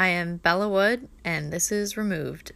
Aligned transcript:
I 0.00 0.06
am 0.10 0.36
Bella 0.36 0.68
Wood, 0.68 1.08
and 1.24 1.52
this 1.52 1.72
is 1.72 1.96
Removed. 1.96 2.52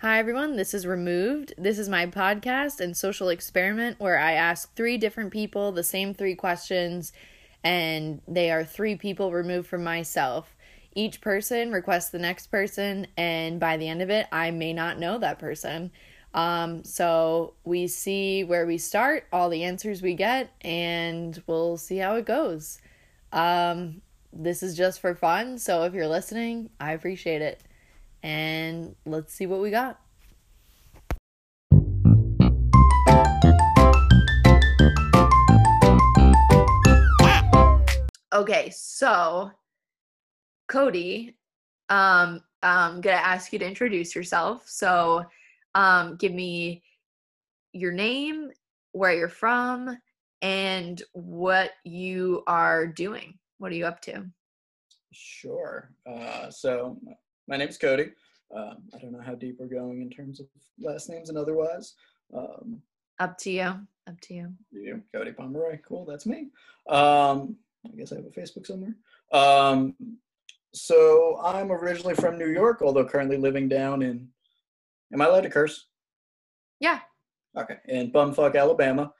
Hi, 0.00 0.18
everyone. 0.18 0.56
This 0.56 0.74
is 0.74 0.86
Removed. 0.86 1.54
This 1.56 1.78
is 1.78 1.88
my 1.88 2.04
podcast 2.04 2.78
and 2.80 2.94
social 2.94 3.30
experiment 3.30 3.98
where 3.98 4.18
I 4.18 4.32
ask 4.32 4.76
three 4.76 4.98
different 4.98 5.32
people 5.32 5.72
the 5.72 5.82
same 5.82 6.12
three 6.12 6.34
questions, 6.34 7.10
and 7.64 8.20
they 8.28 8.50
are 8.50 8.66
three 8.66 8.96
people 8.96 9.32
removed 9.32 9.66
from 9.66 9.82
myself. 9.82 10.54
Each 10.98 11.20
person 11.20 11.70
requests 11.70 12.10
the 12.10 12.18
next 12.18 12.48
person, 12.48 13.06
and 13.16 13.60
by 13.60 13.76
the 13.76 13.86
end 13.86 14.02
of 14.02 14.10
it, 14.10 14.26
I 14.32 14.50
may 14.50 14.72
not 14.72 14.98
know 14.98 15.16
that 15.18 15.38
person. 15.38 15.92
Um, 16.34 16.82
so 16.82 17.54
we 17.62 17.86
see 17.86 18.42
where 18.42 18.66
we 18.66 18.78
start, 18.78 19.24
all 19.32 19.48
the 19.48 19.62
answers 19.62 20.02
we 20.02 20.14
get, 20.14 20.50
and 20.60 21.40
we'll 21.46 21.76
see 21.76 21.98
how 21.98 22.16
it 22.16 22.26
goes. 22.26 22.80
Um, 23.32 24.02
this 24.32 24.60
is 24.60 24.76
just 24.76 24.98
for 25.00 25.14
fun, 25.14 25.60
so 25.60 25.84
if 25.84 25.94
you're 25.94 26.08
listening, 26.08 26.70
I 26.80 26.94
appreciate 26.94 27.42
it. 27.42 27.62
And 28.24 28.96
let's 29.06 29.32
see 29.32 29.46
what 29.46 29.60
we 29.60 29.70
got. 29.70 30.00
Okay, 38.32 38.70
so 38.70 39.52
Cody, 40.68 41.34
um, 41.88 42.42
I'm 42.62 43.00
gonna 43.00 43.16
ask 43.16 43.52
you 43.52 43.58
to 43.58 43.66
introduce 43.66 44.14
yourself. 44.14 44.68
So, 44.68 45.24
um, 45.74 46.16
give 46.16 46.32
me 46.32 46.82
your 47.72 47.92
name, 47.92 48.50
where 48.92 49.12
you're 49.14 49.28
from, 49.28 49.98
and 50.42 51.02
what 51.12 51.72
you 51.84 52.42
are 52.46 52.86
doing. 52.86 53.38
What 53.58 53.72
are 53.72 53.76
you 53.76 53.86
up 53.86 54.00
to? 54.02 54.24
Sure. 55.12 55.90
Uh, 56.06 56.50
so 56.50 56.98
my 57.46 57.56
name's 57.56 57.78
Cody. 57.78 58.10
Um, 58.54 58.76
I 58.94 58.98
don't 58.98 59.12
know 59.12 59.20
how 59.20 59.34
deep 59.34 59.56
we're 59.58 59.66
going 59.66 60.00
in 60.00 60.10
terms 60.10 60.40
of 60.40 60.46
last 60.80 61.08
names 61.08 61.28
and 61.28 61.36
otherwise. 61.36 61.94
Um, 62.34 62.80
Up 63.18 63.36
to 63.38 63.50
you. 63.50 63.62
Up 64.06 64.20
to 64.22 64.34
you. 64.34 64.52
you, 64.70 65.02
Cody 65.12 65.32
Pomeroy. 65.32 65.78
Cool, 65.86 66.04
that's 66.04 66.24
me. 66.24 66.48
Um, 66.88 67.56
I 67.84 67.96
guess 67.96 68.12
I 68.12 68.16
have 68.16 68.24
a 68.24 68.28
Facebook 68.28 68.66
somewhere. 68.66 68.94
So 70.74 71.40
I'm 71.42 71.72
originally 71.72 72.14
from 72.14 72.38
New 72.38 72.50
York, 72.50 72.82
although 72.82 73.04
currently 73.04 73.36
living 73.36 73.68
down 73.68 74.02
in. 74.02 74.28
Am 75.12 75.22
I 75.22 75.26
allowed 75.26 75.42
to 75.42 75.50
curse? 75.50 75.86
Yeah. 76.80 77.00
Okay, 77.56 77.76
in 77.88 78.12
bumfuck 78.12 78.56
Alabama, 78.56 79.12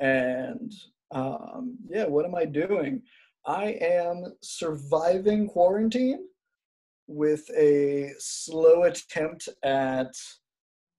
and 0.00 0.72
um, 1.10 1.76
yeah, 1.88 2.06
what 2.06 2.24
am 2.24 2.34
I 2.34 2.44
doing? 2.46 3.02
I 3.46 3.76
am 3.80 4.24
surviving 4.42 5.46
quarantine 5.46 6.26
with 7.06 7.48
a 7.56 8.12
slow 8.18 8.84
attempt 8.84 9.48
at 9.62 10.12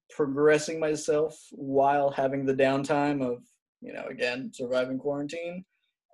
progressing 0.10 0.80
myself 0.80 1.38
while 1.52 2.10
having 2.10 2.46
the 2.46 2.54
downtime 2.54 3.22
of, 3.22 3.44
you 3.82 3.92
know, 3.92 4.06
again, 4.10 4.52
surviving 4.54 4.98
quarantine. 4.98 5.66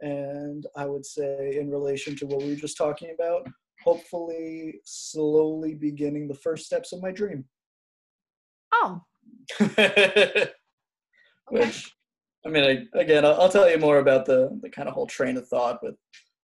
And 0.02 0.66
I 0.76 0.86
would 0.86 1.06
say, 1.06 1.58
in 1.60 1.70
relation 1.70 2.16
to 2.18 2.26
what 2.26 2.42
we 2.42 2.50
were 2.50 2.56
just 2.56 2.78
talking 2.78 3.14
about, 3.14 3.48
hopefully 3.84 4.80
slowly 4.86 5.76
beginning 5.76 6.28
the 6.28 6.36
first 6.36 6.66
steps 6.66 6.94
of 6.94 7.02
my 7.02 7.12
dream. 7.12 7.46
Oh, 8.74 9.02
Which, 11.50 11.92
I 12.46 12.50
mean, 12.50 12.64
I, 12.64 13.00
again, 13.00 13.26
I'll, 13.26 13.42
I'll 13.42 13.50
tell 13.50 13.70
you 13.70 13.78
more 13.78 14.00
about 14.00 14.26
the, 14.26 14.58
the 14.62 14.70
kind 14.70 14.88
of 14.88 14.94
whole 14.94 15.08
train 15.08 15.38
of 15.38 15.48
thought 15.48 15.80
with, 15.84 15.96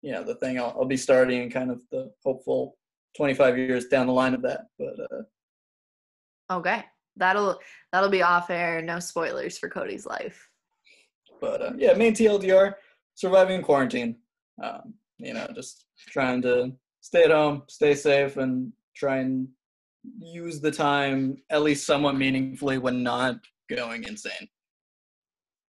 you 0.01 0.11
know, 0.11 0.23
the 0.23 0.35
thing 0.35 0.59
I'll, 0.59 0.75
I'll 0.77 0.85
be 0.85 0.97
starting 0.97 1.41
and 1.41 1.51
kind 1.51 1.71
of 1.71 1.81
the 1.91 2.11
hopeful 2.23 2.77
25 3.17 3.57
years 3.57 3.85
down 3.85 4.07
the 4.07 4.13
line 4.13 4.33
of 4.33 4.41
that. 4.43 4.61
But 4.77 4.95
uh, 5.11 6.57
okay. 6.57 6.83
That'll 7.17 7.59
that'll 7.91 8.09
be 8.09 8.21
off 8.21 8.49
air. 8.49 8.81
No 8.81 8.99
spoilers 8.99 9.57
for 9.57 9.69
Cody's 9.69 10.05
life. 10.05 10.47
but 11.41 11.61
uh, 11.61 11.73
yeah, 11.77 11.93
main 11.93 12.13
TLDR, 12.13 12.75
surviving 13.15 13.61
quarantine. 13.61 14.15
Um, 14.63 14.93
you 15.17 15.33
know, 15.33 15.45
just 15.53 15.85
trying 16.07 16.41
to 16.43 16.71
stay 17.01 17.23
at 17.23 17.31
home, 17.31 17.63
stay 17.67 17.93
safe, 17.95 18.37
and 18.37 18.71
try 18.95 19.17
and 19.17 19.47
use 20.19 20.59
the 20.61 20.71
time 20.71 21.37
at 21.49 21.61
least 21.61 21.85
somewhat 21.85 22.15
meaningfully 22.15 22.77
when 22.77 23.03
not 23.03 23.35
going 23.69 24.03
insane. 24.03 24.47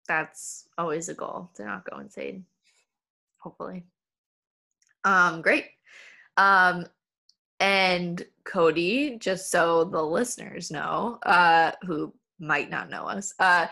That's 0.07 0.67
always 0.77 1.09
a 1.09 1.13
goal 1.13 1.49
to 1.55 1.65
not 1.65 1.89
go 1.89 1.99
insane. 1.99 2.45
Hopefully. 3.39 3.83
Um, 5.03 5.41
great. 5.41 5.65
Um, 6.37 6.85
and 7.59 8.25
Cody, 8.43 9.17
just 9.19 9.51
so 9.51 9.83
the 9.83 10.01
listeners 10.01 10.71
know, 10.71 11.19
uh, 11.25 11.71
who 11.83 12.13
might 12.39 12.69
not 12.69 12.89
know 12.89 13.05
us, 13.05 13.33
uh, 13.39 13.67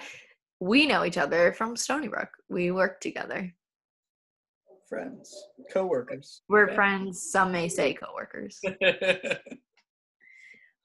we 0.60 0.88
know 0.88 1.04
each 1.04 1.18
other 1.18 1.54
from 1.54 1.76
Stony 1.76 2.08
Brook. 2.08 2.30
We 2.50 2.72
work 2.72 3.02
together. 3.02 3.54
Friends, 4.94 5.48
coworkers. 5.72 6.44
We're 6.50 6.70
Yeah. 6.70 6.76
friends. 6.76 7.32
Some 7.32 7.52
may 7.52 7.68
say 7.68 7.94
coworkers. 7.94 8.62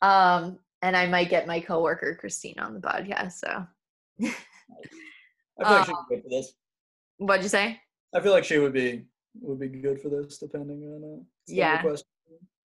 Um, 0.00 0.60
and 0.80 0.96
I 0.96 1.06
might 1.08 1.28
get 1.28 1.48
my 1.48 1.58
coworker 1.60 2.14
Christine 2.14 2.58
on 2.60 2.72
the 2.72 2.80
podcast. 2.80 3.32
So, 3.32 3.66
I 4.22 5.64
feel 5.64 5.70
like 5.70 5.84
she 5.86 5.92
would 5.92 6.08
be 6.08 6.14
good 6.14 6.22
for 6.22 6.28
this. 6.28 6.52
what'd 7.16 7.42
you 7.42 7.48
say? 7.48 7.80
I 8.14 8.20
feel 8.20 8.30
like 8.30 8.44
she 8.44 8.58
would 8.58 8.72
be 8.72 9.04
would 9.41 9.58
be 9.58 9.69
good 9.69 10.00
for 10.00 10.08
this, 10.08 10.38
depending 10.38 10.84
on 10.84 10.96
uh, 10.96 11.00
some 11.00 11.16
of 11.16 11.25
the 11.48 11.54
Yeah. 11.54 11.96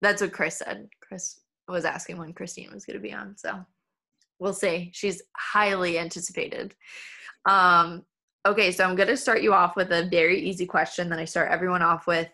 That's 0.00 0.20
what 0.20 0.32
Chris 0.32 0.56
said. 0.59 0.88
Chris 1.00 1.41
was 1.69 1.84
asking 1.84 2.19
when 2.19 2.32
Christine 2.32 2.72
was 2.75 2.84
going 2.84 2.97
to 2.97 3.00
be 3.03 3.12
on. 3.12 3.37
So 3.38 3.64
we'll 4.41 4.53
see. 4.53 4.91
She's 4.93 5.22
highly 5.37 6.00
anticipated. 6.00 6.75
Um, 7.47 8.04
okay, 8.47 8.73
so 8.73 8.85
I'm 8.85 8.97
going 8.97 9.09
to 9.09 9.17
start 9.17 9.43
you 9.43 9.53
off 9.55 9.77
with 9.77 9.91
a 9.93 10.09
very 10.09 10.41
easy 10.41 10.67
question 10.67 11.09
that 11.11 11.19
I 11.19 11.25
start 11.25 11.51
everyone 11.51 11.83
off 11.83 12.07
with. 12.07 12.29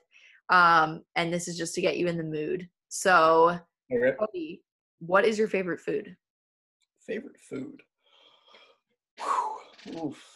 Um, 0.51 1.03
and 1.17 1.33
this 1.33 1.49
is 1.49 1.59
just 1.59 1.75
to 1.75 1.81
get 1.81 1.99
you 1.99 2.07
in 2.09 2.17
the 2.17 2.25
mood. 2.25 2.69
So, 2.89 3.59
Okay. 3.93 4.17
Cody, 4.19 4.63
what 4.99 5.25
is 5.25 5.39
your 5.39 5.49
favorite 5.49 5.81
food? 5.81 6.17
Favorite 7.07 7.39
food. 7.41 7.81
Oof. 10.03 10.35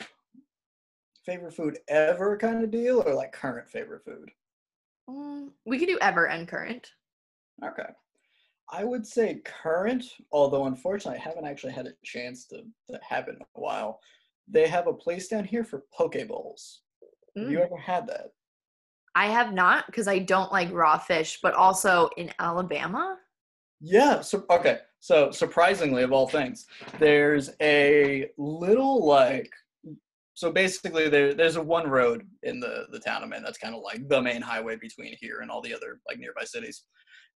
Favorite 1.24 1.54
food 1.54 1.78
ever 1.88 2.36
kind 2.36 2.64
of 2.64 2.70
deal, 2.70 3.02
or 3.06 3.14
like 3.14 3.32
current 3.32 3.68
favorite 3.68 4.04
food? 4.04 4.30
Mm, 5.08 5.50
we 5.66 5.78
can 5.78 5.86
do 5.86 5.98
ever 6.00 6.28
and 6.28 6.48
current. 6.48 6.90
Okay. 7.64 7.88
I 8.70 8.84
would 8.84 9.06
say 9.06 9.42
current, 9.44 10.04
although 10.32 10.66
unfortunately 10.66 11.20
I 11.20 11.22
haven't 11.22 11.44
actually 11.46 11.74
had 11.74 11.86
a 11.86 11.92
chance 12.04 12.46
to, 12.46 12.62
to 12.90 13.00
have 13.06 13.28
it 13.28 13.36
in 13.36 13.42
a 13.42 13.60
while. 13.60 14.00
They 14.48 14.68
have 14.68 14.86
a 14.86 14.92
place 14.92 15.28
down 15.28 15.44
here 15.44 15.64
for 15.64 15.84
poke 15.92 16.16
bowls. 16.28 16.82
Have 17.36 17.50
you 17.50 17.58
Mm. 17.58 17.64
ever 17.64 17.76
had 17.76 18.06
that? 18.08 18.32
I 19.14 19.26
have 19.26 19.52
not 19.52 19.86
because 19.86 20.08
I 20.08 20.18
don't 20.20 20.52
like 20.52 20.72
raw 20.72 20.98
fish, 20.98 21.38
but 21.42 21.54
also 21.54 22.08
in 22.16 22.32
Alabama. 22.38 23.18
Yeah. 23.80 24.20
So 24.20 24.44
okay. 24.50 24.80
So 25.00 25.30
surprisingly, 25.30 26.02
of 26.02 26.12
all 26.12 26.28
things, 26.28 26.66
there's 26.98 27.50
a 27.60 28.30
little 28.38 29.04
like. 29.06 29.50
So 30.34 30.50
basically, 30.50 31.08
there 31.08 31.34
there's 31.34 31.56
a 31.56 31.62
one 31.62 31.88
road 31.88 32.26
in 32.42 32.58
the 32.60 32.86
the 32.90 33.00
town 33.00 33.22
I'm 33.22 33.32
in 33.32 33.42
that's 33.42 33.58
kind 33.58 33.74
of 33.74 33.82
like 33.82 34.08
the 34.08 34.22
main 34.22 34.40
highway 34.40 34.76
between 34.76 35.14
here 35.20 35.40
and 35.40 35.50
all 35.50 35.60
the 35.60 35.74
other 35.74 36.00
like 36.08 36.18
nearby 36.18 36.44
cities, 36.44 36.84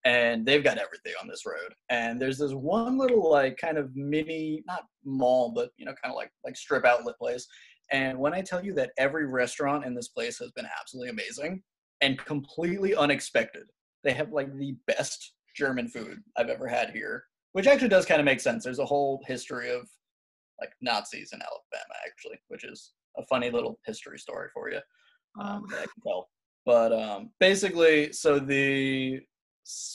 and 0.06 0.46
they've 0.46 0.64
got 0.64 0.78
everything 0.78 1.14
on 1.22 1.28
this 1.28 1.46
road. 1.46 1.74
And 1.90 2.22
there's 2.22 2.38
this 2.38 2.52
one 2.52 2.98
little 2.98 3.30
like 3.30 3.58
kind 3.58 3.78
of 3.78 3.96
mini 3.96 4.64
not 4.68 4.84
mall, 5.06 5.52
but 5.54 5.70
you 5.78 5.86
know 5.86 5.94
kind 6.04 6.12
of 6.12 6.16
like 6.16 6.32
like 6.44 6.56
strip 6.56 6.86
outlet 6.86 7.18
place. 7.18 7.48
And 7.92 8.18
when 8.18 8.34
I 8.34 8.42
tell 8.42 8.64
you 8.64 8.74
that 8.74 8.92
every 8.98 9.28
restaurant 9.28 9.86
in 9.86 9.94
this 9.94 10.08
place 10.08 10.40
has 10.40 10.52
been 10.52 10.68
absolutely 10.80 11.10
amazing 11.10 11.62
and 12.02 12.18
completely 12.18 12.96
unexpected, 12.96 13.64
they 14.04 14.14
have 14.14 14.32
like 14.32 14.54
the 14.58 14.76
best 14.88 15.34
German 15.56 15.88
food 15.88 16.20
I've 16.38 16.50
ever 16.50 16.68
had 16.68 16.90
here, 16.90 17.26
which 17.52 17.68
actually 17.68 17.90
does 17.90 18.06
kind 18.06 18.20
of 18.20 18.26
make 18.26 18.40
sense. 18.40 18.64
There's 18.64 18.80
a 18.80 18.86
whole 18.86 19.22
history 19.28 19.70
of 19.72 19.88
like 20.60 20.72
Nazis 20.82 21.32
in 21.34 21.42
Alabama, 21.42 21.94
actually, 22.06 22.40
which 22.48 22.64
is 22.64 22.94
a 23.18 23.24
funny 23.26 23.50
little 23.50 23.80
history 23.86 24.18
story 24.18 24.50
for 24.54 24.72
you 24.72 24.80
um, 25.40 25.66
that 25.70 25.78
I 25.78 25.84
can 25.84 26.02
tell. 26.06 26.28
But 26.66 26.94
um, 26.94 27.32
basically, 27.40 28.14
so 28.14 28.40
the 28.40 29.20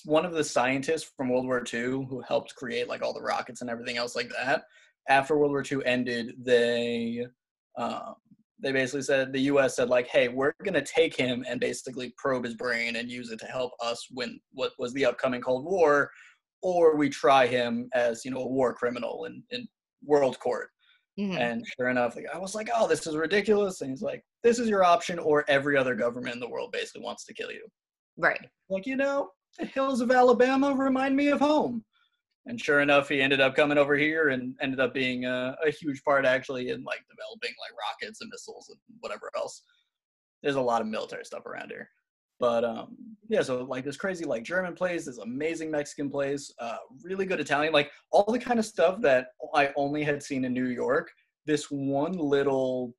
one 0.05 0.25
of 0.25 0.33
the 0.33 0.45
scientists 0.45 1.11
from 1.17 1.29
World 1.29 1.47
War 1.47 1.63
II 1.73 2.07
who 2.09 2.23
helped 2.27 2.55
create 2.57 2.89
like 2.89 3.03
all 3.03 3.13
the 3.13 3.23
rockets 3.23 3.61
and 3.61 3.71
everything 3.71 3.97
else 3.97 4.17
like 4.17 4.31
that. 4.31 4.65
After 5.09 5.37
World 5.37 5.53
War 5.53 5.65
II 5.71 5.85
ended, 5.85 6.35
they 6.39 7.27
um, 7.77 8.15
they 8.61 8.73
basically 8.73 9.03
said 9.03 9.33
the 9.33 9.41
U.S. 9.43 9.77
said 9.77 9.89
like, 9.89 10.07
"Hey, 10.09 10.29
we're 10.29 10.53
gonna 10.65 10.85
take 10.85 11.17
him 11.17 11.45
and 11.49 11.61
basically 11.61 12.13
probe 12.17 12.45
his 12.45 12.55
brain 12.55 12.97
and 12.97 13.11
use 13.11 13.31
it 13.31 13.39
to 13.41 13.47
help 13.47 13.73
us 13.81 14.07
win 14.13 14.41
what 14.53 14.73
was 14.79 14.93
the 14.93 15.05
upcoming 15.05 15.41
Cold 15.41 15.65
War, 15.65 16.11
or 16.63 16.97
we 16.97 17.09
try 17.09 17.47
him 17.47 17.89
as 17.95 18.25
you 18.25 18.31
know 18.31 18.41
a 18.41 18.49
war 18.49 18.75
criminal 18.75 19.27
in 19.27 19.43
in 19.51 19.67
world 20.05 20.39
court." 20.41 20.71
Mhm. 21.19 21.39
And 21.39 21.65
sure 21.77 21.89
enough, 21.89 22.15
the 22.15 22.23
guy 22.23 22.39
was 22.39 22.55
like, 22.55 22.69
"Oh, 22.75 22.89
this 22.89 23.07
is 23.07 23.17
ridiculous," 23.17 23.81
and 23.81 23.91
he's 23.91 24.03
like, 24.03 24.25
"This 24.43 24.59
is 24.59 24.69
your 24.69 24.85
option, 24.85 25.19
or 25.19 25.45
every 25.49 25.77
other 25.77 25.95
government 25.95 26.35
in 26.35 26.41
the 26.41 26.49
world 26.49 26.73
basically 26.73 27.03
wants 27.03 27.25
to 27.27 27.35
kill 27.35 27.53
you." 27.53 27.67
right. 28.19 28.41
Like 28.69 28.87
you 28.87 28.97
know, 28.97 29.31
the 29.59 29.67
hills 29.67 30.01
of 30.01 30.11
Alabama 30.11 30.75
remind 30.75 31.17
me 31.17 31.29
of 31.29 31.41
home. 31.41 31.85
And 32.47 32.59
sure 32.59 32.81
enough, 32.81 33.09
he 33.11 33.21
ended 33.21 33.41
up 33.41 33.55
coming 33.55 33.77
over 33.77 33.95
here 33.95 34.31
and 34.31 34.55
ended 34.63 34.81
up 34.81 34.95
being 34.95 35.27
a, 35.27 35.55
a 35.65 35.71
huge 35.71 36.03
part 36.03 36.25
actually 36.25 36.71
in 36.71 36.83
like 36.83 37.05
developing 37.11 37.55
like 37.61 37.79
rockets 37.79 38.23
and 38.23 38.31
missiles 38.31 38.71
and 38.71 38.79
whatever 39.01 39.31
else. 39.37 39.63
There's 40.43 40.57
a 40.57 40.61
lot 40.61 40.81
of 40.81 40.87
military 40.87 41.25
stuff 41.25 41.45
around 41.45 41.71
here. 41.71 41.91
But 42.41 42.65
um, 42.65 42.97
yeah, 43.29 43.43
so 43.43 43.65
like 43.65 43.85
this 43.85 43.97
crazy 43.97 44.25
like 44.25 44.45
German 44.45 44.75
place, 44.75 45.05
this 45.05 45.19
amazing 45.19 45.71
Mexican 45.71 46.09
place, 46.09 46.53
uh, 46.61 46.77
really 47.03 47.27
good 47.27 47.41
Italian, 47.41 47.73
like 47.73 47.91
all 48.13 48.33
the 48.33 48.39
kind 48.39 48.59
of 48.59 48.65
stuff 48.65 49.01
that 49.03 49.29
I 49.55 49.71
only 49.77 50.05
had 50.05 50.23
seen 50.23 50.45
in 50.45 50.53
New 50.53 50.69
York. 50.69 51.11
This 51.47 51.71
one 51.71 52.13
little 52.13 52.95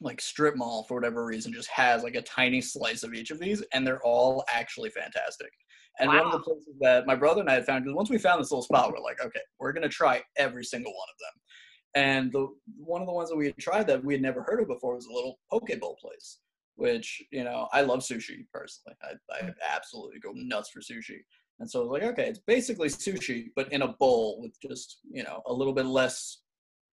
like 0.00 0.20
strip 0.20 0.56
mall 0.56 0.84
for 0.84 0.94
whatever 0.94 1.24
reason 1.24 1.52
just 1.52 1.68
has 1.68 2.02
like 2.02 2.14
a 2.14 2.22
tiny 2.22 2.60
slice 2.60 3.02
of 3.02 3.14
each 3.14 3.30
of 3.30 3.40
these, 3.40 3.62
and 3.72 3.86
they're 3.86 4.04
all 4.04 4.44
actually 4.52 4.90
fantastic. 4.90 5.50
And 6.00 6.08
one 6.08 6.26
of 6.26 6.32
the 6.32 6.40
places 6.40 6.74
that 6.80 7.06
my 7.06 7.14
brother 7.14 7.40
and 7.40 7.48
I 7.48 7.54
had 7.54 7.66
found, 7.66 7.84
because 7.84 7.94
once 7.94 8.10
we 8.10 8.18
found 8.18 8.40
this 8.40 8.50
little 8.50 8.62
spot, 8.62 8.90
we're 8.90 9.00
like, 9.00 9.24
okay, 9.24 9.40
we're 9.58 9.72
gonna 9.72 9.88
try 9.88 10.22
every 10.36 10.64
single 10.64 10.92
one 10.92 11.08
of 11.12 11.18
them. 11.18 11.40
And 11.94 12.32
the 12.32 12.48
one 12.76 13.00
of 13.00 13.06
the 13.06 13.12
ones 13.12 13.30
that 13.30 13.36
we 13.36 13.46
had 13.46 13.58
tried 13.58 13.86
that 13.86 14.04
we 14.04 14.14
had 14.14 14.22
never 14.22 14.42
heard 14.42 14.60
of 14.60 14.68
before 14.68 14.96
was 14.96 15.06
a 15.06 15.12
little 15.12 15.38
poke 15.50 15.70
bowl 15.80 15.96
place, 16.00 16.38
which 16.74 17.22
you 17.30 17.44
know 17.44 17.68
I 17.72 17.82
love 17.82 18.00
sushi 18.00 18.46
personally. 18.52 18.96
I, 19.02 19.46
I 19.46 19.50
absolutely 19.72 20.18
go 20.18 20.32
nuts 20.34 20.70
for 20.70 20.80
sushi. 20.80 21.18
And 21.60 21.70
so 21.70 21.78
I 21.78 21.82
was 21.82 21.92
like, 21.92 22.10
okay, 22.10 22.28
it's 22.28 22.40
basically 22.40 22.88
sushi, 22.88 23.50
but 23.54 23.72
in 23.72 23.82
a 23.82 23.92
bowl 23.92 24.40
with 24.40 24.60
just 24.60 24.98
you 25.08 25.22
know 25.22 25.42
a 25.46 25.52
little 25.52 25.72
bit 25.72 25.86
less 25.86 26.40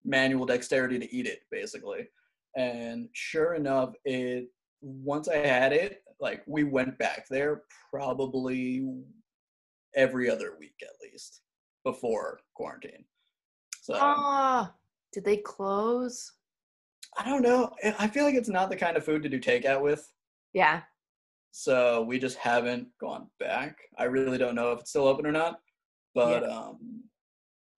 manual 0.03 0.45
dexterity 0.45 0.99
to 0.99 1.15
eat 1.15 1.25
it, 1.25 1.39
basically. 1.51 2.09
And 2.57 3.07
sure 3.13 3.53
enough, 3.53 3.93
it 4.03 4.49
once 4.81 5.27
I 5.27 5.37
had 5.37 5.71
it, 5.71 6.03
like 6.19 6.43
we 6.47 6.63
went 6.63 6.97
back 6.97 7.27
there 7.29 7.63
probably 7.91 8.87
every 9.95 10.29
other 10.29 10.55
week 10.59 10.75
at 10.81 10.95
least 11.01 11.41
before 11.83 12.39
quarantine. 12.55 13.05
So 13.81 13.95
Ah, 13.99 14.73
did 15.13 15.25
they 15.25 15.37
close? 15.37 16.33
I 17.17 17.25
don't 17.25 17.41
know. 17.41 17.73
I- 17.97 18.07
feel 18.07 18.25
like 18.25 18.35
it's 18.35 18.49
not 18.49 18.69
the 18.69 18.75
kind 18.75 18.97
of 18.97 19.03
food 19.03 19.23
to 19.23 19.29
do 19.29 19.39
takeout 19.39 19.81
with. 19.81 20.11
Yeah. 20.53 20.81
So 21.51 22.03
we 22.03 22.19
just 22.19 22.37
haven't 22.37 22.87
gone 22.99 23.27
back. 23.39 23.77
I 23.97 24.03
really 24.03 24.37
don't 24.37 24.53
know 24.55 24.71
if 24.73 24.81
it's 24.81 24.91
still 24.91 25.07
open 25.07 25.25
or 25.25 25.31
not. 25.31 25.59
But 26.13 26.43
um 26.47 27.03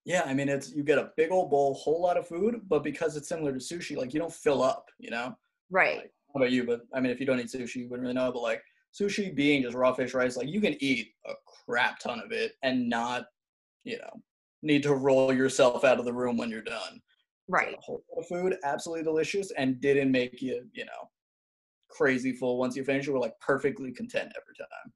yeah, 0.04 0.24
I 0.26 0.34
mean 0.34 0.50
it's 0.50 0.72
you 0.74 0.84
get 0.84 0.98
a 0.98 1.12
big 1.16 1.32
old 1.32 1.50
bowl, 1.52 1.76
whole 1.76 2.02
lot 2.02 2.18
of 2.18 2.28
food, 2.28 2.62
but 2.68 2.84
because 2.84 3.16
it's 3.16 3.30
similar 3.30 3.54
to 3.54 3.60
sushi, 3.60 3.96
like 3.96 4.14
you 4.14 4.20
don't 4.20 4.34
fill 4.34 4.62
up, 4.64 4.90
you 4.98 5.12
know? 5.12 5.38
Right. 5.70 5.98
Like, 6.00 6.14
about 6.36 6.52
you? 6.52 6.66
But 6.66 6.82
I 6.94 7.00
mean 7.00 7.12
if 7.12 7.20
you 7.20 7.26
don't 7.26 7.40
eat 7.40 7.48
sushi, 7.48 7.78
you 7.78 7.90
wouldn't 7.90 8.02
really 8.02 8.14
know. 8.14 8.32
But 8.32 8.42
like 8.42 8.62
sushi 8.98 9.34
being 9.34 9.64
just 9.64 9.76
raw 9.76 9.94
fish 9.94 10.14
rice, 10.14 10.38
like 10.38 10.50
you 10.50 10.62
can 10.62 10.76
eat 10.80 11.10
a 11.28 11.34
crap 11.66 12.00
ton 12.00 12.20
of 12.20 12.32
it 12.32 12.54
and 12.64 12.90
not, 12.90 13.26
you 13.84 13.98
know, 13.98 14.22
need 14.62 14.84
to 14.84 14.94
roll 14.94 15.34
yourself 15.34 15.84
out 15.84 16.00
of 16.00 16.06
the 16.06 16.14
room 16.14 16.38
when 16.38 16.50
you're 16.50 16.62
done. 16.62 17.02
Right. 17.48 17.76
Whole 17.80 18.04
lot 18.10 18.22
of 18.22 18.28
food, 18.28 18.58
absolutely 18.64 19.04
delicious, 19.04 19.52
and 19.58 19.82
didn't 19.82 20.12
make 20.12 20.42
you, 20.42 20.64
you 20.74 20.86
know, 20.86 21.10
crazy 21.90 22.34
full 22.34 22.58
once 22.58 22.76
you 22.76 22.84
finish. 22.84 23.08
You 23.08 23.14
were 23.14 23.20
like 23.20 23.40
perfectly 23.40 23.92
content 23.92 24.32
every 24.36 24.56
time. 24.58 24.94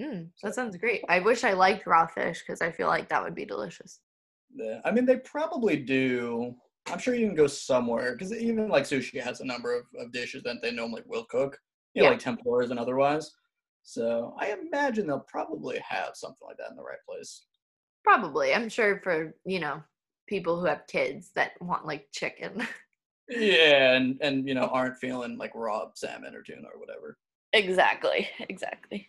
Mm, 0.00 0.30
that 0.42 0.54
sounds 0.54 0.76
great. 0.76 1.04
I 1.08 1.18
wish 1.20 1.44
I 1.44 1.52
liked 1.52 1.86
raw 1.86 2.06
fish 2.06 2.42
because 2.46 2.62
I 2.62 2.70
feel 2.70 2.86
like 2.86 3.08
that 3.08 3.22
would 3.22 3.34
be 3.34 3.44
delicious. 3.44 4.00
Yeah. 4.54 4.80
I 4.84 4.90
mean, 4.90 5.04
they 5.04 5.16
probably 5.16 5.76
do. 5.76 6.54
I'm 6.90 6.98
sure 6.98 7.14
you 7.14 7.26
can 7.26 7.34
go 7.36 7.46
somewhere 7.46 8.12
because 8.12 8.32
even 8.32 8.68
like 8.68 8.84
sushi 8.84 9.20
has 9.20 9.40
a 9.40 9.44
number 9.44 9.76
of, 9.76 9.84
of 9.98 10.12
dishes 10.12 10.42
that 10.44 10.56
they 10.62 10.70
normally 10.70 11.02
will 11.06 11.24
cook, 11.24 11.58
you 11.94 12.02
know, 12.02 12.08
Yeah. 12.08 12.12
like 12.14 12.22
tempuras 12.22 12.70
and 12.70 12.78
otherwise. 12.78 13.30
So 13.82 14.34
I 14.38 14.52
imagine 14.52 15.06
they'll 15.06 15.20
probably 15.20 15.78
have 15.86 16.10
something 16.14 16.46
like 16.46 16.56
that 16.58 16.70
in 16.70 16.76
the 16.76 16.82
right 16.82 16.98
place. 17.08 17.44
Probably. 18.04 18.54
I'm 18.54 18.68
sure 18.68 19.00
for, 19.02 19.34
you 19.44 19.60
know, 19.60 19.82
people 20.26 20.58
who 20.60 20.66
have 20.66 20.86
kids 20.86 21.30
that 21.34 21.52
want 21.60 21.86
like 21.86 22.08
chicken. 22.12 22.66
Yeah, 23.30 23.92
and 23.94 24.16
and 24.22 24.48
you 24.48 24.54
know 24.54 24.68
aren't 24.72 24.96
feeling 24.96 25.36
like 25.36 25.52
raw 25.54 25.86
salmon 25.94 26.34
or 26.34 26.42
tuna 26.42 26.68
or 26.74 26.80
whatever. 26.80 27.18
exactly. 27.52 28.28
Exactly. 28.40 29.06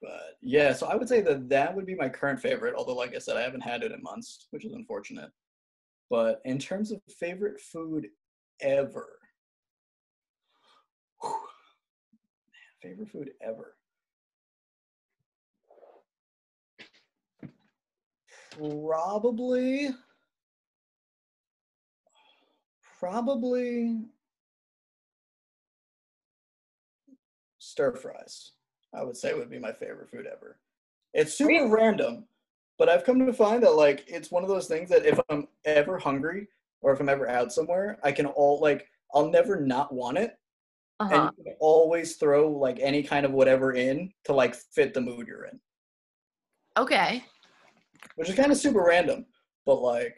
But 0.00 0.36
yeah, 0.40 0.72
so 0.72 0.86
I 0.88 0.96
would 0.96 1.08
say 1.08 1.20
that 1.22 1.48
that 1.48 1.74
would 1.74 1.86
be 1.86 1.94
my 1.94 2.08
current 2.08 2.40
favorite. 2.40 2.74
Although, 2.76 2.94
like 2.96 3.14
I 3.14 3.18
said, 3.18 3.36
I 3.36 3.42
haven't 3.42 3.60
had 3.62 3.82
it 3.84 3.92
in 3.92 4.02
months, 4.02 4.46
which 4.50 4.64
is 4.64 4.72
unfortunate. 4.72 5.30
But 6.12 6.42
in 6.44 6.58
terms 6.58 6.92
of 6.92 7.00
favorite 7.18 7.58
food 7.58 8.08
ever, 8.60 9.18
whew, 11.22 11.30
man, 11.32 12.82
favorite 12.82 13.08
food 13.08 13.30
ever, 13.40 13.76
probably, 18.58 19.88
probably 23.00 24.02
stir 27.56 27.94
fries. 27.94 28.50
I 28.92 29.02
would 29.02 29.16
say 29.16 29.32
would 29.32 29.48
be 29.48 29.58
my 29.58 29.72
favorite 29.72 30.10
food 30.10 30.26
ever. 30.30 30.58
It's 31.14 31.32
super 31.32 31.48
Really? 31.48 31.70
random, 31.70 32.26
but 32.82 32.88
I've 32.88 33.04
come 33.04 33.24
to 33.24 33.32
find 33.32 33.62
that 33.62 33.76
like 33.76 34.02
it's 34.08 34.32
one 34.32 34.42
of 34.42 34.48
those 34.48 34.66
things 34.66 34.90
that 34.90 35.06
if 35.06 35.20
I'm 35.30 35.46
ever 35.64 35.98
hungry 35.98 36.48
or 36.80 36.92
if 36.92 36.98
I'm 36.98 37.08
ever 37.08 37.28
out 37.28 37.52
somewhere, 37.52 37.96
I 38.02 38.10
can 38.10 38.26
all 38.26 38.58
like 38.60 38.88
I'll 39.14 39.30
never 39.30 39.60
not 39.60 39.94
want 39.94 40.18
it, 40.18 40.36
Uh-huh. 40.98 41.14
and 41.14 41.30
you 41.38 41.44
can 41.44 41.54
always 41.60 42.16
throw 42.16 42.50
like 42.50 42.80
any 42.80 43.04
kind 43.04 43.24
of 43.24 43.30
whatever 43.30 43.74
in 43.74 44.12
to 44.24 44.32
like 44.32 44.56
fit 44.56 44.94
the 44.94 45.00
mood 45.00 45.28
you're 45.28 45.44
in, 45.44 45.60
Okay. 46.76 47.22
which 48.16 48.28
is 48.28 48.34
kind 48.34 48.50
of 48.50 48.58
super 48.58 48.82
random, 48.82 49.26
but 49.64 49.80
like. 49.80 50.16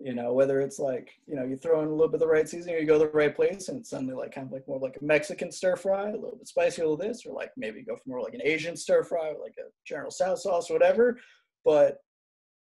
You 0.00 0.12
know, 0.12 0.34
whether 0.34 0.60
it's 0.60 0.80
like, 0.80 1.08
you 1.24 1.36
know, 1.36 1.44
you 1.44 1.56
throw 1.56 1.80
in 1.80 1.88
a 1.88 1.90
little 1.90 2.08
bit 2.08 2.16
of 2.16 2.20
the 2.20 2.26
right 2.26 2.48
seasoning, 2.48 2.76
you 2.78 2.84
go 2.84 2.98
to 2.98 3.06
the 3.06 3.10
right 3.12 3.34
place, 3.34 3.68
and 3.68 3.78
it's 3.78 3.90
suddenly 3.90 4.12
like 4.12 4.34
kind 4.34 4.46
of 4.46 4.52
like 4.52 4.66
more 4.66 4.80
like 4.80 4.98
a 5.00 5.04
Mexican 5.04 5.52
stir 5.52 5.76
fry, 5.76 6.08
a 6.10 6.12
little 6.22 6.36
bit 6.36 6.48
spicy, 6.48 6.82
a 6.82 6.84
little 6.84 6.96
this, 6.96 7.24
or 7.24 7.32
like 7.32 7.52
maybe 7.56 7.80
go 7.80 7.96
for 7.96 8.08
more 8.08 8.20
like 8.20 8.34
an 8.34 8.42
Asian 8.44 8.76
stir 8.76 9.04
fry, 9.04 9.28
or 9.28 9.40
like 9.40 9.54
a 9.58 9.70
General 9.86 10.10
Tso 10.10 10.34
sauce, 10.34 10.68
or 10.68 10.74
whatever. 10.74 11.18
But 11.64 11.98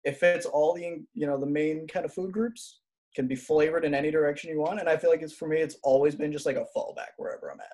if 0.03 0.23
it's 0.23 0.45
all 0.45 0.73
the 0.73 1.03
you 1.13 1.27
know 1.27 1.39
the 1.39 1.45
main 1.45 1.87
kind 1.87 2.05
of 2.05 2.13
food 2.13 2.31
groups 2.31 2.79
can 3.15 3.27
be 3.27 3.35
flavored 3.35 3.83
in 3.85 3.93
any 3.93 4.11
direction 4.11 4.49
you 4.49 4.59
want, 4.59 4.79
and 4.79 4.89
I 4.89 4.97
feel 4.97 5.09
like 5.09 5.21
it's 5.21 5.33
for 5.33 5.47
me, 5.47 5.57
it's 5.57 5.77
always 5.83 6.15
been 6.15 6.31
just 6.31 6.45
like 6.45 6.55
a 6.55 6.65
fallback 6.75 7.13
wherever 7.17 7.51
I'm 7.51 7.59
at. 7.59 7.67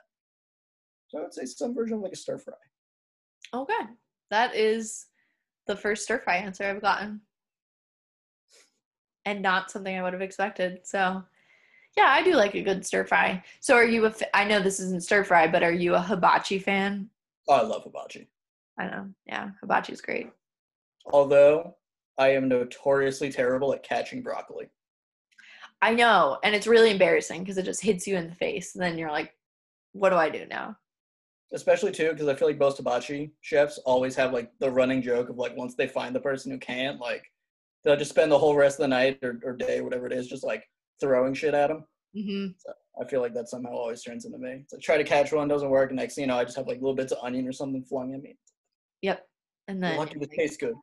So 1.08 1.20
I 1.20 1.22
would 1.22 1.34
say 1.34 1.46
some 1.46 1.76
version 1.76 1.98
of 1.98 2.04
like 2.04 2.14
a 2.14 2.18
stir 2.18 2.38
fry. 2.38 2.54
Oh, 3.52 3.62
okay. 3.64 3.92
That 4.32 4.56
is 4.56 5.08
the 5.68 5.76
first 5.76 6.04
stir 6.04 6.20
fry 6.20 6.38
answer 6.38 6.64
I've 6.64 6.82
gotten. 6.82 7.22
And 9.26 9.42
not 9.42 9.70
something 9.72 9.96
I 9.96 10.02
would 10.02 10.14
have 10.14 10.22
expected. 10.22 10.80
So, 10.84 11.24
yeah, 11.96 12.08
I 12.10 12.24
do 12.24 12.34
like 12.34 12.56
a 12.56 12.62
good 12.62 12.86
stir 12.86 13.06
fry. 13.06 13.44
So, 13.62 13.76
are 13.76 13.86
you 13.86 14.06
a? 14.06 14.10
F- 14.10 14.22
I 14.34 14.44
know 14.44 14.60
this 14.60 14.80
isn't 14.80 15.04
stir 15.04 15.24
fry, 15.24 15.48
but 15.48 15.64
are 15.64 15.72
you 15.72 15.94
a 15.94 16.02
hibachi 16.02 16.60
fan? 16.60 17.10
Oh, 17.48 17.54
I 17.54 17.62
love 17.62 17.84
hibachi. 17.84 18.28
I 18.78 18.88
know. 18.88 19.10
Yeah, 19.26 19.52
hibachi's 19.62 20.02
great. 20.02 20.32
Although 21.06 21.76
I 22.18 22.30
am 22.30 22.48
notoriously 22.48 23.32
terrible 23.32 23.74
at 23.74 23.84
catching 23.84 24.22
broccoli. 24.22 24.70
I 25.82 25.94
know, 25.94 26.40
and 26.44 26.56
it's 26.56 26.68
really 26.68 26.92
embarrassing 26.92 27.42
because 27.42 27.58
it 27.58 27.66
just 27.66 27.82
hits 27.82 28.08
you 28.08 28.16
in 28.16 28.30
the 28.30 28.36
face, 28.36 28.76
and 28.76 28.84
then 28.84 28.98
you're 28.98 29.12
like, 29.12 29.36
"What 29.92 30.12
do 30.12 30.16
I 30.16 30.30
do 30.30 30.46
now?" 30.46 30.78
especially 31.54 31.92
too 31.92 32.10
because 32.12 32.28
I 32.28 32.34
feel 32.34 32.48
like 32.48 32.58
most 32.58 32.78
hibachi 32.78 33.32
chefs 33.42 33.78
always 33.80 34.16
have 34.16 34.34
like 34.34 34.52
the 34.60 34.72
running 34.72 35.02
joke 35.02 35.30
of 35.30 35.38
like 35.38 35.56
once 35.56 35.76
they 35.76 35.88
find 35.88 36.16
the 36.16 36.20
person 36.20 36.52
who 36.52 36.58
can't, 36.58 37.00
like 37.00 37.24
they'll 37.84 37.96
just 37.96 38.10
spend 38.12 38.32
the 38.32 38.38
whole 38.38 38.56
rest 38.56 38.80
of 38.80 38.84
the 38.84 38.88
night 38.88 39.20
or, 39.24 39.40
or 39.44 39.54
day, 39.54 39.82
whatever 39.82 40.08
it 40.08 40.14
is, 40.14 40.28
just 40.28 40.44
like 40.44 40.68
throwing 41.00 41.34
shit 41.34 41.54
at 41.54 41.68
them. 41.68 41.86
hmm 42.16 42.48
I 43.02 43.06
feel 43.06 43.22
like 43.22 43.34
that 43.34 43.50
somehow 43.50 43.72
always 43.72 44.04
turns 44.04 44.26
into 44.26 44.38
me. 44.38 44.60
It's 44.64 44.74
like 44.74 44.82
try 44.82 44.98
to 44.98 45.04
catch 45.04 45.32
one, 45.32 45.48
doesn't 45.48 45.70
work, 45.70 45.90
and 45.90 45.98
next 45.98 46.16
thing 46.16 46.24
you 46.24 46.28
know, 46.28 46.38
I 46.38 46.44
just 46.44 46.58
have 46.58 46.68
like 46.68 46.80
little 46.80 46.96
bits 46.96 47.12
of 47.12 47.18
onion 47.24 47.48
or 47.48 47.52
something 47.52 47.84
flung 47.84 48.14
at 48.14 48.22
me. 48.22 48.38
Yep. 49.02 49.28
And 49.68 49.84
then, 49.84 49.98
lucky 49.98 50.20
to 50.20 50.28
taste 50.28 50.60
good. 50.60 50.76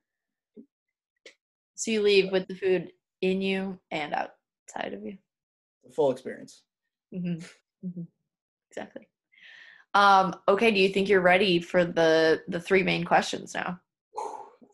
So 1.80 1.90
you 1.90 2.02
leave 2.02 2.30
with 2.30 2.46
the 2.46 2.54
food 2.54 2.92
in 3.22 3.40
you 3.40 3.78
and 3.90 4.12
outside 4.12 4.92
of 4.92 5.02
you. 5.02 5.16
The 5.82 5.90
full 5.90 6.10
experience. 6.10 6.62
hmm 7.10 7.36
hmm 7.82 8.02
Exactly. 8.70 9.08
Um, 9.94 10.34
okay. 10.46 10.70
Do 10.70 10.78
you 10.78 10.90
think 10.90 11.08
you're 11.08 11.22
ready 11.22 11.58
for 11.58 11.86
the 11.86 12.42
the 12.48 12.60
three 12.60 12.82
main 12.82 13.04
questions 13.04 13.54
now? 13.54 13.80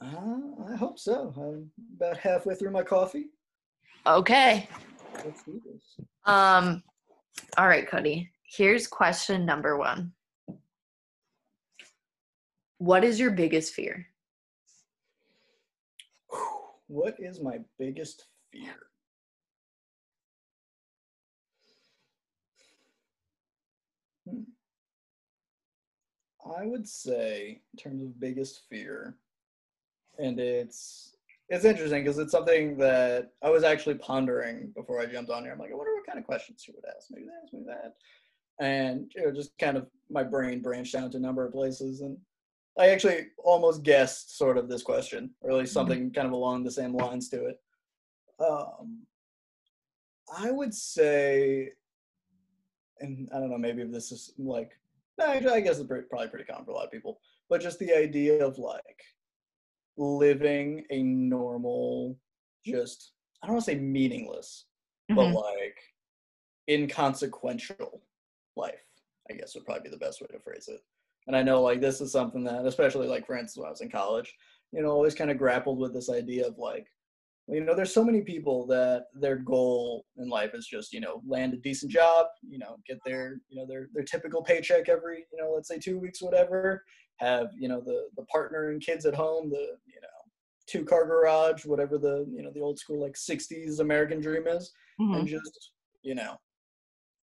Uh, 0.03 0.73
I 0.73 0.75
hope 0.75 0.99
so. 0.99 1.33
I'm 1.37 1.71
about 1.95 2.19
halfway 2.19 2.57
through 2.57 2.73
my 2.73 2.83
coffee. 2.83 3.27
Okay. 4.05 4.69
Let's 5.25 5.45
do 5.45 5.63
this. 5.65 6.01
Um, 6.25 6.83
All 7.57 7.69
right, 7.69 7.89
Cody. 7.89 8.31
Here's 8.43 8.89
question 8.89 9.47
number 9.47 9.79
one. 9.79 10.13
What 12.79 13.05
is 13.05 13.21
your 13.21 13.31
biggest 13.31 13.75
fear? 13.75 14.09
What 16.89 17.17
is 17.19 17.41
my 17.41 17.59
biggest 17.79 18.27
fear? 18.53 18.75
Hmm. 24.29 24.43
I 26.55 26.65
would 26.67 26.89
say, 26.89 27.61
in 27.73 27.79
terms 27.79 28.03
of 28.03 28.21
biggest 28.21 28.63
fear, 28.69 29.17
and 30.19 30.39
it's 30.39 31.17
it's 31.49 31.65
interesting 31.65 32.03
because 32.05 32.19
it's 32.19 32.33
something 32.33 32.77
that 32.79 33.33
I 33.43 33.51
was 33.51 33.65
actually 33.65 33.97
pondering 33.97 34.73
before 34.75 35.01
I 35.01 35.07
jumped 35.07 35.31
on 35.31 35.45
here. 35.45 35.53
I'm 35.53 35.59
like, 35.59 35.71
I 35.71 35.75
wonder 35.75 35.95
what 35.95 36.07
kind 36.07 36.19
of 36.19 36.25
questions 36.25 36.63
she 36.63 36.73
would 36.73 36.85
ask. 36.97 37.09
Maybe 37.11 37.27
that, 37.27 37.49
maybe 37.53 37.67
that, 37.67 37.97
and 38.65 39.11
you 39.15 39.25
know, 39.25 39.33
just 39.33 39.59
kind 39.59 39.77
of 39.77 39.89
my 40.11 40.23
brain 40.23 40.63
branched 40.63 40.95
out 40.95 41.13
to 41.13 41.19
a 41.19 41.21
number 41.21 41.45
of 41.45 41.53
places, 41.53 42.01
and 42.01 42.17
I 42.79 42.89
actually 42.91 43.29
almost 43.39 43.83
guessed 43.83 44.37
sort 44.37 44.59
of 44.59 44.69
this 44.69 44.83
question, 44.83 45.31
or 45.41 45.51
at 45.51 45.57
least 45.57 45.71
Mm-hmm. 45.71 45.89
something 45.91 46.13
kind 46.13 46.27
of 46.27 46.33
along 46.33 46.65
the 46.65 46.71
same 46.71 46.93
lines 46.95 47.29
to 47.31 47.47
it. 47.47 47.61
Um, 48.39 49.07
I 50.37 50.51
would 50.51 50.75
say, 50.75 51.73
and 53.01 53.29
I 53.35 53.39
don't 53.39 53.51
know, 53.51 53.59
maybe 53.59 53.83
if 53.83 53.91
this 53.93 54.13
is 54.13 54.35
like, 54.39 54.73
no, 55.19 55.27
actually, 55.27 55.53
I 55.53 55.61
guess 55.61 55.79
it's 55.79 55.89
probably 55.89 56.29
pretty 56.29 56.45
common 56.45 56.65
for 56.67 56.73
a 56.73 56.75
lot 56.75 56.85
of 56.85 56.91
people, 56.91 57.21
but 57.49 57.63
just 57.63 57.79
the 57.79 57.95
idea 57.97 58.45
of 58.45 58.59
like 58.59 59.01
living 59.97 60.85
a 60.91 61.03
normal, 61.03 62.19
just 62.67 63.13
I 63.43 63.47
don't 63.47 63.55
want 63.57 63.65
to 63.65 63.71
say 63.73 63.79
meaningless, 63.79 64.67
but 65.09 65.29
Mhm. 65.29 65.35
like 65.35 65.79
inconsequential 66.69 68.03
life. 68.57 68.85
I 69.31 69.35
guess 69.35 69.55
would 69.55 69.65
probably 69.65 69.85
be 69.85 69.91
the 69.91 69.97
best 69.99 70.21
way 70.21 70.27
to 70.29 70.39
phrase 70.41 70.69
it. 70.69 70.85
And 71.27 71.37
I 71.37 71.43
know 71.43 71.63
like 71.63 71.81
this 71.81 72.01
is 72.01 72.13
something 72.13 72.45
that, 72.45 72.67
especially 72.67 73.09
like 73.09 73.27
for 73.27 73.37
instance 73.37 73.59
when 73.59 73.67
I 73.67 73.71
was 73.71 73.81
in 73.81 73.91
college, 73.91 74.35
you 74.73 74.83
know, 74.83 74.91
always 74.91 75.15
kind 75.15 75.31
of 75.31 75.39
grappled 75.39 75.79
with 75.79 75.93
this 75.93 76.11
idea 76.11 76.47
of 76.47 76.59
like, 76.59 76.87
you 77.49 77.61
know, 77.65 77.75
there's 77.75 77.95
so 77.95 78.05
many 78.05 78.23
people 78.23 78.67
that 78.69 79.07
their 79.15 79.37
goal 79.37 80.05
in 80.17 80.29
life 80.29 80.53
is 80.55 80.67
just, 80.67 80.93
you 80.93 81.01
know, 81.01 81.23
land 81.27 81.55
a 81.55 81.57
decent 81.59 81.93
job, 81.93 82.27
you 82.43 82.59
know, 82.59 82.77
get 82.87 82.99
their, 83.05 83.41
you 83.49 83.57
know, 83.61 83.67
their 83.67 83.89
their 83.93 84.05
typical 84.05 84.43
paycheck 84.43 84.89
every, 84.89 85.27
you 85.33 85.39
know, 85.41 85.53
let's 85.53 85.69
say 85.69 85.79
two 85.79 85.99
weeks, 85.99 86.23
whatever, 86.23 86.85
have, 87.17 87.49
you 87.59 87.69
know, 87.69 87.81
the 87.81 88.09
the 88.17 88.25
partner 88.27 88.71
and 88.71 88.83
kids 88.83 89.07
at 89.07 89.15
home, 89.15 89.49
the, 89.51 89.79
you 89.87 90.01
know, 90.01 90.09
two 90.67 90.85
car 90.85 91.07
garage, 91.07 91.65
whatever 91.65 91.99
the, 91.99 92.27
you 92.35 92.43
know, 92.43 92.51
the 92.53 92.61
old 92.61 92.79
school 92.79 93.01
like 93.01 93.17
60s 93.17 93.79
American 93.81 94.21
dream 94.21 94.47
is 94.49 94.73
Mhm. 95.01 95.19
and 95.19 95.29
just 95.29 95.73
you 96.03 96.15
know 96.15 96.37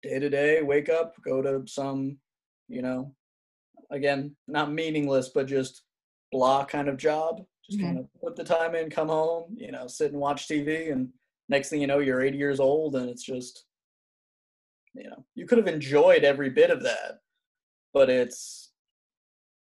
day 0.03 0.19
to 0.19 0.29
day 0.29 0.63
wake 0.63 0.89
up 0.89 1.15
go 1.23 1.41
to 1.43 1.67
some 1.67 2.19
you 2.69 2.83
know 2.83 3.15
again 3.91 4.35
not 4.49 4.73
meaningless 4.73 5.31
but 5.31 5.47
just 5.47 5.83
blah 6.33 6.65
kind 6.65 6.89
of 6.89 6.97
job 6.97 7.45
just 7.65 7.79
Mhm. 7.79 7.83
kind 7.83 7.99
of 7.99 8.09
put 8.21 8.37
the 8.37 8.45
time 8.45 8.75
in 8.75 8.91
come 8.91 9.09
home 9.09 9.55
you 9.57 9.71
know 9.73 9.87
sit 9.87 10.13
and 10.13 10.21
watch 10.21 10.47
tv 10.49 10.93
and 10.93 11.13
next 11.49 11.69
thing 11.69 11.81
you 11.81 11.87
know 11.87 11.99
you're 11.99 12.23
80 12.23 12.37
years 12.39 12.61
old 12.61 12.97
and 12.97 13.09
it's 13.09 13.23
just 13.25 13.67
you 14.95 15.09
know 15.09 15.25
you 15.35 15.47
could 15.47 15.59
have 15.59 15.67
enjoyed 15.69 16.25
every 16.25 16.51
bit 16.51 16.71
of 16.71 16.83
that 16.83 17.21
but 17.93 18.09
it's 18.11 18.73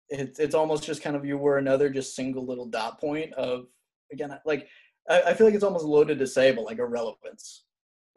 it's 0.08 0.38
it's 0.40 0.54
almost 0.54 0.84
just 0.84 1.02
kind 1.02 1.14
of 1.16 1.24
you 1.24 1.38
were 1.38 1.58
another 1.58 1.88
just 1.88 2.16
single 2.16 2.44
little 2.46 2.66
dot 2.66 3.00
point 3.00 3.32
of 3.34 3.66
again 4.12 4.36
like 4.44 4.66
I, 5.08 5.22
I 5.22 5.34
feel 5.34 5.46
like 5.46 5.54
it's 5.54 5.64
almost 5.64 5.84
loaded 5.84 6.18
to 6.18 6.26
say 6.26 6.52
but 6.52 6.64
like 6.64 6.78
irrelevance 6.78 7.64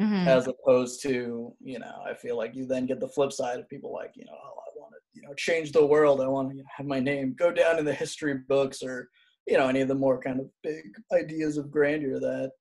Mhm. 0.01 0.25
as 0.27 0.47
opposed 0.47 1.03
to 1.03 1.53
you 1.61 1.77
know 1.77 2.01
i 2.03 2.15
feel 2.15 2.35
like 2.35 2.55
you 2.55 2.65
then 2.65 2.87
get 2.87 2.99
the 2.99 3.07
flip 3.07 3.31
side 3.31 3.59
of 3.59 3.69
people 3.69 3.93
like 3.93 4.11
you 4.15 4.25
know 4.25 4.31
oh 4.33 4.57
i 4.65 4.79
want 4.79 4.91
to 4.93 4.99
you 5.13 5.21
know 5.21 5.33
change 5.35 5.71
the 5.71 5.85
world 5.85 6.21
i 6.21 6.27
want 6.27 6.49
to 6.49 6.55
you 6.55 6.61
know, 6.61 6.69
have 6.75 6.87
my 6.87 6.99
name 6.99 7.35
go 7.37 7.51
down 7.51 7.79
in 7.79 7.85
the 7.85 7.93
history 7.93 8.35
books 8.47 8.81
or 8.83 9.09
you 9.47 9.57
know 9.57 9.67
any 9.67 9.81
of 9.81 9.87
the 9.87 9.95
more 9.95 10.19
kind 10.19 10.39
of 10.39 10.47
big 10.61 10.83
ideas 11.11 11.57
of 11.57 11.71
grandeur 11.71 12.19
that 12.19 12.51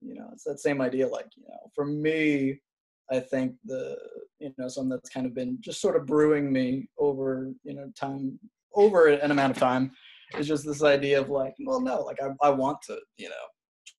you 0.00 0.14
know 0.14 0.28
it's 0.32 0.44
that 0.44 0.60
same 0.60 0.80
idea 0.80 1.06
like 1.06 1.26
you 1.36 1.44
know 1.48 1.70
for 1.74 1.84
me 1.84 2.58
i 3.10 3.18
think 3.18 3.54
the 3.64 3.96
you 4.38 4.52
know 4.58 4.68
something 4.68 4.90
that's 4.90 5.10
kind 5.10 5.26
of 5.26 5.34
been 5.34 5.56
just 5.60 5.80
sort 5.80 5.96
of 5.96 6.06
brewing 6.06 6.52
me 6.52 6.88
over 6.98 7.52
you 7.64 7.74
know 7.74 7.90
time 7.98 8.38
over 8.74 9.08
an 9.08 9.30
amount 9.30 9.50
of 9.50 9.58
time 9.58 9.90
is 10.38 10.48
just 10.48 10.64
this 10.64 10.82
idea 10.82 11.20
of 11.20 11.28
like 11.28 11.54
well 11.64 11.80
no 11.80 12.00
like 12.00 12.18
i, 12.22 12.46
I 12.46 12.50
want 12.50 12.80
to 12.82 12.98
you 13.16 13.28
know 13.28 13.46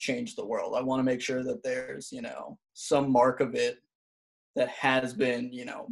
change 0.03 0.35
the 0.35 0.45
world. 0.45 0.75
I 0.77 0.81
want 0.81 0.99
to 0.99 1.03
make 1.03 1.21
sure 1.21 1.43
that 1.43 1.63
there's, 1.63 2.11
you 2.11 2.21
know, 2.21 2.57
some 2.73 3.11
mark 3.11 3.39
of 3.39 3.55
it 3.55 3.77
that 4.55 4.69
has 4.69 5.13
been, 5.13 5.51
you 5.51 5.65
know, 5.65 5.87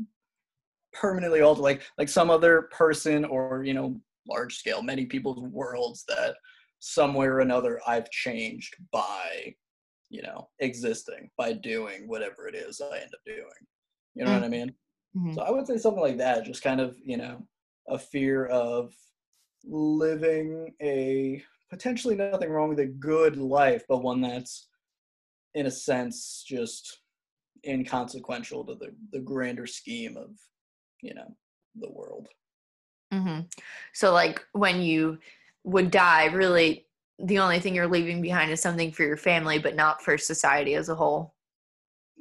permanently 0.93 1.41
altered, 1.41 1.61
like 1.63 1.83
like 1.97 2.09
some 2.09 2.29
other 2.29 2.63
person 2.71 3.25
or, 3.25 3.63
you 3.63 3.73
know, 3.73 4.01
large 4.27 4.57
scale, 4.57 4.81
many 4.83 5.05
people's 5.05 5.41
worlds 5.41 6.03
that 6.07 6.35
somewhere 6.79 7.35
or 7.35 7.39
another 7.41 7.79
I've 7.87 8.09
changed 8.11 8.75
by, 8.91 9.55
you 10.09 10.21
know, 10.21 10.49
existing, 10.59 11.31
by 11.37 11.53
doing 11.53 12.07
whatever 12.07 12.47
it 12.47 12.55
is 12.55 12.81
I 12.81 12.99
end 12.99 13.11
up 13.13 13.21
doing. 13.25 13.67
You 14.15 14.25
know 14.25 14.33
what 14.33 14.43
I 14.43 14.49
mean? 14.49 14.75
Mhm. 15.15 15.33
So 15.35 15.41
I 15.41 15.51
would 15.51 15.67
say 15.67 15.77
something 15.77 16.01
like 16.01 16.17
that, 16.17 16.45
just 16.45 16.63
kind 16.63 16.81
of, 16.81 16.97
you 17.03 17.17
know, 17.17 17.47
a 17.87 17.97
fear 17.99 18.45
of 18.47 18.93
living 19.63 20.75
a 20.81 21.43
potentially 21.69 22.15
nothing 22.15 22.49
wrong 22.49 22.69
with 22.69 22.79
a 22.79 22.85
good 22.87 23.37
life, 23.37 23.85
but 23.87 23.99
one 24.03 24.21
that's 24.21 24.69
in 25.53 25.65
a 25.67 25.71
sense 25.71 26.43
just 26.47 27.01
inconsequential 27.65 28.65
to 28.65 28.75
the, 28.75 28.95
the 29.11 29.19
grander 29.19 29.67
scheme 29.67 30.17
of, 30.17 30.37
you 31.01 31.13
know, 31.13 31.35
the 31.75 31.89
world. 31.89 32.27
Mhm. 33.13 33.51
So 33.93 34.13
like 34.13 34.45
when 34.53 34.81
you 34.81 35.19
would 35.63 35.91
die, 35.91 36.25
really 36.25 36.87
the 37.19 37.39
only 37.39 37.59
thing 37.59 37.75
you're 37.75 37.87
leaving 37.87 38.21
behind 38.21 38.51
is 38.51 38.61
something 38.61 38.91
for 38.91 39.03
your 39.03 39.17
family, 39.17 39.59
but 39.59 39.75
not 39.75 40.01
for 40.01 40.17
society 40.17 40.73
as 40.75 40.89
a 40.89 40.95
whole. 40.95 41.35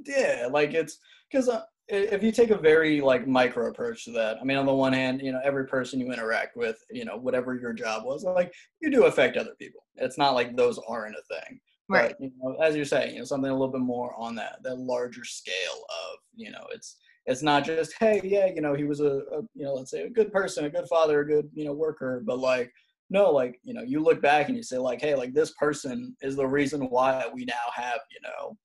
Yeah, 0.04 0.48
like 0.50 0.74
it's 0.74 0.98
because 1.30 1.48
uh, 1.48 1.62
if 1.88 2.22
you 2.22 2.32
take 2.32 2.50
a 2.50 2.58
very 2.58 3.00
like 3.00 3.26
micro 3.26 3.68
approach 3.68 4.04
to 4.04 4.12
that, 4.12 4.38
I 4.40 4.44
mean, 4.44 4.56
on 4.56 4.66
the 4.66 4.74
one 4.74 4.92
hand, 4.92 5.22
you 5.22 5.32
know, 5.32 5.40
every 5.42 5.66
person 5.66 6.00
you 6.00 6.12
interact 6.12 6.56
with, 6.56 6.78
you 6.90 7.04
know, 7.04 7.16
whatever 7.16 7.54
your 7.54 7.72
job 7.72 8.04
was, 8.04 8.24
like 8.24 8.52
you 8.80 8.90
do 8.90 9.04
affect 9.04 9.36
other 9.36 9.54
people. 9.58 9.84
It's 9.96 10.18
not 10.18 10.34
like 10.34 10.56
those 10.56 10.78
aren't 10.86 11.16
a 11.16 11.34
thing. 11.34 11.60
Right. 11.88 12.14
But, 12.18 12.20
you 12.20 12.32
know, 12.38 12.56
as 12.62 12.76
you're 12.76 12.84
saying, 12.84 13.14
you 13.14 13.18
know, 13.20 13.24
something 13.24 13.50
a 13.50 13.54
little 13.54 13.72
bit 13.72 13.80
more 13.80 14.14
on 14.16 14.34
that 14.36 14.62
that 14.62 14.78
larger 14.78 15.24
scale 15.24 15.84
of, 15.88 16.18
you 16.34 16.50
know, 16.50 16.64
it's 16.72 16.96
it's 17.26 17.42
not 17.42 17.64
just 17.64 17.94
hey, 18.00 18.20
yeah, 18.24 18.46
you 18.46 18.60
know, 18.60 18.74
he 18.74 18.84
was 18.84 19.00
a, 19.00 19.20
a 19.32 19.42
you 19.54 19.64
know, 19.64 19.74
let's 19.74 19.90
say 19.90 20.02
a 20.02 20.10
good 20.10 20.32
person, 20.32 20.64
a 20.64 20.70
good 20.70 20.88
father, 20.88 21.20
a 21.20 21.26
good 21.26 21.48
you 21.54 21.64
know 21.64 21.72
worker, 21.72 22.22
but 22.24 22.38
like 22.38 22.72
no, 23.10 23.30
like 23.30 23.60
you 23.64 23.74
know, 23.74 23.82
you 23.82 24.00
look 24.00 24.22
back 24.22 24.48
and 24.48 24.56
you 24.56 24.62
say 24.62 24.78
like, 24.78 25.00
hey, 25.00 25.14
like 25.14 25.34
this 25.34 25.52
person 25.52 26.16
is 26.22 26.36
the 26.36 26.46
reason 26.46 26.82
why 26.90 27.24
we 27.34 27.44
now 27.44 27.54
have, 27.74 27.98
you 28.10 28.20
know, 28.22 28.56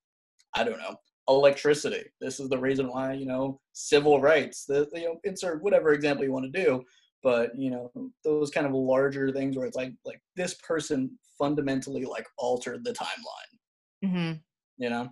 I 0.56 0.64
don't 0.64 0.78
know, 0.78 0.96
electricity. 1.28 2.04
This 2.22 2.40
is 2.40 2.50
the 2.50 2.58
reason 2.58 2.88
why, 2.88 3.14
you 3.14 3.26
know, 3.26 3.60
civil 3.74 4.22
rights. 4.22 4.66
The 4.66 4.88
you 4.94 5.06
know, 5.06 5.20
insert 5.24 5.64
whatever 5.64 5.94
example 5.94 6.24
you 6.24 6.32
want 6.32 6.52
to 6.52 6.64
do, 6.64 6.84
but 7.24 7.58
you 7.58 7.72
know, 7.72 7.92
those 8.24 8.52
kind 8.52 8.68
of 8.68 8.74
larger 8.74 9.32
things 9.32 9.58
where 9.58 9.66
it's 9.66 9.78
like 9.78 9.94
like 10.06 10.22
this 10.36 10.54
person 10.56 11.18
fundamentally 11.38 12.06
like 12.06 12.28
altered 12.38 12.84
the 12.86 12.94
timeline, 12.94 14.10
hmm 14.10 14.32
you 14.78 14.90
know. 14.90 15.10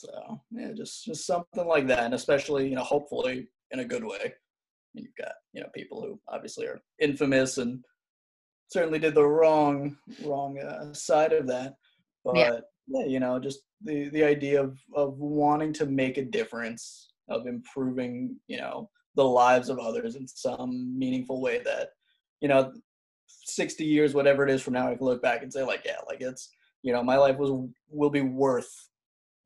So 0.00 0.40
yeah, 0.50 0.72
just 0.72 1.04
just 1.04 1.26
something 1.26 1.66
like 1.66 1.86
that, 1.88 2.04
and 2.04 2.14
especially 2.14 2.68
you 2.68 2.74
know, 2.74 2.82
hopefully 2.82 3.48
in 3.70 3.80
a 3.80 3.84
good 3.84 4.04
way. 4.04 4.20
And 4.94 5.04
you've 5.04 5.16
got 5.18 5.32
you 5.52 5.60
know 5.60 5.68
people 5.74 6.00
who 6.00 6.18
obviously 6.28 6.66
are 6.66 6.80
infamous 6.98 7.58
and 7.58 7.84
certainly 8.68 8.98
did 8.98 9.14
the 9.14 9.26
wrong 9.26 9.96
wrong 10.24 10.58
uh, 10.58 10.94
side 10.94 11.32
of 11.32 11.46
that, 11.48 11.74
but 12.24 12.36
Yeah. 12.36 12.60
yeah, 12.88 13.06
you 13.06 13.20
know, 13.20 13.38
just 13.38 13.60
the 13.82 14.08
the 14.08 14.24
idea 14.24 14.62
of 14.62 14.78
of 14.94 15.18
wanting 15.18 15.72
to 15.74 15.86
make 15.86 16.16
a 16.16 16.24
difference, 16.24 17.12
of 17.28 17.46
improving 17.46 18.36
you 18.46 18.56
know 18.56 18.88
the 19.16 19.24
lives 19.24 19.68
of 19.68 19.78
others 19.78 20.16
in 20.16 20.26
some 20.26 20.98
meaningful 20.98 21.40
way 21.40 21.60
that 21.64 21.90
you 22.40 22.48
know 22.48 22.72
60 23.26 23.84
years 23.84 24.14
whatever 24.14 24.44
it 24.44 24.50
is 24.50 24.62
from 24.62 24.74
now 24.74 24.88
i 24.88 24.94
can 24.94 25.04
look 25.04 25.20
back 25.20 25.42
and 25.42 25.52
say 25.52 25.62
like 25.64 25.82
yeah 25.84 25.98
like 26.08 26.20
it's 26.20 26.50
you 26.82 26.92
know 26.92 27.02
my 27.02 27.16
life 27.16 27.36
was 27.36 27.50
will 27.90 28.10
be 28.10 28.20
worth 28.20 28.89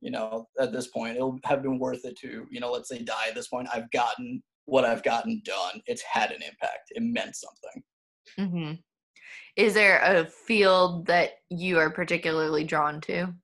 you 0.04 0.10
know 0.10 0.46
at 0.60 0.70
this 0.72 0.88
point 0.88 1.16
it'll 1.16 1.38
have 1.44 1.62
been 1.62 1.78
worth 1.78 2.04
it 2.04 2.16
to 2.18 2.46
you 2.50 2.60
know 2.60 2.70
let's 2.70 2.88
say 2.88 3.02
die 3.02 3.28
at 3.28 3.34
this 3.34 3.48
point. 3.48 3.68
I've 3.72 3.90
gotten 3.90 4.42
what 4.66 4.84
i've 4.84 5.02
gotten 5.02 5.42
done. 5.44 5.82
It's 5.86 6.02
had 6.02 6.30
an 6.30 6.42
impact. 6.42 6.90
It 6.90 7.02
meant 7.02 7.34
something. 7.36 7.82
Hmm 8.38 8.72
Is 9.56 9.74
there 9.74 10.00
a 10.02 10.26
field 10.26 11.06
that 11.06 11.30
you 11.50 11.78
are 11.78 11.90
particularly 11.90 12.64
drawn 12.64 13.00
to? 13.02 13.34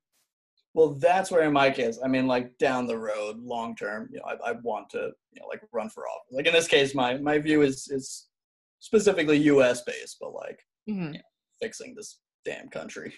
well 0.73 0.93
that's 0.93 1.29
where 1.29 1.43
in 1.43 1.51
my 1.51 1.69
case 1.69 1.99
i 2.05 2.07
mean 2.07 2.27
like 2.27 2.57
down 2.57 2.87
the 2.87 2.97
road 2.97 3.37
long 3.39 3.75
term 3.75 4.07
you 4.09 4.19
know 4.19 4.25
I, 4.25 4.51
I 4.51 4.53
want 4.63 4.89
to 4.91 5.11
you 5.33 5.41
know 5.41 5.47
like 5.49 5.61
run 5.73 5.89
for 5.89 6.07
office. 6.07 6.31
Like 6.31 6.47
in 6.47 6.53
this 6.53 6.69
case 6.69 6.95
my 6.95 7.17
my 7.17 7.39
view 7.39 7.61
is 7.61 7.89
is 7.89 8.27
specifically 8.79 9.37
us 9.49 9.81
based 9.81 10.17
but 10.21 10.33
like 10.33 10.59
hmm 10.87 11.11
fixing 11.61 11.93
this 11.95 12.19
damn 12.45 12.69
country. 12.69 13.13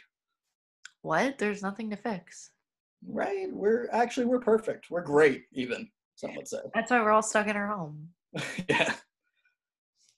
What? 1.02 1.38
There's 1.38 1.62
nothing 1.62 1.90
to 1.92 1.96
fix. 1.98 2.50
Right 3.08 3.48
we're 3.52 3.88
actually 3.92 4.26
we're 4.26 4.40
perfect 4.40 4.90
we're 4.90 5.02
great 5.02 5.44
even 5.54 5.90
some 6.16 6.36
would 6.36 6.48
say. 6.48 6.58
That's 6.74 6.92
why 6.92 7.02
we're 7.02 7.12
all 7.12 7.22
stuck 7.24 7.48
in 7.48 7.56
our 7.56 7.68
home. 7.68 8.10
yeah. 8.70 8.94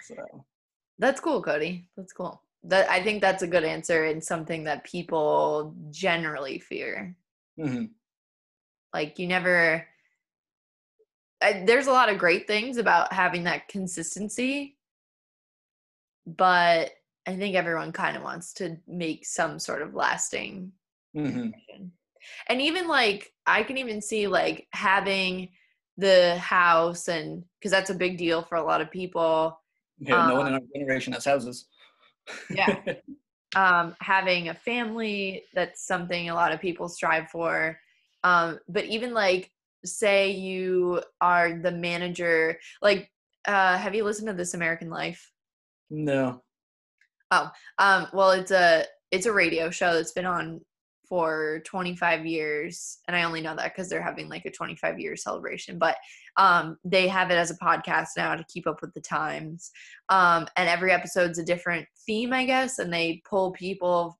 So 0.01 0.15
That's 0.99 1.19
cool, 1.21 1.41
Cody. 1.41 1.87
That's 1.97 2.13
cool. 2.13 2.41
That 2.65 2.89
I 2.89 3.01
think 3.01 3.21
that's 3.21 3.43
a 3.43 3.47
good 3.47 3.63
answer 3.63 4.05
and 4.05 4.23
something 4.23 4.63
that 4.65 4.83
people 4.83 5.73
generally 5.91 6.59
fear. 6.59 7.15
mhm. 7.59 7.89
Like 8.93 9.17
you 9.19 9.27
never. 9.27 9.85
I, 11.41 11.63
there's 11.65 11.87
a 11.87 11.91
lot 11.91 12.09
of 12.09 12.17
great 12.17 12.45
things 12.47 12.77
about 12.77 13.11
having 13.13 13.43
that 13.45 13.67
consistency, 13.67 14.77
but 16.25 16.91
I 17.27 17.35
think 17.35 17.55
everyone 17.55 17.91
kind 17.91 18.15
of 18.17 18.23
wants 18.23 18.53
to 18.55 18.77
make 18.87 19.25
some 19.25 19.59
sort 19.59 19.81
of 19.81 19.93
lasting 19.95 20.71
Mhm. 21.15 21.51
And 22.47 22.61
even 22.61 22.87
like 22.87 23.31
I 23.45 23.63
can 23.63 23.77
even 23.77 24.01
see 24.01 24.27
like 24.27 24.67
having 24.71 25.49
the 25.97 26.37
house 26.37 27.07
and 27.07 27.43
because 27.59 27.71
that's 27.71 27.89
a 27.89 27.95
big 27.95 28.17
deal 28.17 28.41
for 28.41 28.55
a 28.55 28.63
lot 28.63 28.81
of 28.81 28.91
people. 28.91 29.59
Yeah, 29.99 30.27
no 30.27 30.35
one 30.35 30.47
in 30.47 30.53
our 30.53 30.59
generation 30.73 31.13
has 31.13 31.25
houses. 31.25 31.67
Yeah. 32.49 32.81
um, 33.55 33.95
having 34.01 34.49
a 34.49 34.53
family 34.53 35.43
that's 35.53 35.85
something 35.85 36.29
a 36.29 36.33
lot 36.33 36.51
of 36.51 36.59
people 36.59 36.89
strive 36.89 37.29
for 37.29 37.79
um, 38.23 38.59
but 38.67 38.85
even 38.85 39.13
like 39.13 39.51
say 39.85 40.31
you 40.31 41.01
are 41.21 41.59
the 41.59 41.71
manager 41.71 42.59
like 42.81 43.11
uh, 43.47 43.77
have 43.77 43.93
you 43.93 44.03
listened 44.03 44.27
to 44.27 44.33
this 44.33 44.55
american 44.55 44.89
life 44.89 45.31
no. 45.89 46.41
um, 47.77 48.07
well 48.11 48.31
it's 48.31 48.51
a 48.51 48.85
it's 49.11 49.27
a 49.27 49.31
radio 49.31 49.69
show 49.69 49.93
that's 49.93 50.11
been 50.11 50.25
on 50.25 50.61
for 51.07 51.61
25 51.65 52.25
years 52.25 52.99
and 53.07 53.15
i 53.15 53.23
only 53.23 53.41
know 53.41 53.55
that 53.55 53.73
because 53.73 53.89
they're 53.89 54.01
having 54.01 54.29
like 54.29 54.45
a 54.45 54.51
25 54.51 54.99
year 54.99 55.15
celebration 55.15 55.77
but 55.77 55.97
um, 56.37 56.77
they 56.83 57.07
have 57.07 57.31
it 57.31 57.35
as 57.35 57.51
a 57.51 57.57
podcast 57.57 58.09
now 58.17 58.35
to 58.35 58.45
keep 58.51 58.67
up 58.67 58.81
with 58.81 58.93
the 58.93 59.01
times 59.01 59.71
um, 60.09 60.47
and 60.57 60.67
every 60.67 60.91
episode's 60.91 61.39
a 61.39 61.45
different 61.45 61.87
theme 62.05 62.33
i 62.33 62.45
guess 62.45 62.79
and 62.79 62.93
they 62.93 63.21
pull 63.29 63.51
people 63.51 64.17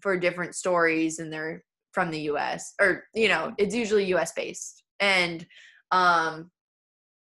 for 0.00 0.18
different 0.18 0.54
stories 0.54 1.18
and 1.18 1.32
they're 1.32 1.62
from 1.92 2.10
the 2.10 2.20
us 2.20 2.74
or 2.80 3.04
you 3.14 3.28
know 3.28 3.52
it's 3.58 3.74
usually 3.74 4.12
us 4.14 4.32
based 4.36 4.82
and 5.00 5.46
um, 5.92 6.50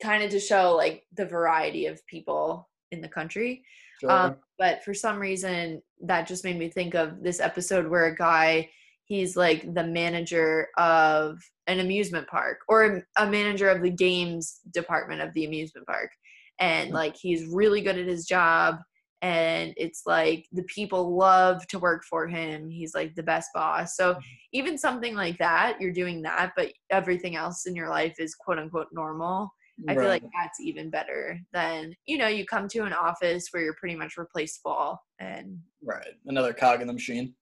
kind 0.02 0.22
of 0.22 0.30
to 0.30 0.40
show 0.40 0.74
like 0.76 1.04
the 1.16 1.26
variety 1.26 1.86
of 1.86 2.04
people 2.06 2.68
in 2.90 3.00
the 3.00 3.08
country 3.08 3.64
Sure. 4.00 4.10
um, 4.12 4.36
but 4.58 4.82
for 4.84 4.94
some 4.94 5.18
reason, 5.18 5.82
that 6.02 6.26
just 6.26 6.44
made 6.44 6.58
me 6.58 6.70
think 6.70 6.94
of 6.94 7.22
this 7.22 7.40
episode 7.40 7.88
where 7.88 8.06
a 8.06 8.16
guy, 8.16 8.70
he's 9.04 9.36
like 9.36 9.74
the 9.74 9.84
manager 9.84 10.68
of 10.78 11.38
an 11.66 11.80
amusement 11.80 12.28
park 12.28 12.58
or 12.68 13.04
a 13.18 13.26
manager 13.30 13.68
of 13.68 13.82
the 13.82 13.90
games 13.90 14.60
department 14.72 15.20
of 15.20 15.32
the 15.34 15.44
amusement 15.44 15.86
park. 15.86 16.10
And 16.58 16.90
Hmm. 16.90 16.94
like 16.94 17.16
he's 17.16 17.46
really 17.46 17.80
good 17.80 17.98
at 17.98 18.06
his 18.06 18.26
job. 18.26 18.76
And 19.22 19.74
it's 19.76 20.02
like 20.06 20.46
the 20.52 20.62
people 20.64 21.16
love 21.16 21.66
to 21.68 21.78
work 21.78 22.02
for 22.08 22.26
him. 22.26 22.70
He's 22.70 22.94
like 22.94 23.14
the 23.14 23.22
best 23.22 23.50
boss. 23.54 23.96
So 23.96 24.16
Mhm. 24.16 24.38
even 24.52 24.78
something 24.78 25.14
like 25.14 25.38
that, 25.38 25.78
you're 25.80 25.92
doing 25.92 26.22
that, 26.22 26.52
but 26.56 26.72
everything 26.90 27.36
else 27.36 27.66
in 27.66 27.74
your 27.76 27.88
life 27.90 28.14
is 28.18 28.34
quote 28.34 28.58
unquote 28.58 28.88
normal. 28.92 29.50
I 29.88 29.94
feel 29.94 30.08
like 30.08 30.22
that's 30.22 30.60
even 30.60 30.90
better 30.90 31.40
than 31.52 31.94
you 32.06 32.18
know 32.18 32.28
you 32.28 32.44
come 32.44 32.68
to 32.68 32.80
an 32.80 32.92
office 32.92 33.48
where 33.50 33.62
you're 33.62 33.74
pretty 33.74 33.96
much 33.96 34.16
replaceable 34.16 35.00
and 35.18 35.58
right. 35.82 36.14
Another 36.26 36.52
cog 36.52 36.80
in 36.80 36.86
the 36.86 36.92
machine. 36.92 37.34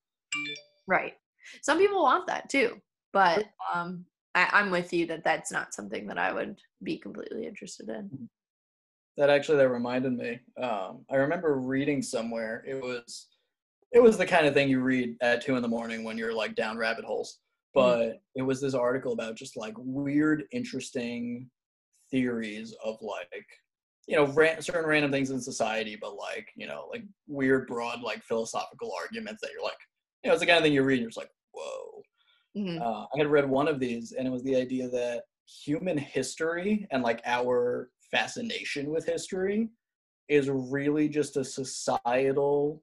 right. 0.87 1.15
Some 1.63 1.79
people 1.79 2.03
want 2.03 2.27
that 2.27 2.49
too, 2.49 2.81
but 3.13 3.47
um, 3.73 4.05
I, 4.35 4.49
I'm 4.53 4.71
with 4.71 4.93
you 4.93 5.07
that 5.07 5.25
that's 5.25 5.51
not 5.51 5.75
something 5.75 6.07
that 6.09 6.19
I 6.19 6.33
would 6.33 6.59
be 6.83 6.99
completely 6.99 7.47
interested 7.47 7.89
in. 7.89 8.29
That 9.17 9.31
actually 9.31 9.59
that 9.59 9.69
reminded 9.71 10.13
me. 10.13 10.39
Um, 10.63 11.05
I 11.11 11.17
remember 11.17 11.59
reading 11.59 12.03
somewhere. 12.03 12.63
It 12.67 12.81
was 12.81 13.29
it 13.93 14.01
was 14.01 14.19
the 14.19 14.27
kind 14.27 14.47
of 14.47 14.55
thing 14.55 14.69
you 14.69 14.81
read 14.81 15.17
at 15.23 15.43
two 15.43 15.57
in 15.57 15.63
the 15.63 15.69
morning 15.69 16.05
when 16.05 16.19
you're 16.19 16.35
like 16.35 16.55
down 16.55 16.77
rabbit 16.77 17.05
holes. 17.05 17.39
But 17.75 18.21
it 18.35 18.43
was 18.43 18.61
this 18.61 18.75
article 18.75 19.13
about 19.13 19.37
just 19.37 19.57
like 19.57 19.75
weird, 19.77 20.45
interesting 20.53 21.49
theories 22.11 22.75
of 22.85 22.97
like 23.03 23.47
you 24.07 24.17
know 24.17 24.27
ran- 24.27 24.63
certain 24.63 24.89
random 24.89 25.11
things 25.11 25.31
in 25.31 25.41
society, 25.41 25.97
but 26.01 26.17
like 26.17 26.49
you 26.57 26.67
know 26.67 26.89
like 26.91 27.05
weird, 27.27 27.67
broad 27.67 28.01
like 28.03 28.23
philosophical 28.25 28.93
arguments 29.01 29.41
that 29.43 29.51
you're 29.53 29.63
like 29.63 29.79
you 30.23 30.29
know 30.29 30.35
it's 30.35 30.41
the 30.41 30.47
kind 30.47 30.59
of 30.59 30.65
thing 30.65 30.73
you 30.73 30.83
read. 30.83 30.95
and 30.95 31.03
You're 31.03 31.11
just 31.11 31.19
like 31.19 31.31
whoa. 31.53 32.03
Mhm. 32.57 32.81
uh, 32.81 33.07
I 33.15 33.19
had 33.19 33.27
read 33.27 33.49
one 33.49 33.69
of 33.69 33.79
these, 33.79 34.13
and 34.13 34.27
it 34.27 34.31
was 34.31 34.43
the 34.43 34.57
idea 34.57 34.89
that 34.89 35.25
human 35.65 35.97
history 35.99 36.87
and 36.91 37.03
like 37.03 37.21
our 37.25 37.91
fascination 38.11 38.91
with 38.91 39.07
history 39.07 39.69
is 40.29 40.51
really 40.51 41.09
just 41.09 41.37
a 41.37 41.45
societal 41.45 42.83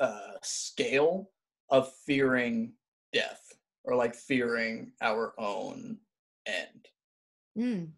uh, 0.00 0.32
scale 0.42 1.30
of 1.70 1.92
fearing 2.06 2.72
death 3.12 3.42
or 3.84 3.94
like 3.94 4.14
fearing 4.14 4.92
our 5.00 5.34
own 5.38 5.98
end. 6.46 6.86
Mm. 7.56 7.88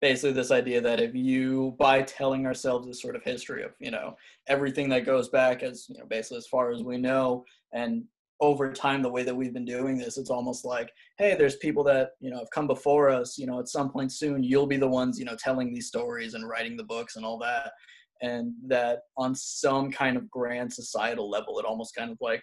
Basically, 0.00 0.32
this 0.32 0.50
idea 0.50 0.80
that 0.80 1.00
if 1.00 1.14
you, 1.14 1.74
by 1.78 2.02
telling 2.02 2.46
ourselves 2.46 2.86
this 2.86 3.00
sort 3.00 3.16
of 3.16 3.22
history 3.22 3.62
of, 3.62 3.72
you 3.78 3.90
know, 3.90 4.16
everything 4.48 4.88
that 4.90 5.06
goes 5.06 5.28
back 5.28 5.62
as, 5.62 5.86
you 5.88 5.98
know, 5.98 6.04
basically 6.06 6.38
as 6.38 6.46
far 6.46 6.70
as 6.70 6.82
we 6.82 6.98
know, 6.98 7.44
and 7.72 8.04
over 8.40 8.72
time, 8.72 9.00
the 9.00 9.10
way 9.10 9.22
that 9.22 9.34
we've 9.34 9.54
been 9.54 9.64
doing 9.64 9.96
this, 9.96 10.18
it's 10.18 10.30
almost 10.30 10.64
like, 10.64 10.90
hey, 11.18 11.34
there's 11.36 11.56
people 11.56 11.84
that, 11.84 12.10
you 12.20 12.30
know, 12.30 12.38
have 12.38 12.50
come 12.50 12.66
before 12.66 13.08
us, 13.08 13.38
you 13.38 13.46
know, 13.46 13.60
at 13.60 13.68
some 13.68 13.90
point 13.90 14.12
soon, 14.12 14.42
you'll 14.42 14.66
be 14.66 14.76
the 14.76 14.86
ones, 14.86 15.18
you 15.18 15.24
know, 15.24 15.36
telling 15.36 15.72
these 15.72 15.86
stories 15.86 16.34
and 16.34 16.46
writing 16.48 16.76
the 16.76 16.84
books 16.84 17.16
and 17.16 17.24
all 17.24 17.38
that. 17.38 17.72
And 18.20 18.52
that 18.66 19.00
on 19.16 19.34
some 19.34 19.90
kind 19.90 20.16
of 20.16 20.30
grand 20.30 20.72
societal 20.72 21.30
level, 21.30 21.58
it 21.58 21.64
almost 21.64 21.94
kind 21.94 22.10
of 22.10 22.18
like, 22.20 22.42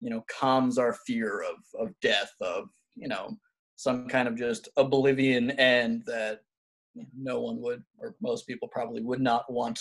you 0.00 0.10
know, 0.10 0.24
calms 0.30 0.78
our 0.78 0.94
fear 1.06 1.42
of, 1.42 1.56
of 1.80 1.92
death, 2.02 2.30
of, 2.40 2.64
you 2.94 3.08
know, 3.08 3.36
some 3.82 4.06
kind 4.08 4.28
of 4.28 4.36
just 4.36 4.68
oblivion 4.76 5.50
end 5.52 6.04
that 6.06 6.42
you 6.94 7.02
know, 7.02 7.08
no 7.34 7.40
one 7.40 7.60
would, 7.60 7.82
or 7.98 8.14
most 8.20 8.46
people 8.46 8.68
probably 8.68 9.02
would 9.02 9.20
not 9.20 9.50
want 9.52 9.80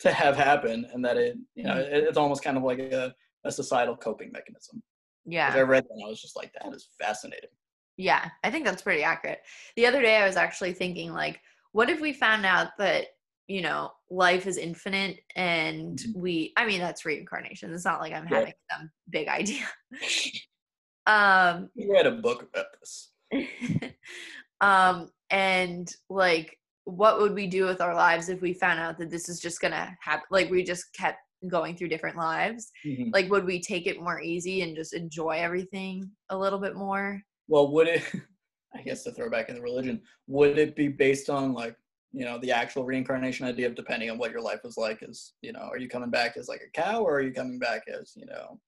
to 0.00 0.12
have 0.12 0.36
happen. 0.36 0.86
And 0.92 1.04
that 1.04 1.16
it, 1.16 1.36
you 1.54 1.64
know, 1.64 1.76
it, 1.76 2.04
it's 2.04 2.18
almost 2.18 2.44
kind 2.44 2.56
of 2.56 2.62
like 2.62 2.78
a, 2.78 3.14
a 3.44 3.50
societal 3.50 3.96
coping 3.96 4.30
mechanism. 4.32 4.82
yeah 5.24 5.52
I 5.52 5.60
read 5.62 5.84
that, 5.84 6.02
I 6.04 6.08
was 6.08 6.20
just 6.22 6.36
like, 6.36 6.52
that 6.52 6.72
is 6.74 6.88
fascinating. 7.00 7.50
yeah, 7.96 8.28
I 8.44 8.50
think 8.50 8.64
that's 8.64 8.82
pretty 8.82 9.02
accurate. 9.02 9.40
The 9.74 9.86
other 9.86 10.02
day, 10.02 10.16
I 10.18 10.26
was 10.26 10.36
actually 10.36 10.74
thinking, 10.74 11.12
like, 11.12 11.40
what 11.72 11.90
if 11.90 12.00
we 12.00 12.12
found 12.12 12.46
out 12.46 12.68
that 12.78 13.06
you 13.48 13.62
know 13.62 13.90
life 14.10 14.46
is 14.46 14.56
infinite 14.56 15.20
and 15.36 15.98
Mhm. 15.98 16.16
we 16.16 16.52
i 16.56 16.66
mean 16.66 16.80
that's 16.80 17.04
reincarnation 17.04 17.72
it's 17.72 17.84
not 17.84 18.00
like 18.00 18.12
i'm 18.12 18.26
having 18.26 18.52
some 18.72 18.90
big 19.08 19.28
idea 19.28 19.64
um 21.06 21.70
You 21.76 21.92
read 21.92 22.06
a 22.06 22.10
book 22.12 22.42
about 22.42 22.66
this. 22.80 23.12
um 24.60 25.10
and 25.30 25.88
like 26.08 26.58
what 26.84 27.20
would 27.20 27.34
we 27.34 27.46
do 27.46 27.64
with 27.64 27.80
our 27.80 27.94
lives 27.94 28.28
if 28.28 28.40
we 28.40 28.54
found 28.54 28.78
out 28.78 28.96
that 28.98 29.10
this 29.10 29.28
is 29.28 29.40
just 29.40 29.60
gonna 29.60 29.96
happen 30.00 30.24
like 30.30 30.50
we 30.50 30.62
just 30.62 30.92
kept 30.94 31.18
going 31.48 31.76
through 31.76 31.88
different 31.88 32.16
lives 32.16 32.70
Mhm. 32.86 33.10
like 33.12 33.30
would 33.30 33.44
we 33.44 33.60
take 33.60 33.86
it 33.86 34.00
more 34.00 34.20
easy 34.20 34.62
and 34.62 34.76
just 34.76 34.94
enjoy 34.94 35.32
everything 35.32 36.10
a 36.30 36.38
little 36.38 36.58
bit 36.58 36.74
more 36.76 37.20
Well, 37.48 37.70
would 37.72 37.88
it, 37.88 38.02
I 38.74 38.82
guess 38.82 39.02
to 39.04 39.12
throw 39.12 39.30
back 39.30 39.48
in 39.48 39.54
the 39.54 39.62
religion, 39.62 40.02
would 40.26 40.58
it 40.58 40.76
be 40.76 40.88
based 40.88 41.30
on 41.30 41.52
like, 41.54 41.76
you 42.12 42.24
know, 42.24 42.38
the 42.38 42.52
actual 42.52 42.84
reincarnation 42.84 43.46
idea 43.46 43.66
of 43.66 43.74
depending 43.74 44.10
on 44.10 44.18
what 44.18 44.32
your 44.32 44.40
life 44.40 44.60
was 44.64 44.76
like? 44.76 44.98
Is, 45.02 45.34
you 45.42 45.52
know, 45.52 45.60
are 45.60 45.78
you 45.78 45.88
coming 45.88 46.10
back 46.10 46.36
as 46.36 46.48
like 46.48 46.60
a 46.66 46.70
cow 46.80 47.02
or 47.02 47.16
are 47.16 47.22
you 47.22 47.32
coming 47.32 47.58
back 47.58 47.82
as, 47.88 48.12
you 48.16 48.26
know, 48.26 48.60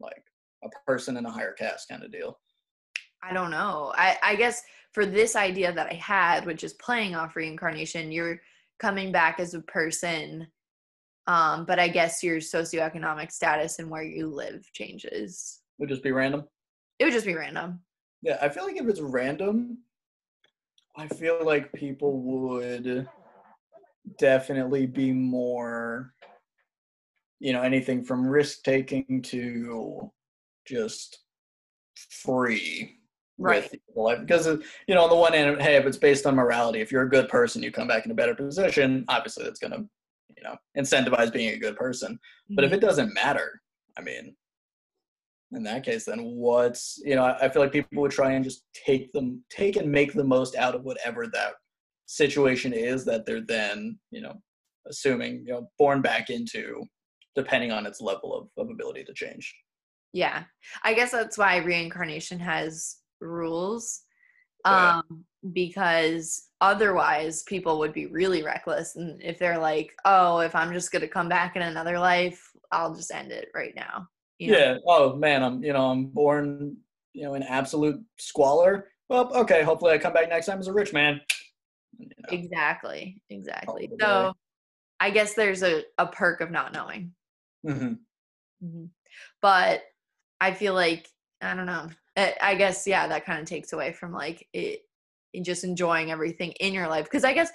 like 0.00 0.22
a 0.64 0.68
person 0.86 1.16
in 1.16 1.26
a 1.26 1.30
higher 1.30 1.52
caste 1.52 1.88
kind 1.88 2.02
of 2.04 2.12
deal? 2.12 2.38
I 3.22 3.32
don't 3.32 3.50
know. 3.50 3.92
I 3.96 4.16
i 4.22 4.36
guess 4.36 4.62
for 4.92 5.06
this 5.06 5.36
idea 5.36 5.72
that 5.72 5.88
i 5.90 5.94
had 5.94 6.46
which 6.46 6.64
is 6.64 6.74
playing 6.74 7.14
off 7.14 7.36
reincarnation 7.36 8.12
you're 8.12 8.40
coming 8.78 9.12
back 9.12 9.40
as 9.40 9.54
a 9.54 9.60
person 9.62 10.46
um 11.26 11.64
but 11.64 11.78
i 11.78 11.88
guess 11.88 12.22
your 12.22 12.38
socioeconomic 12.38 13.32
status 13.32 13.78
and 13.78 13.90
where 13.90 14.02
you 14.02 14.26
live 14.26 14.70
changes. 14.72 15.60
Would 15.78 15.88
just 15.88 16.02
be 16.02 16.12
random? 16.12 16.44
it 16.98 17.04
would 17.04 17.12
just 17.12 17.26
be 17.26 17.34
random. 17.34 17.80
Yeah, 18.22 18.38
I 18.40 18.48
feel 18.48 18.64
like 18.64 18.76
if 18.76 18.88
it's 18.88 19.00
random, 19.00 19.78
I 20.96 21.06
feel 21.08 21.44
like 21.44 21.72
people 21.72 22.20
would 22.20 23.08
definitely 24.18 24.86
be 24.86 25.12
more, 25.12 26.14
you 27.38 27.52
know, 27.52 27.62
anything 27.62 28.02
from 28.04 28.26
risk 28.26 28.62
taking 28.62 29.22
to 29.22 30.10
just 30.66 31.18
free 31.94 32.98
right 33.38 33.80
life. 33.94 34.20
Because, 34.20 34.46
uh, 34.46 34.56
you 34.86 34.94
know, 34.94 35.04
on 35.04 35.10
the 35.10 35.16
one 35.16 35.32
hand, 35.32 35.60
hey, 35.60 35.76
if 35.76 35.86
it's 35.86 35.96
based 35.96 36.26
on 36.26 36.34
morality, 36.34 36.80
if 36.80 36.90
you're 36.90 37.02
a 37.02 37.08
good 37.08 37.28
person, 37.28 37.62
you 37.62 37.70
come 37.70 37.88
back 37.88 38.04
in 38.04 38.10
a 38.10 38.14
better 38.14 38.34
position, 38.34 39.04
obviously 39.08 39.44
that's 39.44 39.58
going 39.58 39.72
to, 39.72 39.84
you 40.36 40.42
know, 40.42 40.56
incentivize 40.76 41.32
being 41.32 41.54
a 41.54 41.58
good 41.58 41.76
person. 41.76 42.18
But 42.50 42.64
if 42.64 42.72
it 42.72 42.80
doesn't 42.80 43.14
matter, 43.14 43.60
I 43.98 44.02
mean, 44.02 44.36
in 45.52 45.62
that 45.62 45.84
case 45.84 46.04
then 46.04 46.18
what's 46.24 47.00
you 47.04 47.14
know 47.14 47.22
I, 47.22 47.46
I 47.46 47.48
feel 47.48 47.62
like 47.62 47.70
people 47.70 48.02
would 48.02 48.10
try 48.10 48.32
and 48.32 48.42
just 48.44 48.64
take 48.74 49.12
them 49.12 49.44
take 49.48 49.76
and 49.76 49.90
make 49.90 50.12
the 50.12 50.24
most 50.24 50.56
out 50.56 50.74
of 50.74 50.82
whatever 50.82 51.28
that 51.28 51.52
situation 52.06 52.72
is 52.72 53.04
that 53.04 53.24
they're 53.26 53.40
then 53.40 53.96
you 54.10 54.20
know 54.20 54.34
assuming 54.88 55.44
you 55.46 55.52
know 55.52 55.70
born 55.78 56.02
back 56.02 56.30
into 56.30 56.84
depending 57.36 57.70
on 57.70 57.86
its 57.86 58.00
level 58.00 58.34
of, 58.34 58.48
of 58.60 58.70
ability 58.70 59.04
to 59.04 59.14
change 59.14 59.54
Yeah. 60.12 60.44
I 60.82 60.94
guess 60.94 61.10
that's 61.10 61.36
why 61.36 61.58
reincarnation 61.58 62.38
has 62.40 62.96
rules. 63.20 64.02
Yeah. 64.64 64.98
Um 64.98 65.24
because 65.52 66.48
otherwise 66.60 67.44
people 67.44 67.78
would 67.78 67.92
be 67.92 68.06
really 68.06 68.42
reckless 68.42 68.96
and 68.96 69.22
if 69.22 69.38
they're 69.38 69.58
like, 69.58 69.92
"Oh, 70.04 70.38
if 70.40 70.54
I'm 70.54 70.72
just 70.72 70.90
going 70.90 71.02
to 71.02 71.08
come 71.08 71.28
back 71.28 71.54
in 71.54 71.62
another 71.62 71.98
life, 72.00 72.42
I'll 72.72 72.94
just 72.94 73.12
end 73.12 73.30
it 73.30 73.48
right 73.54 73.74
now." 73.76 74.08
You 74.38 74.52
know? 74.52 74.58
yeah 74.58 74.76
oh 74.86 75.16
man 75.16 75.42
i'm 75.42 75.64
you 75.64 75.72
know 75.72 75.90
i'm 75.90 76.06
born 76.08 76.76
you 77.14 77.22
know 77.22 77.32
in 77.32 77.42
absolute 77.42 77.98
squalor 78.18 78.90
well 79.08 79.34
okay 79.34 79.62
hopefully 79.62 79.92
i 79.94 79.98
come 79.98 80.12
back 80.12 80.28
next 80.28 80.44
time 80.44 80.58
as 80.58 80.66
a 80.66 80.72
rich 80.74 80.92
man 80.92 81.18
you 81.98 82.06
know, 82.08 82.28
Exactly. 82.28 83.22
Exactly. 83.30 83.88
Probably. 83.88 83.96
So 84.00 84.34
I 85.00 85.10
guess 85.10 85.34
there's 85.34 85.62
a, 85.62 85.82
a 85.98 86.06
perk 86.06 86.40
of 86.40 86.50
not 86.50 86.72
knowing. 86.72 87.12
mhm. 87.66 87.98
Mhm. 88.62 88.90
But 89.42 89.82
I 90.40 90.52
feel 90.52 90.74
like 90.74 91.08
I 91.40 91.54
don't 91.54 91.66
know. 91.66 91.88
I, 92.16 92.34
I 92.40 92.54
guess 92.54 92.86
yeah, 92.86 93.06
that 93.08 93.24
kind 93.24 93.40
of 93.40 93.46
takes 93.46 93.72
away 93.72 93.92
from 93.92 94.12
like 94.12 94.46
it, 94.52 94.80
just 95.42 95.64
enjoying 95.64 96.10
everything 96.10 96.52
in 96.52 96.72
your 96.72 96.88
life 96.88 97.04
because 97.04 97.24
I 97.24 97.34
guess 97.34 97.50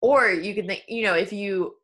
or 0.00 0.30
you 0.30 0.54
could 0.54 0.66
think 0.66 0.82
you 0.88 1.04
know 1.04 1.14
if 1.14 1.32
you 1.32 1.76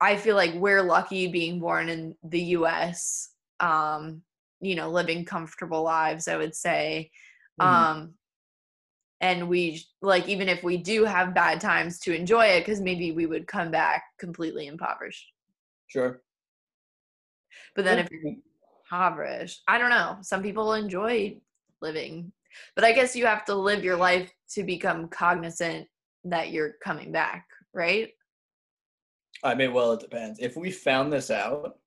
I 0.00 0.16
feel 0.16 0.36
like 0.36 0.54
we're 0.54 0.82
lucky 0.82 1.26
being 1.26 1.58
born 1.58 1.88
in 1.88 2.14
the 2.22 2.40
US 2.40 3.30
um 3.60 4.22
you 4.60 4.76
know 4.76 4.90
living 4.90 5.24
comfortable 5.24 5.82
lives 5.82 6.28
I 6.28 6.36
would 6.36 6.54
say 6.54 7.10
Mhm. 7.60 7.64
um 7.66 8.14
and 9.20 9.48
we 9.48 9.84
like 10.00 10.28
even 10.28 10.48
if 10.48 10.62
we 10.62 10.76
do 10.76 11.04
have 11.04 11.34
bad 11.34 11.60
times 11.60 11.98
to 12.00 12.14
enjoy 12.14 12.44
it 12.46 12.60
because 12.60 12.80
maybe 12.80 13.10
we 13.10 13.26
would 13.26 13.46
come 13.46 13.70
back 13.70 14.04
completely 14.18 14.68
impoverished 14.68 15.32
sure 15.88 16.22
but 17.74 17.84
then 17.84 17.98
if 17.98 18.08
you're 18.10 18.34
impoverished. 18.90 19.62
I 19.68 19.78
don't 19.78 19.90
know. 19.90 20.18
Some 20.22 20.42
people 20.42 20.74
enjoy 20.74 21.38
living, 21.80 22.32
but 22.74 22.84
I 22.84 22.92
guess 22.92 23.14
you 23.14 23.26
have 23.26 23.44
to 23.46 23.54
live 23.54 23.84
your 23.84 23.96
life 23.96 24.32
to 24.50 24.64
become 24.64 25.08
cognizant 25.08 25.86
that 26.24 26.50
you're 26.50 26.74
coming 26.82 27.12
back, 27.12 27.46
right? 27.74 28.10
i 29.44 29.54
mean 29.54 29.72
well 29.72 29.92
it 29.92 30.00
depends 30.00 30.40
if 30.40 30.56
we 30.56 30.68
found 30.68 31.12
this 31.12 31.30
out 31.30 31.78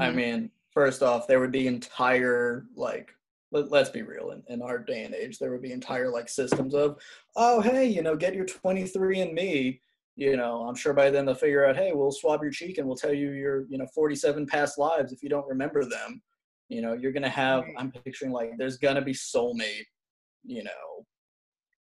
I 0.00 0.08
Mhm. 0.08 0.14
mean, 0.14 0.50
first 0.70 1.02
off, 1.02 1.26
there 1.28 1.40
would 1.40 1.52
be 1.52 1.66
entire 1.66 2.64
like 2.74 3.10
let, 3.52 3.70
let's 3.70 3.90
be 3.90 4.00
real 4.02 4.30
in, 4.30 4.42
in 4.48 4.62
our 4.62 4.78
day 4.78 5.04
and 5.04 5.14
age 5.14 5.38
there 5.38 5.50
would 5.52 5.60
be 5.62 5.72
entire 5.72 6.08
like 6.10 6.28
systems 6.28 6.74
of 6.74 6.98
oh 7.36 7.60
hey 7.60 7.84
you 7.86 8.02
know 8.02 8.16
get 8.16 8.34
your 8.34 8.46
23 8.46 9.20
and 9.20 9.34
me 9.34 9.80
you 10.16 10.36
know 10.38 10.62
i'm 10.66 10.74
sure 10.74 10.94
by 10.94 11.10
then 11.10 11.26
they'll 11.26 11.34
figure 11.34 11.66
out 11.66 11.76
hey 11.76 11.92
we'll 11.92 12.10
swab 12.10 12.42
your 12.42 12.50
cheek 12.50 12.78
and 12.78 12.86
we'll 12.86 12.96
tell 12.96 13.12
you 13.12 13.30
your 13.32 13.66
you 13.68 13.76
know 13.78 13.86
47 13.94 14.46
past 14.46 14.78
lives 14.78 15.12
if 15.12 15.22
you 15.22 15.28
don't 15.28 15.46
remember 15.46 15.84
them 15.84 16.22
you 16.68 16.82
know 16.82 16.92
you're 16.94 17.12
gonna 17.12 17.28
have 17.28 17.62
Right. 17.64 17.74
i'm 17.78 17.92
picturing 17.92 18.32
like 18.32 18.52
there's 18.58 18.78
gonna 18.78 19.02
be 19.02 19.12
soulmate 19.12 19.84
you 20.44 20.64
know 20.64 21.06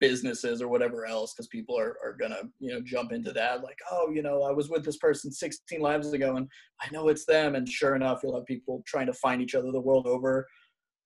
businesses 0.02 0.62
or 0.62 0.68
whatever 0.68 1.06
else 1.06 1.34
because 1.34 1.48
people 1.48 1.78
are, 1.80 1.98
are 2.04 2.16
gonna 2.20 2.42
you 2.60 2.72
know 2.72 2.82
jump 2.82 3.12
into 3.12 3.32
that 3.32 3.64
like 3.64 3.80
oh 3.92 4.10
you 4.14 4.22
know 4.22 4.44
i 4.44 4.52
was 4.52 4.70
with 4.70 4.84
this 4.84 4.98
person 4.98 5.32
16 5.32 5.80
lives 5.80 6.12
ago 6.14 6.36
and 6.36 6.48
i 6.82 6.88
know 6.92 7.08
it's 7.08 7.26
them 7.26 7.56
and 7.56 7.68
sure 7.68 7.96
enough 7.96 8.20
you'll 8.22 8.36
have 8.36 8.46
people 8.46 8.84
trying 8.86 9.06
to 9.08 9.14
find 9.14 9.42
each 9.42 9.56
other 9.56 9.72
the 9.72 9.80
world 9.80 10.06
over 10.08 10.48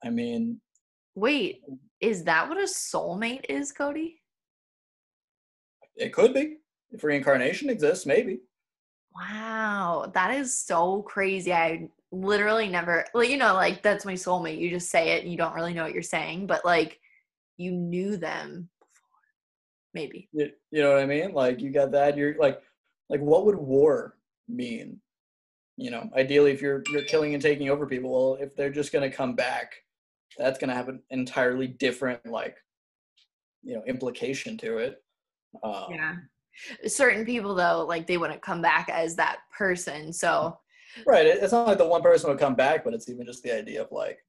i 0.04 0.10
mean 0.10 0.60
Wait, 1.16 1.62
is 2.00 2.24
that 2.24 2.48
what 2.48 2.58
a 2.58 2.62
soulmate 2.64 3.44
is, 3.50 3.72
Cody? 3.74 4.22
it 5.98 6.14
could 6.14 6.34
be 6.34 6.58
if 6.92 7.04
reincarnation 7.04 7.70
exists 7.70 8.06
maybe 8.06 8.40
Wow, 9.16 10.10
that 10.14 10.34
is 10.36 10.58
so 10.58 11.02
crazy. 11.02 11.52
I 11.52 11.90
literally 12.12 12.68
never, 12.68 13.06
like, 13.14 13.30
you 13.30 13.38
know, 13.38 13.54
like 13.54 13.82
that's 13.82 14.06
my 14.06 14.14
soulmate. 14.14 14.60
You 14.60 14.70
just 14.70 14.90
say 14.90 15.12
it 15.12 15.24
and 15.24 15.32
you 15.32 15.38
don't 15.38 15.54
really 15.54 15.74
know 15.74 15.84
what 15.84 15.94
you're 15.94 16.02
saying, 16.02 16.48
but 16.48 16.66
like 16.66 17.00
you 17.58 17.72
knew 17.72 18.18
them 18.18 18.70
before, 18.80 19.10
maybe. 19.94 20.30
you, 20.32 20.50
you 20.72 20.82
know 20.82 20.94
what 20.94 21.02
i 21.02 21.06
mean 21.06 21.34
like 21.34 21.60
you 21.60 21.70
got 21.72 21.92
that 21.92 22.16
you're 22.16 22.38
like 22.40 22.62
like 23.10 23.20
what 23.20 23.46
would 23.46 23.58
war 23.58 24.16
mean 24.48 24.98
you 25.76 25.92
know 25.92 26.10
ideally 26.16 26.52
if 26.52 26.62
you're 26.62 26.82
you're 26.90 27.02
killing 27.02 27.34
and 27.34 27.44
taking 27.44 27.70
over 27.70 27.86
people 27.86 28.12
well 28.12 28.38
if 28.40 28.56
they're 28.56 28.70
just 28.70 28.94
going 28.94 29.08
to 29.08 29.14
come 29.14 29.36
back 29.36 29.74
that's 30.38 30.58
going 30.58 30.70
to 30.70 30.76
have 30.76 30.88
an 30.88 31.02
entirely 31.10 31.68
different 31.68 32.26
like 32.26 32.56
you 33.62 33.76
know 33.76 33.84
implication 33.86 34.58
to 34.58 34.78
it 34.78 35.04
um, 35.64 35.86
Yeah. 35.90 36.16
Certain 36.88 37.26
people 37.26 37.56
though, 37.56 37.86
like 37.88 38.08
they 38.08 38.18
wouldn't 38.18 38.42
come 38.42 38.62
back 38.62 38.90
as 38.90 39.16
that 39.16 39.38
person. 39.58 40.12
So 40.12 40.58
right 41.06 41.26
it's 41.26 41.52
not 41.52 41.68
like 41.68 41.78
the 41.78 41.86
one 41.86 42.02
person 42.02 42.30
would 42.30 42.40
come 42.40 42.56
back 42.56 42.84
but 42.84 42.94
it's 42.94 43.10
even 43.10 43.26
just 43.26 43.44
the 43.44 43.56
idea 43.56 43.82
of 43.82 43.92
like 43.92 44.20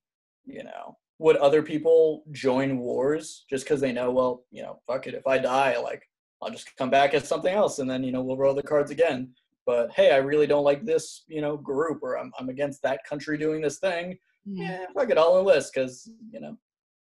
you 0.44 0.62
know 0.62 0.96
would 1.18 1.36
other 1.36 1.62
people 1.62 2.24
join 2.32 2.78
wars 2.78 3.44
just 3.48 3.64
because 3.64 3.80
they 3.80 3.92
know 3.92 4.10
well 4.10 4.44
you 4.50 4.62
know 4.62 4.80
fuck 4.86 5.06
it 5.06 5.14
if 5.14 5.26
i 5.26 5.38
die 5.38 5.78
like 5.78 6.02
i'll 6.42 6.50
just 6.50 6.74
come 6.76 6.90
back 6.90 7.14
as 7.14 7.28
something 7.28 7.54
else 7.54 7.78
and 7.78 7.88
then 7.88 8.02
you 8.02 8.12
know 8.12 8.22
we'll 8.22 8.36
roll 8.36 8.54
the 8.54 8.62
cards 8.62 8.90
again. 8.90 9.30
But 9.66 9.92
hey 9.92 10.10
i 10.10 10.16
really 10.16 10.46
don't 10.46 10.64
like 10.64 10.84
this 10.84 11.24
you 11.28 11.42
know 11.42 11.56
group 11.56 12.02
or 12.02 12.18
i'm, 12.18 12.32
I'm 12.38 12.48
against 12.48 12.82
that 12.82 13.04
country 13.04 13.38
doing 13.38 13.60
this 13.60 13.78
thing. 13.78 14.18
Mm, 14.48 14.58
yeah 14.58 14.84
fuck 14.94 15.10
it 15.10 15.18
i'll 15.18 15.38
enlist 15.38 15.74
because 15.74 16.10
you 16.32 16.40
know 16.40 16.56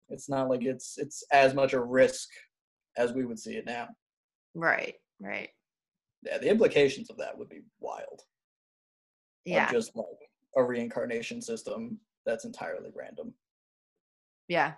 it's 0.09 0.29
not 0.29 0.49
like 0.49 0.63
it's 0.63 0.97
it's 0.97 1.23
as 1.31 1.53
much 1.53 1.73
a 1.73 1.81
risk 1.81 2.29
as 2.95 3.11
we 3.11 3.25
would 3.25 3.39
see 3.39 3.55
it 3.55 3.65
now. 3.65 3.87
Right, 4.53 4.93
right. 5.19 5.49
yeah 6.21 6.37
the 6.37 6.49
implications 6.49 7.09
of 7.09 7.17
that 7.17 7.35
would 7.35 7.49
be 7.49 7.61
wild 7.79 8.21
Yeah. 9.45 9.71
just 9.71 9.95
like 9.95 10.05
a 10.55 10.63
reincarnation 10.63 11.41
system 11.41 11.99
that's 12.25 12.45
entirely 12.45 12.89
random 12.95 13.33
Yeah. 14.47 14.73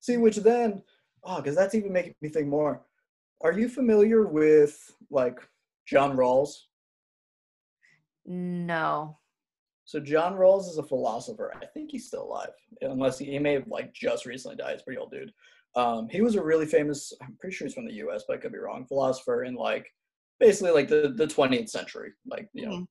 See, 0.00 0.16
which 0.16 0.36
then, 0.36 0.82
oh, 1.24 1.36
because 1.36 1.56
that's 1.56 1.74
even 1.74 1.92
making 1.92 2.14
me 2.22 2.28
think 2.28 2.46
more. 2.48 2.86
Are 3.42 3.52
you 3.52 3.68
familiar 3.68 4.26
with 4.26 4.94
like 5.10 5.38
John 5.86 6.16
Rawls? 6.16 6.50
No. 8.26 9.18
So 9.84 9.98
John 10.00 10.34
Rawls 10.34 10.68
is 10.68 10.78
a 10.78 10.82
philosopher. 10.82 11.52
I 11.60 11.64
think 11.66 11.90
he's 11.90 12.06
still 12.06 12.24
alive, 12.24 12.50
unless 12.82 13.18
he, 13.18 13.24
he 13.26 13.38
may 13.38 13.54
have 13.54 13.66
like 13.66 13.92
just 13.94 14.26
recently 14.26 14.56
died. 14.56 14.72
He's 14.72 14.82
a 14.82 14.84
pretty 14.84 14.98
old 14.98 15.10
dude. 15.10 15.32
Um, 15.76 16.08
he 16.10 16.20
was 16.20 16.34
a 16.34 16.42
really 16.42 16.66
famous. 16.66 17.12
I'm 17.22 17.36
pretty 17.40 17.56
sure 17.56 17.66
he's 17.66 17.74
from 17.74 17.86
the 17.86 17.94
U.S., 17.94 18.24
but 18.28 18.34
I 18.36 18.40
could 18.40 18.52
be 18.52 18.58
wrong. 18.58 18.84
Philosopher 18.86 19.44
in 19.44 19.54
like 19.54 19.86
basically 20.40 20.72
like 20.72 20.88
the 20.88 21.12
the 21.16 21.26
20th 21.26 21.70
century, 21.70 22.12
like 22.26 22.48
you 22.52 22.66
know, 22.66 22.72
Mhm. 22.76 22.86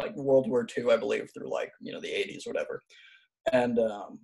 Like 0.00 0.16
World 0.16 0.48
War 0.48 0.66
II, 0.76 0.90
I 0.90 0.96
believe, 0.96 1.30
through 1.32 1.50
like 1.50 1.72
you 1.80 1.92
know 1.92 2.00
the 2.00 2.08
80s 2.08 2.46
or 2.46 2.52
whatever. 2.52 2.82
And 3.52 3.78
um, 3.78 4.18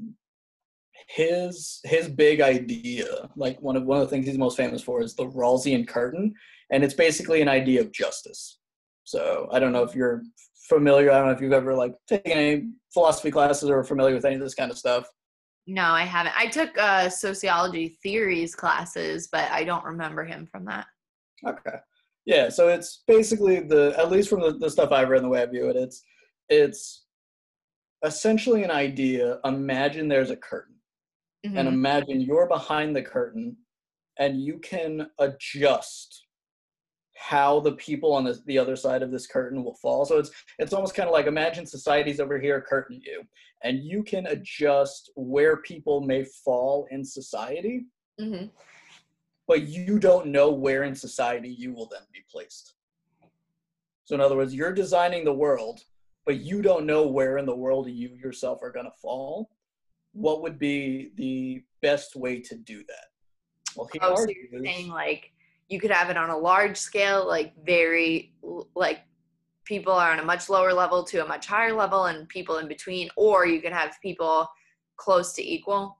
his 1.09 1.81
his 1.85 2.09
big 2.09 2.41
idea, 2.41 3.29
like 3.37 3.61
one 3.61 3.77
of 3.77 3.85
one 3.85 3.99
of 4.01 4.05
the 4.05 4.11
things 4.11 4.27
he's 4.27 4.39
most 4.39 4.57
famous 4.57 4.83
for, 4.83 5.03
is 5.03 5.15
the 5.15 5.27
Rawlsian 5.27 5.87
curtain, 5.87 6.35
and 6.71 6.85
it's 6.85 6.95
basically 6.95 7.43
an 7.43 7.49
idea 7.49 7.81
of 7.81 7.93
justice. 7.93 8.59
So 9.05 9.49
I 9.53 9.59
don't 9.59 9.73
know 9.73 9.85
if 9.85 9.95
you're 9.95 10.23
familiar. 10.69 11.11
I 11.11 11.19
don't 11.19 11.27
know 11.27 11.33
if 11.33 11.41
you've 11.41 11.53
ever 11.53 11.75
like 11.75 11.95
taken 12.09 12.33
any 12.33 12.69
philosophy 12.93 13.31
classes 13.31 13.71
or 13.71 13.79
are 13.79 13.85
familiar 13.85 14.15
with 14.15 14.25
any 14.25 14.35
of 14.35 14.41
this 14.41 14.55
kind 14.55 14.71
of 14.71 14.79
stuff. 14.79 15.07
No, 15.67 15.85
I 15.85 16.03
haven't. 16.03 16.37
I 16.37 16.47
took 16.47 16.77
uh 16.79 17.09
sociology 17.09 17.99
theories 18.03 18.55
classes, 18.55 19.29
but 19.31 19.51
I 19.51 19.65
don't 19.65 19.85
remember 19.85 20.25
him 20.25 20.47
from 20.47 20.65
that. 20.67 20.87
Okay. 21.47 21.77
Yeah, 22.27 22.49
so 22.49 22.69
it's 22.69 23.03
basically 23.07 23.61
the 23.61 23.95
at 23.97 24.11
least 24.11 24.29
from 24.29 24.41
the, 24.41 24.53
the 24.53 24.69
stuff 24.71 24.91
I've 24.93 25.09
read 25.09 25.19
and 25.19 25.27
the 25.27 25.31
way 25.31 25.43
I 25.43 25.47
view 25.47 25.69
it, 25.71 25.77
it's 25.77 26.03
it's 26.49 27.05
essentially 28.05 28.63
an 28.65 28.71
idea. 28.71 29.39
Imagine 29.45 30.09
there's 30.09 30.31
a 30.31 30.37
curtain. 30.37 30.75
and 31.45 31.69
Mhm. 31.69 31.73
imagine 31.73 32.21
you're 32.21 32.49
behind 32.49 32.95
the 32.97 33.03
curtain 33.03 33.57
and 34.19 34.41
you 34.43 34.59
can 34.59 35.09
adjust 35.21 36.27
how 37.15 37.61
the 37.61 37.73
people 37.77 38.13
on 38.13 38.25
the, 38.25 38.37
the 38.47 38.59
other 38.59 38.75
side 38.75 39.01
of 39.03 39.13
this 39.13 39.27
curtain 39.29 39.63
will 39.63 39.77
fall 39.77 40.05
so 40.05 40.19
it's 40.19 40.31
it's 40.59 40.73
almost 40.73 40.95
kind 40.97 41.09
of 41.09 41.13
like 41.13 41.27
imagine 41.27 41.65
society's 41.65 42.19
over 42.21 42.39
here 42.41 42.61
curtain 42.61 43.01
you 43.03 43.23
and 43.63 43.85
you 43.85 44.03
can 44.03 44.27
adjust 44.27 45.11
where 45.15 45.59
people 45.59 46.01
may 46.01 46.25
fall 46.45 46.87
in 46.91 47.05
society 47.05 47.85
Mhm. 48.21 48.51
But 49.47 49.69
you 49.69 49.99
don't 49.99 50.27
know 50.27 50.51
where 50.51 50.85
in 50.85 50.95
society 50.95 51.49
you 51.49 51.73
will 51.73 51.89
then 51.89 52.03
be 52.13 52.21
placed. 52.31 52.75
So 54.05 54.15
in 54.15 54.21
other 54.21 54.37
words 54.37 54.55
you're 54.55 54.73
designing 54.73 55.25
the 55.25 55.33
world 55.33 55.81
but 56.25 56.41
you 56.41 56.61
don't 56.61 56.87
know 56.87 57.07
where 57.07 57.39
in 57.39 57.47
the 57.47 57.55
world 57.55 57.89
you 57.89 58.11
yourself 58.21 58.61
are 58.63 58.73
going 58.73 58.87
to 58.87 58.93
fall. 59.01 59.49
What 60.13 60.43
would 60.43 60.59
be 60.59 61.13
the 61.15 61.63
best 61.83 62.17
way 62.17 62.41
to 62.41 62.57
do 62.57 62.79
that? 62.79 63.05
Well 63.77 63.89
he 63.93 64.01
Oh, 64.03 64.17
so 64.17 64.27
you're 64.27 64.65
saying 64.65 64.89
like 64.89 65.33
you 65.69 65.81
could 65.81 65.91
have 65.91 66.11
it 66.11 66.17
on 66.17 66.31
a 66.31 66.39
large 66.39 66.77
scale, 66.77 67.27
like 67.27 67.53
very 67.65 68.35
like 68.75 69.01
people 69.65 69.93
are 69.93 70.13
on 70.13 70.21
a 70.21 70.25
much 70.25 70.49
lower 70.49 70.73
level 70.73 71.05
to 71.05 71.25
a 71.25 71.27
much 71.27 71.47
higher 71.47 71.73
level 71.73 72.07
and 72.07 72.29
people 72.29 72.59
in 72.59 72.69
between 72.69 73.09
or 73.17 73.47
you 73.47 73.61
can 73.61 73.73
have 73.73 73.97
people 74.03 74.49
close 74.97 75.33
to 75.35 75.43
equal? 75.43 75.99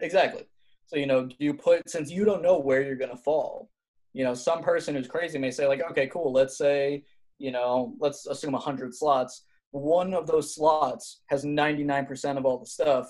Exactly 0.00 0.46
so 0.86 0.96
you 0.96 1.06
know 1.06 1.26
do 1.26 1.34
you 1.38 1.54
put 1.54 1.88
since 1.88 2.10
you 2.10 2.24
don't 2.24 2.42
know 2.42 2.58
where 2.58 2.82
you're 2.82 2.96
going 2.96 3.10
to 3.10 3.16
fall 3.16 3.70
you 4.12 4.24
know 4.24 4.34
some 4.34 4.62
person 4.62 4.94
who's 4.94 5.08
crazy 5.08 5.38
may 5.38 5.50
say 5.50 5.66
like 5.66 5.82
okay 5.90 6.06
cool 6.08 6.32
let's 6.32 6.56
say 6.56 7.02
you 7.38 7.50
know 7.50 7.94
let's 7.98 8.26
assume 8.26 8.52
100 8.52 8.94
slots. 8.94 9.44
One 9.72 10.14
of 10.14 10.28
those 10.28 10.54
slots 10.54 11.22
has 11.26 11.44
99% 11.44 12.38
of 12.38 12.46
all 12.46 12.60
the 12.60 12.66
stuff. 12.66 13.08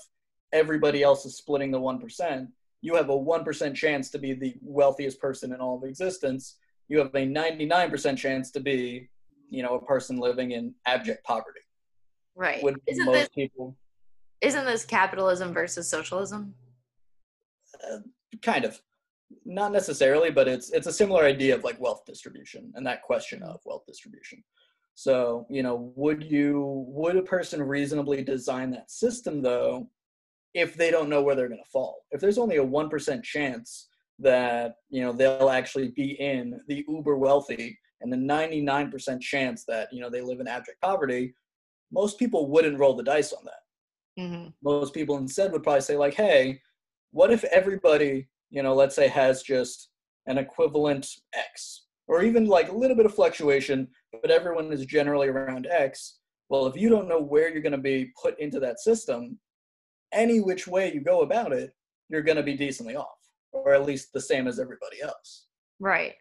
Everybody 0.55 1.03
else 1.03 1.27
is 1.27 1.37
splitting 1.37 1.71
the 1.71 1.79
1% 1.79 2.49
you 2.85 2.95
have 2.97 3.09
a 3.09 3.19
1% 3.19 3.75
chance 3.75 4.11
to 4.11 4.19
be 4.19 4.35
the 4.35 4.55
wealthiest 4.61 5.19
person 5.19 5.55
in 5.55 5.61
all 5.61 5.79
of 5.79 5.85
existence. 5.85 6.59
You 6.89 6.99
have 6.99 7.15
a 7.15 7.27
99% 7.27 8.19
chance 8.19 8.51
to 8.51 8.61
be 8.61 9.09
you 9.49 9.63
know 9.63 9.77
a 9.77 9.85
person 9.87 10.19
living 10.19 10.51
in 10.53 10.75
abject 10.87 11.25
poverty. 11.25 11.61
Right. 12.35 12.63
Would 12.63 12.81
isn't 12.87 13.07
most 13.07 13.15
this 13.15 13.29
people 13.31 13.75
isn't 14.43 14.67
this 14.67 14.85
capitalism 14.85 15.55
versus 15.55 15.89
socialism 15.89 16.55
uh, 17.92 17.99
kind 18.42 18.64
of 18.64 18.81
not 19.44 19.73
necessarily 19.73 20.31
but 20.31 20.47
it's 20.49 20.70
it's 20.70 20.87
a 20.87 20.92
similar 20.92 21.25
idea 21.25 21.55
of 21.55 21.64
like 21.64 21.81
wealth 21.81 22.03
distribution 22.07 22.73
and 22.75 22.87
that 22.87 23.03
question 23.03 23.42
of 23.42 23.61
wealth 23.64 23.85
distribution. 23.87 24.42
So 24.94 25.47
you 25.51 25.62
know 25.62 25.92
would 25.97 26.23
you 26.23 26.85
would 26.88 27.16
a 27.16 27.23
person 27.23 27.62
reasonably 27.62 28.23
design 28.23 28.70
that 28.73 28.90
system 28.90 29.42
though 29.42 29.88
if 30.55 30.77
they 30.77 30.90
don't 30.90 31.09
know 31.09 31.23
where 31.23 31.35
they're 31.35 31.49
going 31.49 31.62
to 31.64 31.70
fall? 31.70 32.05
If 32.12 32.20
there's 32.20 32.38
only 32.38 32.59
a 32.59 32.64
1% 32.64 33.23
chance 33.25 33.88
that 34.20 34.77
you 34.90 35.03
know 35.03 35.12
they'll 35.12 35.51
actually 35.51 35.88
be 35.88 36.12
in 36.20 36.61
the 36.68 36.85
uber 36.88 37.16
wealthy 37.16 37.77
and 38.01 38.12
the 38.12 38.16
99% 38.16 39.20
chance 39.20 39.64
that 39.66 39.88
you 39.92 40.01
know 40.01 40.11
they 40.11 40.20
live 40.20 40.40
in 40.40 40.47
abject 40.47 40.81
poverty 40.81 41.35
most 41.92 42.18
people 42.18 42.49
wouldn't 42.49 42.79
roll 42.79 42.97
the 42.97 43.03
dice 43.03 43.33
on 43.33 43.44
that. 43.44 44.23
Mm-hmm. 44.23 44.51
most 44.62 44.94
people 44.94 45.16
instead 45.16 45.51
would 45.51 45.64
probably 45.64 45.81
say 45.81 45.97
like 45.97 46.14
hey 46.14 46.61
what 47.14 47.33
if 47.33 47.44
everybody 47.44 48.29
you 48.50 48.62
know 48.62 48.74
let's 48.74 48.96
say 48.96 49.09
has 49.09 49.42
just 49.42 49.88
an 50.27 50.37
equivalent 50.37 51.07
x? 51.35 51.87
Or 52.07 52.22
even 52.22 52.44
like 52.44 52.68
a 52.68 52.77
little 52.77 52.96
bit 52.96 53.07
of 53.07 53.14
fluctuation 53.14 53.88
but 54.20 54.31
everyone 54.31 54.72
is 54.72 54.85
generally 54.85 55.29
around 55.29 55.66
x. 55.70 56.18
Well 56.48 56.66
if 56.66 56.77
you 56.77 56.90
don't 56.90 57.09
know 57.09 57.22
where 57.22 57.48
you're 57.50 57.62
going 57.62 57.72
to 57.72 57.79
be 57.79 58.12
put 58.20 58.38
into 58.38 58.61
that 58.61 58.81
system 58.81 59.38
any 60.12 60.40
which 60.40 60.66
way 60.66 60.92
you 60.92 61.00
go 61.00 61.22
about 61.22 61.53
it 61.53 61.72
you're 62.09 62.22
going 62.22 62.37
to 62.37 62.42
be 62.42 62.57
decently 62.57 62.96
off 62.96 63.18
or 63.53 63.72
at 63.72 63.87
least 63.87 64.12
the 64.12 64.20
same 64.20 64.46
as 64.48 64.59
everybody 64.59 65.00
else. 65.00 65.46
Right. 65.81 66.14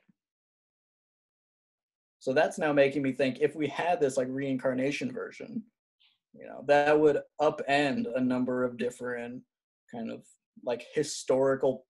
So 2.20 2.34
that's 2.34 2.58
now 2.58 2.72
making 2.72 3.02
me 3.02 3.12
think 3.12 3.40
if 3.42 3.56
we 3.56 3.68
had 3.68 4.00
this 4.00 4.16
like 4.16 4.28
reincarnation 4.30 5.12
version, 5.12 5.62
you 6.34 6.46
know, 6.46 6.64
that 6.68 6.98
would 6.98 7.20
upend 7.42 8.06
a 8.16 8.22
number 8.22 8.64
of 8.64 8.78
different 8.78 9.42
kind 9.92 10.12
of 10.12 10.24
like 10.64 10.86
historical 10.94 11.86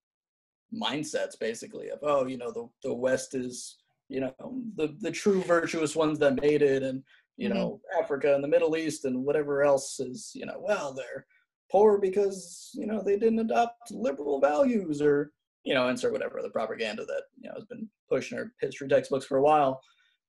mindsets 0.74 1.40
basically 1.40 1.90
of 1.90 2.00
oh, 2.04 2.26
you 2.26 2.38
know, 2.38 2.52
the 2.52 2.68
the 2.84 2.94
West 2.94 3.36
is, 3.36 3.78
you 4.10 4.22
know, 4.22 4.34
the 4.76 4.96
the 5.00 5.12
true 5.12 5.42
virtuous 5.44 5.96
ones 5.96 6.20
that 6.20 6.42
made 6.42 6.62
it 6.62 6.84
and 6.84 7.04
you 7.38 7.50
mm-hmm. 7.50 7.58
know, 7.58 7.82
Africa 8.00 8.36
and 8.36 8.44
the 8.44 8.48
Middle 8.48 8.78
East 8.78 9.06
and 9.06 9.26
whatever 9.26 9.64
else 9.64 10.00
is, 10.00 10.32
you 10.36 10.46
know, 10.46 10.60
well, 10.60 10.94
they're 10.94 11.26
poor 11.72 11.98
because, 12.00 12.70
you 12.76 12.86
know, 12.86 13.02
they 13.02 13.18
didn't 13.18 13.40
adopt 13.40 13.90
liberal 13.90 14.40
values 14.40 15.02
or, 15.02 15.32
you 15.64 15.74
know, 15.74 15.88
insert 15.90 16.12
whatever 16.12 16.44
the 16.44 16.50
propaganda 16.52 17.04
that, 17.06 17.24
you 17.42 17.50
know, 17.50 17.56
has 17.56 17.66
been 17.66 17.90
pushed 18.08 18.32
in 18.32 18.38
our 18.38 18.52
history 18.62 18.88
textbooks 18.88 19.26
for 19.26 19.38
a 19.38 19.42
while 19.42 19.82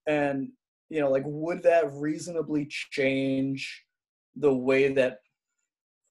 and 0.06 0.48
you 0.88 1.00
know 1.00 1.10
like 1.10 1.22
would 1.26 1.62
that 1.62 1.90
reasonably 1.94 2.66
change 2.68 3.84
the 4.36 4.52
way 4.52 4.92
that 4.92 5.18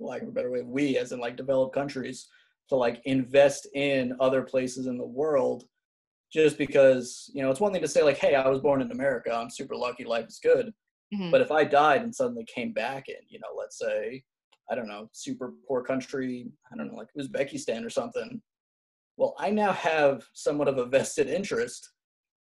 lack 0.08 0.22
of 0.22 0.28
a 0.28 0.32
better 0.32 0.52
way 0.52 0.62
we 0.62 0.98
as 0.98 1.12
in 1.12 1.20
like 1.20 1.36
developed 1.36 1.74
countries 1.74 2.28
to 2.70 2.76
like 2.76 3.02
invest 3.06 3.68
in 3.74 4.16
other 4.20 4.42
places 4.42 4.88
in 4.88 4.98
the 4.98 5.06
world 5.06 5.66
just 6.32 6.58
because 6.58 7.30
you 7.34 7.42
know 7.42 7.52
it's 7.52 7.60
one 7.60 7.72
thing 7.72 7.82
to 7.82 7.88
say 7.88 8.04
like 8.04 8.18
hey 8.18 8.36
i 8.36 8.48
was 8.48 8.60
born 8.60 8.82
in 8.82 8.92
america 8.92 9.34
i'm 9.34 9.50
super 9.50 9.76
lucky 9.76 10.04
life 10.04 10.28
is 10.28 10.40
good 10.42 10.74
mm-hmm. 11.14 11.32
but 11.32 11.42
if 11.42 11.52
i 11.52 11.64
died 11.64 12.02
and 12.02 12.14
suddenly 12.14 12.46
came 12.54 12.74
back 12.74 13.10
in 13.10 13.16
you 13.28 13.40
know 13.40 13.58
let's 13.58 13.78
say 13.78 14.24
i 14.72 14.76
don't 14.76 14.88
know 14.88 15.10
super 15.12 15.54
poor 15.68 15.84
country 15.84 16.48
i 16.72 16.76
don't 16.76 16.88
know 16.88 16.98
like 16.98 17.10
uzbekistan 17.20 17.86
or 17.86 17.90
something 17.90 18.42
well 19.18 19.36
i 19.40 19.50
now 19.50 19.72
have 19.72 20.24
somewhat 20.34 20.68
of 20.68 20.78
a 20.78 20.86
vested 20.86 21.28
interest 21.28 21.94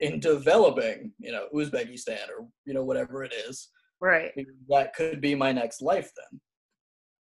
in 0.02 0.20
developing, 0.20 1.14
you 1.20 1.32
know, 1.32 1.48
Uzbekistan 1.54 2.28
or 2.28 2.48
you 2.66 2.74
know 2.74 2.84
whatever 2.84 3.24
it 3.24 3.34
is. 3.48 3.70
Right. 4.02 4.32
That 4.70 4.96
could 4.96 5.22
be 5.22 5.36
my 5.36 5.52
next 5.52 5.82
life 5.82 6.12
then. 6.18 6.42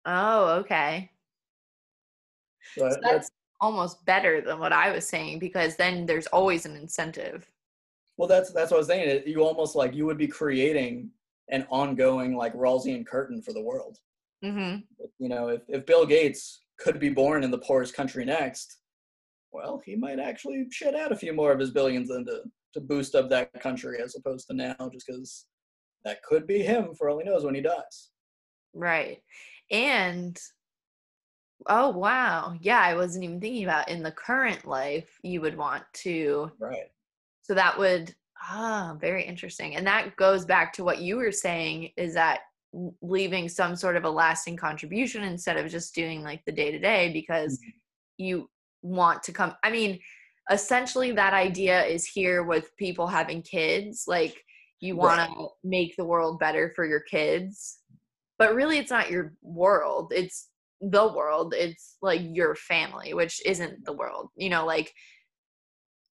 Oh, 0.08 0.56
okay. 0.60 1.12
So, 2.76 2.90
so 2.90 2.98
that's, 3.04 3.30
almost 3.60 4.06
better 4.06 4.42
than 4.42 4.60
what 4.60 4.72
I 4.72 4.92
was 4.92 5.08
saying 5.08 5.40
because 5.40 5.76
then 5.76 6.06
there's 6.06 6.28
always 6.28 6.66
an 6.66 6.76
incentive. 6.76 7.50
Well, 8.18 8.28
that's 8.28 8.52
that's 8.52 8.72
what 8.72 8.78
I 8.78 8.80
was 8.80 8.88
saying. 8.88 9.24
You 9.26 9.44
almost 9.44 9.76
like 9.76 9.94
you 9.94 10.06
would 10.06 10.18
be 10.18 10.28
creating 10.28 11.10
an 11.50 11.66
ongoing 11.70 12.36
like 12.36 12.54
Rawlsian 12.54 13.06
curtain 13.06 13.42
for 13.42 13.54
the 13.54 13.62
world. 13.62 13.98
Mm-hmm. 14.44 14.82
You 15.20 15.30
know, 15.30 15.50
if 15.50 15.62
if 15.68 15.86
Bill 15.86 16.06
Gates 16.06 16.62
could 16.80 17.00
be 17.00 17.10
born 17.10 17.44
in 17.44 17.52
the 17.52 17.58
poorest 17.60 17.96
country 17.96 18.26
next, 18.26 18.78
well, 19.52 19.82
he 19.86 19.96
might 19.96 20.20
actually 20.20 20.68
shed 20.72 20.96
out 20.96 21.12
a 21.12 21.16
few 21.16 21.34
more 21.34 21.52
of 21.52 21.60
his 21.60 21.72
billions 21.72 22.10
into 22.10 22.44
to 22.74 22.80
boost 22.80 23.16
up 23.16 23.30
that 23.30 23.54
country 23.60 24.00
as 24.04 24.16
opposed 24.16 24.48
to 24.48 24.56
now, 24.56 24.76
just 24.92 25.08
because 25.08 25.46
that 26.06 26.22
could 26.24 26.46
be 26.46 26.62
him 26.62 26.94
for 26.96 27.10
all 27.10 27.20
he 27.20 27.26
knows 27.26 27.44
when 27.44 27.56
he 27.56 27.62
dies. 27.62 28.10
Right. 28.74 29.22
And 29.72 30.38
oh 31.68 31.90
wow. 31.90 32.56
Yeah, 32.62 32.80
I 32.80 32.96
wasn't 32.96 33.26
even 33.26 33.42
thinking 33.42 33.64
about 33.64 33.90
in 33.90 34.04
the 34.04 34.12
current 34.12 34.66
life 34.66 35.20
you 35.24 35.42
would 35.42 35.58
want 35.58 35.84
to 36.04 36.52
Right. 36.60 36.92
So 37.44 37.54
that 37.54 37.78
would 37.78 38.14
ah, 38.50 38.96
very 39.00 39.24
interesting. 39.24 39.76
And 39.76 39.88
that 39.88 40.16
goes 40.16 40.46
back 40.46 40.74
to 40.74 40.84
what 40.84 41.02
you 41.02 41.18
were 41.18 41.32
saying 41.32 41.92
is 41.98 42.14
that 42.14 42.42
leaving 43.02 43.50
some 43.50 43.76
sort 43.76 43.96
of 43.96 44.04
a 44.04 44.10
lasting 44.10 44.58
contribution 44.58 45.24
instead 45.24 45.58
of 45.58 45.72
just 45.72 45.96
doing 45.96 46.24
like 46.24 46.44
the 46.46 46.52
day 46.52 46.72
to 46.72 46.80
day 46.80 47.12
because 47.14 47.54
mm-hmm. 47.54 47.70
you 48.18 48.50
want 48.82 49.24
to 49.24 49.32
come 49.32 49.54
I 49.64 49.72
mean 49.72 50.00
essentially 50.52 51.12
that 51.14 51.34
idea 51.34 51.84
is 51.86 52.06
here 52.06 52.44
with 52.44 52.76
people 52.78 53.08
having 53.08 53.42
kids 53.42 54.04
like 54.08 54.44
you 54.80 54.96
want 54.96 55.18
right. 55.18 55.30
to 55.30 55.48
make 55.64 55.96
the 55.96 56.06
world 56.06 56.40
better 56.40 56.72
for 56.76 56.86
your 56.86 57.00
kids 57.00 57.80
but 58.38 58.56
really 58.56 58.78
it's 58.78 58.92
not 58.92 59.10
your 59.12 59.34
world 59.42 60.12
it's 60.16 60.50
the 60.82 61.08
world 61.08 61.54
it's 61.56 61.98
like 62.02 62.22
your 62.24 62.56
family 62.56 63.14
which 63.14 63.44
isn't 63.46 63.84
the 63.86 63.94
world 63.94 64.30
you 64.36 64.50
know 64.50 64.66
like 64.66 64.94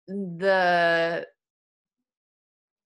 the 0.09 1.25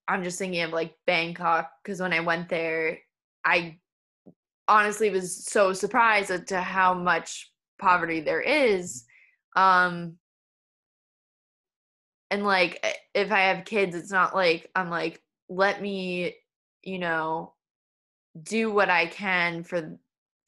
i'm 0.08 0.22
just 0.22 0.38
thinking 0.38 0.62
of 0.62 0.70
like 0.70 0.94
bangkok 1.06 1.70
because 1.82 2.00
when 2.00 2.12
i 2.12 2.20
went 2.20 2.48
there 2.48 2.98
i 3.44 3.78
honestly 4.68 5.10
was 5.10 5.46
so 5.46 5.72
surprised 5.72 6.30
at 6.30 6.48
to 6.48 6.60
how 6.60 6.94
much 6.94 7.50
poverty 7.80 8.20
there 8.20 8.40
is 8.40 9.04
um 9.56 10.14
and 12.30 12.44
like 12.44 12.84
if 13.14 13.32
i 13.32 13.40
have 13.40 13.64
kids 13.64 13.94
it's 13.96 14.10
not 14.10 14.34
like 14.34 14.70
i'm 14.74 14.90
like 14.90 15.20
let 15.48 15.80
me 15.80 16.34
you 16.82 16.98
know 16.98 17.52
do 18.42 18.72
what 18.72 18.90
i 18.90 19.06
can 19.06 19.62
for 19.62 19.98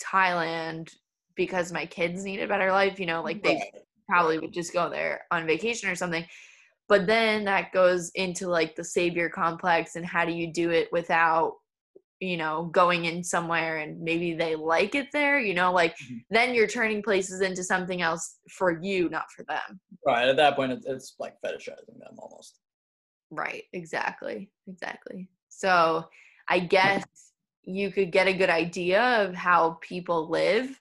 thailand 0.03 0.91
because 1.37 1.73
my 1.73 1.87
kids 1.87 2.25
need 2.25 2.41
a 2.41 2.49
better 2.49 2.71
life 2.71 2.99
you 2.99 3.07
know 3.07 3.23
like 3.23 3.43
they 3.43 3.63
probably 4.09 4.39
would 4.39 4.53
just 4.53 4.73
go 4.73 4.91
there 4.91 5.23
on 5.31 5.47
vacation 5.47 5.91
or 5.91 5.95
something. 5.95 6.25
But 6.89 7.07
then 7.07 7.45
that 7.45 7.73
goes 7.73 8.11
into 8.15 8.49
like 8.49 8.77
the 8.77 8.85
savior 8.85 9.29
complex 9.29 9.97
and 9.97 10.05
how 10.05 10.25
do 10.25 10.33
you 10.33 10.53
do 10.53 10.71
it 10.71 10.89
without 10.93 11.55
you 12.21 12.37
know 12.37 12.67
going 12.73 13.07
in 13.07 13.25
somewhere 13.25 13.79
and 13.79 14.01
maybe 14.01 14.35
they 14.35 14.55
like 14.55 14.95
it 14.95 15.09
there 15.13 15.41
you 15.41 15.53
know 15.53 15.73
like 15.73 15.93
mm-hmm. 15.97 16.19
then 16.31 16.55
you're 16.55 16.69
turning 16.69 17.03
places 17.03 17.41
into 17.41 17.65
something 17.65 18.03
else 18.03 18.37
for 18.51 18.81
you 18.83 19.09
not 19.09 19.25
for 19.35 19.45
them. 19.45 19.81
Right 20.07 20.29
at 20.29 20.37
that 20.37 20.57
point 20.57 20.73
it's, 20.73 20.87
it's 20.87 21.15
like 21.19 21.35
fetishizing 21.45 21.99
them 21.99 22.15
almost. 22.19 22.61
Right 23.31 23.65
exactly 23.73 24.51
exactly. 24.69 25.29
So 25.49 26.05
i 26.49 26.59
guess 26.59 27.05
you 27.67 27.91
could 27.91 28.13
get 28.13 28.27
a 28.27 28.33
good 28.33 28.51
idea 28.51 29.01
of 29.23 29.35
how 29.35 29.79
people 29.81 30.29
live 30.29 30.81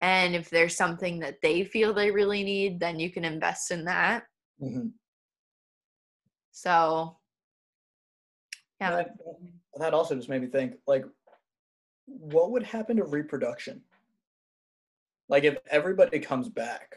and 0.00 0.34
if 0.34 0.50
there's 0.50 0.76
something 0.76 1.20
that 1.20 1.36
they 1.42 1.64
feel 1.64 1.92
they 1.92 2.10
really 2.10 2.42
need 2.42 2.80
then 2.80 2.98
you 2.98 3.10
can 3.10 3.24
invest 3.24 3.70
in 3.70 3.84
that 3.84 4.24
mm-hmm. 4.60 4.88
so 6.50 7.16
yeah 8.80 8.90
that, 8.90 9.10
that 9.78 9.94
also 9.94 10.14
just 10.14 10.28
made 10.28 10.42
me 10.42 10.48
think 10.48 10.74
like 10.86 11.04
what 12.06 12.50
would 12.50 12.62
happen 12.62 12.96
to 12.96 13.04
reproduction 13.04 13.80
like 15.28 15.44
if 15.44 15.56
everybody 15.70 16.18
comes 16.18 16.48
back 16.48 16.94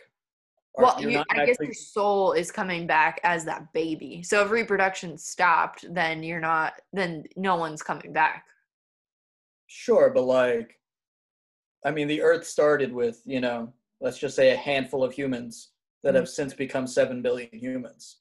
well, 0.78 1.02
you, 1.02 1.24
I 1.30 1.46
guess 1.46 1.58
your 1.62 1.74
soul 1.74 2.34
is 2.34 2.52
coming 2.52 2.86
back 2.86 3.22
as 3.24 3.46
that 3.46 3.72
baby. 3.74 4.24
So 4.24 4.44
if 4.44 4.52
reproduction 4.52 5.18
stopped, 5.18 5.86
then 5.94 6.22
you're 6.22 6.42
not. 6.42 6.74
Then 6.92 7.24
no 7.36 7.56
one's 7.56 7.82
coming 7.82 8.12
back. 8.12 8.44
Sure, 9.78 10.10
but 10.10 10.24
like, 10.24 10.80
I 11.84 11.92
mean, 11.92 12.08
the 12.08 12.22
Earth 12.22 12.46
started 12.46 12.94
with, 12.94 13.22
you 13.26 13.42
know, 13.42 13.74
let's 14.00 14.18
just 14.18 14.34
say 14.34 14.52
a 14.52 14.56
handful 14.56 15.04
of 15.04 15.12
humans 15.12 15.72
that 16.02 16.14
Mhm. 16.14 16.20
have 16.20 16.30
since 16.30 16.54
become 16.54 16.88
7 16.88 17.22
billion 17.22 17.50
humans. 17.52 18.20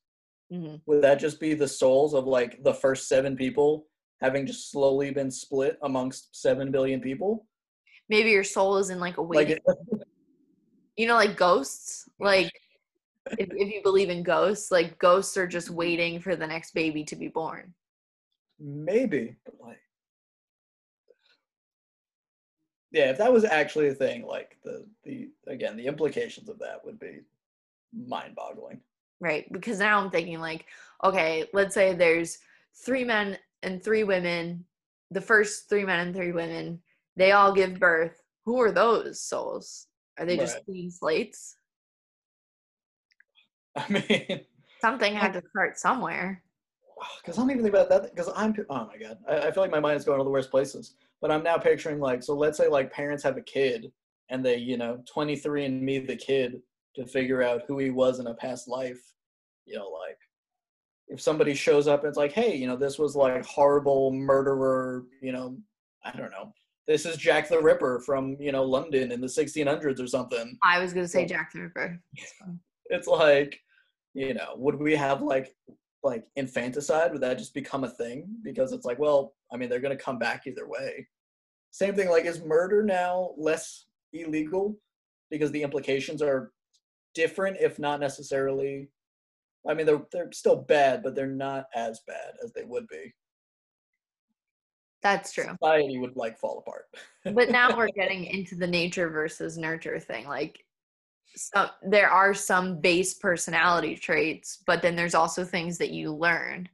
hmm 0.50 0.74
Would 0.86 1.02
that 1.02 1.20
just 1.20 1.38
be 1.38 1.54
the 1.54 1.68
souls 1.68 2.12
of 2.12 2.26
like 2.26 2.64
the 2.64 2.74
first 2.74 3.06
seven 3.06 3.36
people 3.36 3.86
having 4.20 4.46
just 4.46 4.72
slowly 4.72 5.12
been 5.12 5.30
split 5.30 5.78
amongst 5.82 6.34
7 6.34 6.72
billion 6.72 7.00
people? 7.00 7.46
Maybe 8.08 8.30
your 8.30 8.42
soul 8.44 8.76
is 8.78 8.90
in 8.90 8.98
like 8.98 9.16
a 9.18 9.22
Like, 9.22 9.48
waiting. 9.48 9.62
it, 9.68 9.76
you 10.96 11.06
know, 11.06 11.14
like 11.14 11.36
ghosts. 11.36 12.08
Like 12.18 12.52
if 13.38 13.48
if 13.52 13.72
you 13.72 13.80
believe 13.84 14.10
in 14.10 14.24
ghosts, 14.24 14.72
like 14.72 14.98
ghosts 14.98 15.36
are 15.36 15.46
just 15.46 15.70
waiting 15.70 16.18
for 16.20 16.34
the 16.34 16.48
next 16.48 16.74
baby 16.74 17.04
to 17.04 17.14
be 17.14 17.28
born. 17.28 17.74
maybe, 18.58 19.36
but 19.44 19.54
like, 19.60 19.83
yeah, 22.94 23.10
if 23.10 23.18
that 23.18 23.32
was 23.32 23.44
actually 23.44 23.88
a 23.88 23.94
thing, 23.94 24.24
like 24.24 24.56
the, 24.62 24.86
the, 25.02 25.28
again, 25.48 25.76
the 25.76 25.86
implications 25.86 26.48
of 26.48 26.60
that 26.60 26.84
would 26.84 27.00
be 27.00 27.22
mind 27.92 28.36
boggling. 28.36 28.80
right? 29.20 29.50
Because 29.52 29.80
now 29.80 29.98
I'm 29.98 30.10
thinking 30.10 30.38
like, 30.38 30.66
okay, 31.02 31.46
let's 31.52 31.74
say 31.74 31.92
there's 31.92 32.38
three 32.84 33.02
men 33.02 33.36
and 33.64 33.82
three 33.82 34.04
women. 34.04 34.64
The 35.10 35.20
first 35.20 35.68
three 35.68 35.84
men 35.84 36.06
and 36.06 36.14
three 36.14 36.30
women, 36.30 36.80
they 37.16 37.32
all 37.32 37.52
give 37.52 37.80
birth. 37.80 38.22
Who 38.44 38.60
are 38.62 38.70
those 38.70 39.20
souls? 39.20 39.88
Are 40.16 40.24
they 40.24 40.38
just 40.38 40.54
Right. 40.54 40.64
clean 40.64 40.90
slates? 40.92 41.56
I 43.76 43.88
mean, 43.88 44.40
Something 44.80 45.14
had 45.14 45.32
to 45.32 45.42
start 45.50 45.78
somewhere. 45.78 46.44
because 47.20 47.38
I'm 47.38 47.50
even 47.50 47.64
thinking 47.64 47.80
about 47.80 47.88
that. 47.88 48.14
Because 48.14 48.30
I'm, 48.36 48.54
oh 48.70 48.86
my 48.86 48.96
god, 48.98 49.18
I, 49.28 49.48
I 49.48 49.50
feel 49.50 49.64
like 49.64 49.72
my 49.72 49.80
mind 49.80 49.96
is 49.96 50.04
going 50.04 50.18
to 50.18 50.24
the 50.24 50.30
worst 50.30 50.52
places. 50.52 50.94
But 51.24 51.30
I'm 51.30 51.42
now 51.42 51.56
picturing 51.56 52.00
like, 52.00 52.22
so 52.22 52.34
let's 52.34 52.58
say 52.58 52.68
like 52.68 52.92
parents 52.92 53.22
have 53.22 53.38
a 53.38 53.40
kid, 53.40 53.90
and 54.28 54.44
they, 54.44 54.58
you 54.58 54.76
know, 54.76 55.02
23andMe 55.16 56.06
the 56.06 56.16
kid 56.16 56.60
to 56.96 57.06
figure 57.06 57.42
out 57.42 57.62
who 57.66 57.78
he 57.78 57.88
was 57.88 58.18
in 58.18 58.26
a 58.26 58.34
past 58.34 58.68
life. 58.68 59.00
You 59.64 59.78
know, 59.78 59.88
like 59.88 60.18
if 61.08 61.22
somebody 61.22 61.54
shows 61.54 61.88
up 61.88 62.00
and 62.00 62.10
it's 62.10 62.18
like, 62.18 62.32
hey, 62.32 62.54
you 62.54 62.66
know, 62.66 62.76
this 62.76 62.98
was 62.98 63.16
like 63.16 63.42
horrible 63.46 64.12
murderer. 64.12 65.06
You 65.22 65.32
know, 65.32 65.56
I 66.04 66.10
don't 66.10 66.30
know. 66.30 66.52
This 66.86 67.06
is 67.06 67.16
Jack 67.16 67.48
the 67.48 67.58
Ripper 67.58 68.00
from 68.00 68.36
you 68.38 68.52
know 68.52 68.62
London 68.62 69.10
in 69.10 69.22
the 69.22 69.26
1600s 69.26 69.98
or 69.98 70.06
something. 70.06 70.58
I 70.62 70.78
was 70.78 70.92
gonna 70.92 71.08
say 71.08 71.22
Yeah. 71.22 71.28
Jack 71.28 71.52
the 71.54 71.62
Ripper. 71.62 72.02
it's 72.90 73.06
like 73.06 73.58
you 74.12 74.34
know 74.34 74.56
would 74.58 74.78
we 74.78 74.94
have 74.94 75.22
like 75.22 75.54
like 76.02 76.26
infanticide 76.36 77.12
would 77.12 77.22
that 77.22 77.38
just 77.38 77.54
become 77.54 77.84
a 77.84 77.88
thing 77.88 78.28
because 78.42 78.72
it's 78.72 78.84
like 78.84 78.98
well 78.98 79.32
i 79.50 79.56
mean 79.56 79.70
they're 79.70 79.80
going 79.80 79.96
to 79.96 80.04
come 80.04 80.18
back 80.18 80.42
either 80.46 80.68
way 80.68 81.06
same 81.74 81.96
thing 81.96 82.08
like 82.08 82.24
is 82.24 82.40
murder 82.40 82.84
now 82.84 83.30
less 83.36 83.86
illegal? 84.12 84.76
Because 85.28 85.50
the 85.50 85.62
implications 85.62 86.22
are 86.22 86.52
different 87.14 87.56
if 87.60 87.78
not 87.78 88.00
necessarily 88.00 88.88
i 89.68 89.74
mean 89.74 89.86
they're 89.86 90.02
they're 90.12 90.32
still 90.32 90.56
bad 90.56 91.02
but 91.02 91.14
they're 91.14 91.26
not 91.26 91.66
as 91.74 92.00
bad 92.06 92.34
as 92.42 92.52
they 92.52 92.64
would 92.64 92.86
be. 92.88 93.12
That's 95.02 95.32
true. 95.32 95.44
society 95.44 95.98
would 95.98 96.16
like 96.16 96.38
fall 96.38 96.64
apart. 96.66 96.86
But 97.34 97.50
now 97.50 97.76
we're 97.76 97.88
getting 97.88 98.24
into 98.24 98.54
the 98.54 98.66
nature 98.66 99.10
versus 99.10 99.58
nurture 99.58 99.98
thing 99.98 100.26
like 100.26 100.64
some 101.36 101.70
there 101.82 102.10
are 102.10 102.34
some 102.34 102.80
base 102.80 103.14
personality 103.14 103.96
traits 103.96 104.62
but 104.66 104.80
then 104.82 104.94
there's 104.94 105.14
also 105.14 105.44
things 105.44 105.78
that 105.78 105.90
you 105.90 106.12
learn. 106.12 106.68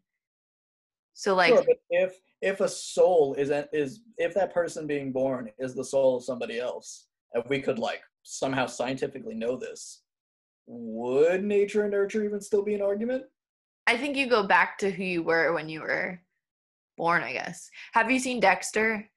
So 1.15 1.35
like 1.35 1.55
sure, 1.55 1.65
if 1.91 2.21
if 2.43 2.61
a 2.61 2.69
soul 2.69 3.35
is 3.35 3.51
is 3.73 4.01
if 4.17 4.35
that 4.35 4.55
person 4.55 4.87
being 4.87 5.13
born 5.13 5.51
is 5.59 5.75
the 5.75 5.85
soul 5.85 6.17
of 6.17 6.25
somebody 6.25 6.59
else, 6.59 7.07
if 7.35 7.49
we 7.49 7.61
could 7.61 7.79
like 7.79 8.01
somehow 8.23 8.67
scientifically 8.67 9.35
know 9.35 9.57
this, 9.57 10.03
would 10.67 11.45
nature 11.45 11.83
and 11.83 11.91
nurture 11.91 12.25
even 12.25 12.41
still 12.41 12.63
be 12.63 12.75
an 12.75 12.83
argument? 12.83 13.25
i 13.91 13.97
think 13.97 14.17
you 14.17 14.29
go 14.29 14.47
back 14.47 14.79
to 14.79 14.91
who 14.91 15.03
you 15.03 15.23
were 15.23 15.53
when 15.53 15.69
you 15.69 15.81
were 15.81 16.21
born 16.97 17.23
i 17.23 17.33
guess 17.33 17.69
have 17.93 18.11
you 18.11 18.19
seen 18.19 18.41
dexter 18.41 19.09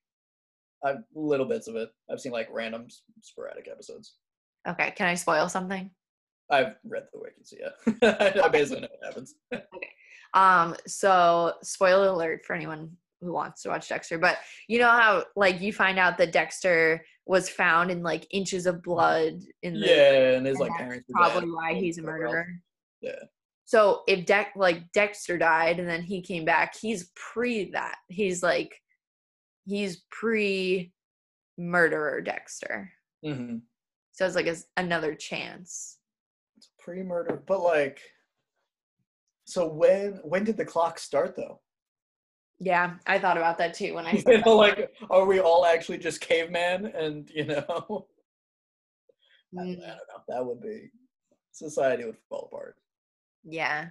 I've 0.86 0.98
little 1.16 1.46
bits 1.46 1.70
of 1.70 1.78
it. 1.78 1.92
I've 2.12 2.20
seen 2.20 2.34
like 2.34 2.50
random 2.52 2.88
sporadic 3.22 3.70
episodes. 3.72 4.16
okay 4.68 4.92
can 4.92 5.08
i 5.08 5.14
spoil 5.14 5.48
something 5.48 5.90
I've 6.50 6.76
read 6.84 7.04
the 7.12 7.20
wiki, 7.20 7.42
so 7.44 7.56
yeah, 7.58 8.36
I 8.44 8.50
basically 8.50 8.82
know 8.82 8.90
what 9.00 9.08
happens. 9.08 9.36
okay. 9.54 9.90
Um, 10.34 10.76
so 10.86 11.54
spoiler 11.64 12.08
alert 12.08 12.46
for 12.46 12.54
anyone 12.54 12.92
who 13.24 13.34
wants 13.34 13.62
to 13.64 13.70
watch 13.70 13.90
Dexter, 13.90 14.18
but 14.18 14.38
you 14.68 14.80
know 14.80 14.90
how 14.90 15.24
like 15.36 15.62
you 15.62 15.74
find 15.74 15.98
out 15.98 16.18
that 16.18 16.32
Dexter 16.32 17.04
was 17.26 17.50
found 17.50 17.90
in 17.90 18.04
like 18.04 18.28
inches 18.32 18.66
of 18.66 18.84
blood 18.84 19.40
in 19.62 19.80
the 19.80 19.88
yeah, 19.88 20.38
and 20.38 20.46
his 20.46 20.60
like 20.60 20.72
parents. 20.78 21.10
probably 21.12 21.50
why 21.50 21.74
he's 21.74 21.98
a 21.98 22.02
murderer. 22.02 22.48
Yeah. 23.02 23.24
So 23.66 24.02
if 24.08 24.26
Dex 24.26 24.52
like 24.56 24.92
Dexter 24.92 25.38
died 25.38 25.80
and 25.80 25.88
then 25.88 26.04
he 26.04 26.22
came 26.22 26.46
back, 26.46 26.76
he's 26.80 27.12
pre 27.16 27.72
that. 27.72 27.96
He's 28.10 28.44
like 28.44 28.80
he's 29.66 30.04
pre 30.12 30.92
murderer 31.58 32.22
Dexter. 32.22 32.92
hmm 33.24 33.58
So 34.12 34.26
it's 34.26 34.36
like 34.36 34.48
a, 34.48 34.56
another 34.78 35.16
chance. 35.16 35.98
It's 36.58 36.70
pre-murder, 36.80 37.42
but 37.46 37.62
like, 37.62 38.00
so 39.46 39.68
when 39.68 40.20
when 40.24 40.44
did 40.44 40.58
the 40.58 40.66
clock 40.66 41.00
start 41.00 41.36
though? 41.36 41.60
Yeah, 42.64 42.94
I 43.06 43.20
thought 43.20 43.36
about 43.38 43.58
that 43.58 43.74
too 43.74 43.94
when 43.94 44.06
I 44.06 44.14
you 44.14 44.22
said 44.22 44.46
know, 44.46 44.56
like, 44.56 44.90
are 45.10 45.26
we 45.26 45.40
all 45.40 45.66
actually 45.66 45.98
just 45.98 46.22
caveman? 46.22 46.86
And 46.86 47.30
you 47.30 47.46
know, 47.46 47.64
I, 49.58 49.62
I 49.62 49.66
Mm, 49.66 49.78
don't 49.78 49.80
know. 49.80 49.98
That 50.30 50.46
would 50.46 50.62
be 50.62 50.90
society 51.52 52.06
would 52.06 52.18
fall 52.30 52.50
apart. 52.52 52.78
Yeah. 53.44 53.90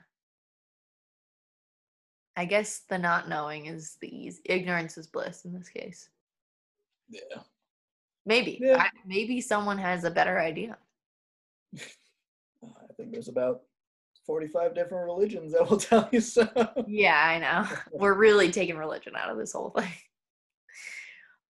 I 2.34 2.46
guess 2.46 2.80
the 2.88 2.96
not 2.96 3.28
knowing 3.28 3.66
is 3.66 3.98
the 4.00 4.08
easy. 4.08 4.40
Ignorance 4.46 4.96
is 4.96 5.06
bliss 5.06 5.44
in 5.44 5.52
this 5.52 5.68
case. 5.68 6.08
Yeah. 7.10 7.42
Maybe. 8.24 8.58
Yeah. 8.62 8.78
I, 8.78 8.88
maybe 9.04 9.40
someone 9.42 9.76
has 9.78 10.04
a 10.04 10.10
better 10.10 10.40
idea. 10.40 10.78
I 11.76 12.92
think 12.96 13.12
there's 13.12 13.28
about 13.28 13.62
45 14.26 14.74
different 14.74 15.04
religions 15.04 15.52
that 15.52 15.68
will 15.68 15.76
tell 15.78 16.08
you 16.12 16.20
so. 16.20 16.48
Yeah, 16.86 17.20
I 17.20 17.38
know. 17.38 17.76
We're 17.92 18.14
really 18.14 18.50
taking 18.50 18.76
religion 18.76 19.14
out 19.16 19.30
of 19.30 19.38
this 19.38 19.52
whole 19.52 19.70
thing. 19.70 19.92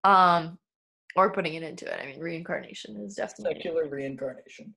Um, 0.05 0.59
or 1.15 1.33
putting 1.33 1.55
it 1.55 1.63
into 1.63 1.87
it. 1.87 2.01
I 2.03 2.07
mean, 2.07 2.19
reincarnation 2.19 2.97
is 2.97 3.15
definitely. 3.15 3.55
Secular 3.55 3.89
reincarnation. 3.89 4.75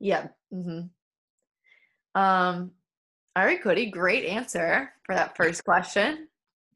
Yeah. 0.00 0.28
Mm-hmm. 0.52 2.20
Um. 2.20 2.72
All 3.36 3.44
right, 3.44 3.62
Cody. 3.62 3.90
Great 3.90 4.24
answer 4.24 4.92
for 5.04 5.14
that 5.14 5.36
first 5.36 5.64
question. 5.64 6.26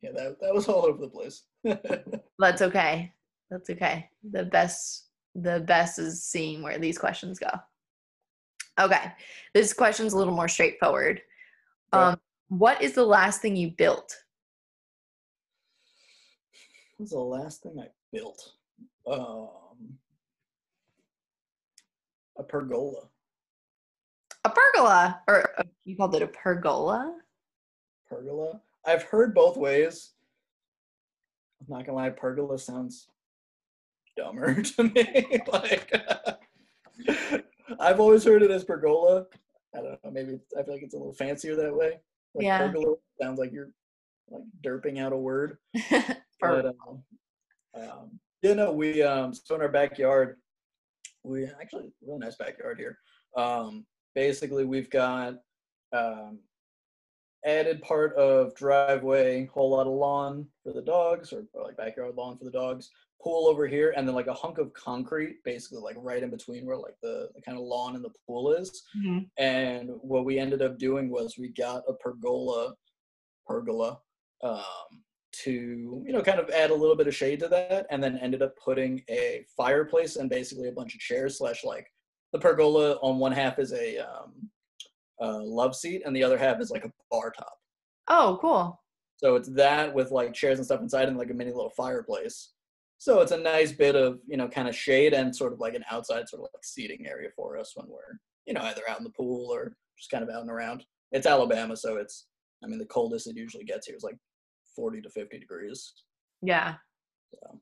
Yeah, 0.03 0.13
that, 0.13 0.41
that 0.41 0.55
was 0.55 0.69
all 0.69 0.87
over 0.87 1.01
the 1.01 1.09
place. 1.09 1.43
That's 2.39 2.63
okay. 2.63 3.13
That's 3.51 3.71
okay. 3.71 4.09
The 4.31 4.45
best 4.45 5.09
the 5.35 5.61
best 5.61 5.99
is 5.99 6.25
seeing 6.25 6.63
where 6.63 6.79
these 6.79 6.99
questions 6.99 7.39
go. 7.39 7.49
Okay. 8.81 9.13
This 9.53 9.73
question's 9.73 10.13
a 10.13 10.19
little 10.19 10.35
more 10.35 10.49
straightforward. 10.49 11.23
Um 11.93 12.19
what 12.49 12.83
is 12.83 12.93
the 12.93 13.05
last 13.05 13.41
thing 13.41 13.57
you 13.57 13.71
built? 13.71 14.15
What 16.97 17.05
was 17.05 17.11
the 17.11 17.19
last 17.19 17.63
thing 17.63 17.77
I 17.81 17.89
built? 18.13 18.53
Um, 19.11 19.99
a 22.39 22.43
pergola. 22.43 23.09
A 24.45 24.51
pergola 24.51 25.21
or 25.27 25.59
uh, 25.59 25.65
you 25.85 25.97
called 25.97 26.15
it 26.15 26.23
a 26.23 26.29
pergola? 26.29 27.19
Pergola. 28.09 28.61
I've 28.87 29.03
heard 29.05 29.35
both 29.35 29.57
ways. 29.57 30.11
I'm 31.61 31.77
not 31.77 31.87
gonna 31.87 31.97
lie, 31.97 32.11
pergola 32.11 32.59
sounds 32.59 33.09
dumber 34.17 34.63
to 34.63 34.85
me. 34.85 35.41
like, 35.53 35.93
I've 37.81 38.01
always 38.01 38.25
heard 38.25 38.43
it 38.43 38.51
as 38.51 38.65
pergola. 38.65 39.27
I 39.75 39.79
don't 39.79 40.05
know. 40.05 40.11
Maybe 40.11 40.39
I 40.59 40.63
feel 40.63 40.75
like 40.75 40.83
it's 40.83 40.95
a 40.95 40.99
little 40.99 41.15
fancier 41.15 41.57
that 41.57 41.75
way. 41.75 41.99
Like 42.35 42.45
Yeah. 42.45 42.59
pergola 42.59 42.97
sounds 43.21 43.39
like 43.39 43.53
you're 43.53 43.71
like 44.31 44.45
derping 44.65 44.99
out 44.99 45.13
a 45.13 45.17
word. 45.17 45.59
But 46.41 46.67
um, 46.67 47.03
um, 47.75 48.21
yeah, 48.43 48.53
no, 48.53 48.73
we 48.73 49.01
um, 49.01 49.33
so 49.33 49.55
in 49.55 49.63
our 49.63 49.69
backyard, 49.69 50.37
we 51.23 51.47
actually 51.47 51.91
really 52.03 52.19
nice 52.19 52.37
backyard 52.37 52.79
here. 52.79 52.99
Um, 53.35 53.87
basically, 54.15 54.67
we've 54.67 54.91
got 54.91 55.37
um, 55.93 56.41
added 57.47 57.81
part 57.81 58.15
of 58.17 58.55
driveway, 58.55 59.47
whole 59.47 59.71
lot 59.71 59.87
of 59.87 59.95
lawn 59.95 60.47
for 60.63 60.75
the 60.75 60.83
dogs, 60.83 61.33
or, 61.33 61.45
or 61.55 61.65
like 61.65 61.79
backyard 61.79 62.15
lawn 62.15 62.37
for 62.37 62.45
the 62.45 62.51
dogs. 62.51 62.91
Pool 63.23 63.49
over 63.49 63.67
here, 63.67 63.95
and 63.97 64.07
then 64.07 64.15
like 64.15 64.27
a 64.27 64.35
hunk 64.35 64.59
of 64.59 64.73
concrete, 64.75 65.43
basically 65.45 65.79
like 65.79 65.97
right 65.99 66.23
in 66.23 66.31
between 66.31 66.67
where 66.67 66.77
like 66.77 66.97
the, 67.03 67.31
the 67.35 67.41
kind 67.41 67.57
of 67.57 67.65
lawn 67.65 67.97
and 67.97 68.05
the 68.05 68.11
pool 68.27 68.53
is. 68.53 68.83
Mhm. 68.97 69.29
And 69.39 69.91
what 70.03 70.25
we 70.27 70.39
ended 70.39 70.61
up 70.61 70.79
doing 70.79 71.09
was 71.11 71.39
we 71.39 71.49
got 71.49 71.85
a 71.89 71.95
pergola, 71.95 72.75
pergola, 73.47 73.99
um, 74.43 74.63
to 75.43 76.03
you 76.07 76.13
know 76.13 76.23
kind 76.23 76.39
of 76.39 76.51
add 76.51 76.71
a 76.71 76.75
little 76.75 76.97
bit 76.97 77.07
of 77.07 77.15
shade 77.15 77.41
to 77.41 77.49
that, 77.49 77.87
and 77.91 78.03
then 78.03 78.19
ended 78.19 78.43
up 78.43 78.55
putting 78.63 79.03
a 79.09 79.45
fireplace 79.57 80.17
and 80.17 80.29
basically 80.29 80.69
a 80.69 80.73
bunch 80.73 80.95
of 80.95 81.01
chairs 81.01 81.39
slash 81.39 81.65
like 81.65 81.87
the 82.33 82.39
pergola 82.39 82.93
on 82.97 83.19
one 83.19 83.33
half 83.33 83.59
is 83.59 83.73
a 83.73 83.99
um, 83.99 84.51
uh, 85.21 85.41
love 85.43 85.75
seat, 85.75 86.03
and 86.05 86.15
the 86.15 86.23
other 86.23 86.37
half 86.37 86.61
is 86.61 86.71
like 86.71 86.85
a 86.85 86.93
bar 87.11 87.33
top. 87.37 87.57
Oh, 88.09 88.39
cool. 88.41 88.81
So 89.17 89.37
it's 89.37 89.49
that 89.51 89.95
with 89.95 90.11
like 90.11 90.35
chairs 90.35 90.59
and 90.59 90.67
stuff 90.67 90.81
inside 90.81 91.09
and 91.09 91.17
like 91.17 91.31
a 91.31 91.35
mini 91.35 91.53
little 91.53 91.73
fireplace. 91.77 92.54
So 93.05 93.21
it's 93.21 93.33
a 93.33 93.37
nice 93.37 93.71
bit 93.71 93.97
of, 93.97 94.21
you 94.27 94.39
know, 94.39 94.49
kind 94.49 94.67
of 94.67 94.75
shade 94.75 95.13
and 95.13 95.37
sort 95.37 95.53
of 95.53 95.61
like 95.61 95.75
an 95.75 95.85
outside 95.91 96.27
sort 96.27 96.41
of 96.41 96.49
like 96.55 96.65
seating 96.65 97.07
area 97.07 97.29
for 97.37 97.59
us 97.59 97.73
when 97.75 97.87
we're, 97.87 98.19
you 98.47 98.55
know, 98.55 98.63
either 98.63 98.81
out 98.89 98.97
in 98.97 99.05
the 99.05 99.11
pool 99.11 99.53
or 99.53 99.77
just 99.99 100.11
kind 100.11 100.25
of 100.25 100.31
out 100.31 100.41
and 100.41 100.51
around. 100.51 100.87
It's 101.13 101.27
Alabama, 101.27 101.77
so 101.77 101.99
it's 101.99 102.29
I 102.65 102.67
mean 102.67 102.79
the 102.79 102.87
coldest 102.87 103.27
it 103.27 103.37
usually 103.37 103.65
gets 103.65 103.87
here 103.87 103.95
is 103.95 104.05
like 104.05 104.17
40 104.75 105.03
to 105.03 105.11
50 105.11 105.39
degrees. 105.39 105.93
Yeah. 106.41 106.77
So. 107.35 107.61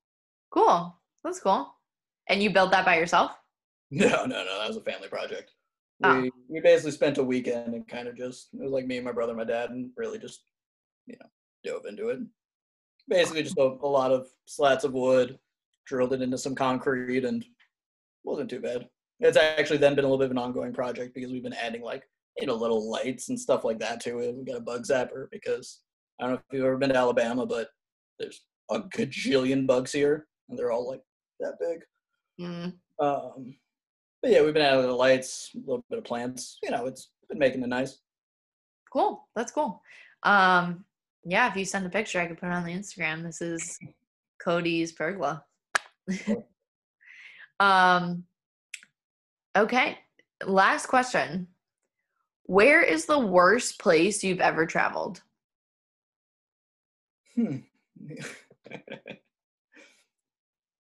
Cool. 0.52 0.96
That's 1.24 1.40
cool. 1.40 1.74
And 2.28 2.40
you 2.40 2.50
built 2.50 2.70
that 2.70 2.84
by 2.84 2.96
yourself? 2.96 3.32
No, 3.90 4.24
no, 4.24 4.44
no, 4.44 4.58
that 4.60 4.68
was 4.68 4.76
a 4.76 4.80
family 4.82 5.08
project. 5.08 5.50
Oh. 6.04 6.20
We 6.20 6.30
we 6.48 6.60
basically 6.60 6.92
spent 6.92 7.18
a 7.18 7.24
weekend 7.24 7.74
and 7.74 7.86
kind 7.88 8.06
of 8.06 8.16
just 8.16 8.50
it 8.54 8.62
was 8.62 8.70
like 8.70 8.86
me 8.86 8.98
and 8.98 9.04
my 9.04 9.10
brother 9.10 9.32
and 9.32 9.40
my 9.40 9.44
dad 9.44 9.70
and 9.70 9.90
really 9.96 10.20
just, 10.20 10.44
you 11.06 11.16
know, 11.20 11.26
dove 11.64 11.86
into 11.86 12.10
it. 12.10 12.20
Basically 13.12 13.42
just 13.42 13.58
a, 13.58 13.62
a 13.62 13.86
lot 13.86 14.10
of 14.10 14.28
slats 14.46 14.84
of 14.84 14.92
wood, 14.92 15.38
drilled 15.86 16.12
it 16.12 16.22
into 16.22 16.38
some 16.38 16.54
concrete 16.54 17.24
and 17.24 17.44
wasn't 18.24 18.50
too 18.50 18.60
bad. 18.60 18.88
It's 19.20 19.36
actually 19.36 19.78
then 19.78 19.94
been 19.94 20.04
a 20.04 20.08
little 20.08 20.18
bit 20.18 20.26
of 20.26 20.30
an 20.32 20.38
ongoing 20.38 20.72
project 20.72 21.14
because 21.14 21.30
we've 21.30 21.42
been 21.42 21.52
adding 21.52 21.82
like, 21.82 22.02
you 22.38 22.46
know, 22.46 22.54
little 22.54 22.90
lights 22.90 23.28
and 23.28 23.38
stuff 23.38 23.64
like 23.64 23.78
that 23.80 24.00
to 24.00 24.18
it. 24.18 24.34
We 24.34 24.44
got 24.44 24.56
a 24.56 24.60
bug 24.60 24.84
zapper 24.84 25.26
because 25.30 25.80
I 26.20 26.24
don't 26.24 26.32
know 26.32 26.38
if 26.38 26.56
you've 26.56 26.64
ever 26.64 26.78
been 26.78 26.90
to 26.90 26.96
Alabama, 26.96 27.46
but 27.46 27.68
there's 28.18 28.42
a 28.70 28.80
gajillion 28.80 29.66
bugs 29.66 29.92
here 29.92 30.26
and 30.48 30.58
they're 30.58 30.72
all 30.72 30.88
like 30.88 31.02
that 31.40 31.58
big. 31.60 31.80
Mm. 32.40 32.74
Um, 32.98 33.54
but 34.22 34.30
yeah, 34.30 34.42
we've 34.42 34.54
been 34.54 34.62
adding 34.62 34.82
the 34.82 34.92
lights, 34.92 35.50
a 35.54 35.58
little 35.58 35.84
bit 35.90 35.98
of 35.98 36.04
plants. 36.04 36.58
You 36.62 36.70
know, 36.70 36.86
it's 36.86 37.10
been 37.28 37.38
making 37.38 37.62
it 37.62 37.68
nice. 37.68 37.98
Cool. 38.92 39.28
That's 39.34 39.52
cool. 39.52 39.82
Um, 40.22 40.84
yeah, 41.24 41.48
if 41.50 41.56
you 41.56 41.64
send 41.64 41.86
a 41.86 41.90
picture, 41.90 42.20
I 42.20 42.26
could 42.26 42.38
put 42.38 42.48
it 42.48 42.52
on 42.52 42.64
the 42.64 42.72
Instagram. 42.72 43.22
This 43.22 43.40
is 43.40 43.78
Cody's 44.38 44.92
pergola. 44.92 45.44
Um, 47.62 48.24
okay. 49.56 49.98
Last 50.44 50.86
question. 50.86 51.46
Where 52.44 52.82
is 52.82 53.06
the 53.06 53.20
worst 53.20 53.78
place 53.78 54.24
you've 54.24 54.40
ever 54.40 54.66
traveled? 54.66 55.22
Hmm. 57.36 57.58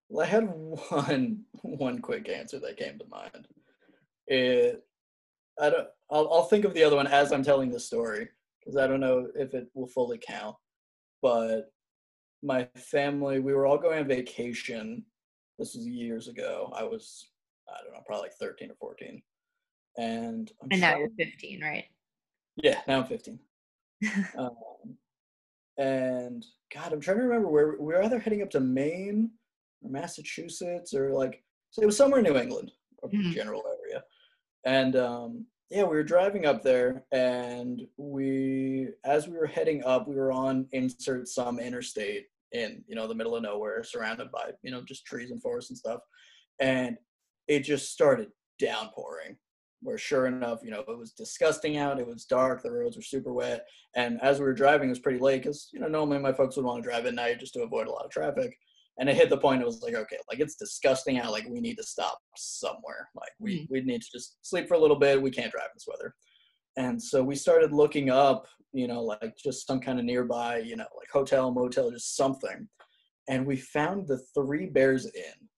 well, 0.08 0.26
I 0.26 0.28
had 0.28 0.48
one 0.50 1.44
one 1.62 2.00
quick 2.00 2.28
answer 2.28 2.58
that 2.58 2.76
came 2.76 2.98
to 2.98 3.06
mind. 3.08 3.46
It, 4.26 4.84
I 5.60 5.70
don't. 5.70 5.88
I'll, 6.10 6.28
I'll 6.32 6.44
think 6.44 6.64
of 6.64 6.74
the 6.74 6.82
other 6.82 6.96
one 6.96 7.06
as 7.06 7.32
I'm 7.32 7.44
telling 7.44 7.70
the 7.70 7.78
story 7.80 8.28
because 8.62 8.76
I 8.76 8.86
don't 8.86 9.00
know 9.00 9.28
if 9.34 9.54
it 9.54 9.68
will 9.74 9.88
fully 9.88 10.18
count. 10.18 10.56
But 11.20 11.72
my 12.42 12.68
family, 12.76 13.40
we 13.40 13.54
were 13.54 13.66
all 13.66 13.78
going 13.78 14.00
on 14.00 14.08
vacation. 14.08 15.04
This 15.58 15.74
was 15.74 15.86
years 15.86 16.28
ago. 16.28 16.72
I 16.74 16.82
was, 16.84 17.28
I 17.68 17.82
don't 17.84 17.92
know, 17.92 18.00
probably 18.06 18.22
like 18.22 18.34
13 18.34 18.70
or 18.70 18.74
14. 18.74 19.22
And 19.98 20.50
I'm 20.62 20.68
And 20.70 20.80
now 20.80 20.96
you're 20.96 21.10
15, 21.18 21.62
right? 21.62 21.84
yeah, 22.56 22.80
now 22.88 23.00
I'm 23.00 23.06
15. 23.06 23.38
um, 24.38 24.96
and 25.78 26.44
God, 26.74 26.92
I'm 26.92 27.00
trying 27.00 27.18
to 27.18 27.22
remember 27.24 27.48
where 27.48 27.76
we 27.78 27.86
were 27.86 28.02
either 28.02 28.18
heading 28.18 28.42
up 28.42 28.50
to 28.50 28.60
Maine 28.60 29.30
or 29.82 29.90
Massachusetts 29.90 30.94
or 30.94 31.12
like, 31.12 31.44
so 31.70 31.82
it 31.82 31.86
was 31.86 31.96
somewhere 31.96 32.20
in 32.20 32.24
New 32.24 32.36
England, 32.38 32.72
a 33.02 33.08
Mhm. 33.08 33.32
general 33.32 33.64
area. 33.80 34.02
And 34.64 34.96
um, 34.96 35.46
yeah, 35.72 35.84
we 35.84 35.96
were 35.96 36.02
driving 36.02 36.44
up 36.44 36.62
there 36.62 37.04
and 37.12 37.80
we, 37.96 38.88
as 39.04 39.26
we 39.26 39.38
were 39.38 39.46
heading 39.46 39.82
up, 39.84 40.06
we 40.06 40.16
were 40.16 40.30
on 40.30 40.66
insert 40.72 41.28
some 41.28 41.58
interstate 41.58 42.26
in, 42.52 42.84
you 42.86 42.94
know, 42.94 43.08
the 43.08 43.14
middle 43.14 43.34
of 43.34 43.42
nowhere 43.42 43.82
surrounded 43.82 44.30
by, 44.30 44.50
you 44.62 44.70
know, 44.70 44.82
just 44.82 45.06
trees 45.06 45.30
and 45.30 45.40
forests 45.40 45.70
and 45.70 45.78
stuff. 45.78 46.00
And 46.60 46.98
it 47.48 47.60
just 47.60 47.90
started 47.90 48.28
downpouring 48.58 49.38
where 49.80 49.96
sure 49.96 50.26
enough, 50.26 50.60
you 50.62 50.70
know, 50.70 50.84
it 50.86 50.98
was 50.98 51.12
disgusting 51.12 51.78
out. 51.78 51.98
It 51.98 52.06
was 52.06 52.26
dark. 52.26 52.62
The 52.62 52.70
roads 52.70 52.96
were 52.96 53.02
super 53.02 53.32
wet. 53.32 53.66
And 53.96 54.20
as 54.20 54.38
we 54.38 54.44
were 54.44 54.52
driving, 54.52 54.88
it 54.88 54.92
was 54.92 54.98
pretty 54.98 55.18
late 55.20 55.42
because, 55.42 55.70
you 55.72 55.80
know, 55.80 55.88
normally 55.88 56.18
my 56.18 56.34
folks 56.34 56.56
would 56.56 56.66
want 56.66 56.82
to 56.82 56.88
drive 56.88 57.06
at 57.06 57.14
night 57.14 57.40
just 57.40 57.54
to 57.54 57.62
avoid 57.62 57.86
a 57.86 57.90
lot 57.90 58.04
of 58.04 58.10
traffic. 58.10 58.56
And 58.98 59.08
it 59.08 59.16
hit 59.16 59.30
the 59.30 59.38
point, 59.38 59.62
it 59.62 59.66
was 59.66 59.82
like, 59.82 59.94
okay, 59.94 60.18
like 60.30 60.40
it's 60.40 60.54
disgusting 60.54 61.18
out. 61.18 61.32
Like 61.32 61.46
we 61.48 61.60
need 61.60 61.76
to 61.76 61.82
stop 61.82 62.18
somewhere. 62.36 63.08
Like 63.14 63.32
we, 63.40 63.60
mm-hmm. 63.60 63.72
we 63.72 63.80
need 63.80 64.02
to 64.02 64.08
just 64.12 64.36
sleep 64.42 64.68
for 64.68 64.74
a 64.74 64.78
little 64.78 64.98
bit. 64.98 65.20
We 65.20 65.30
can't 65.30 65.50
drive 65.50 65.66
in 65.66 65.70
this 65.74 65.86
weather. 65.88 66.14
And 66.76 67.02
so 67.02 67.22
we 67.22 67.34
started 67.34 67.72
looking 67.72 68.10
up, 68.10 68.46
you 68.72 68.86
know, 68.86 69.02
like 69.02 69.34
just 69.42 69.66
some 69.66 69.80
kind 69.80 69.98
of 69.98 70.04
nearby, 70.04 70.58
you 70.58 70.76
know, 70.76 70.86
like 70.96 71.08
hotel, 71.12 71.52
motel, 71.52 71.90
just 71.90 72.16
something. 72.16 72.68
And 73.28 73.46
we 73.46 73.56
found 73.56 74.08
the 74.08 74.20
Three 74.34 74.66
Bears 74.66 75.06
Inn. 75.06 75.48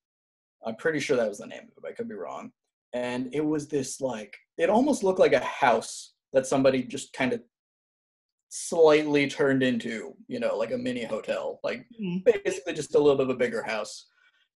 I'm 0.66 0.76
pretty 0.76 1.01
sure 1.01 1.16
that 1.16 1.28
was 1.28 1.39
the 1.39 1.47
name 1.47 1.61
of 1.61 1.68
it, 1.68 1.74
but 1.82 1.91
I 1.91 1.95
could 1.95 2.09
be 2.09 2.14
wrong 2.14 2.51
and 2.95 3.28
it 3.32 3.45
was 3.45 3.68
this 3.68 4.01
like 4.01 4.35
it 4.57 4.70
almost 4.70 5.03
looked 5.03 5.18
like 5.18 5.32
a 5.32 5.41
house 5.41 6.14
that 6.32 6.47
somebody 6.47 6.82
just 6.82 7.12
kind 7.12 7.32
of 7.32 7.43
slightly 8.57 9.26
turned 9.28 9.64
into 9.64 10.14
you 10.28 10.38
know 10.38 10.57
like 10.57 10.70
a 10.70 10.78
mini 10.78 11.02
hotel 11.05 11.59
like 11.64 11.84
Mhm. 12.00 12.24
basically 12.24 12.72
just 12.72 12.94
a 12.94 12.98
little 12.98 13.16
bit 13.16 13.24
of 13.28 13.30
a 13.30 13.38
bigger 13.44 13.62
house. 13.64 14.07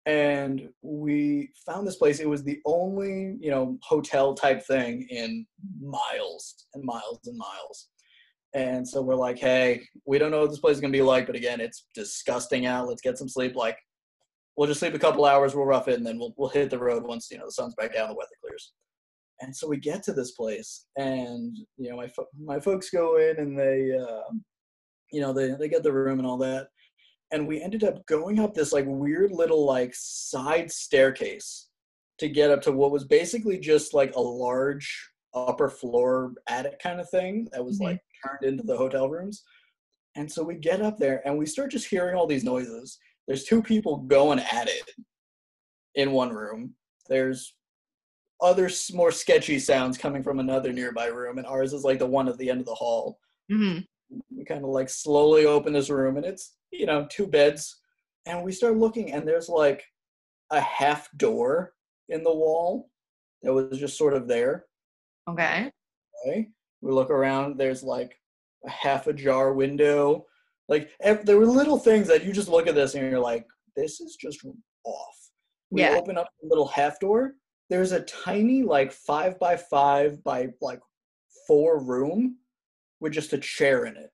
And 0.07 0.68
we 0.82 1.51
found 1.64 1.86
this 1.86 1.97
place. 1.97 2.18
It 2.20 2.28
was 2.28 2.42
the 2.42 2.61
only 2.66 3.36
you 3.40 3.51
know 3.51 3.78
hotel 3.82 4.34
type 4.34 4.62
thing 4.66 5.07
in 5.11 5.47
miles 5.80 6.66
and 6.74 6.82
miles 6.84 7.20
and 7.26 7.38
miles. 7.38 7.88
And 8.53 8.86
so 8.86 9.01
we're 9.01 9.14
like 9.14 9.38
hey 9.38 9.86
we 10.07 10.18
don't 10.18 10.32
know 10.32 10.40
what 10.40 10.51
this 10.51 10.59
place 10.59 10.74
is 10.74 10.80
going 10.80 10.92
to 10.92 10.99
be 10.99 11.03
like 11.03 11.26
but 11.28 11.36
again 11.36 11.61
it's 11.61 11.86
disgusting 11.95 12.66
out. 12.66 12.88
Let's 12.88 13.01
get 13.01 13.16
some 13.16 13.28
sleep. 13.28 13.55
Like 13.55 13.78
we'll 14.57 14.66
just 14.68 14.80
sleep 14.80 14.95
a 14.95 14.99
couple 14.99 15.24
hours, 15.24 15.55
we'll 15.55 15.66
rough 15.66 15.86
it, 15.88 15.95
and 15.99 16.07
then 16.07 16.18
we'll 16.18 16.34
we'll 16.36 16.49
hit 16.49 16.68
the 16.68 16.78
road 16.78 17.05
once 17.05 17.30
you 17.30 17.38
know 17.38 17.47
the 17.47 17.53
sun's 17.53 17.76
back 17.76 17.95
down, 17.95 18.09
the 18.09 18.14
weather 18.16 18.38
clears. 18.45 18.72
And 19.41 19.55
so 19.55 19.66
we 19.68 19.76
get 19.78 20.03
to 20.05 20.12
this 20.12 20.32
place, 20.32 20.87
and 20.97 21.57
you 21.76 21.91
know 21.91 21.97
my 21.97 22.09
fo- 22.09 22.28
my 22.41 22.61
folks 22.61 22.91
go 22.91 23.18
in 23.18 23.39
and 23.39 23.59
they, 23.59 23.91
uh, 23.97 24.30
you 25.12 25.20
know, 25.20 25.32
they 25.32 25.51
they 25.59 25.68
get 25.68 25.82
the 25.82 25.93
room 25.93 26.18
and 26.18 26.26
all 26.26 26.39
that, 26.39 26.68
and 27.32 27.47
we 27.47 27.61
ended 27.61 27.85
up 27.85 28.05
going 28.07 28.39
up 28.39 28.55
this 28.55 28.72
like 28.72 28.85
weird 28.87 29.32
little 29.32 29.64
like 29.66 29.93
side 29.95 30.70
staircase 30.70 31.68
to 32.18 32.28
get 32.28 32.51
up 32.51 32.62
to 32.62 32.72
what 32.72 32.93
was 32.93 33.05
basically 33.05 33.59
just 33.59 33.93
like 33.93 34.14
a 34.14 34.20
large 34.20 35.11
upper 35.35 35.68
floor 35.68 36.32
attic 36.49 36.78
kind 36.78 37.01
of 37.01 37.11
thing 37.11 37.49
that 37.53 37.64
was 37.64 37.80
Mhm. 37.80 37.85
like 37.85 38.01
turned 38.24 38.45
into 38.45 38.62
the 38.62 38.76
hotel 38.76 39.11
rooms. 39.11 39.43
And 40.14 40.30
so 40.30 40.45
we 40.45 40.55
get 40.55 40.80
up 40.80 40.97
there 40.97 41.26
and 41.26 41.37
we 41.37 41.45
start 41.45 41.72
just 41.72 41.89
hearing 41.89 42.14
all 42.14 42.28
these 42.28 42.45
noises 42.45 42.99
there's 43.26 43.45
two 43.45 43.62
people 43.62 43.97
going 43.99 44.39
at 44.39 44.68
it 44.68 44.91
in 45.95 46.12
one 46.12 46.30
room. 46.30 46.74
There's 47.09 47.55
other 48.45 48.70
more 48.92 49.11
sketchy 49.11 49.59
sounds 49.59 49.99
coming 49.99 50.22
from 50.22 50.38
another 50.38 50.72
nearby 50.72 51.07
room, 51.07 51.38
and 51.38 51.47
ours 51.47 51.72
is 51.72 51.82
like 51.82 51.99
the 51.99 52.07
one 52.07 52.28
at 52.28 52.38
the 52.38 52.51
end 52.51 52.61
of 52.61 52.66
the 52.66 52.74
hall. 52.74 53.18
Mhm. 53.51 53.84
We 54.30 54.45
kind 54.45 54.62
of 54.62 54.70
like 54.70 54.88
slowly 54.88 55.47
open 55.47 55.72
this 55.72 55.90
room, 55.90 56.16
and 56.16 56.26
it's 56.26 56.55
you 56.70 56.86
know 56.86 57.07
two 57.11 57.26
beds, 57.26 57.80
and 58.26 58.45
we 58.45 58.53
start 58.53 58.76
looking, 58.76 59.12
and 59.12 59.26
there's 59.26 59.49
like 59.49 59.82
a 60.51 60.61
half 60.61 61.09
door 61.16 61.72
in 62.11 62.22
the 62.22 62.32
wall 62.34 62.90
that 63.42 63.53
was 63.53 63.78
just 63.78 63.97
sort 63.99 64.12
of 64.14 64.28
there. 64.28 64.66
Okay. 65.28 65.70
Okay, 66.26 66.51
we 66.82 66.92
look 66.92 67.11
around. 67.11 67.57
There's 67.59 67.82
like 67.82 68.16
a 68.66 68.70
half 68.70 69.07
ajar 69.07 69.53
window. 69.55 70.26
Like 70.68 70.90
there 71.24 71.38
were 71.38 71.47
little 71.47 71.78
things 71.78 72.07
that 72.09 72.24
you 72.24 72.32
just 72.32 72.49
look 72.49 72.66
at 72.66 72.74
this 72.74 72.95
and 72.95 73.11
you're 73.11 73.20
like, 73.20 73.47
this 73.76 74.01
is 74.01 74.16
just 74.16 74.45
off. 74.84 75.30
We 75.70 75.80
Yeah. 75.82 75.97
open 75.97 76.16
up 76.16 76.28
the 76.40 76.49
little 76.49 76.66
half 76.68 76.99
door. 77.01 77.34
There's 77.70 77.92
a 77.92 78.02
tiny 78.02 78.62
like 78.62 78.92
five 78.92 79.38
by 79.38 79.56
five 79.56 80.22
by 80.22 80.48
like 80.60 80.80
four 81.46 81.82
room 81.82 82.38
with 83.00 83.12
just 83.12 83.32
a 83.32 83.38
chair 83.38 83.86
in 83.86 83.96
it. 83.96 84.10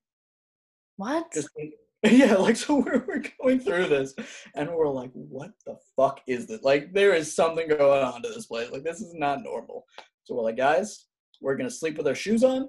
What? 0.97 1.33
Just 1.33 1.49
yeah, 2.03 2.37
like 2.37 2.57
so 2.57 2.77
we're 2.77 3.05
we're 3.07 3.23
going 3.43 3.61
through 3.61 3.89
this 3.89 4.15
and 4.55 4.71
we're 4.71 4.89
like, 4.89 5.11
what 5.13 5.51
the 5.67 5.77
fuck 5.97 6.21
is 6.27 6.47
this? 6.47 6.63
Like 6.63 6.93
there 6.93 7.15
is 7.15 7.35
something 7.35 7.69
going 7.69 8.03
on 8.03 8.23
to 8.23 8.29
this 8.29 8.47
place. 8.47 8.71
Like 8.71 8.85
this 8.85 9.01
is 9.01 9.15
not 9.15 9.43
normal. 9.43 9.85
So 10.25 10.35
we're 10.35 10.43
like, 10.43 10.57
guys, 10.57 11.07
we're 11.41 11.57
gonna 11.57 11.71
sleep 11.71 11.99
with 11.99 12.07
our 12.07 12.15
shoes 12.15 12.45
on. 12.45 12.69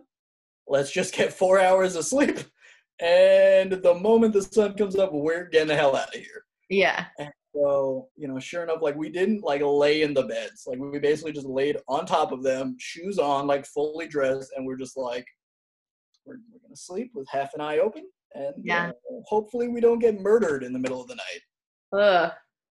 let's 0.67 0.91
just 0.91 1.13
get 1.13 1.33
four 1.33 1.59
hours 1.59 1.95
of 1.95 2.05
sleep. 2.05 2.39
And 3.01 3.71
the 3.71 3.95
moment 3.95 4.33
the 4.33 4.43
sun 4.43 4.75
comes 4.75 4.95
up, 4.95 5.11
we're 5.11 5.45
getting 5.45 5.69
the 5.69 5.75
hell 5.75 5.95
out 5.95 6.09
of 6.09 6.21
here. 6.21 6.45
Yeah. 6.69 7.05
And 7.17 7.29
so, 7.53 8.07
you 8.15 8.27
know, 8.27 8.39
sure 8.39 8.63
enough, 8.63 8.81
like 8.81 8.95
we 8.95 9.09
didn't 9.09 9.43
like 9.43 9.61
lay 9.61 10.01
in 10.03 10.13
the 10.13 10.23
beds. 10.23 10.63
Like 10.67 10.79
we 10.79 10.99
basically 10.99 11.33
just 11.33 11.47
laid 11.47 11.77
on 11.87 12.05
top 12.05 12.31
of 12.31 12.43
them, 12.43 12.75
shoes 12.79 13.19
on, 13.19 13.47
like 13.47 13.65
fully 13.65 14.07
dressed, 14.07 14.51
and 14.55 14.65
we're 14.65 14.77
just 14.77 14.95
like, 14.97 15.25
we're, 16.25 16.37
we're 16.51 16.59
gonna 16.59 16.75
sleep 16.75 17.11
with 17.13 17.27
half 17.29 17.53
an 17.53 17.61
eye 17.61 17.79
open, 17.79 18.03
and 18.35 18.53
Yeah. 18.63 18.91
hopefully 19.25 19.67
we 19.67 19.81
don't 19.81 19.99
get 19.99 20.19
murdered 20.21 20.63
in 20.63 20.71
the 20.73 20.79
middle 20.79 21.01
of 21.01 21.07
the 21.07 21.15
night. 21.15 21.99
Ugh. 21.99 22.31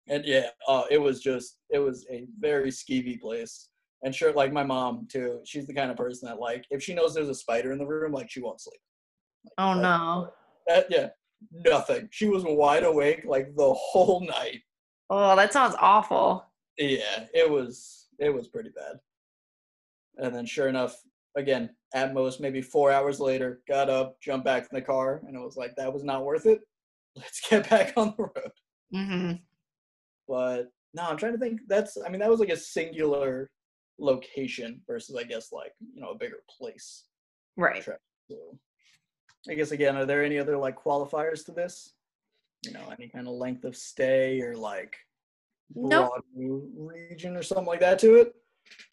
And 0.08 0.24
yeah, 0.24 0.48
uh, 0.68 0.84
it 0.90 0.98
was 0.98 1.20
just 1.22 1.58
it 1.70 1.78
was 1.78 2.06
a 2.10 2.26
very 2.38 2.70
skeevy 2.70 3.18
place. 3.20 3.68
And 4.02 4.14
sure, 4.14 4.32
like 4.32 4.52
my 4.52 4.62
mom 4.64 5.06
too, 5.10 5.40
she's 5.44 5.66
the 5.66 5.72
kind 5.72 5.90
of 5.90 5.96
person 5.96 6.28
that 6.28 6.38
like 6.40 6.66
if 6.70 6.82
she 6.82 6.92
knows 6.94 7.14
there's 7.14 7.28
a 7.30 7.34
spider 7.34 7.72
in 7.72 7.78
the 7.78 7.86
room, 7.86 8.12
like 8.12 8.30
she 8.30 8.40
won't 8.42 8.60
sleep. 8.60 8.80
Oh 9.56 9.70
Like, 9.70 9.82
no. 9.82 10.30
That, 10.66 10.86
yeah, 10.90 11.08
nothing. 11.52 12.08
She 12.10 12.28
was 12.28 12.44
wide 12.44 12.84
awake 12.84 13.24
like 13.26 13.54
the 13.56 13.72
whole 13.72 14.20
night. 14.26 14.62
Oh, 15.10 15.36
that 15.36 15.52
sounds 15.52 15.74
awful. 15.78 16.44
Yeah, 16.78 17.26
it 17.34 17.48
was 17.48 18.08
it 18.18 18.30
was 18.30 18.48
pretty 18.48 18.70
bad. 18.70 18.98
And 20.16 20.34
then 20.34 20.46
sure 20.46 20.68
enough, 20.68 20.96
again, 21.36 21.70
at 21.94 22.14
most 22.14 22.40
maybe 22.40 22.62
four 22.62 22.90
hours 22.90 23.20
later, 23.20 23.60
got 23.68 23.90
up, 23.90 24.20
jumped 24.20 24.44
back 24.44 24.62
in 24.62 24.68
the 24.72 24.82
car, 24.82 25.22
and 25.26 25.36
it 25.36 25.40
was 25.40 25.56
like 25.56 25.74
that 25.76 25.92
was 25.92 26.04
not 26.04 26.24
worth 26.24 26.46
it. 26.46 26.60
Let's 27.16 27.40
get 27.48 27.68
back 27.68 27.92
on 27.96 28.14
the 28.16 28.24
road. 28.24 28.52
hmm 28.92 29.32
But 30.28 30.70
no, 30.94 31.02
I'm 31.04 31.16
trying 31.16 31.32
to 31.32 31.38
think. 31.38 31.60
That's 31.68 31.96
I 32.04 32.08
mean 32.08 32.20
that 32.20 32.30
was 32.30 32.40
like 32.40 32.50
a 32.50 32.56
singular 32.56 33.50
location 33.98 34.80
versus 34.86 35.16
I 35.16 35.24
guess 35.24 35.52
like 35.52 35.72
you 35.94 36.00
know 36.00 36.10
a 36.10 36.18
bigger 36.18 36.42
place. 36.58 37.04
Right. 37.56 37.84
So 37.84 37.94
I 39.48 39.54
guess 39.54 39.72
again, 39.72 39.96
are 39.96 40.06
there 40.06 40.24
any 40.24 40.38
other 40.38 40.56
like 40.56 40.82
qualifiers 40.82 41.44
to 41.46 41.52
this? 41.52 41.92
You 42.64 42.72
know, 42.72 42.92
any 42.96 43.08
kind 43.08 43.26
of 43.26 43.34
length 43.34 43.64
of 43.64 43.76
stay 43.76 44.40
or 44.40 44.56
like 44.56 44.96
Nope. 45.74 46.12
region 46.34 47.36
or 47.36 47.42
something 47.42 47.66
like 47.66 47.80
that 47.80 47.98
to 48.00 48.16
it? 48.16 48.34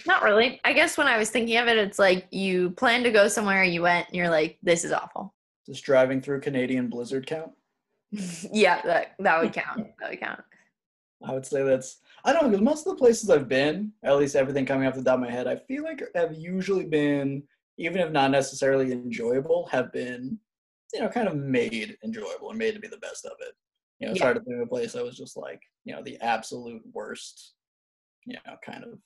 Not 0.05 0.23
really. 0.23 0.59
I 0.65 0.73
guess 0.73 0.97
when 0.97 1.07
I 1.07 1.17
was 1.17 1.29
thinking 1.29 1.57
of 1.57 1.67
it, 1.67 1.77
it's 1.77 1.99
like 1.99 2.27
you 2.31 2.71
plan 2.71 3.03
to 3.03 3.11
go 3.11 3.27
somewhere, 3.27 3.63
you 3.63 3.81
went, 3.81 4.07
and 4.07 4.15
you're 4.15 4.29
like, 4.29 4.57
this 4.63 4.83
is 4.83 4.91
awful. 4.91 5.33
Does 5.65 5.79
driving 5.79 6.21
through 6.21 6.41
Canadian 6.41 6.89
blizzard 6.89 7.27
count? 7.27 7.51
yeah, 8.51 8.81
that 8.81 9.15
that 9.19 9.41
would 9.41 9.53
count. 9.53 9.87
That 9.99 10.09
would 10.09 10.19
count. 10.19 10.41
I 11.23 11.33
would 11.33 11.45
say 11.45 11.63
that's 11.63 11.99
I 12.25 12.33
don't 12.33 12.43
know 12.43 12.49
because 12.49 12.63
most 12.63 12.87
of 12.87 12.93
the 12.93 12.99
places 12.99 13.29
I've 13.29 13.47
been, 13.47 13.93
at 14.03 14.17
least 14.17 14.35
everything 14.35 14.65
coming 14.65 14.87
off 14.87 14.95
the 14.95 15.03
top 15.03 15.15
of 15.15 15.21
my 15.21 15.31
head, 15.31 15.47
I 15.47 15.55
feel 15.55 15.83
like 15.83 16.03
have 16.15 16.35
usually 16.35 16.85
been, 16.85 17.43
even 17.77 17.99
if 18.01 18.11
not 18.11 18.31
necessarily 18.31 18.91
enjoyable, 18.91 19.65
have 19.67 19.91
been, 19.91 20.39
you 20.93 20.99
know, 20.99 21.09
kind 21.09 21.27
of 21.27 21.35
made 21.35 21.97
enjoyable 22.03 22.49
and 22.49 22.59
made 22.59 22.73
to 22.73 22.79
be 22.79 22.87
the 22.87 22.97
best 22.97 23.25
of 23.25 23.33
it. 23.39 23.53
You 23.99 24.07
know, 24.07 24.11
it's 24.11 24.19
Yeah. 24.19 24.25
hard 24.27 24.37
to 24.37 24.43
think 24.43 24.55
of 24.55 24.61
a 24.61 24.67
place 24.67 24.93
that 24.93 25.03
was 25.03 25.17
just 25.17 25.37
like, 25.37 25.61
you 25.85 25.93
know, 25.93 26.01
the 26.03 26.17
absolute 26.17 26.81
worst, 26.93 27.55
you 28.25 28.35
know, 28.45 28.57
kind 28.63 28.83
of 28.83 28.99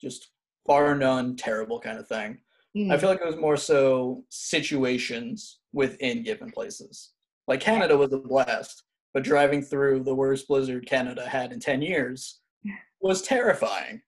just 0.00 0.32
bar 0.66 0.94
none 0.94 1.36
terrible 1.36 1.80
kind 1.80 1.98
of 1.98 2.08
thing. 2.08 2.40
I 2.76 2.78
Mm. 2.78 3.00
feel 3.00 3.08
like 3.08 3.20
it 3.20 3.26
was 3.26 3.36
more 3.36 3.56
so 3.56 4.24
situations 4.28 5.60
within 5.72 6.22
given 6.22 6.50
places. 6.50 7.12
Like 7.46 7.60
Canada 7.60 7.96
was 7.96 8.12
a 8.12 8.18
blast, 8.18 8.84
but 9.14 9.24
driving 9.24 9.62
through 9.62 10.04
the 10.04 10.14
worst 10.14 10.46
blizzard 10.46 10.86
Canada 10.86 11.26
had 11.28 11.52
in 11.52 11.60
10 11.60 11.82
years 11.82 12.40
was 13.00 13.22
terrifying. 13.22 14.02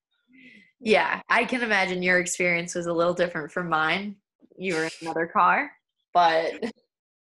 Yeah, 0.81 1.20
I 1.28 1.45
can 1.45 1.62
imagine 1.62 2.03
your 2.03 2.18
experience 2.18 2.74
was 2.74 2.87
a 2.87 2.93
little 2.93 3.14
different 3.14 3.53
from 3.53 3.68
mine. 3.68 4.16
You 4.57 4.74
were 4.74 4.85
in 4.85 4.91
another 5.03 5.26
car, 5.26 5.70
but 6.14 6.55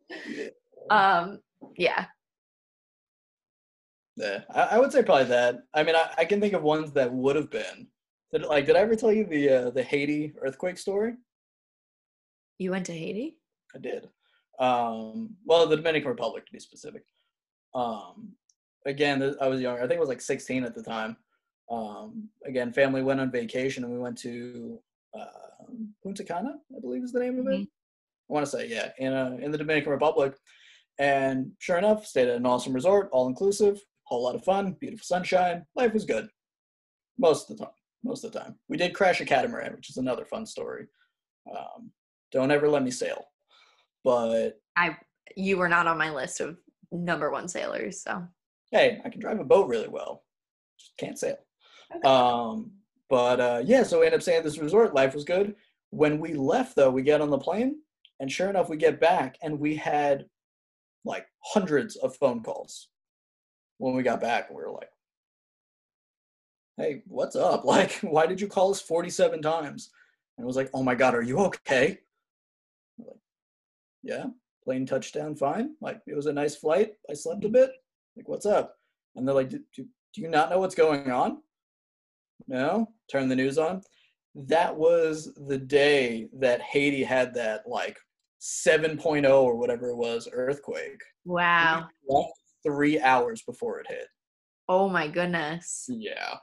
um, 0.89 1.39
yeah. 1.77 2.05
Yeah, 4.15 4.41
I, 4.53 4.61
I 4.61 4.79
would 4.79 4.91
say 4.91 5.03
probably 5.03 5.25
that. 5.25 5.59
I 5.73 5.83
mean, 5.83 5.95
I, 5.95 6.13
I 6.19 6.25
can 6.25 6.39
think 6.39 6.53
of 6.53 6.63
ones 6.63 6.91
that 6.93 7.11
would 7.11 7.35
have 7.35 7.49
been. 7.49 7.87
Did, 8.31 8.43
like, 8.43 8.65
did 8.65 8.75
I 8.75 8.79
ever 8.79 8.95
tell 8.95 9.11
you 9.11 9.25
the 9.25 9.49
uh, 9.49 9.69
the 9.69 9.83
Haiti 9.83 10.33
earthquake 10.41 10.77
story? 10.77 11.13
You 12.57 12.71
went 12.71 12.85
to 12.87 12.93
Haiti? 12.93 13.37
I 13.75 13.79
did. 13.79 14.09
Um, 14.59 15.35
well, 15.45 15.67
the 15.67 15.75
Dominican 15.75 16.09
Republic 16.09 16.45
to 16.45 16.51
be 16.51 16.59
specific. 16.59 17.03
Um, 17.73 18.33
again, 18.85 19.35
I 19.41 19.47
was 19.47 19.61
young. 19.61 19.77
I 19.77 19.81
think 19.81 19.93
I 19.93 19.99
was 19.99 20.09
like 20.09 20.21
16 20.21 20.63
at 20.63 20.75
the 20.75 20.83
time. 20.83 21.17
Um, 21.73 22.29
again, 22.45 22.71
family 22.71 23.01
went 23.01 23.19
on 23.19 23.31
vacation 23.31 23.83
and 23.83 23.91
we 23.91 23.99
went 23.99 24.17
to 24.19 24.79
uh, 25.17 25.25
Punta 26.03 26.23
Cana, 26.23 26.55
I 26.75 26.79
believe 26.79 27.03
is 27.03 27.11
the 27.11 27.19
name 27.19 27.39
of 27.39 27.47
it. 27.47 27.59
Mhm. 27.61 27.67
I 28.29 28.33
want 28.33 28.45
to 28.45 28.51
say, 28.51 28.67
yeah, 28.67 28.91
in 28.97 29.13
uh, 29.13 29.37
in 29.41 29.51
the 29.51 29.57
Dominican 29.57 29.91
Republic. 29.91 30.35
And 30.99 31.51
sure 31.59 31.77
enough, 31.77 32.05
stayed 32.05 32.27
at 32.27 32.35
an 32.35 32.45
awesome 32.45 32.73
resort, 32.73 33.09
all 33.11 33.27
inclusive, 33.27 33.81
whole 34.03 34.23
lot 34.23 34.35
of 34.35 34.43
fun, 34.43 34.73
beautiful 34.79 35.03
sunshine. 35.03 35.65
Life 35.75 35.93
was 35.93 36.05
good 36.05 36.29
most 37.17 37.49
of 37.49 37.57
the 37.57 37.65
time. 37.65 37.73
Most 38.03 38.23
of 38.23 38.31
the 38.31 38.39
time, 38.39 38.59
we 38.67 38.77
did 38.77 38.93
crash 38.93 39.21
a 39.21 39.25
catamaran, 39.25 39.73
which 39.75 39.89
is 39.89 39.97
another 39.97 40.25
fun 40.25 40.45
story. 40.45 40.87
Um, 41.49 41.91
don't 42.31 42.51
ever 42.51 42.67
let 42.69 42.83
me 42.83 42.91
sail, 42.91 43.25
but 44.03 44.59
I 44.75 44.97
You 45.35 45.57
were 45.57 45.69
not 45.69 45.87
on 45.87 45.97
my 45.97 46.11
list 46.11 46.41
of 46.41 46.57
number 46.91 47.31
one 47.31 47.47
sailors, 47.47 48.03
so 48.03 48.27
hey, 48.71 49.01
I 49.05 49.09
can 49.09 49.21
drive 49.21 49.39
a 49.39 49.43
boat 49.45 49.67
really 49.67 49.87
well, 49.87 50.23
just 50.77 50.97
can't 50.97 51.17
sail. 51.17 51.37
Um, 52.03 52.71
but 53.09 53.39
uh, 53.39 53.61
yeah, 53.63 53.83
so 53.83 53.99
we 53.99 54.05
ended 54.05 54.19
up 54.19 54.21
staying 54.23 54.39
at 54.39 54.43
this 54.43 54.57
resort. 54.57 54.93
Life 54.93 55.13
was 55.13 55.23
good. 55.23 55.55
When 55.91 56.19
we 56.19 56.33
left, 56.33 56.75
though, 56.75 56.89
we 56.89 57.03
get 57.03 57.21
on 57.21 57.29
the 57.29 57.37
plane, 57.37 57.77
and 58.19 58.31
sure 58.31 58.49
enough, 58.49 58.69
we 58.69 58.77
get 58.77 58.99
back, 58.99 59.37
and 59.43 59.59
we 59.59 59.75
had 59.75 60.25
like 61.05 61.27
hundreds 61.43 61.95
of 61.97 62.15
phone 62.15 62.41
calls 62.41 62.89
when 63.77 63.93
we 63.93 64.03
got 64.03 64.21
back. 64.21 64.47
And 64.47 64.57
we 64.57 64.63
were 64.63 64.71
like, 64.71 64.89
"Hey, 66.77 67.03
what's 67.07 67.35
up? 67.35 67.65
Like, 67.65 67.91
why 68.01 68.25
did 68.25 68.41
you 68.41 68.47
call 68.47 68.71
us 68.71 68.81
47 68.81 69.41
times?" 69.41 69.91
And 70.37 70.45
it 70.45 70.47
was 70.47 70.55
like, 70.55 70.69
"Oh 70.73 70.83
my 70.83 70.95
God, 70.95 71.13
are 71.13 71.21
you 71.21 71.39
okay?" 71.39 71.99
Like, 72.97 73.19
yeah, 74.01 74.25
plane 74.63 74.85
touchdown 74.85 75.35
fine. 75.35 75.75
Like, 75.81 76.01
it 76.07 76.15
was 76.15 76.25
a 76.25 76.33
nice 76.33 76.55
flight. 76.55 76.93
I 77.09 77.13
slept 77.13 77.45
a 77.45 77.49
bit. 77.49 77.71
Like, 78.15 78.27
what's 78.27 78.45
up? 78.45 78.77
And 79.15 79.27
they're 79.27 79.35
like, 79.35 79.49
do, 79.49 79.59
do, 79.75 79.85
do 80.13 80.21
you 80.21 80.27
not 80.27 80.49
know 80.49 80.59
what's 80.59 80.75
going 80.75 81.11
on? 81.11 81.41
No? 82.47 82.89
Turn 83.11 83.29
the 83.29 83.35
news 83.35 83.57
on. 83.57 83.81
That 84.35 84.75
was 84.75 85.33
the 85.47 85.57
day 85.57 86.27
that 86.39 86.61
Haiti 86.61 87.03
had 87.03 87.33
that 87.35 87.67
like 87.67 87.97
7.0 88.41 89.29
or 89.29 89.55
whatever 89.55 89.89
it 89.89 89.95
was 89.95 90.27
earthquake. 90.31 91.01
wow. 91.25 91.87
Three 92.65 92.99
hours 93.01 93.41
before 93.41 93.79
it 93.81 93.87
hit. 93.89 94.07
Oh 94.69 94.87
my 94.87 95.07
goodness. 95.07 95.85
Yeah. 95.89 96.35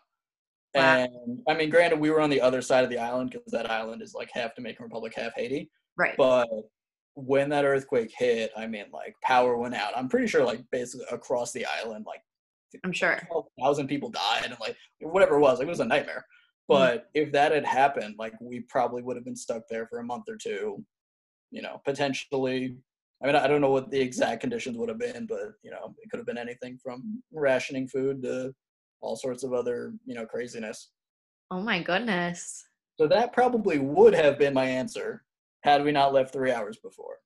Wow. 0.74 0.82
And 0.98 1.40
I 1.48 1.54
mean, 1.54 1.70
granted, 1.70 1.98
we 1.98 2.10
were 2.10 2.20
on 2.20 2.28
the 2.30 2.40
other 2.40 2.60
side 2.60 2.84
of 2.84 2.90
the 2.90 2.98
island 2.98 3.30
because 3.30 3.50
that 3.52 3.70
island 3.70 4.02
is 4.02 4.14
like 4.14 4.30
half 4.32 4.54
Dominican 4.54 4.84
Republic, 4.84 5.14
half 5.16 5.32
Haiti. 5.34 5.70
Right. 5.96 6.14
But 6.16 6.48
when 7.14 7.48
that 7.48 7.64
earthquake 7.64 8.12
hit, 8.16 8.50
I 8.56 8.66
mean, 8.66 8.84
like 8.92 9.14
power 9.22 9.56
went 9.56 9.74
out. 9.74 9.96
I'm 9.96 10.08
pretty 10.08 10.26
sure, 10.26 10.44
like 10.44 10.62
basically 10.70 11.06
across 11.10 11.52
the 11.52 11.66
island, 11.66 12.04
like 12.06 12.20
I'm 12.84 12.92
sure. 12.92 13.20
thousand 13.60 13.88
people 13.88 14.10
died, 14.10 14.44
and 14.44 14.56
like 14.60 14.76
whatever 15.00 15.36
it 15.36 15.40
was, 15.40 15.58
like 15.58 15.66
it 15.66 15.70
was 15.70 15.80
a 15.80 15.84
nightmare. 15.84 16.24
Mm-hmm. 16.70 16.82
But 16.94 17.10
if 17.14 17.32
that 17.32 17.52
had 17.52 17.64
happened, 17.64 18.16
like 18.18 18.34
we 18.40 18.60
probably 18.60 19.02
would 19.02 19.16
have 19.16 19.24
been 19.24 19.36
stuck 19.36 19.62
there 19.68 19.86
for 19.86 19.98
a 19.98 20.04
month 20.04 20.24
or 20.28 20.36
two. 20.36 20.84
You 21.50 21.62
know, 21.62 21.80
potentially. 21.84 22.76
I 23.22 23.26
mean, 23.26 23.36
I 23.36 23.46
don't 23.48 23.60
know 23.60 23.70
what 23.70 23.90
the 23.90 24.00
exact 24.00 24.40
conditions 24.40 24.78
would 24.78 24.88
have 24.88 24.98
been, 24.98 25.26
but 25.26 25.52
you 25.62 25.70
know, 25.70 25.94
it 26.02 26.10
could 26.10 26.16
have 26.16 26.26
been 26.26 26.38
anything 26.38 26.78
from 26.82 27.22
rationing 27.32 27.86
food 27.86 28.22
to 28.22 28.54
all 29.02 29.16
sorts 29.16 29.42
of 29.44 29.52
other, 29.52 29.92
you 30.06 30.14
know, 30.14 30.24
craziness. 30.24 30.90
Oh 31.50 31.60
my 31.60 31.82
goodness. 31.82 32.64
So 32.98 33.06
that 33.08 33.32
probably 33.32 33.78
would 33.78 34.14
have 34.14 34.38
been 34.38 34.54
my 34.54 34.64
answer 34.64 35.24
had 35.62 35.84
we 35.84 35.92
not 35.92 36.12
left 36.12 36.32
three 36.32 36.52
hours 36.52 36.78
before. 36.82 37.16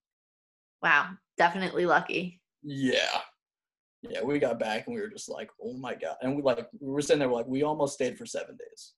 Wow. 0.82 1.10
Definitely 1.36 1.86
lucky. 1.86 2.40
Yeah. 2.62 3.20
Yeah, 4.10 4.22
we 4.22 4.38
got 4.38 4.58
back 4.58 4.86
and 4.86 4.94
we 4.94 5.00
were 5.00 5.08
just 5.08 5.28
like, 5.28 5.50
oh 5.62 5.74
my 5.74 5.94
god. 5.94 6.16
And 6.22 6.36
we 6.36 6.42
like 6.42 6.66
we 6.80 6.90
were 6.90 7.00
sitting 7.00 7.20
there 7.20 7.28
like, 7.28 7.46
we 7.46 7.62
almost 7.62 7.94
stayed 7.94 8.18
for 8.18 8.26
seven 8.26 8.56
days. 8.56 8.92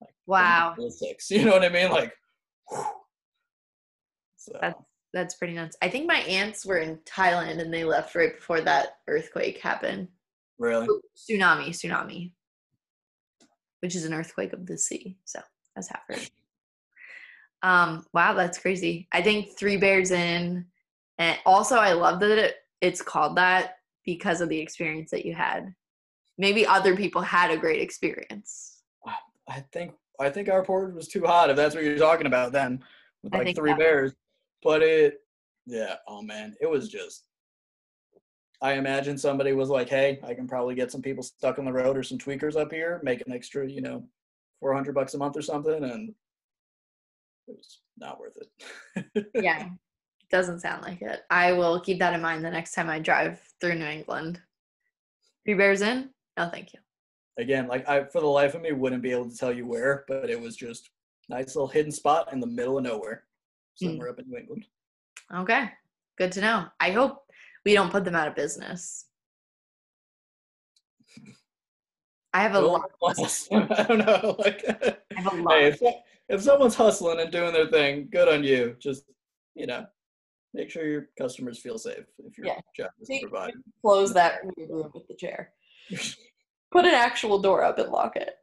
Like 0.00 0.14
Wow. 0.26 0.74
Six. 0.88 1.30
You 1.30 1.44
know 1.44 1.52
what 1.52 1.64
I 1.64 1.68
mean? 1.68 1.90
Like 1.90 2.12
so 4.36 4.58
That's 4.60 4.80
that's 5.14 5.34
pretty 5.36 5.54
nuts. 5.54 5.76
I 5.80 5.88
think 5.88 6.06
my 6.06 6.18
aunts 6.20 6.66
were 6.66 6.78
in 6.78 6.98
Thailand 6.98 7.60
and 7.60 7.72
they 7.72 7.84
left 7.84 8.14
right 8.14 8.34
before 8.34 8.60
that 8.60 8.98
earthquake 9.08 9.58
happened. 9.58 10.08
really. 10.58 10.86
Oh, 10.88 11.00
Tsunami, 11.16 11.70
tsunami. 11.70 12.32
Which 13.80 13.94
is 13.94 14.04
an 14.04 14.12
earthquake 14.12 14.52
of 14.52 14.66
the 14.66 14.76
sea. 14.76 15.16
So 15.24 15.40
that's 15.74 15.88
happened. 15.88 16.30
Um, 17.62 18.04
wow, 18.12 18.34
that's 18.34 18.58
crazy. 18.58 19.08
I 19.12 19.22
think 19.22 19.58
Three 19.58 19.76
Bears 19.78 20.10
Inn 20.10 20.66
and 21.18 21.38
also 21.44 21.76
I 21.76 21.92
love 21.92 22.20
that 22.20 22.38
it, 22.38 22.56
it's 22.80 23.02
called 23.02 23.36
that 23.36 23.77
because 24.08 24.40
of 24.40 24.48
the 24.48 24.58
experience 24.58 25.10
that 25.10 25.26
you 25.26 25.34
had. 25.34 25.74
Maybe 26.38 26.66
other 26.66 26.96
people 26.96 27.20
had 27.20 27.50
a 27.50 27.58
great 27.58 27.82
experience. 27.82 28.80
I 29.46 29.60
think 29.70 29.92
I 30.18 30.30
think 30.30 30.48
our 30.48 30.64
porridge 30.64 30.94
was 30.94 31.08
too 31.08 31.26
hot 31.26 31.50
if 31.50 31.56
that's 31.56 31.74
what 31.74 31.84
you're 31.84 31.98
talking 31.98 32.26
about 32.26 32.52
then. 32.52 32.82
With 33.22 33.34
like 33.34 33.54
three 33.54 33.74
bears. 33.74 34.14
but 34.62 34.82
it, 34.82 35.18
yeah, 35.66 35.96
oh 36.06 36.22
man, 36.22 36.56
it 36.58 36.70
was 36.70 36.88
just. 36.88 37.24
I 38.62 38.72
imagine 38.72 39.18
somebody 39.18 39.52
was 39.52 39.68
like, 39.68 39.90
"Hey, 39.90 40.20
I 40.26 40.32
can 40.32 40.48
probably 40.48 40.74
get 40.74 40.90
some 40.90 41.02
people 41.02 41.22
stuck 41.22 41.58
on 41.58 41.66
the 41.66 41.72
road 41.72 41.94
or 41.94 42.02
some 42.02 42.16
tweakers 42.16 42.56
up 42.56 42.72
here, 42.72 43.00
make 43.02 43.20
an 43.26 43.32
extra, 43.32 43.68
you 43.68 43.82
know, 43.82 44.04
four 44.58 44.72
hundred 44.72 44.94
bucks 44.94 45.12
a 45.12 45.18
month 45.18 45.36
or 45.36 45.42
something," 45.42 45.84
and 45.84 46.14
it 47.46 47.56
was 47.56 47.80
not 47.98 48.18
worth 48.18 48.38
it. 48.38 49.26
yeah, 49.34 49.68
doesn't 50.30 50.60
sound 50.60 50.82
like 50.82 51.02
it. 51.02 51.22
I 51.30 51.52
will 51.52 51.80
keep 51.80 51.98
that 52.00 52.14
in 52.14 52.20
mind 52.20 52.44
the 52.44 52.50
next 52.50 52.74
time 52.74 52.90
I 52.90 52.98
drive 52.98 53.40
through 53.60 53.76
New 53.76 53.86
England. 53.86 54.40
Three 55.44 55.54
Bears 55.54 55.80
Inn? 55.80 56.10
No, 56.36 56.48
thank 56.50 56.72
you. 56.72 56.80
Again, 57.38 57.68
like 57.68 57.88
I, 57.88 58.04
for 58.04 58.20
the 58.20 58.26
life 58.26 58.54
of 58.54 58.62
me, 58.62 58.72
wouldn't 58.72 59.02
be 59.02 59.12
able 59.12 59.30
to 59.30 59.36
tell 59.36 59.52
you 59.52 59.66
where, 59.66 60.04
but 60.08 60.28
it 60.28 60.40
was 60.40 60.56
just 60.56 60.90
nice 61.28 61.54
little 61.54 61.68
hidden 61.68 61.92
spot 61.92 62.32
in 62.32 62.40
the 62.40 62.46
middle 62.46 62.78
of 62.78 62.84
nowhere, 62.84 63.24
somewhere 63.76 64.08
mm. 64.08 64.12
up 64.12 64.18
in 64.18 64.28
New 64.28 64.38
England. 64.38 64.66
Okay, 65.34 65.70
good 66.16 66.32
to 66.32 66.40
know. 66.40 66.66
I 66.80 66.90
hope 66.90 67.22
we 67.64 67.74
don't 67.74 67.92
put 67.92 68.04
them 68.04 68.16
out 68.16 68.28
of 68.28 68.34
business. 68.34 69.06
I 72.34 72.42
have 72.42 72.54
a 72.54 72.60
lot. 72.60 72.90
I 73.52 73.84
don't 73.88 73.98
know. 73.98 74.36
Like, 74.38 74.64
I 75.16 75.20
have 75.20 75.32
a 75.32 75.36
lot. 75.36 75.54
Hey, 75.54 75.66
if, 75.68 75.80
if 76.28 76.42
someone's 76.42 76.74
hustling 76.74 77.20
and 77.20 77.30
doing 77.30 77.52
their 77.52 77.68
thing, 77.68 78.08
good 78.10 78.28
on 78.28 78.44
you. 78.44 78.76
Just 78.78 79.04
you 79.54 79.66
know, 79.66 79.86
make 80.54 80.70
sure 80.70 80.86
your 80.86 81.08
customers 81.18 81.58
feel 81.58 81.78
safe 81.78 82.04
if 82.18 82.38
your 82.38 82.48
yeah. 82.48 82.60
job 82.76 82.90
is 83.00 83.08
to 83.08 83.20
provide. 83.22 83.52
Close 83.82 84.12
that 84.14 84.40
room 84.56 84.90
with 84.94 85.06
the 85.08 85.14
chair. 85.14 85.52
Put 86.70 86.84
an 86.84 86.94
actual 86.94 87.38
door 87.38 87.64
up 87.64 87.78
and 87.78 87.90
lock 87.90 88.16
it. 88.16 88.34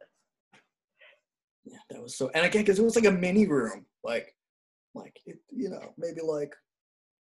Yeah, 1.66 1.78
that 1.90 2.02
was 2.02 2.18
so. 2.18 2.30
And 2.34 2.46
again, 2.46 2.62
because 2.62 2.80
it 2.80 2.84
was 2.84 2.96
like 2.96 3.06
a 3.06 3.12
mini 3.12 3.48
room, 3.48 3.86
like, 4.04 4.36
like 4.94 5.20
it, 5.26 5.38
you 5.52 5.70
know, 5.70 5.94
maybe 5.98 6.22
like 6.22 6.56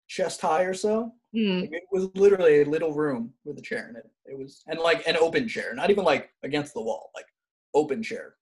chest 0.08 0.40
high 0.40 0.62
or 0.62 0.74
so. 0.74 1.12
Mm. 1.34 1.62
Like 1.62 1.72
it 1.72 1.84
was 1.90 2.08
literally 2.14 2.60
a 2.60 2.66
little 2.66 2.92
room 2.92 3.32
with 3.44 3.58
a 3.58 3.62
chair 3.62 3.88
in 3.88 3.96
it. 3.96 4.10
It 4.26 4.38
was 4.38 4.62
and 4.66 4.78
like 4.78 5.06
an 5.06 5.16
open 5.16 5.48
chair, 5.48 5.74
not 5.74 5.90
even 5.90 6.04
like 6.04 6.30
against 6.42 6.74
the 6.74 6.82
wall, 6.82 7.10
like 7.14 7.26
open 7.74 8.02
chair. 8.02 8.34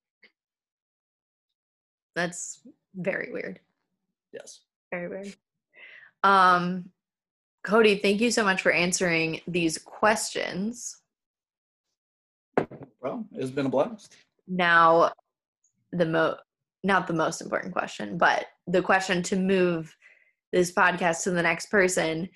That's 2.16 2.62
very 2.94 3.30
weird. 3.32 3.60
Yes. 4.32 4.60
Very 4.90 5.08
weird. 5.08 5.34
Um, 6.22 6.90
Cody, 7.64 7.96
thank 7.96 8.20
you 8.20 8.30
so 8.30 8.44
much 8.44 8.62
for 8.62 8.72
answering 8.72 9.40
these 9.46 9.78
questions. 9.78 10.96
Well, 13.00 13.26
it's 13.32 13.50
been 13.50 13.66
a 13.66 13.70
blast. 13.70 14.16
Now, 14.48 15.12
the 15.92 16.06
mo 16.06 16.36
not 16.82 17.06
the 17.06 17.12
most 17.12 17.42
important 17.42 17.74
question, 17.74 18.16
but 18.16 18.46
the 18.66 18.80
question 18.80 19.22
to 19.24 19.36
move 19.36 19.94
this 20.52 20.72
podcast 20.72 21.24
to 21.24 21.30
the 21.30 21.42
next 21.42 21.70
person. 21.70 22.28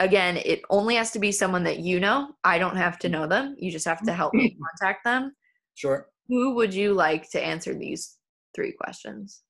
Again, 0.00 0.36
it 0.36 0.62
only 0.70 0.94
has 0.94 1.10
to 1.12 1.18
be 1.18 1.32
someone 1.32 1.64
that 1.64 1.80
you 1.80 1.98
know. 1.98 2.30
I 2.44 2.58
don't 2.58 2.76
have 2.76 2.98
to 3.00 3.08
know 3.08 3.26
them. 3.26 3.56
You 3.58 3.72
just 3.72 3.86
have 3.86 4.02
to 4.02 4.12
help 4.12 4.34
me 4.34 4.56
contact 4.80 5.04
them. 5.04 5.34
Sure. 5.74 6.08
Who 6.28 6.54
would 6.54 6.72
you 6.72 6.94
like 6.94 7.28
to 7.30 7.44
answer 7.44 7.74
these 7.74 8.16
three 8.54 8.72
questions? 8.72 9.42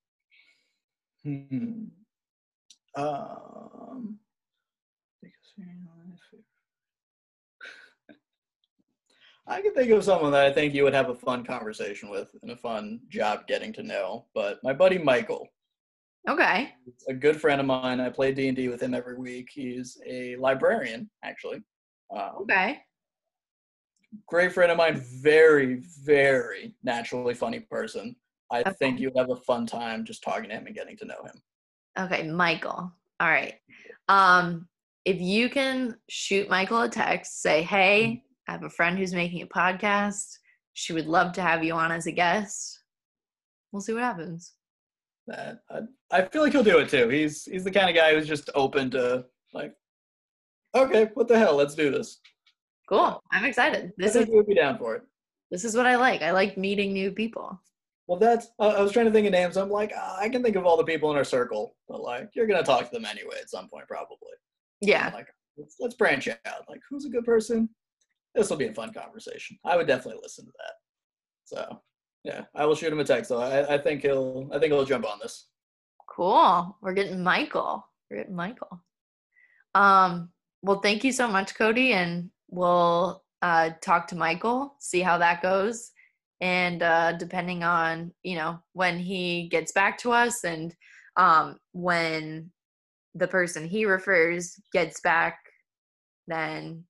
Hmm. 1.24 1.84
Um, 2.96 4.18
I 9.46 9.62
can 9.62 9.72
think 9.74 9.90
of 9.90 10.04
someone 10.04 10.32
that 10.32 10.44
I 10.44 10.52
think 10.52 10.74
you 10.74 10.84
would 10.84 10.92
have 10.94 11.08
a 11.08 11.14
fun 11.14 11.44
conversation 11.44 12.10
with 12.10 12.30
and 12.42 12.50
a 12.50 12.56
fun 12.56 13.00
job 13.08 13.46
getting 13.46 13.72
to 13.74 13.82
know. 13.82 14.26
But 14.34 14.58
my 14.62 14.72
buddy 14.72 14.98
Michael. 14.98 15.48
Okay. 16.28 16.74
a 17.08 17.14
good 17.14 17.40
friend 17.40 17.60
of 17.60 17.66
mine. 17.66 18.00
I 18.00 18.10
play 18.10 18.32
D 18.32 18.48
and 18.48 18.56
D 18.56 18.68
with 18.68 18.82
him 18.82 18.92
every 18.92 19.16
week. 19.16 19.48
He's 19.50 19.96
a 20.06 20.36
librarian, 20.36 21.08
actually. 21.24 21.62
Um, 22.14 22.42
okay. 22.42 22.80
Great 24.26 24.52
friend 24.52 24.70
of 24.70 24.76
mine. 24.76 25.02
Very, 25.22 25.82
very 26.04 26.74
naturally 26.82 27.34
funny 27.34 27.60
person. 27.60 28.14
I 28.50 28.60
okay. 28.60 28.72
think 28.78 29.00
you'd 29.00 29.16
have 29.16 29.30
a 29.30 29.36
fun 29.36 29.66
time 29.66 30.04
just 30.04 30.22
talking 30.22 30.50
to 30.50 30.56
him 30.56 30.66
and 30.66 30.74
getting 30.74 30.96
to 30.98 31.06
know 31.06 31.22
him. 31.24 31.40
Okay, 31.98 32.28
Michael. 32.28 32.92
All 33.20 33.28
right. 33.28 33.54
Um, 34.08 34.68
if 35.04 35.20
you 35.20 35.48
can 35.50 35.96
shoot 36.08 36.48
Michael 36.48 36.82
a 36.82 36.88
text, 36.88 37.42
say, 37.42 37.62
"Hey. 37.62 38.24
I 38.48 38.52
have 38.52 38.62
a 38.62 38.70
friend 38.70 38.98
who's 38.98 39.12
making 39.12 39.42
a 39.42 39.46
podcast. 39.46 40.38
She 40.72 40.94
would 40.94 41.06
love 41.06 41.32
to 41.34 41.42
have 41.42 41.62
you 41.62 41.74
on 41.74 41.92
as 41.92 42.06
a 42.06 42.12
guest." 42.12 42.80
We'll 43.72 43.82
see 43.82 43.92
what 43.92 44.02
happens. 44.02 44.54
That 45.26 45.60
I, 46.10 46.22
feel 46.22 46.42
like 46.42 46.52
he'll 46.52 46.62
do 46.62 46.78
it 46.78 46.88
too. 46.88 47.08
He's 47.08 47.44
he's 47.44 47.64
the 47.64 47.70
kind 47.70 47.90
of 47.90 47.94
guy 47.94 48.14
who's 48.14 48.26
just 48.26 48.48
open 48.54 48.90
to 48.92 49.26
like, 49.52 49.74
okay, 50.74 51.10
what 51.14 51.28
the 51.28 51.38
hell? 51.38 51.54
Let's 51.54 51.74
do 51.74 51.90
this. 51.90 52.20
Cool. 52.88 53.22
I'm 53.30 53.44
excited. 53.44 53.92
This 53.98 54.16
I 54.16 54.20
is 54.20 54.28
would 54.28 54.46
be 54.46 54.54
down 54.54 54.78
for 54.78 54.96
it. 54.96 55.02
This 55.50 55.64
is 55.64 55.76
what 55.76 55.86
I 55.86 55.96
like. 55.96 56.22
I 56.22 56.30
like 56.30 56.56
meeting 56.56 56.94
new 56.94 57.10
people. 57.10 57.60
Well, 58.08 58.18
that's. 58.18 58.48
Uh, 58.58 58.68
I 58.68 58.80
was 58.80 58.92
trying 58.92 59.04
to 59.04 59.12
think 59.12 59.26
of 59.26 59.32
names. 59.32 59.58
I'm 59.58 59.70
like, 59.70 59.92
uh, 59.94 60.16
I 60.18 60.30
can 60.30 60.42
think 60.42 60.56
of 60.56 60.64
all 60.64 60.78
the 60.78 60.84
people 60.84 61.10
in 61.10 61.16
our 61.18 61.24
circle, 61.24 61.76
but 61.88 62.00
like, 62.00 62.30
you're 62.34 62.46
gonna 62.46 62.62
talk 62.62 62.86
to 62.86 62.90
them 62.90 63.04
anyway 63.04 63.36
at 63.38 63.50
some 63.50 63.68
point, 63.68 63.86
probably. 63.86 64.16
Yeah. 64.80 65.10
like, 65.12 65.28
let's, 65.58 65.76
let's 65.78 65.94
branch 65.94 66.26
out. 66.26 66.64
Like, 66.68 66.80
who's 66.88 67.04
a 67.04 67.10
good 67.10 67.26
person? 67.26 67.68
This 68.34 68.48
will 68.48 68.56
be 68.56 68.68
a 68.68 68.72
fun 68.72 68.94
conversation. 68.94 69.58
I 69.64 69.76
would 69.76 69.86
definitely 69.86 70.20
listen 70.22 70.46
to 70.46 70.52
that. 70.56 70.72
So, 71.44 71.80
yeah, 72.24 72.44
I 72.54 72.64
will 72.64 72.74
shoot 72.74 72.92
him 72.92 73.00
a 73.00 73.04
text. 73.04 73.28
So 73.28 73.40
I, 73.40 73.74
I 73.74 73.78
think 73.78 74.00
he'll. 74.02 74.48
I 74.52 74.58
think 74.58 74.72
he'll 74.72 74.86
jump 74.86 75.06
on 75.06 75.18
this. 75.22 75.48
Cool. 76.08 76.76
We're 76.80 76.94
getting 76.94 77.22
Michael. 77.22 77.86
We're 78.10 78.18
getting 78.18 78.34
Michael. 78.34 78.82
Um. 79.74 80.30
Well, 80.62 80.80
thank 80.80 81.04
you 81.04 81.12
so 81.12 81.28
much, 81.28 81.54
Cody, 81.54 81.92
and 81.92 82.30
we'll 82.48 83.22
uh, 83.42 83.70
talk 83.82 84.08
to 84.08 84.16
Michael, 84.16 84.74
see 84.80 85.00
how 85.02 85.18
that 85.18 85.40
goes 85.42 85.92
and 86.40 86.82
uh, 86.82 87.12
depending 87.12 87.64
on 87.64 88.12
you 88.22 88.36
know 88.36 88.60
when 88.72 88.98
he 88.98 89.48
gets 89.48 89.72
back 89.72 89.98
to 89.98 90.12
us 90.12 90.44
and 90.44 90.74
um, 91.16 91.58
when 91.72 92.50
the 93.14 93.28
person 93.28 93.66
he 93.66 93.84
refers 93.84 94.60
gets 94.72 95.00
back 95.00 95.38
then 96.28 96.84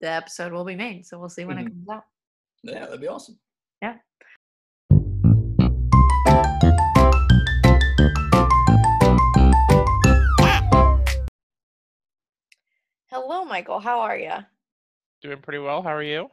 the 0.00 0.08
episode 0.08 0.52
will 0.52 0.64
be 0.64 0.76
made. 0.76 1.04
So 1.06 1.18
we'll 1.18 1.28
see 1.28 1.44
when 1.44 1.56
mm-hmm. 1.56 1.66
it 1.66 1.70
comes 1.70 1.88
out. 1.90 2.04
Yeah 2.62 2.86
that'd 2.86 3.00
be 3.00 3.08
awesome. 3.08 3.38
Yeah. 3.82 3.96
Hello 13.10 13.44
michael. 13.44 13.80
How 13.80 14.00
are 14.00 14.16
you 14.18 14.32
doing 15.22 15.38
pretty 15.38 15.58
well. 15.58 15.82
How 15.82 15.90
are 15.90 16.02
you? 16.02 16.30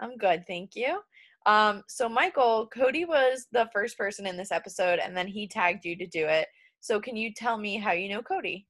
I'm 0.00 0.16
good 0.16 0.46
thank 0.46 0.74
you 0.74 1.00
um, 1.46 1.82
so 1.88 2.08
Michael, 2.08 2.68
Cody 2.68 3.04
was 3.04 3.46
the 3.52 3.68
first 3.72 3.98
person 3.98 4.26
in 4.26 4.36
this 4.36 4.52
episode, 4.52 4.98
and 4.98 5.16
then 5.16 5.26
he 5.26 5.46
tagged 5.46 5.84
you 5.84 5.96
to 5.96 6.06
do 6.06 6.26
it. 6.26 6.48
So 6.80 7.00
can 7.00 7.16
you 7.16 7.32
tell 7.32 7.58
me 7.58 7.76
how 7.76 7.92
you 7.92 8.08
know 8.08 8.22
Cody? 8.22 8.66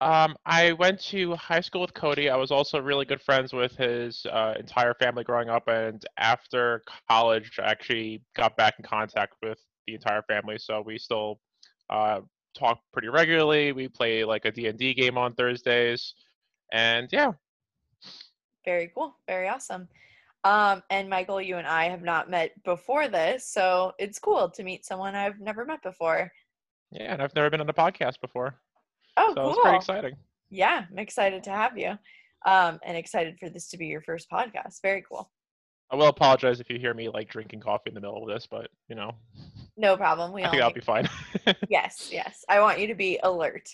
Um, 0.00 0.36
I 0.44 0.72
went 0.72 1.00
to 1.04 1.34
high 1.36 1.60
school 1.60 1.80
with 1.80 1.94
Cody. 1.94 2.28
I 2.28 2.36
was 2.36 2.50
also 2.50 2.80
really 2.80 3.04
good 3.04 3.22
friends 3.22 3.52
with 3.52 3.76
his 3.76 4.26
uh, 4.26 4.54
entire 4.58 4.94
family 4.94 5.24
growing 5.24 5.48
up, 5.48 5.68
and 5.68 6.04
after 6.18 6.82
college, 7.08 7.58
I 7.58 7.70
actually 7.70 8.22
got 8.36 8.56
back 8.56 8.74
in 8.78 8.84
contact 8.84 9.34
with 9.42 9.58
the 9.86 9.94
entire 9.94 10.22
family. 10.22 10.58
So 10.58 10.82
we 10.84 10.98
still 10.98 11.40
uh, 11.90 12.20
talk 12.54 12.80
pretty 12.92 13.08
regularly. 13.08 13.72
We 13.72 13.88
play 13.88 14.24
like 14.24 14.44
a 14.44 14.50
D&D 14.50 14.94
game 14.94 15.16
on 15.16 15.34
Thursdays, 15.34 16.14
and 16.72 17.08
yeah. 17.12 17.32
Very 18.64 18.90
cool. 18.94 19.16
Very 19.26 19.48
awesome. 19.48 19.88
Um, 20.44 20.82
and 20.90 21.08
Michael, 21.08 21.40
you 21.40 21.56
and 21.56 21.66
I 21.66 21.88
have 21.88 22.02
not 22.02 22.28
met 22.28 22.52
before 22.64 23.08
this, 23.08 23.48
so 23.48 23.92
it's 23.98 24.18
cool 24.18 24.50
to 24.50 24.62
meet 24.62 24.84
someone 24.84 25.14
I've 25.14 25.40
never 25.40 25.64
met 25.64 25.82
before. 25.82 26.30
Yeah, 26.90 27.12
and 27.12 27.22
I've 27.22 27.34
never 27.34 27.48
been 27.48 27.62
on 27.62 27.68
a 27.68 27.74
podcast 27.74 28.20
before. 28.20 28.60
Oh, 29.16 29.32
so 29.34 29.34
cool. 29.34 29.50
it's 29.50 29.60
pretty 29.60 29.76
exciting. 29.76 30.16
Yeah, 30.50 30.84
I'm 30.90 30.98
excited 30.98 31.42
to 31.44 31.50
have 31.50 31.78
you. 31.78 31.98
Um, 32.46 32.78
and 32.84 32.96
excited 32.96 33.38
for 33.40 33.48
this 33.48 33.68
to 33.70 33.78
be 33.78 33.86
your 33.86 34.02
first 34.02 34.30
podcast. 34.30 34.82
Very 34.82 35.02
cool. 35.08 35.30
I 35.90 35.96
will 35.96 36.08
apologize 36.08 36.60
if 36.60 36.68
you 36.68 36.78
hear 36.78 36.92
me 36.92 37.08
like 37.08 37.30
drinking 37.30 37.60
coffee 37.60 37.90
in 37.90 37.94
the 37.94 38.00
middle 38.00 38.22
of 38.22 38.28
this, 38.28 38.46
but 38.46 38.68
you 38.88 38.94
know. 38.94 39.12
No 39.76 39.96
problem. 39.96 40.32
We 40.34 40.44
I 40.44 40.50
think 40.50 40.62
I'll 40.62 40.72
be 40.72 40.80
fine. 40.80 41.08
yes, 41.68 42.10
yes. 42.12 42.44
I 42.48 42.60
want 42.60 42.80
you 42.80 42.86
to 42.88 42.94
be 42.94 43.18
alert. 43.22 43.68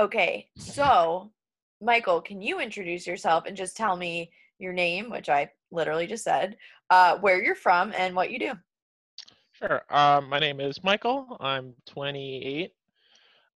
Okay, 0.00 0.48
so 0.56 1.30
Michael, 1.80 2.20
can 2.20 2.42
you 2.42 2.60
introduce 2.60 3.06
yourself 3.06 3.44
and 3.46 3.56
just 3.56 3.76
tell 3.76 3.96
me 3.96 4.30
your 4.58 4.72
name, 4.72 5.10
which 5.10 5.28
I 5.28 5.50
literally 5.70 6.06
just 6.06 6.24
said, 6.24 6.56
uh, 6.90 7.18
where 7.18 7.42
you're 7.42 7.54
from, 7.54 7.92
and 7.96 8.14
what 8.14 8.30
you 8.30 8.38
do. 8.38 8.52
Sure. 9.52 9.82
Um, 9.90 10.28
my 10.28 10.38
name 10.38 10.60
is 10.60 10.82
Michael. 10.84 11.36
I'm 11.40 11.74
28. 11.86 12.72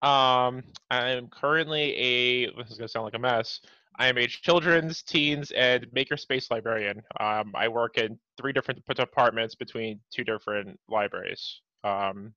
Um, 0.03 0.63
I'm 0.91 1.29
currently 1.29 1.95
a, 1.95 2.47
this 2.57 2.71
is 2.71 2.79
going 2.79 2.89
to 2.89 2.89
sound 2.89 3.05
like 3.05 3.15
a 3.15 3.19
mess. 3.19 3.61
I 3.99 4.07
am 4.09 4.17
a 4.17 4.27
children's, 4.27 5.03
teens, 5.03 5.51
and 5.51 5.87
makerspace 5.89 6.51
librarian. 6.51 7.03
Um, 7.19 7.53
I 7.55 7.69
work 7.69 7.99
in 7.99 8.19
three 8.39 8.53
different 8.53 8.83
departments 8.87 9.55
between 9.55 10.01
two 10.11 10.25
different 10.25 10.81
libraries. 10.89 11.61
Um, 11.85 12.33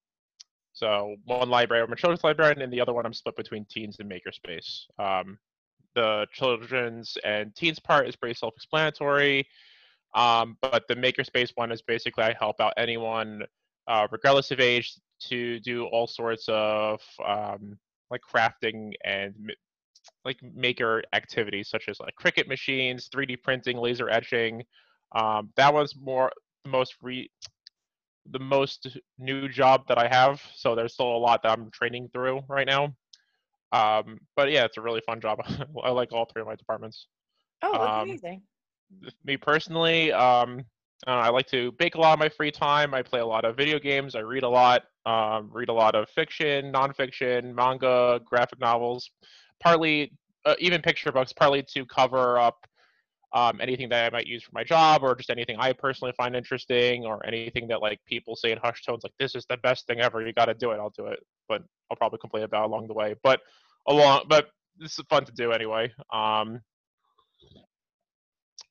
So 0.74 1.16
one 1.26 1.49
library, 1.49 1.84
I'm 1.84 1.93
a 1.93 1.95
children's 1.95 2.24
librarian, 2.24 2.61
and 2.61 2.74
the 2.74 2.82
other 2.82 2.93
one 2.93 3.05
I'm 3.05 3.14
split 3.14 3.36
between 3.36 3.66
teens 3.66 3.99
and 3.99 4.11
makerspace. 4.11 4.86
Um, 4.99 5.38
the 5.96 6.28
children's 6.32 7.18
and 7.24 7.56
teens 7.56 7.80
part 7.80 8.08
is 8.08 8.16
pretty 8.16 8.36
self-explanatory, 8.36 9.48
um, 10.16 10.58
but 10.62 10.84
the 10.88 10.96
makerspace 10.96 11.52
one 11.56 11.72
is 11.72 11.82
basically 11.82 12.24
I 12.24 12.36
help 12.39 12.60
out 12.60 12.74
anyone, 12.78 13.44
uh, 13.88 14.08
regardless 14.12 14.52
of 14.52 14.60
age, 14.60 14.96
to 15.28 15.60
do 15.62 15.86
all 15.86 16.08
sorts 16.08 16.46
of 16.48 17.02
um, 17.26 17.78
like 18.12 18.22
crafting 18.22 18.91
and 19.04 19.34
like 20.26 20.38
maker 20.56 21.04
activities 21.14 21.70
such 21.70 21.88
as 21.88 22.00
like 22.00 22.14
Cricut 22.22 22.48
machines, 22.48 23.10
3D 23.14 23.41
printing, 23.41 23.78
laser 23.78 24.10
etching. 24.10 24.64
Um, 25.16 25.50
that 25.56 25.74
was 25.74 25.96
more 25.96 26.32
the 26.64 26.70
most 26.70 26.96
re 27.02 27.30
the 28.32 28.39
most 28.39 28.98
new 29.20 29.50
job 29.50 29.86
that 29.88 29.98
I 29.98 30.08
have. 30.08 30.41
So 30.56 30.76
there's 30.76 30.94
still 30.94 31.16
a 31.16 31.18
lot 31.18 31.44
that 31.44 31.52
I'm 31.52 31.70
training 31.72 32.10
through 32.14 32.41
right 32.48 32.68
now. 32.68 32.94
Um, 33.74 34.19
but 34.36 34.51
yeah, 34.51 34.65
it's 34.65 34.78
a 34.78 34.82
really 34.82 35.01
fun 35.05 35.19
job. 35.19 35.39
I 35.84 35.89
like 35.89 36.13
all 36.13 36.26
three 36.26 36.41
of 36.41 36.47
my 36.47 36.55
departments. 36.55 37.07
Oh, 37.63 37.74
that's 37.74 37.84
Um, 37.86 38.09
amazing. 38.09 38.41
Me 39.26 39.36
personally, 39.36 40.11
um, 40.13 40.63
I 41.07 41.30
like 41.30 41.47
to 41.47 41.71
bake 41.74 41.95
a 41.95 41.99
lot 41.99 42.13
of 42.13 42.19
my 42.19 42.30
free 42.30 42.51
time. 42.51 42.93
I 42.93 43.01
play 43.01 43.19
a 43.19 43.26
lot 43.26 43.43
of 43.43 43.57
video 43.57 43.80
games. 43.80 44.15
I 44.15 44.19
read 44.19 44.43
a 44.43 44.49
lot. 44.49 44.84
Um, 45.05 45.49
read 45.51 45.69
a 45.69 45.74
lot 45.74 45.95
of 45.95 46.07
fiction, 46.09 46.71
nonfiction, 46.71 47.53
manga, 47.53 48.21
graphic 48.24 48.59
novels. 48.59 49.09
Partly, 49.59 50.13
uh, 50.45 50.55
even 50.59 50.82
picture 50.82 51.11
books. 51.11 51.34
Partly 51.34 51.63
to 51.74 51.86
cover 51.88 52.38
up 52.38 52.65
um, 53.34 53.59
anything 53.59 53.89
that 53.89 54.05
I 54.05 54.15
might 54.15 54.28
use 54.28 54.43
for 54.43 54.51
my 54.53 54.63
job, 54.63 55.01
or 55.03 55.15
just 55.15 55.32
anything 55.32 55.57
I 55.59 55.74
personally 55.74 56.13
find 56.15 56.36
interesting, 56.36 57.05
or 57.05 57.26
anything 57.26 57.67
that 57.69 57.82
like 57.82 57.99
people 58.05 58.36
say 58.36 58.51
in 58.51 58.59
hushed 58.59 58.86
tones, 58.86 59.03
like 59.03 59.13
"This 59.19 59.36
is 59.36 59.45
the 59.49 59.57
best 59.57 59.88
thing 59.88 59.99
ever. 59.99 60.26
You 60.26 60.32
got 60.34 60.45
to 60.45 60.53
do 60.53 60.71
it." 60.71 60.78
I'll 60.78 60.93
do 60.95 61.07
it, 61.07 61.19
but 61.49 61.63
I'll 61.89 61.97
probably 61.97 62.19
complain 62.19 62.43
about 62.43 62.63
it 62.63 62.67
along 62.67 62.88
the 62.88 62.93
way. 62.93 63.15
But 63.24 63.41
along, 63.88 64.26
but 64.28 64.50
this 64.78 64.98
is 64.98 65.06
fun 65.10 65.26
to 65.26 65.32
do 65.32 65.52
anyway. 65.52 65.92
Um, 66.12 66.62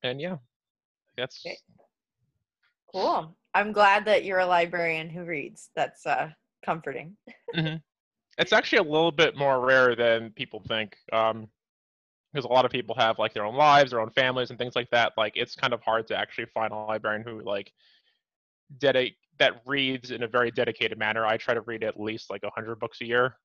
and 0.03 0.21
yeah, 0.21 0.37
that's 1.17 1.43
Okay. 1.47 1.59
Cool. 2.93 3.37
I'm 3.55 3.73
glad 3.73 4.05
that 4.05 4.25
you're 4.25 4.41
a 4.41 4.47
librarian 4.47 5.09
who 5.09 5.25
reads. 5.25 5.71
That's 5.75 6.07
uh, 6.07 6.31
comforting. 6.65 7.17
it's 8.39 8.53
actually 8.53 8.79
a 8.79 8.83
little 8.83 9.13
bit 9.13 9.37
more 9.37 9.65
rare 9.65 9.95
than 9.95 10.31
people 10.31 10.63
think 10.67 10.97
um 11.13 11.49
because 12.33 12.45
a 12.47 12.49
lot 12.49 12.65
of 12.65 12.71
people 12.71 12.95
have 12.95 13.19
like 13.19 13.35
their 13.35 13.45
own 13.45 13.55
lives 13.55 13.91
their 13.91 14.01
own 14.01 14.11
families 14.11 14.51
and 14.51 14.59
things 14.59 14.75
like 14.75 14.89
that 14.91 15.13
like 15.17 15.37
it's 15.37 15.55
kind 15.55 15.73
of 15.73 15.83
hard 15.83 16.07
to 16.07 16.17
actually 16.17 16.47
find 16.47 16.73
a 16.73 16.77
librarian 16.77 17.23
who 17.23 17.43
like 17.43 17.73
dedicate 18.79 19.17
that 19.39 19.61
reads 19.67 20.11
in 20.11 20.23
a 20.23 20.29
very 20.29 20.51
dedicated 20.51 20.99
manner 20.99 21.27
i 21.27 21.37
try 21.37 21.53
to 21.53 21.61
read 21.63 21.85
at 21.85 22.01
least 22.01 22.31
like 22.31 22.43
100 22.43 22.79
books 22.79 23.01
a 23.03 23.05
year 23.05 23.37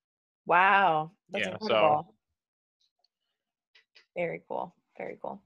Wow. 0.48 1.10
That's 1.30 1.46
Yeah, 1.46 1.50
so- 1.60 1.66
incredible. 1.66 2.14
Very 4.16 4.42
cool. 4.48 4.74
Very 4.96 5.18
cool. 5.22 5.40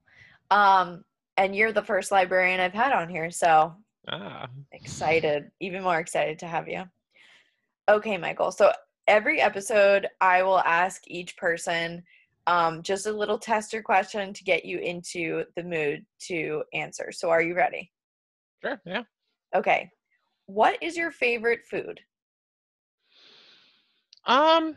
Um, 0.49 1.03
and 1.37 1.55
you're 1.55 1.73
the 1.73 1.83
first 1.83 2.11
librarian 2.11 2.59
I've 2.59 2.73
had 2.73 2.91
on 2.93 3.09
here, 3.09 3.29
so 3.29 3.75
ah 4.07 4.47
excited, 4.71 5.51
even 5.59 5.83
more 5.83 5.99
excited 5.99 6.39
to 6.39 6.47
have 6.47 6.67
you. 6.67 6.83
Okay, 7.89 8.17
Michael. 8.17 8.51
So 8.51 8.71
every 9.07 9.41
episode, 9.41 10.07
I 10.21 10.41
will 10.43 10.59
ask 10.59 11.01
each 11.07 11.35
person 11.37 12.01
um, 12.47 12.81
just 12.81 13.05
a 13.05 13.11
little 13.11 13.37
tester 13.37 13.81
question 13.81 14.33
to 14.33 14.43
get 14.43 14.65
you 14.65 14.79
into 14.79 15.43
the 15.55 15.63
mood 15.63 16.05
to 16.27 16.63
answer. 16.73 17.11
So, 17.11 17.29
are 17.29 17.41
you 17.41 17.55
ready? 17.55 17.91
sure 18.63 18.81
yeah 18.85 19.03
Okay. 19.55 19.89
What 20.47 20.81
is 20.81 20.95
your 20.97 21.11
favorite 21.11 21.61
food? 21.69 21.99
Um. 24.25 24.75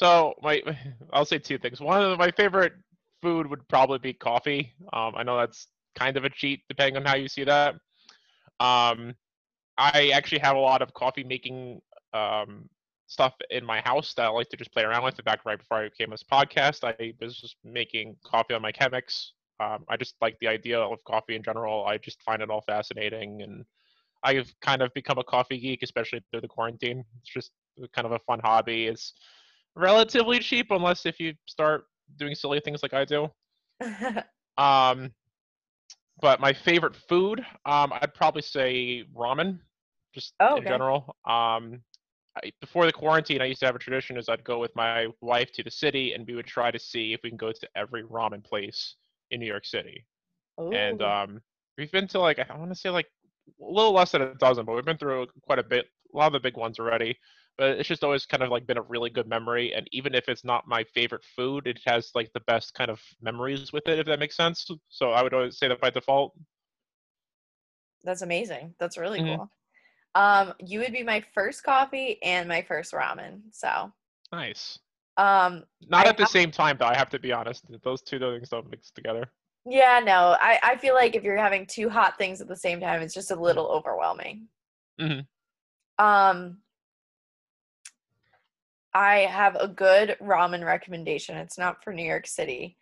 So 0.00 0.32
my, 0.42 0.62
I'll 1.12 1.26
say 1.26 1.38
two 1.38 1.58
things. 1.58 1.78
One 1.78 2.02
of 2.02 2.18
my 2.18 2.30
favorite 2.30 2.72
food 3.20 3.46
would 3.46 3.68
probably 3.68 3.98
be 3.98 4.14
coffee. 4.14 4.72
Um, 4.94 5.12
I 5.14 5.22
know 5.22 5.36
that's 5.36 5.68
kind 5.94 6.16
of 6.16 6.24
a 6.24 6.30
cheat 6.30 6.62
depending 6.68 6.96
on 6.96 7.04
how 7.04 7.16
you 7.16 7.28
see 7.28 7.44
that. 7.44 7.74
Um, 8.58 9.14
I 9.76 10.10
actually 10.14 10.38
have 10.38 10.56
a 10.56 10.60
lot 10.60 10.80
of 10.82 10.92
coffee 10.94 11.24
making 11.24 11.80
um 12.12 12.68
stuff 13.06 13.34
in 13.50 13.64
my 13.64 13.80
house 13.82 14.14
that 14.14 14.24
I 14.24 14.28
like 14.28 14.48
to 14.50 14.56
just 14.56 14.72
play 14.72 14.84
around 14.84 15.04
with. 15.04 15.18
In 15.18 15.24
fact, 15.24 15.44
right 15.44 15.58
before 15.58 15.78
I 15.78 15.90
came 15.90 16.10
this 16.10 16.24
podcast, 16.24 16.82
I 16.82 17.12
was 17.20 17.36
just 17.36 17.56
making 17.62 18.16
coffee 18.24 18.54
on 18.54 18.62
my 18.62 18.72
Chemex. 18.72 19.30
Um, 19.58 19.84
I 19.88 19.96
just 19.98 20.14
like 20.22 20.38
the 20.40 20.48
idea 20.48 20.78
of 20.78 21.02
coffee 21.04 21.34
in 21.34 21.42
general. 21.42 21.84
I 21.84 21.98
just 21.98 22.22
find 22.22 22.40
it 22.40 22.50
all 22.50 22.62
fascinating 22.62 23.42
and 23.42 23.64
I've 24.22 24.52
kind 24.60 24.80
of 24.80 24.94
become 24.94 25.18
a 25.18 25.24
coffee 25.24 25.58
geek, 25.58 25.82
especially 25.82 26.22
through 26.30 26.42
the 26.42 26.48
quarantine. 26.48 27.04
It's 27.20 27.32
just 27.32 27.50
kind 27.94 28.06
of 28.06 28.12
a 28.12 28.18
fun 28.20 28.40
hobby. 28.42 28.86
It's 28.86 29.12
relatively 29.76 30.38
cheap, 30.38 30.70
unless 30.70 31.06
if 31.06 31.20
you 31.20 31.34
start 31.46 31.84
doing 32.16 32.34
silly 32.34 32.60
things 32.60 32.82
like 32.82 32.94
I 32.94 33.04
do. 33.04 33.28
Um, 34.58 35.14
but 36.20 36.38
my 36.38 36.52
favorite 36.52 36.94
food, 36.94 37.40
um, 37.64 37.94
I'd 37.94 38.12
probably 38.12 38.42
say 38.42 39.04
ramen, 39.16 39.58
just 40.12 40.34
Oh, 40.38 40.56
in 40.56 40.58
okay. 40.58 40.68
general. 40.68 41.16
Um, 41.24 41.80
I, 42.36 42.52
before 42.60 42.84
the 42.84 42.92
quarantine, 42.92 43.40
I 43.40 43.46
used 43.46 43.60
to 43.60 43.66
have 43.66 43.74
a 43.74 43.78
tradition: 43.78 44.18
is 44.18 44.28
I'd 44.28 44.44
go 44.44 44.58
with 44.58 44.76
my 44.76 45.06
wife 45.22 45.50
to 45.52 45.62
the 45.62 45.70
city, 45.70 46.12
and 46.12 46.26
we 46.26 46.34
would 46.34 46.46
try 46.46 46.70
to 46.70 46.78
see 46.78 47.14
if 47.14 47.20
we 47.22 47.30
can 47.30 47.38
go 47.38 47.52
to 47.52 47.68
every 47.74 48.02
ramen 48.02 48.44
place 48.44 48.96
in 49.30 49.40
New 49.40 49.46
York 49.46 49.64
City 49.64 50.04
and 50.72 51.02
um, 51.02 51.40
we've 51.78 51.90
been 51.90 52.06
to 52.08 52.20
like 52.20 52.38
I 52.38 52.56
want 52.56 52.70
to 52.70 52.78
say 52.78 52.90
like 52.90 53.06
a 53.60 53.64
little 53.72 53.92
less 53.92 54.12
than 54.12 54.22
a 54.22 54.34
dozen, 54.34 54.64
but 54.64 54.74
we've 54.74 54.84
been 54.84 54.98
through 54.98 55.26
quite 55.42 55.58
a 55.58 55.62
bit, 55.62 55.86
a 56.14 56.16
lot 56.16 56.26
of 56.26 56.32
the 56.34 56.40
big 56.40 56.56
ones 56.56 56.78
already. 56.78 57.18
But 57.58 57.78
it's 57.78 57.88
just 57.88 58.02
always 58.04 58.24
kind 58.24 58.42
of 58.42 58.48
like 58.50 58.66
been 58.66 58.78
a 58.78 58.82
really 58.82 59.10
good 59.10 59.28
memory, 59.28 59.74
and 59.74 59.86
even 59.92 60.14
if 60.14 60.28
it's 60.28 60.44
not 60.44 60.66
my 60.66 60.82
favorite 60.94 61.24
food, 61.36 61.66
it 61.66 61.78
has 61.84 62.10
like 62.14 62.32
the 62.32 62.40
best 62.40 62.72
kind 62.74 62.90
of 62.90 63.00
memories 63.20 63.72
with 63.72 63.86
it, 63.86 63.98
if 63.98 64.06
that 64.06 64.18
makes 64.18 64.36
sense. 64.36 64.66
So 64.88 65.10
I 65.10 65.22
would 65.22 65.34
always 65.34 65.58
say 65.58 65.68
that 65.68 65.80
by 65.80 65.90
default. 65.90 66.34
That's 68.02 68.22
amazing. 68.22 68.74
That's 68.78 68.96
really 68.96 69.20
Mhm. 69.20 69.36
cool. 69.36 69.50
Um, 70.14 70.54
you 70.58 70.80
would 70.80 70.92
be 70.92 71.02
my 71.02 71.20
first 71.34 71.62
coffee 71.62 72.20
and 72.22 72.48
my 72.48 72.62
first 72.62 72.92
ramen. 72.92 73.42
So, 73.52 73.92
Nice. 74.32 74.78
um, 75.18 75.66
Not 75.82 76.06
I 76.06 76.08
at 76.08 76.16
the 76.16 76.22
have- 76.24 76.30
same 76.30 76.50
time, 76.50 76.78
though. 76.78 76.86
I 76.86 76.96
have 76.96 77.10
to 77.10 77.18
be 77.18 77.30
honest; 77.32 77.64
those 77.82 78.00
two 78.02 78.18
things 78.18 78.48
don't 78.48 78.70
mix 78.70 78.90
together. 78.90 79.30
yeah, 79.66 80.00
no, 80.02 80.36
I, 80.40 80.58
I 80.62 80.76
feel 80.78 80.94
like 80.94 81.14
if 81.14 81.22
you're 81.22 81.36
having 81.36 81.66
two 81.66 81.90
hot 81.90 82.16
things 82.16 82.40
at 82.40 82.48
the 82.48 82.56
same 82.56 82.80
time, 82.80 83.02
it's 83.02 83.12
just 83.12 83.30
a 83.30 83.36
little 83.36 83.66
overwhelming. 83.66 84.48
Mm-hmm. 84.98 86.04
Um, 86.04 86.62
I 88.94 89.18
have 89.20 89.56
a 89.56 89.68
good 89.68 90.16
ramen 90.20 90.64
recommendation. 90.64 91.36
It's 91.36 91.58
not 91.58 91.82
for 91.82 91.92
New 91.92 92.04
York 92.04 92.26
City, 92.26 92.76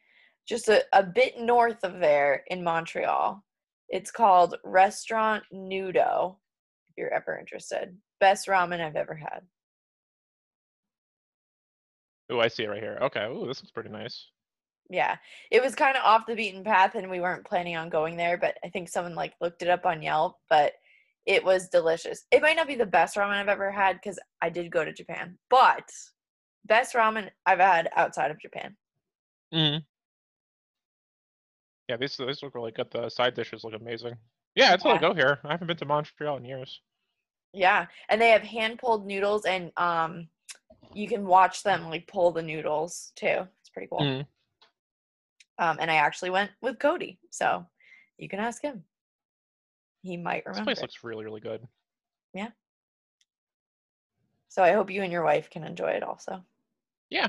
just 0.47 0.69
a, 0.69 0.85
a 0.93 1.03
bit 1.03 1.39
north 1.39 1.85
of 1.85 2.01
there 2.01 2.45
in 2.49 2.65
Montreal. 2.65 3.45
It's 3.89 4.11
called 4.11 4.57
Restaurant 4.65 5.45
Nudo, 5.53 6.37
if 6.89 6.97
you're 6.97 7.13
ever 7.13 7.39
interested. 7.39 7.97
Best 8.21 8.49
ramen 8.49 8.81
I've 8.81 8.97
ever 8.97 9.15
had. 9.15 9.43
Oh, 12.31 12.41
I 12.41 12.49
see 12.49 12.65
it 12.65 12.69
right 12.69 12.83
here. 12.83 12.99
Okay. 13.03 13.25
Oh, 13.25 13.47
this 13.47 13.63
looks 13.63 13.71
pretty 13.71 13.91
nice. 13.91 14.27
Yeah, 14.91 15.17
it 15.51 15.63
was 15.63 15.75
kind 15.75 15.97
of 15.97 16.03
off 16.05 16.27
the 16.27 16.35
beaten 16.35 16.65
path, 16.65 16.95
and 16.95 17.11
we 17.11 17.21
weren't 17.21 17.47
planning 17.47 17.77
on 17.77 17.91
going 17.91 18.17
there. 18.17 18.39
But 18.39 18.57
I 18.65 18.69
think 18.69 18.89
someone 18.89 19.15
like 19.15 19.35
looked 19.41 19.63
it 19.63 19.69
up 19.69 19.85
on 19.85 20.03
Yelp, 20.03 20.39
but 20.49 20.73
it 21.29 21.45
was 21.45 21.69
delicious. 21.69 22.25
It 22.31 22.41
might 22.41 22.57
not 22.57 22.67
be 22.67 22.75
the 22.75 22.87
best 22.87 23.15
ramen 23.17 23.35
I've 23.35 23.49
ever 23.49 23.71
had 23.71 23.97
because 23.97 24.19
I 24.41 24.49
did 24.49 24.73
go 24.73 24.83
to 24.83 24.95
Japan, 24.95 25.39
but 25.51 25.87
best 26.65 26.95
ramen 26.95 27.31
I've 27.45 27.59
had 27.59 27.91
outside 27.95 28.31
of 28.31 28.41
Japan. 28.41 28.75
Mm-hmm. 29.55 29.85
Yeah, 31.89 31.97
these 31.99 32.17
these 32.17 32.43
look 32.43 32.55
really 32.55 32.73
good. 32.73 32.91
The 32.91 33.11
side 33.11 33.35
dishes 33.35 33.63
look 33.63 33.75
amazing. 33.75 34.17
Yeah, 34.55 34.73
until 34.73 34.93
I 34.93 34.95
Yeah. 34.95 35.01
go 35.01 35.15
here. 35.15 35.39
I 35.45 35.53
haven't 35.53 35.67
been 35.67 35.77
to 35.77 35.85
Montreal 35.85 36.39
in 36.39 36.47
years. 36.47 36.81
Yeah, 37.53 37.87
and 38.09 38.21
they 38.21 38.31
have 38.31 38.43
hand 38.43 38.79
pulled 38.79 39.07
noodles, 39.07 39.45
and 39.45 39.71
um, 39.77 40.29
you 40.95 41.09
can 41.09 41.27
watch 41.27 41.63
them 41.63 41.91
like 41.91 42.07
pull 42.07 42.31
the 42.33 42.43
noodles 42.43 43.13
too. 43.17 43.47
It's 43.61 43.71
pretty 43.71 43.89
cool. 43.89 44.01
Mhm. 44.01 44.27
Um, 45.59 45.77
and 45.79 45.91
I 45.91 45.97
actually 45.97 46.31
went 46.31 46.53
with 46.63 46.79
Cody, 46.79 47.19
so 47.31 47.67
you 48.17 48.29
can 48.31 48.41
ask 48.41 48.63
him. 48.63 48.85
He 50.09 50.17
might 50.17 50.47
remember. 50.47 50.71
This 50.71 50.79
place 50.79 50.83
looks 50.83 51.05
really, 51.05 51.23
really 51.27 51.41
good. 51.41 51.69
Yeah. 52.33 52.49
So 54.49 54.63
I 54.63 54.73
hope 54.73 54.91
you 54.91 55.03
and 55.03 55.13
your 55.13 55.23
wife 55.23 55.51
can 55.51 55.65
enjoy 55.65 55.91
it 55.91 56.03
also. 56.03 56.43
Yeah. 57.11 57.29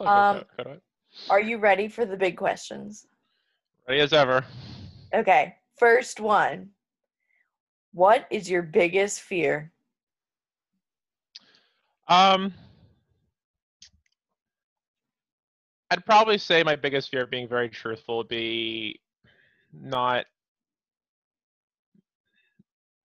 Um, 0.00 0.38
good, 0.38 0.46
good, 0.56 0.64
good. 0.64 0.80
Are 1.28 1.40
you 1.40 1.58
ready 1.58 1.86
for 1.86 2.06
the 2.06 2.16
big 2.16 2.38
questions? 2.38 3.06
Ready 3.86 4.00
as 4.00 4.14
ever. 4.14 4.42
Okay, 5.12 5.54
first 5.76 6.18
one. 6.18 6.70
What 7.92 8.26
is 8.30 8.48
your 8.48 8.62
biggest 8.62 9.20
fear? 9.20 9.70
Um, 12.08 12.54
I'd 15.90 16.06
probably 16.06 16.38
say 16.38 16.62
my 16.62 16.76
biggest 16.76 17.10
fear 17.10 17.24
of 17.24 17.30
being 17.30 17.48
very 17.48 17.68
truthful 17.68 18.16
would 18.18 18.28
be 18.28 18.98
not. 19.74 20.24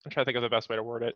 I'm 0.05 0.11
trying 0.11 0.25
to 0.25 0.29
think 0.29 0.37
of 0.37 0.43
the 0.43 0.49
best 0.49 0.69
way 0.69 0.75
to 0.77 0.83
word 0.83 1.03
it. 1.03 1.15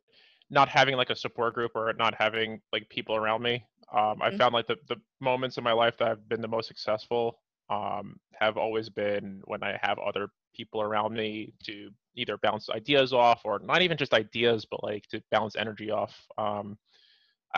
not 0.49 0.69
having 0.69 0.95
like 0.95 1.09
a 1.11 1.15
support 1.15 1.53
group 1.55 1.71
or 1.75 1.93
not 1.93 2.15
having 2.15 2.61
like 2.73 2.89
people 2.89 3.15
around 3.15 3.41
me. 3.43 3.65
Um, 3.93 4.21
I 4.21 4.31
Mhm. 4.31 4.39
found 4.39 4.53
like 4.53 4.67
the, 4.67 4.77
the 4.89 4.97
moments 5.21 5.57
in 5.57 5.63
my 5.63 5.73
life 5.73 5.97
that 5.99 6.07
I've 6.09 6.29
been 6.29 6.41
the 6.41 6.47
most 6.47 6.67
successful 6.67 7.39
um, 7.69 8.17
have 8.39 8.57
always 8.57 8.89
been 8.89 9.41
when 9.45 9.63
I 9.63 9.79
have 9.81 9.99
other 9.99 10.29
people 10.55 10.81
around 10.81 11.13
me 11.13 11.53
to 11.65 11.89
either 12.15 12.37
bounce 12.37 12.69
ideas 12.69 13.13
off 13.13 13.41
or 13.45 13.59
not 13.59 13.81
even 13.81 13.97
just 13.97 14.13
ideas, 14.13 14.65
but 14.69 14.83
like 14.83 15.07
to 15.09 15.21
bounce 15.31 15.55
energy 15.55 15.91
off. 15.91 16.15
Um, 16.37 16.77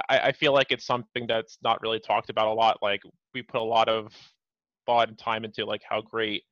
I, 0.10 0.20
I 0.20 0.32
feel 0.32 0.54
like 0.54 0.72
it's 0.72 0.86
something 0.86 1.28
that's 1.28 1.58
not 1.64 1.82
really 1.82 2.00
talked 2.00 2.30
about 2.30 2.48
a 2.48 2.54
lot. 2.54 2.80
Like 2.82 3.02
we 3.34 3.42
put 3.42 3.62
a 3.62 3.64
lot 3.64 3.90
of 3.90 4.14
thought 4.86 5.10
and 5.10 5.18
time 5.18 5.46
into 5.46 5.66
like 5.66 5.82
how 5.88 6.02
great 6.02 6.44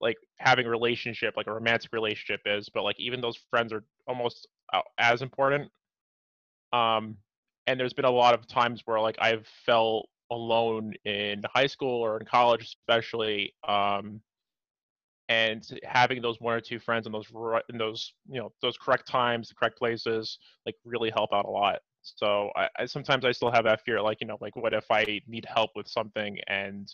like 0.00 0.16
having 0.38 0.66
a 0.66 0.70
relationship, 0.70 1.34
like 1.36 1.46
a 1.46 1.52
romantic 1.52 1.92
relationship 1.92 2.40
is, 2.46 2.68
but 2.68 2.84
like 2.84 2.98
even 2.98 3.20
those 3.20 3.38
friends 3.50 3.72
are 3.72 3.84
almost 4.06 4.46
uh, 4.72 4.80
as 4.98 5.22
important. 5.22 5.70
Um, 6.72 7.16
and 7.66 7.78
there's 7.78 7.92
been 7.92 8.04
a 8.04 8.10
lot 8.10 8.34
of 8.34 8.46
times 8.46 8.82
where 8.84 9.00
like 9.00 9.16
I've 9.20 9.46
felt 9.66 10.08
alone 10.30 10.94
in 11.04 11.42
high 11.54 11.66
school 11.66 12.02
or 12.02 12.18
in 12.18 12.26
college, 12.26 12.62
especially. 12.62 13.54
Um, 13.66 14.20
and 15.28 15.78
having 15.84 16.22
those 16.22 16.40
one 16.40 16.54
or 16.54 16.60
two 16.60 16.78
friends 16.78 17.06
in 17.06 17.12
those 17.12 17.26
in 17.68 17.76
those 17.76 18.14
you 18.28 18.40
know 18.40 18.52
those 18.62 18.78
correct 18.78 19.06
times, 19.06 19.48
the 19.48 19.54
correct 19.54 19.78
places, 19.78 20.38
like 20.64 20.74
really 20.84 21.10
help 21.10 21.32
out 21.32 21.44
a 21.44 21.50
lot. 21.50 21.80
So 22.02 22.50
I, 22.56 22.68
I 22.78 22.86
sometimes 22.86 23.24
I 23.24 23.32
still 23.32 23.50
have 23.50 23.64
that 23.64 23.82
fear, 23.84 24.00
like 24.00 24.18
you 24.20 24.26
know, 24.26 24.38
like 24.40 24.56
what 24.56 24.72
if 24.72 24.90
I 24.90 25.20
need 25.26 25.46
help 25.46 25.70
with 25.76 25.88
something 25.88 26.38
and 26.46 26.88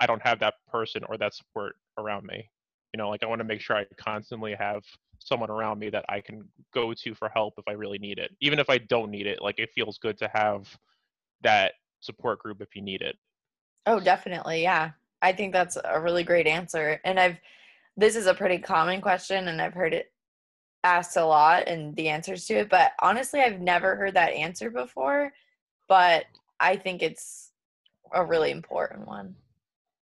I 0.00 0.06
don't 0.06 0.22
have 0.22 0.40
that 0.40 0.54
person 0.70 1.02
or 1.08 1.16
that 1.18 1.34
support 1.34 1.76
around 1.98 2.26
me. 2.26 2.50
You 2.94 2.98
know, 2.98 3.08
like 3.08 3.22
I 3.22 3.26
want 3.26 3.40
to 3.40 3.44
make 3.44 3.60
sure 3.60 3.76
I 3.76 3.86
constantly 3.96 4.54
have 4.54 4.82
someone 5.18 5.50
around 5.50 5.78
me 5.78 5.88
that 5.90 6.04
I 6.08 6.20
can 6.20 6.46
go 6.74 6.92
to 6.92 7.14
for 7.14 7.30
help 7.30 7.54
if 7.56 7.64
I 7.66 7.72
really 7.72 7.98
need 7.98 8.18
it. 8.18 8.32
Even 8.40 8.58
if 8.58 8.68
I 8.68 8.78
don't 8.78 9.10
need 9.10 9.26
it, 9.26 9.40
like 9.40 9.58
it 9.58 9.70
feels 9.74 9.98
good 9.98 10.18
to 10.18 10.30
have 10.34 10.68
that 11.42 11.72
support 12.00 12.38
group 12.40 12.60
if 12.60 12.74
you 12.74 12.82
need 12.82 13.00
it. 13.00 13.16
Oh, 13.86 13.98
definitely. 13.98 14.62
Yeah. 14.62 14.90
I 15.22 15.32
think 15.32 15.52
that's 15.52 15.78
a 15.82 16.00
really 16.00 16.24
great 16.24 16.46
answer. 16.46 17.00
And 17.04 17.18
I've, 17.18 17.38
this 17.96 18.16
is 18.16 18.26
a 18.26 18.34
pretty 18.34 18.58
common 18.58 19.00
question 19.00 19.48
and 19.48 19.62
I've 19.62 19.74
heard 19.74 19.94
it 19.94 20.12
asked 20.84 21.16
a 21.16 21.24
lot 21.24 21.68
and 21.68 21.94
the 21.96 22.08
answers 22.08 22.44
to 22.46 22.54
it. 22.54 22.68
But 22.68 22.92
honestly, 23.00 23.40
I've 23.40 23.60
never 23.60 23.96
heard 23.96 24.14
that 24.14 24.32
answer 24.32 24.70
before. 24.70 25.32
But 25.88 26.24
I 26.58 26.76
think 26.76 27.02
it's 27.02 27.52
a 28.12 28.24
really 28.24 28.50
important 28.50 29.06
one. 29.06 29.36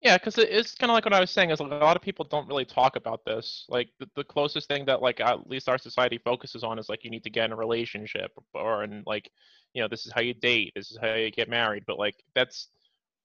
Yeah, 0.01 0.17
because 0.17 0.39
it's 0.39 0.77
kind 0.77 0.91
of 0.91 0.95
like 0.95 1.05
what 1.05 1.13
I 1.13 1.19
was 1.21 1.31
saying 1.33 1.51
is 1.51 1.59
a 1.59 1.65
lot 1.65 1.97
of 1.97 2.03
people 2.03 2.25
don't 2.25 2.47
really 2.47 2.65
talk 2.65 2.95
about 2.95 3.25
this. 3.25 3.65
Like 3.69 3.89
the, 3.99 4.09
the 4.15 4.23
closest 4.25 4.69
thing 4.69 4.85
that 4.87 5.03
like 5.03 5.21
at 5.21 5.49
least 5.51 5.69
our 5.69 5.79
society 5.79 6.19
focuses 6.25 6.63
on 6.63 6.79
is 6.79 6.89
like 6.89 7.03
you 7.03 7.11
need 7.11 7.25
to 7.25 7.31
get 7.31 7.47
in 7.47 7.53
a 7.53 7.57
relationship 7.57 8.31
or 8.55 8.85
and 8.85 9.05
like 9.07 9.29
you 9.75 9.83
know 9.83 9.89
this 9.89 10.07
is 10.07 10.13
how 10.13 10.21
you 10.21 10.35
date, 10.35 10.73
this 10.77 10.93
is 10.93 10.99
how 11.03 11.15
you 11.15 11.31
get 11.33 11.49
married. 11.49 11.83
But 11.87 11.99
like 11.99 12.15
that's 12.35 12.69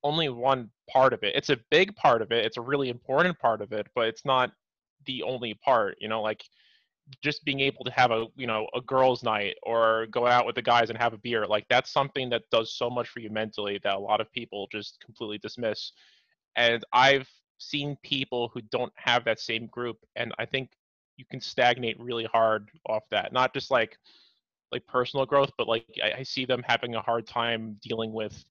only 0.04 0.30
one 0.30 0.70
part 0.90 1.14
of 1.14 1.24
it. 1.24 1.36
It's 1.36 1.50
a 1.52 1.58
big 1.70 1.96
part 1.96 2.24
of 2.24 2.32
it. 2.32 2.44
It's 2.46 2.58
a 2.58 2.62
really 2.62 2.90
important 2.90 3.38
part 3.40 3.62
of 3.62 3.72
it, 3.72 3.88
but 3.96 4.08
it's 4.08 4.26
not 4.26 4.52
the 5.06 5.22
only 5.24 5.54
part. 5.54 5.98
You 6.00 6.10
know, 6.10 6.24
like 6.24 6.44
just 7.22 7.44
being 7.46 7.60
able 7.60 7.84
to 7.86 7.92
have 7.92 8.12
a 8.12 8.26
you 8.36 8.48
know 8.48 8.68
a 8.74 8.82
girls' 8.82 9.24
night 9.24 9.56
or 9.64 10.08
go 10.12 10.26
out 10.28 10.46
with 10.46 10.56
the 10.56 10.62
guys 10.62 10.90
and 10.90 10.98
have 10.98 11.14
a 11.14 11.18
beer. 11.18 11.46
Like 11.46 11.66
that's 11.70 11.92
something 11.92 12.30
that 12.32 12.44
does 12.52 12.76
so 12.78 12.90
much 12.90 13.10
for 13.10 13.20
you 13.20 13.30
mentally 13.30 13.80
that 13.84 13.96
a 13.96 14.00
lot 14.00 14.22
of 14.22 14.32
people 14.32 14.68
just 14.72 15.00
completely 15.06 15.38
dismiss 15.38 15.92
and 16.56 16.84
I've 16.94 17.30
seen 17.58 17.98
people 18.04 18.50
who 18.54 18.62
don't 18.62 18.94
have 18.96 19.26
that 19.26 19.40
same 19.40 19.68
group, 19.68 19.98
and 20.16 20.34
I 20.38 20.46
think 20.46 20.72
you 21.18 21.26
can 21.30 21.40
stagnate 21.42 22.00
really 22.00 22.26
hard 22.26 22.70
off 22.88 23.04
that. 23.12 23.34
Not 23.34 23.54
just 23.54 23.72
like 23.72 23.98
like 24.72 24.86
personal 24.88 25.26
growth, 25.26 25.52
but 25.58 25.68
like 25.68 25.86
I, 26.04 26.20
I 26.20 26.24
see 26.24 26.46
them 26.46 26.64
having 26.68 26.96
a 26.96 27.02
hard 27.02 27.28
time 27.28 27.78
dealing 27.82 28.12
with 28.12 28.44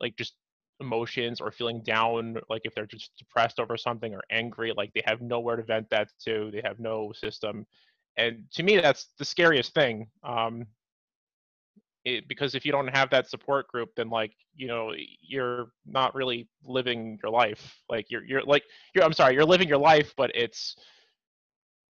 like 0.00 0.16
just 0.16 0.34
emotions 0.80 1.40
or 1.40 1.52
feeling 1.52 1.82
down, 1.82 2.38
like 2.48 2.62
if 2.64 2.74
they're 2.74 2.86
just 2.86 3.12
depressed 3.18 3.60
over 3.60 3.76
something 3.76 4.14
or 4.14 4.22
angry, 4.30 4.72
like 4.76 4.92
they 4.94 5.02
have 5.04 5.20
nowhere 5.20 5.56
to 5.56 5.62
vent 5.62 5.88
that 5.90 6.08
to. 6.24 6.50
They 6.52 6.62
have 6.64 6.80
no 6.80 7.12
system, 7.12 7.66
and 8.16 8.44
to 8.52 8.62
me, 8.62 8.78
that's 8.78 9.08
the 9.18 9.24
scariest 9.24 9.74
thing. 9.74 10.08
Um, 10.22 10.66
it, 12.04 12.26
because 12.28 12.54
if 12.54 12.64
you 12.64 12.72
don't 12.72 12.88
have 12.88 13.10
that 13.10 13.28
support 13.28 13.68
group 13.68 13.90
then 13.96 14.08
like 14.08 14.32
you 14.54 14.66
know 14.66 14.92
you're 15.20 15.72
not 15.86 16.14
really 16.14 16.48
living 16.64 17.18
your 17.22 17.30
life. 17.32 17.76
Like 17.88 18.06
you're 18.10 18.24
you're 18.24 18.42
like 18.42 18.62
you're 18.94 19.04
i'm 19.04 19.12
sorry 19.12 19.34
you're 19.34 19.44
living 19.44 19.68
your 19.68 19.78
life 19.78 20.14
but 20.16 20.30
it's 20.34 20.76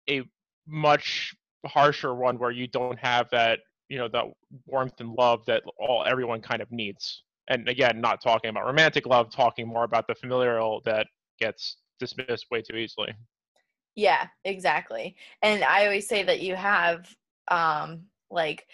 a 0.10 0.22
much 0.68 1.34
harsher 1.66 2.14
one 2.16 2.38
where 2.40 2.52
you 2.52 2.68
don't 2.68 2.98
have 3.00 3.30
that 3.32 3.60
you 3.90 3.98
know 3.98 4.08
that 4.08 4.26
warmth 4.66 5.00
and 5.00 5.14
love 5.14 5.46
that 5.46 5.64
all 5.80 6.04
everyone 6.08 6.42
kind 6.42 6.62
of 6.62 6.72
needs. 6.72 7.24
And 7.50 7.68
again 7.68 8.00
not 8.02 8.22
talking 8.22 8.50
about 8.50 8.66
romantic 8.66 9.06
love 9.06 9.30
talking 9.32 9.68
more 9.68 9.84
about 9.84 10.08
the 10.08 10.16
familial 10.16 10.82
that 10.86 11.08
gets 11.40 11.78
dismissed 12.00 12.48
way 12.52 12.62
too 12.62 12.78
easily. 12.78 13.14
Yeah, 13.96 14.28
exactly. 14.46 15.16
And 15.42 15.64
I 15.64 15.86
always 15.86 16.08
say 16.08 16.24
that 16.24 16.42
you 16.42 16.56
have 16.56 17.14
um 17.50 18.04
like 18.30 18.66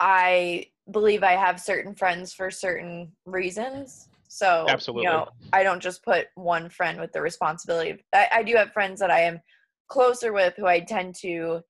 I 0.00 0.66
believe 0.90 1.22
I 1.22 1.32
have 1.32 1.60
certain 1.60 1.94
friends 1.94 2.32
for 2.32 2.50
certain 2.50 3.12
reasons. 3.26 4.08
So 4.28 4.66
Absolutely. 4.68 5.04
you 5.04 5.10
know, 5.10 5.28
I 5.52 5.62
don't 5.62 5.82
just 5.82 6.04
put 6.04 6.26
one 6.34 6.68
friend 6.68 7.00
with 7.00 7.12
the 7.12 7.20
responsibility. 7.20 8.04
I, 8.14 8.26
I 8.36 8.42
do 8.42 8.54
have 8.56 8.72
friends 8.72 9.00
that 9.00 9.10
I 9.10 9.20
am 9.20 9.40
closer 9.88 10.32
with 10.32 10.54
who 10.56 10.66
I 10.66 10.80
tend 10.80 11.14
to 11.22 11.60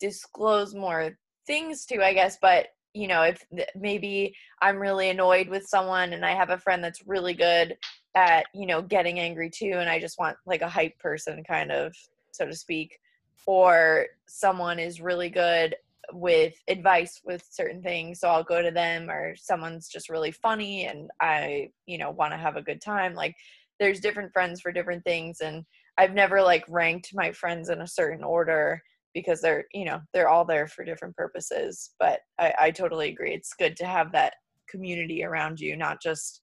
disclose 0.00 0.74
more 0.74 1.18
things 1.46 1.84
to, 1.86 2.04
I 2.04 2.12
guess. 2.12 2.38
But 2.40 2.68
you 2.94 3.08
know, 3.08 3.22
if 3.22 3.44
maybe 3.76 4.34
I'm 4.62 4.78
really 4.78 5.10
annoyed 5.10 5.48
with 5.48 5.66
someone 5.66 6.12
and 6.12 6.24
I 6.24 6.34
have 6.34 6.50
a 6.50 6.58
friend 6.58 6.82
that's 6.82 7.06
really 7.06 7.34
good 7.34 7.76
at 8.14 8.46
you 8.54 8.66
know 8.66 8.82
getting 8.82 9.18
angry 9.18 9.50
too, 9.50 9.74
and 9.74 9.88
I 9.88 9.98
just 9.98 10.18
want 10.18 10.36
like 10.46 10.62
a 10.62 10.68
hype 10.68 10.98
person, 10.98 11.42
kind 11.44 11.72
of 11.72 11.94
so 12.32 12.46
to 12.46 12.54
speak, 12.54 12.98
or 13.46 14.06
someone 14.26 14.78
is 14.78 15.00
really 15.00 15.30
good 15.30 15.74
with 16.12 16.54
advice 16.68 17.20
with 17.24 17.42
certain 17.50 17.82
things. 17.82 18.20
So 18.20 18.28
i'll 18.28 18.44
go 18.44 18.62
to 18.62 18.70
them 18.70 19.10
or 19.10 19.34
someone's 19.36 19.88
just 19.88 20.08
really 20.08 20.30
funny 20.32 20.86
and 20.86 21.10
i 21.20 21.68
you 21.86 21.98
know 21.98 22.10
want 22.10 22.32
to 22.32 22.38
have 22.38 22.56
a 22.56 22.62
good 22.62 22.80
time. 22.80 23.14
Like 23.14 23.34
there's 23.80 24.00
different 24.00 24.32
friends 24.32 24.60
for 24.60 24.72
different 24.72 25.04
things 25.04 25.40
and 25.40 25.64
i've 25.98 26.14
never 26.14 26.42
like 26.42 26.64
ranked 26.68 27.10
my 27.14 27.32
friends 27.32 27.68
in 27.68 27.80
a 27.82 27.86
certain 27.86 28.24
order 28.24 28.82
because 29.14 29.40
they're 29.40 29.64
you 29.72 29.84
know 29.84 30.00
they're 30.12 30.28
all 30.28 30.44
there 30.44 30.66
for 30.66 30.84
different 30.84 31.16
purposes. 31.16 31.90
But 31.98 32.20
i, 32.38 32.54
I 32.60 32.70
totally 32.70 33.08
agree. 33.10 33.34
It's 33.34 33.54
good 33.54 33.76
to 33.78 33.86
have 33.86 34.12
that 34.12 34.34
community 34.68 35.24
around 35.24 35.60
you 35.60 35.76
not 35.76 36.00
just 36.02 36.42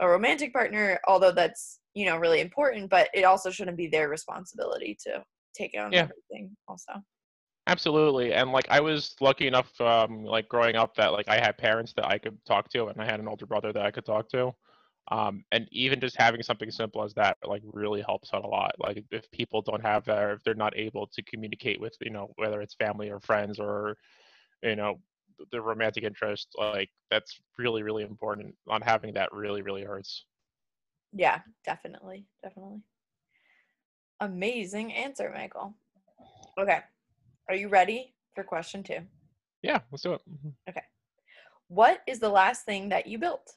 a 0.00 0.08
romantic 0.08 0.52
partner 0.52 0.98
although 1.06 1.32
that's 1.32 1.80
you 1.94 2.06
know 2.06 2.16
really 2.16 2.40
important 2.40 2.88
but 2.90 3.08
it 3.14 3.24
also 3.24 3.50
shouldn't 3.50 3.76
be 3.76 3.86
their 3.86 4.08
responsibility 4.08 4.96
to 5.02 5.22
take 5.54 5.74
on 5.78 5.92
Yeah. 5.92 6.08
everything 6.08 6.56
also 6.68 6.92
Absolutely, 7.68 8.32
and 8.32 8.52
like 8.52 8.68
I 8.70 8.78
was 8.78 9.16
lucky 9.20 9.48
enough, 9.48 9.80
um, 9.80 10.24
like 10.24 10.48
growing 10.48 10.76
up, 10.76 10.94
that 10.96 11.12
like 11.12 11.28
I 11.28 11.40
had 11.40 11.58
parents 11.58 11.92
that 11.94 12.06
I 12.06 12.16
could 12.16 12.38
talk 12.44 12.68
to, 12.70 12.86
and 12.86 13.00
I 13.00 13.04
had 13.04 13.18
an 13.18 13.26
older 13.26 13.44
brother 13.46 13.72
that 13.72 13.84
I 13.84 13.90
could 13.90 14.04
talk 14.06 14.28
to, 14.30 14.54
um, 15.10 15.44
and 15.50 15.66
even 15.72 15.98
just 15.98 16.16
having 16.16 16.42
something 16.44 16.70
simple 16.70 17.02
as 17.02 17.12
that, 17.14 17.36
like 17.44 17.62
really 17.64 18.02
helps 18.02 18.30
out 18.32 18.44
a 18.44 18.48
lot. 18.48 18.76
Like 18.78 19.02
if 19.10 19.28
people 19.32 19.62
don't 19.62 19.82
have 19.82 20.04
that, 20.04 20.22
or 20.22 20.32
if 20.34 20.44
they're 20.44 20.54
not 20.54 20.76
able 20.76 21.08
to 21.08 21.22
communicate 21.24 21.80
with, 21.80 21.96
you 22.00 22.10
know, 22.10 22.32
whether 22.36 22.60
it's 22.60 22.74
family 22.74 23.10
or 23.10 23.18
friends 23.18 23.58
or, 23.58 23.96
you 24.62 24.76
know, 24.76 25.00
the 25.50 25.60
romantic 25.60 26.04
interest, 26.04 26.48
like 26.56 26.90
that's 27.10 27.40
really 27.58 27.82
really 27.82 28.04
important. 28.04 28.54
Not 28.68 28.84
having 28.84 29.12
that 29.14 29.32
really 29.32 29.62
really 29.62 29.82
hurts. 29.82 30.24
Yeah, 31.12 31.40
definitely. 31.64 32.26
Definitely. 32.44 32.82
Amazing 34.20 34.92
answer, 34.92 35.32
Michael. 35.34 35.74
Okay. 36.58 36.80
Are 37.48 37.54
you 37.54 37.68
ready 37.68 38.14
for 38.34 38.42
question 38.42 38.82
two? 38.82 38.98
Yeah, 39.62 39.80
let's 39.90 40.02
do 40.02 40.14
it. 40.14 40.20
Okay. 40.68 40.82
What 41.68 42.00
is 42.06 42.18
the 42.18 42.28
last 42.28 42.64
thing 42.64 42.88
that 42.90 43.06
you 43.06 43.18
built? 43.18 43.54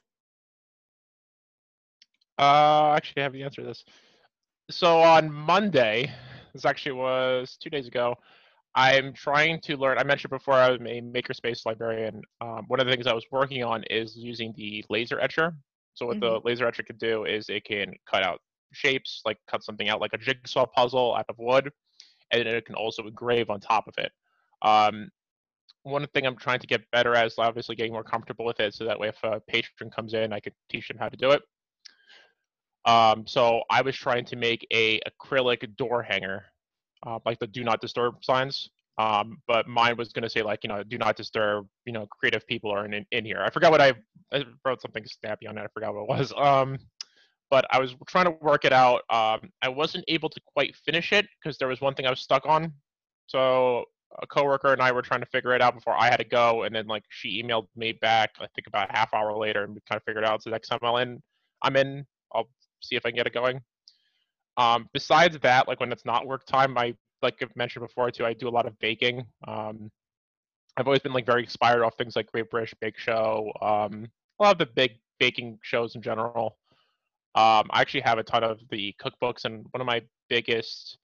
Uh, 2.38 2.94
actually, 2.96 3.20
I 3.20 3.24
have 3.24 3.32
the 3.32 3.42
answer 3.42 3.62
to 3.62 3.68
this. 3.68 3.84
So 4.70 5.00
on 5.00 5.30
Monday, 5.32 6.12
this 6.54 6.64
actually 6.64 6.92
was 6.92 7.56
two 7.60 7.70
days 7.70 7.88
ago. 7.88 8.14
I'm 8.76 9.12
trying 9.12 9.60
to 9.62 9.76
learn. 9.76 9.98
I 9.98 10.04
mentioned 10.04 10.30
before 10.30 10.54
I'm 10.54 10.86
a 10.86 11.00
makerspace 11.00 11.66
librarian. 11.66 12.22
Um, 12.40 12.64
one 12.68 12.78
of 12.78 12.86
the 12.86 12.92
things 12.92 13.08
I 13.08 13.12
was 13.12 13.26
working 13.32 13.64
on 13.64 13.82
is 13.90 14.16
using 14.16 14.54
the 14.56 14.84
laser 14.88 15.18
etcher. 15.20 15.54
So 15.94 16.06
what 16.06 16.20
the 16.20 16.40
laser 16.44 16.66
etcher 16.66 16.84
can 16.84 16.96
do 16.96 17.24
is 17.24 17.48
it 17.48 17.64
can 17.64 17.92
cut 18.08 18.22
out 18.22 18.40
shapes, 18.72 19.22
like 19.24 19.38
cut 19.50 19.64
something 19.64 19.88
out 19.88 20.00
like 20.00 20.12
a 20.12 20.18
jigsaw 20.18 20.66
puzzle 20.66 21.16
out 21.16 21.26
of 21.28 21.36
wood, 21.38 21.70
and 22.32 22.46
it 22.46 22.64
can 22.64 22.74
also 22.74 23.06
engrave 23.06 23.50
on 23.50 23.60
top 23.60 23.88
of 23.88 23.94
it. 23.98 24.12
Um, 24.62 25.10
one 25.82 26.06
thing 26.08 26.26
I'm 26.26 26.36
trying 26.36 26.60
to 26.60 26.66
get 26.66 26.82
better 26.90 27.14
at 27.14 27.26
is 27.26 27.34
obviously 27.38 27.74
getting 27.74 27.92
more 27.92 28.04
comfortable 28.04 28.44
with 28.44 28.60
it, 28.60 28.74
so 28.74 28.84
that 28.84 28.98
way 28.98 29.08
if 29.08 29.16
a 29.22 29.40
patron 29.40 29.90
comes 29.90 30.14
in, 30.14 30.32
I 30.32 30.40
could 30.40 30.54
teach 30.68 30.88
them 30.88 30.98
how 30.98 31.08
to 31.08 31.16
do 31.16 31.30
it. 31.30 31.42
Um, 32.84 33.26
so 33.26 33.62
I 33.70 33.82
was 33.82 33.96
trying 33.96 34.24
to 34.26 34.36
make 34.36 34.66
a 34.72 35.00
acrylic 35.00 35.76
door 35.76 36.02
hanger, 36.02 36.44
uh, 37.06 37.18
like 37.24 37.38
the 37.38 37.46
"Do 37.46 37.64
Not 37.64 37.80
Disturb" 37.80 38.24
signs. 38.24 38.70
Um, 38.98 39.38
but 39.46 39.66
mine 39.66 39.96
was 39.96 40.12
going 40.12 40.24
to 40.24 40.28
say 40.28 40.42
like, 40.42 40.60
you 40.62 40.68
know, 40.68 40.82
do 40.82 40.98
not 40.98 41.16
disturb, 41.16 41.66
you 41.86 41.92
know, 41.92 42.06
creative 42.06 42.46
people 42.46 42.70
are 42.70 42.84
in, 42.84 43.06
in 43.12 43.24
here. 43.24 43.40
I 43.42 43.48
forgot 43.48 43.70
what 43.70 43.80
I, 43.80 43.94
I 44.30 44.44
wrote 44.62 44.82
something 44.82 45.04
snappy 45.06 45.46
on 45.46 45.56
it. 45.56 45.62
I 45.62 45.68
forgot 45.72 45.94
what 45.94 46.02
it 46.02 46.08
was. 46.08 46.34
Um, 46.36 46.78
but 47.50 47.66
I 47.70 47.78
was 47.78 47.94
trying 48.06 48.26
to 48.26 48.36
work 48.40 48.64
it 48.64 48.72
out. 48.72 49.02
Um, 49.10 49.50
I 49.62 49.68
wasn't 49.68 50.04
able 50.08 50.28
to 50.30 50.40
quite 50.54 50.74
finish 50.84 51.12
it 51.12 51.26
because 51.42 51.58
there 51.58 51.68
was 51.68 51.80
one 51.80 51.94
thing 51.94 52.06
I 52.06 52.10
was 52.10 52.20
stuck 52.20 52.46
on. 52.46 52.72
So 53.26 53.84
a 54.22 54.26
coworker 54.26 54.72
and 54.72 54.82
I 54.82 54.92
were 54.92 55.02
trying 55.02 55.20
to 55.20 55.26
figure 55.26 55.54
it 55.54 55.62
out 55.62 55.74
before 55.74 55.94
I 55.98 56.06
had 56.10 56.18
to 56.18 56.24
go, 56.24 56.62
and 56.62 56.74
then 56.74 56.86
like 56.86 57.04
she 57.08 57.42
emailed 57.42 57.66
me 57.76 57.92
back. 57.92 58.30
I 58.40 58.46
think 58.54 58.66
about 58.66 58.90
a 58.90 58.92
half 58.92 59.12
hour 59.14 59.36
later, 59.36 59.64
and 59.64 59.74
we 59.74 59.80
kind 59.88 59.96
of 59.98 60.04
figured 60.04 60.24
out. 60.24 60.42
So 60.42 60.50
next 60.50 60.68
time 60.68 60.78
I'm 60.82 61.08
in, 61.08 61.22
I'm 61.62 61.76
in. 61.76 62.06
I'll 62.32 62.48
see 62.80 62.96
if 62.96 63.04
I 63.04 63.10
can 63.10 63.16
get 63.16 63.26
it 63.26 63.34
going. 63.34 63.60
Um, 64.56 64.88
besides 64.92 65.38
that, 65.42 65.68
like 65.68 65.80
when 65.80 65.92
it's 65.92 66.04
not 66.04 66.26
work 66.26 66.44
time, 66.46 66.76
I 66.76 66.94
like 67.22 67.36
I've 67.42 67.54
mentioned 67.56 67.86
before 67.86 68.10
too. 68.10 68.26
I 68.26 68.32
do 68.32 68.48
a 68.48 68.50
lot 68.50 68.66
of 68.66 68.78
baking. 68.78 69.24
Um, 69.46 69.90
I've 70.76 70.86
always 70.86 71.00
been 71.00 71.12
like 71.12 71.26
very 71.26 71.42
inspired 71.42 71.82
off 71.82 71.94
things 71.98 72.16
like 72.16 72.30
Great 72.30 72.50
British 72.50 72.74
Bake 72.80 72.98
Show. 72.98 73.52
Um, 73.60 74.06
a 74.38 74.42
lot 74.42 74.52
of 74.52 74.58
the 74.58 74.66
big 74.66 74.92
baking 75.18 75.58
shows 75.62 75.94
in 75.94 76.02
general. 76.02 76.56
Um, 77.34 77.68
I 77.70 77.80
actually 77.80 78.00
have 78.00 78.18
a 78.18 78.22
ton 78.24 78.42
of 78.44 78.60
the 78.70 78.94
cookbooks, 79.00 79.44
and 79.44 79.64
one 79.70 79.80
of 79.80 79.86
my 79.86 80.02
biggest 80.28 80.98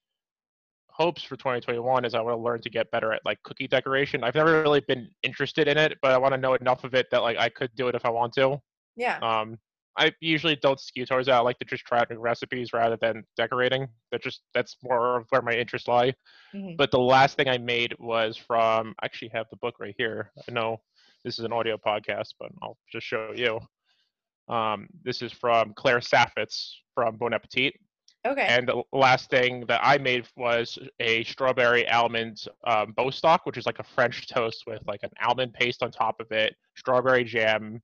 hopes 0.89 1.23
for 1.23 1.37
2021 1.37 2.05
is 2.05 2.15
I 2.15 2.21
want 2.23 2.37
to 2.37 2.43
learn 2.43 2.61
to 2.63 2.71
get 2.71 2.91
better 2.91 3.13
at 3.13 3.21
like 3.25 3.43
cookie 3.43 3.69
decoration. 3.69 4.25
I've 4.25 4.35
never 4.35 4.63
really 4.63 4.81
been 4.81 5.11
interested 5.23 5.69
in 5.69 5.77
it, 5.77 5.99
but 6.01 6.13
I 6.13 6.19
want 6.19 6.33
to 6.33 6.41
know 6.41 6.55
enough 6.55 6.85
of 6.85 6.95
it 6.95 7.07
that 7.11 7.23
like 7.23 7.37
I 7.37 7.49
could 7.51 7.71
do 7.77 7.89
it 7.89 7.95
if 7.95 8.05
I 8.07 8.11
want 8.11 8.33
to. 8.35 8.59
Yeah. 8.97 9.19
Um, 9.19 9.59
I 9.99 10.13
usually 10.21 10.57
don't 10.57 10.81
skew 10.81 11.07
towards 11.07 11.27
that. 11.27 11.35
I 11.37 11.41
like 11.41 11.59
to 11.59 11.65
just 11.65 11.85
try 11.85 12.03
new 12.11 12.19
recipes 12.19 12.73
rather 12.73 12.97
than 12.97 13.25
decorating. 13.37 13.89
That 14.11 14.23
just 14.23 14.43
that's 14.53 14.77
more 14.83 15.19
of 15.19 15.27
where 15.31 15.43
my 15.43 15.53
interests 15.53 15.89
lie. 15.89 16.15
Mhm. 16.55 16.77
But 16.77 16.91
the 16.91 16.99
last 16.99 17.37
thing 17.37 17.49
I 17.49 17.59
made 17.59 17.95
was 17.99 18.37
from 18.37 18.95
I 19.01 19.05
actually 19.07 19.31
have 19.35 19.47
the 19.51 19.57
book 19.57 19.77
right 19.79 19.95
here. 19.97 20.33
I 20.49 20.53
know 20.53 20.81
this 21.25 21.39
is 21.39 21.45
an 21.45 21.53
audio 21.53 21.77
podcast, 21.77 22.35
but 22.39 22.51
I'll 22.63 22.79
just 22.91 23.07
show 23.07 23.33
you. 23.35 23.61
Um, 24.49 24.87
this 25.05 25.23
is 25.23 25.33
from 25.33 25.73
Claire 25.75 26.01
Saffitz 26.01 26.73
from 26.95 27.17
Bon 27.17 27.33
Appetit. 27.33 27.75
Okay. 28.27 28.47
And 28.49 28.69
the 28.69 28.83
last 28.93 29.31
thing 29.31 29.65
that 29.69 29.81
I 29.85 29.99
made 29.99 30.27
was 30.37 30.79
a 30.99 31.23
strawberry 31.25 31.89
almond 31.89 32.45
um, 32.67 32.93
Bostock, 32.97 33.47
which 33.47 33.57
is 33.57 33.67
like 33.67 33.79
a 33.79 33.85
French 33.85 34.27
toast 34.27 34.65
with 34.67 34.81
like 34.87 35.01
an 35.05 35.11
almond 35.25 35.55
paste 35.55 35.83
on 35.83 35.93
top 35.93 36.17
of 36.21 36.33
it, 36.33 36.55
strawberry 36.77 37.23
jam, 37.23 37.81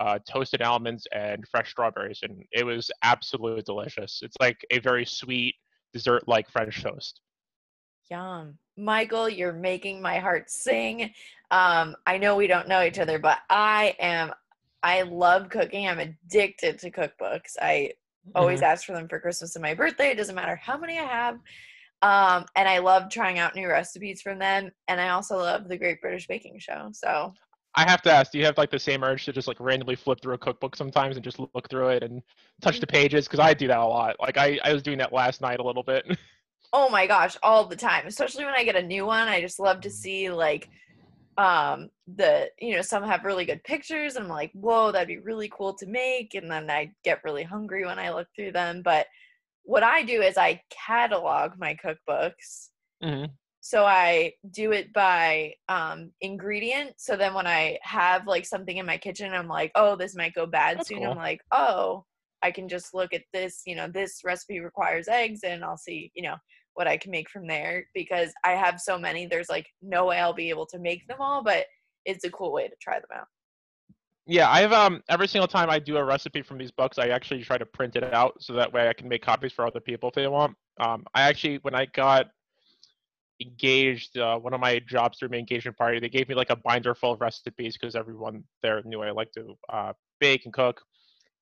uh, 0.00 0.18
toasted 0.26 0.62
almonds, 0.62 1.06
and 1.12 1.44
fresh 1.50 1.70
strawberries. 1.70 2.20
And 2.22 2.42
it 2.52 2.64
was 2.64 2.90
absolutely 3.02 3.62
delicious. 3.62 4.20
It's 4.22 4.36
like 4.40 4.64
a 4.70 4.78
very 4.78 5.04
sweet 5.04 5.56
dessert 5.92 6.26
like 6.26 6.48
French 6.50 6.82
toast. 6.82 7.20
Yum. 8.10 8.58
Michael, 8.78 9.28
you're 9.28 9.52
making 9.52 10.00
my 10.00 10.18
heart 10.18 10.50
sing. 10.50 11.12
Um, 11.50 11.94
I 12.06 12.16
know 12.16 12.36
we 12.36 12.46
don't 12.46 12.68
know 12.68 12.82
each 12.82 12.98
other, 12.98 13.18
but 13.18 13.38
I 13.50 13.94
am 14.00 14.32
I 14.82 15.02
love 15.02 15.48
cooking. 15.48 15.86
I'm 15.86 16.00
addicted 16.00 16.78
to 16.80 16.90
cookbooks. 16.90 17.56
I 17.60 17.92
always 18.34 18.60
Mhm. 18.60 18.64
ask 18.64 18.84
for 18.84 18.92
them 18.92 19.08
for 19.08 19.20
Christmas 19.20 19.56
and 19.56 19.62
my 19.62 19.74
birthday. 19.74 20.10
It 20.10 20.16
doesn't 20.16 20.34
matter 20.34 20.56
how 20.56 20.78
many 20.78 20.98
I 20.98 21.04
have. 21.04 21.38
Um, 22.02 22.46
and 22.56 22.68
I 22.68 22.78
love 22.78 23.10
trying 23.10 23.38
out 23.38 23.54
new 23.54 23.68
recipes 23.68 24.22
from 24.22 24.38
them. 24.38 24.72
And 24.88 25.00
I 25.00 25.10
also 25.10 25.36
love 25.38 25.68
the 25.68 25.78
Great 25.78 26.00
British 26.00 26.26
Baking 26.26 26.58
Show. 26.58 26.90
So 26.92 27.32
I 27.74 27.88
have 27.88 28.02
to 28.02 28.12
ask, 28.12 28.32
do 28.32 28.38
you 28.38 28.44
have 28.44 28.58
like 28.58 28.70
the 28.70 28.78
same 28.78 29.04
urge 29.04 29.24
to 29.24 29.32
just 29.32 29.48
like 29.48 29.58
randomly 29.60 29.94
flip 29.94 30.20
through 30.20 30.34
a 30.34 30.38
cookbook 30.38 30.76
sometimes 30.76 31.16
and 31.16 31.24
just 31.24 31.38
look 31.38 31.68
through 31.70 31.88
it 31.88 32.02
and 32.02 32.22
touch 32.60 32.80
the 32.80 32.86
pages? 32.86 33.26
Because 33.26 33.40
I 33.40 33.54
do 33.54 33.68
that 33.68 33.78
a 33.78 33.84
lot. 33.86 34.16
Like 34.20 34.36
I, 34.36 34.58
I 34.64 34.72
was 34.72 34.82
doing 34.82 34.98
that 34.98 35.12
last 35.12 35.40
night 35.40 35.60
a 35.60 35.62
little 35.64 35.82
bit. 35.84 36.04
oh 36.72 36.88
my 36.90 37.06
gosh, 37.06 37.36
all 37.42 37.64
the 37.66 37.76
time. 37.76 38.06
Especially 38.06 38.44
when 38.44 38.54
I 38.56 38.64
get 38.64 38.76
a 38.76 38.82
new 38.82 39.06
one. 39.06 39.28
I 39.28 39.40
just 39.40 39.60
love 39.60 39.80
to 39.82 39.90
see 39.90 40.30
like 40.30 40.68
um 41.38 41.88
the 42.16 42.48
you 42.60 42.74
know 42.74 42.82
some 42.82 43.02
have 43.02 43.24
really 43.24 43.44
good 43.44 43.62
pictures 43.64 44.16
and 44.16 44.24
i'm 44.24 44.30
like 44.30 44.50
whoa 44.54 44.90
that'd 44.92 45.08
be 45.08 45.18
really 45.18 45.50
cool 45.56 45.74
to 45.74 45.86
make 45.86 46.34
and 46.34 46.50
then 46.50 46.70
i 46.70 46.90
get 47.04 47.22
really 47.24 47.42
hungry 47.42 47.84
when 47.84 47.98
i 47.98 48.12
look 48.12 48.28
through 48.34 48.52
them 48.52 48.82
but 48.82 49.06
what 49.64 49.82
i 49.82 50.02
do 50.02 50.20
is 50.20 50.36
i 50.36 50.60
catalog 50.70 51.52
my 51.58 51.76
cookbooks 51.84 52.68
hmm 53.02 53.24
so 53.64 53.84
i 53.84 54.32
do 54.50 54.72
it 54.72 54.92
by 54.92 55.52
um 55.68 56.10
ingredient 56.20 56.92
so 56.96 57.16
then 57.16 57.32
when 57.32 57.46
i 57.46 57.78
have 57.82 58.26
like 58.26 58.44
something 58.44 58.78
in 58.78 58.84
my 58.86 58.96
kitchen 58.96 59.32
i'm 59.32 59.46
like 59.46 59.70
oh 59.76 59.94
this 59.94 60.16
might 60.16 60.34
go 60.34 60.46
bad 60.46 60.78
That's 60.78 60.88
soon 60.88 60.98
cool. 60.98 61.12
i'm 61.12 61.16
like 61.16 61.40
oh 61.52 62.04
i 62.42 62.50
can 62.50 62.68
just 62.68 62.92
look 62.92 63.14
at 63.14 63.22
this 63.32 63.62
you 63.64 63.76
know 63.76 63.86
this 63.86 64.22
recipe 64.24 64.58
requires 64.58 65.06
eggs 65.06 65.40
and 65.44 65.64
i'll 65.64 65.76
see 65.76 66.10
you 66.14 66.24
know 66.24 66.34
what 66.74 66.88
i 66.88 66.96
can 66.96 67.12
make 67.12 67.30
from 67.30 67.46
there 67.46 67.86
because 67.94 68.32
i 68.44 68.50
have 68.50 68.80
so 68.80 68.98
many 68.98 69.26
there's 69.26 69.48
like 69.48 69.66
no 69.80 70.06
way 70.06 70.18
i'll 70.18 70.32
be 70.32 70.50
able 70.50 70.66
to 70.66 70.80
make 70.80 71.06
them 71.06 71.18
all 71.20 71.44
but 71.44 71.66
it's 72.04 72.24
a 72.24 72.30
cool 72.30 72.52
way 72.52 72.68
to 72.68 72.74
try 72.80 72.94
them 72.94 73.08
out 73.14 73.26
Yeah, 74.26 74.50
I've 74.50 74.72
um 74.72 75.02
every 75.08 75.28
single 75.28 75.48
time 75.48 75.70
I 75.70 75.78
do 75.78 75.96
a 75.96 76.04
recipe 76.04 76.42
from 76.42 76.58
these 76.58 76.70
books, 76.70 76.98
I 76.98 77.08
actually 77.08 77.42
try 77.42 77.58
to 77.58 77.66
print 77.66 77.96
it 77.96 78.04
out 78.14 78.34
so 78.40 78.52
that 78.54 78.72
way 78.72 78.88
I 78.88 78.92
can 78.92 79.08
make 79.08 79.22
copies 79.22 79.52
for 79.52 79.66
other 79.66 79.80
people 79.80 80.08
if 80.08 80.14
they 80.14 80.28
want. 80.28 80.56
Um, 80.80 81.04
I 81.14 81.22
actually 81.22 81.58
when 81.62 81.74
I 81.74 81.86
got 81.86 82.26
engaged, 83.40 84.16
uh, 84.18 84.38
one 84.38 84.54
of 84.54 84.60
my 84.60 84.78
jobs 84.78 85.18
through 85.18 85.30
my 85.30 85.36
engagement 85.36 85.76
party, 85.76 85.98
they 85.98 86.08
gave 86.08 86.28
me 86.28 86.34
like 86.34 86.50
a 86.50 86.56
binder 86.56 86.94
full 86.94 87.12
of 87.12 87.20
recipes 87.20 87.76
because 87.76 87.96
everyone 87.96 88.44
there 88.62 88.80
knew 88.84 89.02
I 89.02 89.10
like 89.10 89.32
to 89.32 89.54
uh, 89.68 89.92
bake 90.20 90.44
and 90.44 90.54
cook, 90.54 90.80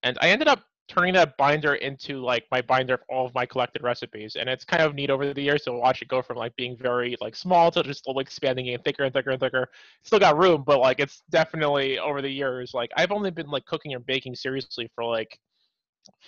and 0.02 0.16
I 0.20 0.30
ended 0.30 0.48
up 0.48 0.62
turning 0.90 1.14
that 1.14 1.36
binder 1.36 1.76
into 1.76 2.20
like 2.20 2.44
my 2.50 2.60
binder 2.60 2.94
of 2.94 3.00
all 3.08 3.24
of 3.24 3.32
my 3.32 3.46
collected 3.46 3.80
recipes, 3.82 4.34
and 4.34 4.48
it's 4.48 4.64
kind 4.64 4.82
of 4.82 4.92
neat 4.94 5.08
over 5.08 5.32
the 5.32 5.40
years 5.40 5.62
to 5.62 5.72
watch 5.72 6.02
it 6.02 6.08
go 6.08 6.20
from 6.20 6.36
like 6.36 6.54
being 6.56 6.76
very 6.76 7.16
like 7.20 7.36
small 7.36 7.70
to 7.70 7.82
just 7.84 8.08
like 8.08 8.26
expanding 8.26 8.68
and 8.70 8.82
thicker 8.82 9.04
and 9.04 9.14
thicker 9.14 9.30
and 9.30 9.38
thicker 9.38 9.68
still 10.02 10.18
got 10.18 10.36
room, 10.36 10.64
but 10.66 10.80
like 10.80 10.98
it's 10.98 11.22
definitely 11.30 12.00
over 12.00 12.20
the 12.20 12.28
years. 12.28 12.74
Like 12.74 12.90
I've 12.96 13.12
only 13.12 13.30
been 13.30 13.48
like 13.48 13.64
cooking 13.66 13.94
and 13.94 14.04
baking 14.04 14.34
seriously 14.34 14.90
for 14.92 15.04
like 15.04 15.38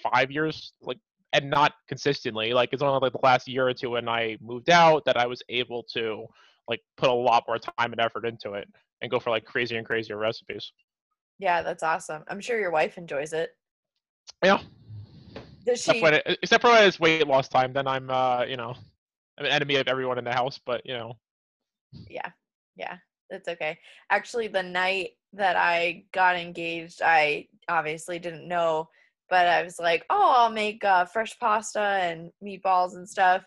five 0.01 0.31
years, 0.31 0.75
like 0.81 0.99
and 1.33 1.51
not 1.51 1.73
consistently. 1.89 2.53
Like 2.53 2.69
it's 2.73 2.83
only 2.83 3.01
like 3.01 3.13
the 3.13 3.21
last 3.25 3.49
year 3.49 3.67
or 3.67 3.75
two 3.75 3.91
when 3.91 4.09
I 4.09 4.39
moved 4.41 4.71
out 4.71 5.05
that 5.07 5.17
I 5.17 5.27
was 5.27 5.43
able 5.49 5.83
to 5.95 6.25
like 6.69 6.81
put 6.97 7.11
a 7.11 7.13
lot 7.13 7.43
more 7.49 7.59
time 7.59 7.91
and 7.91 8.01
effort 8.01 8.25
into 8.25 8.53
it 8.53 8.69
and 9.01 9.11
go 9.11 9.19
for 9.19 9.31
like 9.31 9.45
crazier 9.45 9.79
and 9.79 9.87
crazier 9.87 10.17
recipes. 10.17 10.71
yeah 11.41 11.63
that's 11.63 11.83
awesome 11.83 12.23
i'm 12.29 12.41
sure 12.41 12.61
your 12.61 12.71
wife 12.71 12.97
enjoys 12.97 13.33
it 13.33 13.51
Yeah, 14.43 14.61
does 15.65 15.79
except 15.79 15.97
she 15.97 16.03
when 16.03 16.15
it, 16.15 16.39
except 16.43 16.63
for 16.63 16.71
when 16.71 16.85
it's 16.87 16.99
weight 17.01 17.27
loss 17.27 17.49
time, 17.49 17.73
then 17.73 17.87
I'm 17.87 18.11
uh 18.11 18.45
you 18.45 18.57
know 18.57 18.75
I'm 19.39 19.47
an 19.47 19.53
enemy 19.53 19.77
of 19.77 19.89
everyone 19.89 20.19
in 20.19 20.25
the 20.25 20.33
house. 20.33 20.59
But 20.65 20.83
you 20.85 20.95
know, 20.95 21.19
yeah. 22.09 22.31
Yeah. 22.77 22.97
That's 23.31 23.49
okay. 23.49 23.79
Actually 24.11 24.49
the 24.49 24.63
night 24.63 25.11
that 25.35 25.57
i 25.57 26.05
got 26.13 26.37
engaged 26.37 27.01
i 27.03 27.47
obviously 27.69 28.19
didn't 28.19 28.47
know 28.47 28.89
but 29.31 29.47
i 29.47 29.63
was 29.63 29.79
like 29.79 30.05
oh 30.11 30.35
i'll 30.37 30.51
make 30.51 30.85
uh, 30.85 31.05
fresh 31.07 31.39
pasta 31.39 31.81
and 31.81 32.31
meatballs 32.45 32.95
and 32.95 33.09
stuff. 33.09 33.43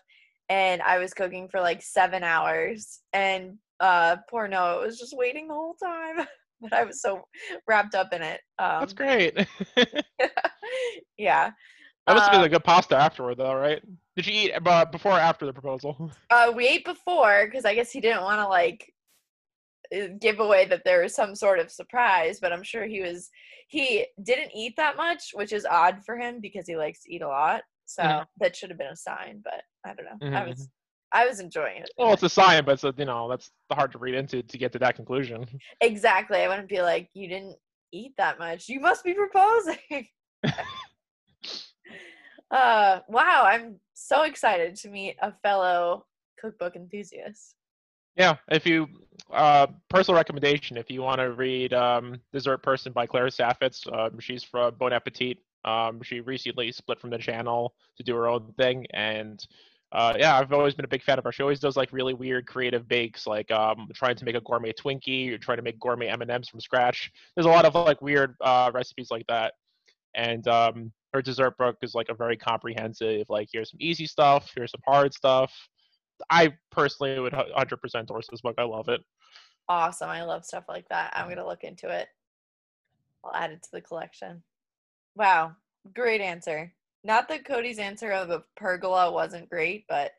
And 0.48 0.82
i 0.82 0.98
was 0.98 1.14
cooking 1.14 1.48
for 1.48 1.60
like 1.60 1.82
seven 1.82 2.22
hours 2.22 3.00
and 3.12 3.58
uh 3.80 4.16
poor 4.28 4.48
noah 4.48 4.80
was 4.80 4.98
just 4.98 5.16
waiting 5.16 5.48
the 5.48 5.54
whole 5.54 5.76
time 5.82 6.26
but 6.60 6.72
i 6.72 6.84
was 6.84 7.00
so 7.00 7.22
wrapped 7.68 7.94
up 7.94 8.12
in 8.12 8.22
it 8.22 8.40
um 8.58 8.80
that's 8.80 8.92
great. 8.92 9.36
that 10.96 11.02
yeah 11.18 11.50
must 12.14 12.26
have 12.26 12.32
been 12.32 12.40
Uh, 12.40 12.44
a 12.44 12.48
good 12.48 12.64
pasta 12.64 12.96
afterward, 12.96 13.36
though, 13.36 13.54
right? 13.54 13.82
Did 14.14 14.26
you 14.26 14.32
eat 14.32 14.52
uh, 14.54 14.84
before 14.86 15.12
or 15.12 15.18
after 15.20 15.46
the 15.46 15.52
proposal? 15.52 16.10
Uh, 16.30 16.52
we 16.54 16.66
ate 16.66 16.84
before 16.84 17.46
because 17.46 17.64
I 17.64 17.74
guess 17.74 17.90
he 17.92 18.00
didn't 18.00 18.22
want 18.22 18.40
to 18.40 18.48
like 18.48 18.92
uh, 19.94 20.08
give 20.20 20.40
away 20.40 20.66
that 20.66 20.82
there 20.84 21.02
was 21.02 21.14
some 21.14 21.34
sort 21.34 21.58
of 21.60 21.70
surprise, 21.70 22.40
but 22.40 22.52
I'm 22.52 22.62
sure 22.64 22.84
he 22.86 23.00
was. 23.00 23.30
He 23.68 24.06
didn't 24.22 24.52
eat 24.54 24.74
that 24.76 24.96
much, 24.96 25.30
which 25.34 25.52
is 25.52 25.64
odd 25.64 26.04
for 26.04 26.16
him 26.16 26.40
because 26.40 26.66
he 26.66 26.76
likes 26.76 27.02
to 27.02 27.14
eat 27.14 27.22
a 27.22 27.28
lot. 27.28 27.62
So 27.86 28.02
Mhm. 28.02 28.26
that 28.38 28.56
should 28.56 28.70
have 28.70 28.78
been 28.78 28.92
a 28.92 28.96
sign, 28.96 29.40
but 29.44 29.62
I 29.84 29.94
don't 29.94 30.06
know. 30.06 30.36
I 30.36 30.44
Mhm, 30.44 30.48
was 30.48 30.68
I 31.12 31.26
was 31.26 31.40
enjoying 31.40 31.82
it. 31.82 31.90
Well, 31.96 32.12
it's 32.12 32.22
a 32.24 32.28
sign, 32.28 32.64
but 32.64 32.72
it's 32.72 32.84
a, 32.84 32.92
you 32.96 33.04
know 33.04 33.28
that's 33.28 33.50
hard 33.72 33.92
to 33.92 33.98
read 33.98 34.14
into 34.14 34.42
to 34.42 34.58
get 34.58 34.72
to 34.72 34.78
that 34.80 34.96
conclusion. 34.96 35.46
exactly. 35.80 36.38
I 36.38 36.48
wouldn't 36.48 36.68
be 36.68 36.82
like, 36.82 37.08
you 37.14 37.28
didn't 37.28 37.56
eat 37.92 38.14
that 38.18 38.38
much. 38.38 38.68
You 38.68 38.80
must 38.80 39.04
be 39.04 39.14
proposing. 39.14 40.08
Uh, 42.50 43.00
wow! 43.08 43.42
I'm 43.44 43.80
so 43.94 44.22
excited 44.22 44.76
to 44.76 44.88
meet 44.88 45.16
a 45.20 45.32
fellow 45.42 46.06
cookbook 46.40 46.76
enthusiast. 46.76 47.54
Yeah, 48.16 48.36
if 48.50 48.66
you 48.66 48.88
uh, 49.30 49.66
personal 49.90 50.16
recommendation, 50.16 50.76
if 50.76 50.90
you 50.90 51.02
want 51.02 51.20
to 51.20 51.32
read 51.32 51.74
um, 51.74 52.20
Dessert 52.32 52.62
Person 52.62 52.92
by 52.92 53.06
Claire 53.06 53.26
Saffitz, 53.26 53.86
um, 53.92 54.18
she's 54.18 54.42
from 54.42 54.74
Bon 54.76 54.92
Appetit. 54.92 55.38
Um, 55.64 56.00
she 56.02 56.20
recently 56.20 56.70
split 56.72 57.00
from 57.00 57.10
the 57.10 57.18
channel 57.18 57.74
to 57.96 58.02
do 58.02 58.14
her 58.14 58.28
own 58.28 58.54
thing, 58.56 58.86
and 58.94 59.44
uh, 59.92 60.14
yeah, 60.18 60.38
I've 60.38 60.52
always 60.52 60.74
been 60.74 60.84
a 60.84 60.88
big 60.88 61.02
fan 61.02 61.18
of 61.18 61.24
her. 61.24 61.32
She 61.32 61.42
always 61.42 61.60
does 61.60 61.76
like 61.76 61.92
really 61.92 62.14
weird, 62.14 62.46
creative 62.46 62.88
bakes, 62.88 63.26
like 63.26 63.50
um, 63.50 63.88
trying 63.94 64.16
to 64.16 64.24
make 64.24 64.34
a 64.34 64.40
gourmet 64.40 64.72
Twinkie 64.72 65.32
or 65.32 65.38
trying 65.38 65.58
to 65.58 65.62
make 65.62 65.78
gourmet 65.78 66.08
M 66.08 66.22
and 66.22 66.30
M's 66.30 66.48
from 66.48 66.60
scratch. 66.60 67.10
There's 67.34 67.46
a 67.46 67.50
lot 67.50 67.64
of 67.64 67.74
like 67.74 68.02
weird 68.02 68.34
uh, 68.40 68.70
recipes 68.74 69.08
like 69.10 69.26
that, 69.28 69.54
and 70.16 70.46
um, 70.48 70.92
her 71.12 71.22
dessert 71.22 71.56
book 71.56 71.76
is 71.82 71.94
like 71.94 72.08
a 72.08 72.14
very 72.14 72.36
comprehensive. 72.36 73.26
Like 73.28 73.48
here's 73.52 73.70
some 73.70 73.80
easy 73.80 74.06
stuff, 74.06 74.50
here's 74.54 74.72
some 74.72 74.82
hard 74.86 75.14
stuff. 75.14 75.52
I 76.30 76.54
personally 76.70 77.20
would 77.20 77.32
100% 77.32 77.94
endorse 77.94 78.26
this 78.30 78.40
book. 78.40 78.54
I 78.58 78.64
love 78.64 78.88
it. 78.88 79.02
Awesome. 79.68 80.08
I 80.08 80.24
love 80.24 80.44
stuff 80.44 80.64
like 80.68 80.88
that. 80.88 81.12
I'm 81.14 81.26
going 81.26 81.36
to 81.36 81.46
look 81.46 81.62
into 81.62 81.88
it. 81.88 82.08
I'll 83.24 83.34
add 83.34 83.50
it 83.50 83.62
to 83.62 83.68
the 83.72 83.80
collection. 83.80 84.42
Wow. 85.14 85.52
Great 85.94 86.20
answer. 86.20 86.72
Not 87.04 87.28
that 87.28 87.44
Cody's 87.44 87.78
answer 87.78 88.10
of 88.12 88.30
a 88.30 88.44
pergola 88.56 89.12
wasn't 89.12 89.48
great, 89.48 89.84
but 89.88 90.12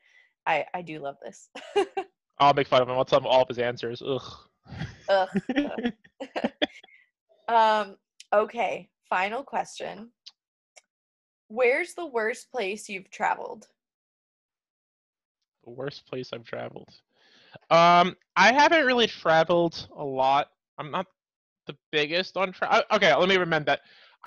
I 0.46 0.66
I 0.74 0.82
do 0.82 1.00
love 1.00 1.18
this. 1.22 1.50
I'll 2.40 2.54
make 2.54 2.68
fun 2.68 2.82
of 2.82 2.88
him. 2.88 2.96
I'll 2.96 3.06
tell 3.06 3.20
him 3.20 3.28
all 3.28 3.42
of 3.42 3.48
his 3.50 3.60
answers. 3.60 4.02
Ugh. 4.02 4.22
Ugh. 5.10 5.30
um 7.50 7.98
okay, 8.34 8.90
final 9.10 9.44
question. 9.44 10.12
Where's 11.48 11.94
the 11.94 12.06
worst 12.06 12.52
place 12.52 12.90
you've 12.90 13.10
traveled? 13.10 13.68
The 15.64 15.72
worst 15.72 16.06
place 16.08 16.32
I've 16.34 16.44
traveled. 16.44 16.90
Um, 17.70 18.16
I 18.36 18.54
haven't 18.54 18.86
really 18.86 19.08
traveled 19.08 19.88
a 19.96 20.04
lot. 20.04 20.48
I'm 20.78 20.92
not 20.92 21.06
the 21.68 21.76
biggest 21.92 22.38
on 22.38 22.52
travel. 22.52 22.84
Okay, 22.92 23.14
let 23.14 23.30
me 23.30 23.38
remember 23.38 23.72
that. 23.72 23.82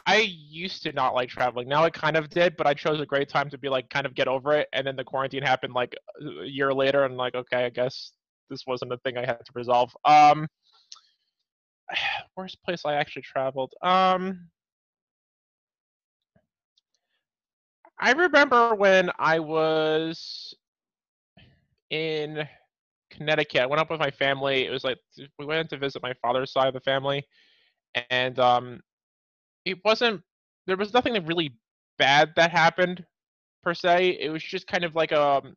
I 0.06 0.16
used 0.18 0.82
to 0.84 0.92
not 0.92 1.14
like 1.14 1.28
traveling. 1.28 1.68
Now 1.68 1.84
I 1.84 1.90
kind 1.90 2.16
of 2.16 2.30
did, 2.30 2.56
but 2.56 2.66
I 2.66 2.72
chose 2.72 3.00
a 3.00 3.06
great 3.06 3.28
time 3.28 3.50
to 3.50 3.58
be 3.58 3.68
like 3.68 3.90
kind 3.90 4.06
of 4.06 4.14
get 4.14 4.28
over 4.28 4.52
it. 4.54 4.68
And 4.72 4.86
then 4.86 4.96
the 4.96 5.04
quarantine 5.04 5.42
happened 5.42 5.74
like 5.74 5.94
a 6.20 6.46
year 6.46 6.72
later, 6.72 7.04
and 7.04 7.16
like 7.16 7.34
okay, 7.34 7.66
I 7.66 7.70
guess 7.70 8.12
this 8.48 8.66
wasn't 8.66 8.92
a 8.92 8.98
thing 8.98 9.18
I 9.18 9.26
had 9.26 9.44
to 9.44 9.52
resolve. 9.54 9.94
Um, 10.04 10.46
worst 12.36 12.58
place 12.64 12.82
I 12.84 12.94
actually 12.94 13.22
traveled. 13.22 13.72
Um, 13.82 14.48
I 18.00 18.12
remember 18.12 18.74
when 18.74 19.10
I 19.18 19.38
was 19.40 20.54
in 21.90 22.46
Connecticut. 23.10 23.62
I 23.62 23.66
went 23.66 23.80
up 23.80 23.90
with 23.90 24.00
my 24.00 24.10
family. 24.10 24.66
It 24.66 24.70
was 24.70 24.84
like 24.84 24.98
we 25.38 25.46
went 25.46 25.70
to 25.70 25.78
visit 25.78 26.02
my 26.02 26.14
father's 26.22 26.52
side 26.52 26.68
of 26.68 26.74
the 26.74 26.80
family, 26.80 27.24
and 28.10 28.38
um, 28.38 28.80
it 29.64 29.78
wasn't. 29.84 30.22
There 30.66 30.76
was 30.76 30.92
nothing 30.94 31.14
really 31.26 31.54
bad 31.98 32.32
that 32.36 32.50
happened 32.50 33.04
per 33.62 33.74
se. 33.74 34.18
It 34.20 34.30
was 34.30 34.42
just 34.42 34.66
kind 34.66 34.84
of 34.84 34.94
like 34.94 35.12
um, 35.12 35.54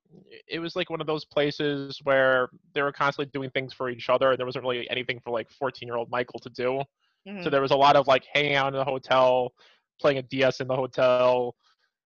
it 0.48 0.60
was 0.60 0.76
like 0.76 0.90
one 0.90 1.02
of 1.02 1.08
those 1.08 1.26
places 1.26 2.00
where 2.04 2.50
they 2.74 2.82
were 2.82 2.92
constantly 2.92 3.30
doing 3.34 3.50
things 3.52 3.74
for 3.74 3.90
each 3.90 4.10
other. 4.10 4.32
and 4.32 4.40
There 4.40 4.46
wasn't 4.46 4.64
really 4.64 4.90
anything 4.90 5.20
for 5.24 5.32
like 5.32 5.50
14 5.52 5.88
year 5.88 5.98
old 5.98 6.10
Michael 6.10 6.40
to 6.40 6.50
do. 6.50 6.82
Mhm. 7.28 7.44
So 7.44 7.50
there 7.50 7.62
was 7.62 7.72
a 7.72 7.76
lot 7.78 7.96
of 7.96 8.08
like 8.08 8.26
hanging 8.34 8.56
out 8.56 8.68
in 8.68 8.74
the 8.80 8.84
hotel, 8.86 9.54
playing 10.02 10.18
a 10.18 10.24
DS 10.24 10.60
in 10.62 10.68
the 10.68 10.76
hotel, 10.76 11.56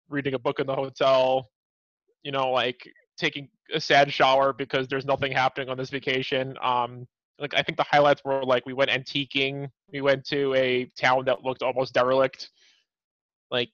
reading 0.09 0.34
a 0.34 0.38
book 0.38 0.61
in 0.61 0.66
the 0.66 0.74
hotel, 0.74 1.50
you 2.22 2.32
know, 2.32 2.50
like 2.50 2.88
taking 3.18 3.48
a 3.72 3.80
sad 3.80 4.12
shower 4.12 4.52
because 4.52 4.88
there's 4.88 5.04
nothing 5.04 5.32
happening 5.32 5.68
on 5.68 5.76
this 5.76 5.90
vacation. 5.90 6.56
Um, 6.62 7.06
like 7.38 7.54
I 7.54 7.62
think 7.62 7.76
the 7.76 7.84
highlights 7.84 8.22
were 8.24 8.44
like 8.44 8.66
we 8.66 8.72
went 8.72 8.90
antiquing, 8.90 9.68
we 9.92 10.00
went 10.00 10.24
to 10.26 10.54
a 10.54 10.86
town 10.98 11.24
that 11.26 11.44
looked 11.44 11.62
almost 11.62 11.94
derelict. 11.94 12.50
Like 13.50 13.70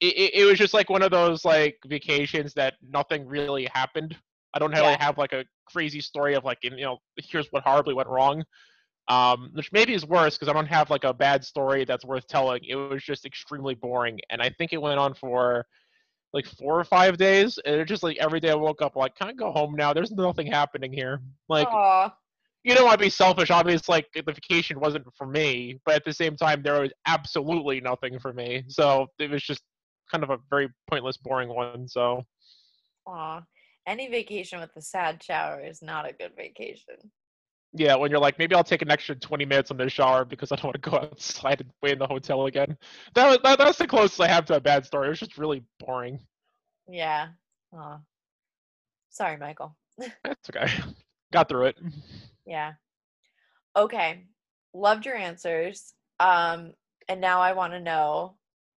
it, 0.00 0.32
it, 0.34 0.44
was 0.44 0.58
just 0.58 0.74
like 0.74 0.90
one 0.90 1.02
of 1.02 1.10
those 1.10 1.44
like 1.44 1.78
vacations 1.86 2.54
that 2.54 2.74
nothing 2.82 3.26
really 3.26 3.68
happened. 3.72 4.16
I 4.54 4.58
don't 4.58 4.72
really 4.72 4.82
Yeah. 4.82 5.02
have 5.04 5.18
like 5.18 5.32
a 5.32 5.44
crazy 5.66 6.00
story 6.00 6.34
of 6.34 6.44
like 6.44 6.58
you 6.62 6.76
know 6.76 6.98
here's 7.16 7.48
what 7.50 7.62
horribly 7.64 7.94
went 7.94 8.08
wrong 8.08 8.44
um, 9.08 9.50
which 9.54 9.72
maybe 9.72 9.94
is 9.94 10.06
worse 10.06 10.36
because 10.36 10.48
I 10.48 10.52
don't 10.52 10.66
have 10.66 10.90
like 10.90 11.04
a 11.04 11.12
bad 11.12 11.44
story 11.44 11.84
that's 11.84 12.04
worth 12.04 12.26
telling. 12.26 12.62
It 12.64 12.76
was 12.76 13.02
just 13.02 13.24
extremely 13.24 13.74
boring, 13.74 14.20
and 14.30 14.40
I 14.40 14.50
think 14.50 14.72
it 14.72 14.80
went 14.80 14.98
on 14.98 15.14
for 15.14 15.66
like 16.32 16.46
four 16.46 16.78
or 16.78 16.84
five 16.84 17.16
days. 17.18 17.58
And 17.64 17.76
it 17.76 17.86
just 17.86 18.02
like 18.02 18.16
every 18.18 18.40
day 18.40 18.50
I 18.50 18.54
woke 18.54 18.82
up 18.82 18.96
like, 18.96 19.14
can 19.16 19.28
I 19.28 19.32
go 19.32 19.52
home 19.52 19.74
now? 19.74 19.92
There's 19.92 20.12
nothing 20.12 20.46
happening 20.46 20.92
here. 20.92 21.20
Like 21.48 21.68
Aw. 21.68 22.14
you 22.64 22.74
don't 22.74 22.84
want 22.84 22.98
to 22.98 23.04
be 23.04 23.10
selfish. 23.10 23.50
Obviously, 23.50 23.92
like 23.92 24.06
the 24.14 24.22
vacation 24.22 24.80
wasn't 24.80 25.06
for 25.16 25.26
me, 25.26 25.78
but 25.84 25.96
at 25.96 26.04
the 26.04 26.12
same 26.12 26.36
time, 26.36 26.62
there 26.62 26.80
was 26.80 26.92
absolutely 27.06 27.80
nothing 27.80 28.18
for 28.18 28.32
me. 28.32 28.64
So 28.68 29.06
it 29.18 29.30
was 29.30 29.42
just 29.42 29.62
kind 30.10 30.24
of 30.24 30.30
a 30.30 30.38
very 30.50 30.68
pointless, 30.88 31.16
boring 31.16 31.48
one. 31.48 31.88
So 31.88 32.22
Aw. 33.06 33.42
Any 33.86 34.08
vacation 34.08 34.60
with 34.60 34.70
a 34.76 34.82
sad 34.82 35.22
shower 35.22 35.60
is 35.60 35.82
not 35.82 36.08
a 36.08 36.12
good 36.12 36.36
vacation. 36.36 36.94
Yeah, 37.74 37.94
when 37.94 38.10
you're 38.10 38.20
like, 38.20 38.38
maybe 38.38 38.54
I'll 38.54 38.64
take 38.64 38.82
an 38.82 38.90
extra 38.90 39.14
20 39.14 39.44
minutes 39.44 39.70
on 39.70 39.78
the 39.78 39.88
shower 39.88 40.24
because 40.24 40.52
I 40.52 40.56
don't 40.56 40.64
want 40.64 40.82
to 40.82 40.90
go 40.90 40.96
outside 40.96 41.60
and 41.60 41.70
wait 41.82 41.92
in 41.92 41.98
the 41.98 42.06
hotel 42.06 42.46
again. 42.46 42.76
That 43.14 43.28
was 43.28 43.38
that, 43.44 43.58
that's 43.58 43.78
the 43.78 43.86
closest 43.86 44.20
I 44.20 44.28
have 44.28 44.44
to 44.46 44.56
a 44.56 44.60
bad 44.60 44.84
story. 44.84 45.06
It 45.06 45.10
was 45.10 45.20
just 45.20 45.38
really 45.38 45.62
boring. 45.78 46.18
Yeah. 46.88 47.28
Aw. 47.74 47.98
Sorry, 49.10 49.36
Michael. 49.36 49.76
That's 50.24 50.50
okay. 50.50 50.68
Got 51.32 51.48
through 51.48 51.66
it. 51.66 51.78
Yeah. 52.46 52.72
Okay. 53.76 54.24
Loved 54.74 55.06
your 55.06 55.16
answers. 55.16 55.94
Um, 56.20 56.72
and 57.08 57.20
now 57.20 57.40
I 57.40 57.52
want 57.52 57.72
to 57.72 57.80
know 57.80 58.36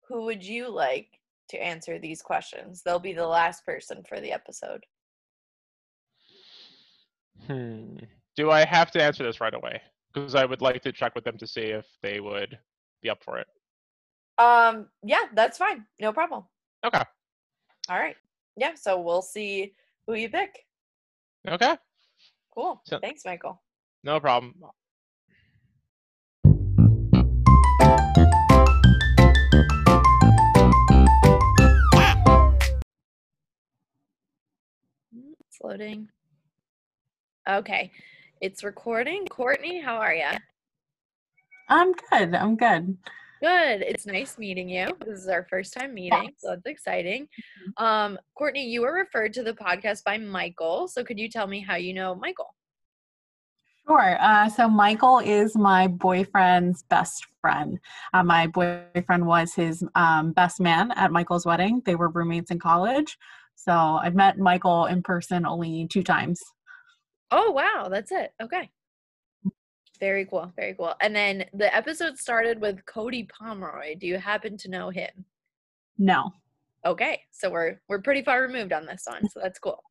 who 0.09 0.24
would 0.24 0.45
you 0.45 0.68
like 0.68 1.09
to 1.51 1.62
answer 1.62 1.99
these 1.99 2.22
questions? 2.22 2.82
They'll 2.82 2.99
be 2.99 3.12
the 3.12 3.26
last 3.26 3.64
person 3.64 4.03
for 4.09 4.20
the 4.20 4.32
episode. 4.32 4.84
Hmm. 7.47 7.99
Do 8.37 8.51
I 8.51 8.64
have 8.64 8.91
to 8.93 9.03
answer 9.03 9.22
this 9.22 9.41
right 9.41 9.55
away? 9.55 9.80
Because 10.12 10.35
I 10.35 10.45
would 10.45 10.61
like 10.61 10.82
to 10.82 10.93
check 10.93 11.14
with 11.14 11.24
them 11.24 11.39
to 11.39 11.47
see 11.47 11.62
if 11.62 11.87
they 12.03 12.20
would 12.20 12.59
be 13.03 13.11
up 13.11 13.22
for 13.22 13.39
it. 13.39 13.47
Um, 14.39 14.89
yeah, 15.05 15.24
that's 15.35 15.59
fine. 15.59 15.87
No 16.01 16.12
problem. 16.12 16.45
Okay. 16.85 17.03
All 17.89 17.99
right. 17.99 18.16
Yeah, 18.57 18.74
so 18.74 19.01
we'll 19.01 19.22
see 19.22 19.74
who 20.07 20.14
you 20.14 20.28
pick. 20.28 20.66
Okay. 21.47 21.76
Cool. 22.53 22.80
So- 22.87 22.99
Thanks, 23.01 23.24
Michael. 23.24 23.62
No 24.03 24.18
problem. 24.20 24.55
It's 35.41 35.59
loading. 35.62 36.09
Okay. 37.49 37.91
It's 38.45 38.62
recording. 38.62 39.24
Courtney, 39.24 39.80
how 39.80 39.97
are 39.97 40.12
you? 40.12 40.28
I'm 41.70 41.92
good. 42.11 42.34
I'm 42.34 42.57
good. 42.57 42.95
Good. 43.40 43.80
It's 43.80 44.05
nice 44.05 44.36
meeting 44.36 44.68
you. 44.68 44.88
This 45.03 45.20
is 45.20 45.28
our 45.28 45.47
first 45.49 45.72
time 45.72 45.95
meeting, 45.95 46.30
so 46.36 46.51
that's 46.51 46.66
exciting. 46.66 47.26
Um, 47.78 48.18
Courtney, 48.36 48.66
you 48.66 48.82
were 48.82 48.92
referred 48.92 49.32
to 49.32 49.42
the 49.42 49.55
podcast 49.55 50.05
by 50.05 50.18
Michael. 50.18 50.88
So 50.88 51.03
could 51.03 51.18
you 51.18 51.30
tell 51.30 51.47
me 51.47 51.61
how 51.61 51.76
you 51.76 51.95
know 51.95 52.14
Michael? 52.14 52.55
Sure. 53.88 54.18
Uh, 54.20 54.51
so 54.51 54.68
Michael 54.68 55.20
is 55.20 55.57
my 55.57 55.86
boyfriend's 55.86 56.82
best 56.82 57.26
friend. 57.40 57.80
Uh, 58.12 58.24
my 58.24 58.47
boyfriend 58.49 59.26
was 59.26 59.55
his 59.55 59.82
um, 59.95 60.32
best 60.32 60.61
man 60.61 60.90
at 60.97 61.11
Michael's 61.11 61.47
wedding. 61.47 61.80
They 61.86 61.95
were 61.95 62.11
roommates 62.11 62.51
in 62.51 62.59
college. 62.59 63.16
So 63.55 63.72
I've 63.72 64.14
met 64.14 64.36
Michael 64.36 64.84
in 64.84 65.03
person 65.03 65.47
only 65.47 65.86
two 65.90 66.03
times. 66.03 66.42
Oh 67.31 67.51
wow, 67.51 67.89
that's 67.91 68.12
it. 68.12 68.33
Okay. 68.43 68.70
Very 70.01 70.27
cool. 70.27 70.53
Very 70.57 70.75
cool. 70.75 70.95
And 71.01 71.14
then 71.14 71.45
the 71.55 71.75
episode 71.75 72.18
started 72.18 72.61
with 72.61 72.85
Cody 72.87 73.29
Pomeroy. 73.39 73.95
Do 73.97 74.07
you 74.07 74.18
happen 74.18 74.57
to 74.59 74.68
know 74.68 74.91
him? 74.91 75.25
No. 75.99 76.33
Okay. 76.85 77.22
So 77.31 77.49
we're 77.51 77.81
we're 77.89 78.03
pretty 78.03 78.22
far 78.22 78.43
removed 78.43 78.72
on 78.72 78.87
this 78.87 79.05
one. 79.07 79.29
So 79.31 79.41
that's 79.43 79.59
cool. 79.59 79.83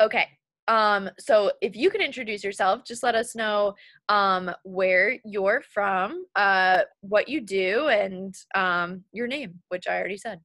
Okay. 0.00 0.26
Um 0.66 1.10
so 1.18 1.52
if 1.60 1.76
you 1.76 1.90
can 1.90 2.00
introduce 2.00 2.42
yourself, 2.42 2.84
just 2.84 3.02
let 3.02 3.14
us 3.14 3.36
know 3.36 3.74
um 4.08 4.50
where 4.64 5.18
you're 5.24 5.62
from, 5.72 6.24
uh 6.34 6.80
what 7.00 7.28
you 7.28 7.40
do 7.40 7.88
and 7.88 8.34
um 8.54 9.04
your 9.12 9.26
name, 9.26 9.60
which 9.68 9.86
I 9.86 9.98
already 9.98 10.18
said. 10.18 10.40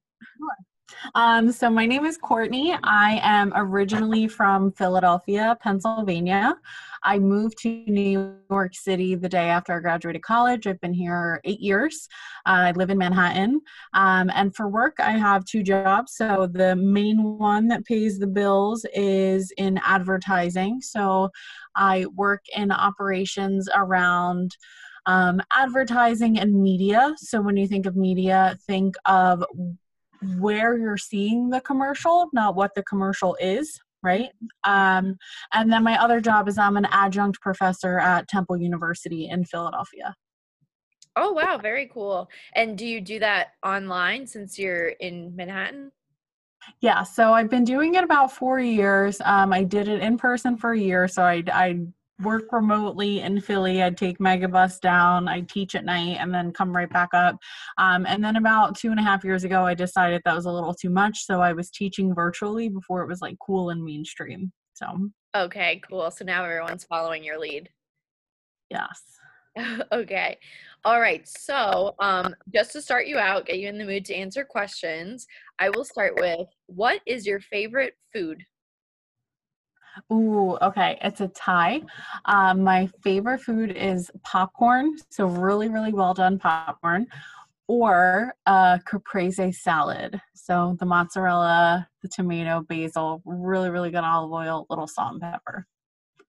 Um, 1.14 1.50
so 1.52 1.70
my 1.70 1.86
name 1.86 2.04
is 2.04 2.16
Courtney. 2.16 2.76
I 2.82 3.20
am 3.22 3.52
originally 3.54 4.28
from 4.28 4.72
Philadelphia, 4.72 5.56
Pennsylvania. 5.60 6.56
I 7.02 7.18
moved 7.18 7.58
to 7.58 7.68
New 7.68 8.36
York 8.50 8.74
City 8.74 9.14
the 9.14 9.28
day 9.28 9.48
after 9.48 9.74
I 9.74 9.80
graduated 9.80 10.22
college. 10.22 10.66
I've 10.66 10.80
been 10.80 10.94
here 10.94 11.40
eight 11.44 11.60
years. 11.60 12.08
I 12.46 12.72
live 12.72 12.90
in 12.90 12.98
Manhattan. 12.98 13.60
Um, 13.92 14.30
and 14.34 14.54
for 14.54 14.68
work, 14.68 14.96
I 14.98 15.12
have 15.12 15.44
two 15.44 15.62
jobs. 15.62 16.16
So 16.16 16.48
the 16.50 16.76
main 16.76 17.38
one 17.38 17.68
that 17.68 17.84
pays 17.84 18.18
the 18.18 18.26
bills 18.26 18.86
is 18.94 19.52
in 19.56 19.78
advertising. 19.84 20.80
So 20.80 21.30
I 21.76 22.06
work 22.14 22.44
in 22.54 22.70
operations 22.70 23.68
around 23.74 24.56
um, 25.06 25.42
advertising 25.52 26.38
and 26.38 26.54
media. 26.62 27.14
So 27.18 27.40
when 27.40 27.56
you 27.56 27.68
think 27.68 27.84
of 27.84 27.96
media, 27.96 28.58
think 28.66 28.94
of 29.04 29.44
where 30.38 30.76
you're 30.76 30.96
seeing 30.96 31.50
the 31.50 31.60
commercial, 31.60 32.28
not 32.32 32.54
what 32.54 32.74
the 32.74 32.82
commercial 32.82 33.36
is, 33.40 33.78
right? 34.02 34.30
Um, 34.64 35.16
and 35.52 35.72
then 35.72 35.82
my 35.82 36.00
other 36.00 36.20
job 36.20 36.48
is 36.48 36.58
I'm 36.58 36.76
an 36.76 36.86
adjunct 36.90 37.40
professor 37.40 37.98
at 37.98 38.28
Temple 38.28 38.56
University 38.58 39.28
in 39.28 39.44
Philadelphia. 39.44 40.14
Oh 41.16 41.32
wow, 41.32 41.58
very 41.58 41.88
cool. 41.92 42.28
And 42.54 42.76
do 42.76 42.86
you 42.86 43.00
do 43.00 43.18
that 43.20 43.52
online 43.64 44.26
since 44.26 44.58
you're 44.58 44.88
in 44.88 45.34
Manhattan? 45.36 45.92
Yeah, 46.80 47.02
so 47.02 47.32
I've 47.32 47.50
been 47.50 47.64
doing 47.64 47.94
it 47.94 48.04
about 48.04 48.32
four 48.32 48.58
years. 48.58 49.20
Um, 49.24 49.52
I 49.52 49.64
did 49.64 49.86
it 49.86 50.00
in 50.00 50.16
person 50.16 50.56
for 50.56 50.72
a 50.72 50.78
year, 50.78 51.06
so 51.06 51.22
I 51.22 51.44
I 51.52 51.80
work 52.24 52.52
remotely 52.52 53.20
in 53.20 53.40
Philly. 53.40 53.82
I'd 53.82 53.96
take 53.96 54.18
Megabus 54.18 54.80
down, 54.80 55.28
I'd 55.28 55.48
teach 55.48 55.74
at 55.74 55.84
night, 55.84 56.16
and 56.20 56.32
then 56.32 56.52
come 56.52 56.74
right 56.74 56.90
back 56.90 57.10
up. 57.12 57.36
Um, 57.78 58.06
and 58.06 58.24
then 58.24 58.36
about 58.36 58.76
two 58.76 58.90
and 58.90 58.98
a 58.98 59.02
half 59.02 59.24
years 59.24 59.44
ago, 59.44 59.64
I 59.64 59.74
decided 59.74 60.22
that 60.24 60.34
was 60.34 60.46
a 60.46 60.52
little 60.52 60.74
too 60.74 60.90
much, 60.90 61.24
so 61.24 61.40
I 61.40 61.52
was 61.52 61.70
teaching 61.70 62.14
virtually 62.14 62.68
before 62.68 63.02
it 63.02 63.08
was 63.08 63.20
like 63.20 63.36
cool 63.44 63.70
and 63.70 63.82
mainstream. 63.84 64.52
So 64.74 65.10
Okay, 65.36 65.80
cool. 65.88 66.10
So 66.10 66.24
now 66.24 66.44
everyone's 66.44 66.84
following 66.84 67.22
your 67.24 67.38
lead. 67.38 67.68
yes. 68.70 69.02
okay. 69.92 70.36
All 70.84 71.00
right. 71.00 71.26
So, 71.28 71.94
um, 72.00 72.34
just 72.52 72.72
to 72.72 72.82
start 72.82 73.06
you 73.06 73.18
out, 73.18 73.46
get 73.46 73.58
you 73.58 73.68
in 73.68 73.78
the 73.78 73.84
mood 73.84 74.04
to 74.06 74.14
answer 74.14 74.44
questions, 74.44 75.26
I 75.58 75.70
will 75.70 75.84
start 75.84 76.14
with 76.20 76.48
what 76.66 77.00
is 77.06 77.26
your 77.26 77.40
favorite 77.40 77.94
food? 78.12 78.42
Ooh, 80.12 80.56
okay. 80.62 80.98
It's 81.02 81.20
a 81.20 81.28
tie. 81.28 81.82
Um, 82.24 82.62
my 82.62 82.88
favorite 83.02 83.40
food 83.40 83.70
is 83.70 84.10
popcorn. 84.22 84.96
So 85.10 85.26
really, 85.26 85.68
really 85.68 85.92
well 85.92 86.14
done 86.14 86.38
popcorn, 86.38 87.06
or 87.68 88.34
a 88.46 88.80
caprese 88.84 89.52
salad. 89.52 90.20
So 90.34 90.76
the 90.78 90.86
mozzarella, 90.86 91.88
the 92.02 92.08
tomato, 92.08 92.60
basil, 92.62 93.22
really, 93.24 93.70
really 93.70 93.90
good 93.90 94.04
olive 94.04 94.32
oil, 94.32 94.66
little 94.68 94.86
salt 94.86 95.12
and 95.12 95.22
pepper. 95.22 95.66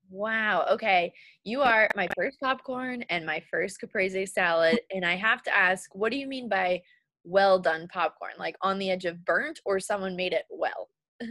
Wow. 0.09 0.65
Okay. 0.71 1.13
You 1.43 1.61
are 1.61 1.89
my 1.95 2.07
first 2.15 2.39
popcorn 2.39 3.03
and 3.09 3.25
my 3.25 3.43
first 3.51 3.81
caprese 3.81 4.27
salad. 4.27 4.79
And 4.93 5.05
I 5.05 5.15
have 5.15 5.43
to 5.43 5.55
ask, 5.55 5.93
what 5.93 6.11
do 6.11 6.17
you 6.17 6.27
mean 6.27 6.47
by 6.47 6.81
well 7.23 7.59
done 7.59 7.87
popcorn? 7.91 8.33
Like 8.37 8.55
on 8.61 8.77
the 8.77 8.91
edge 8.91 9.05
of 9.05 9.25
burnt 9.25 9.59
or 9.65 9.79
someone 9.79 10.15
made 10.15 10.33
it 10.33 10.45
well? 10.49 10.89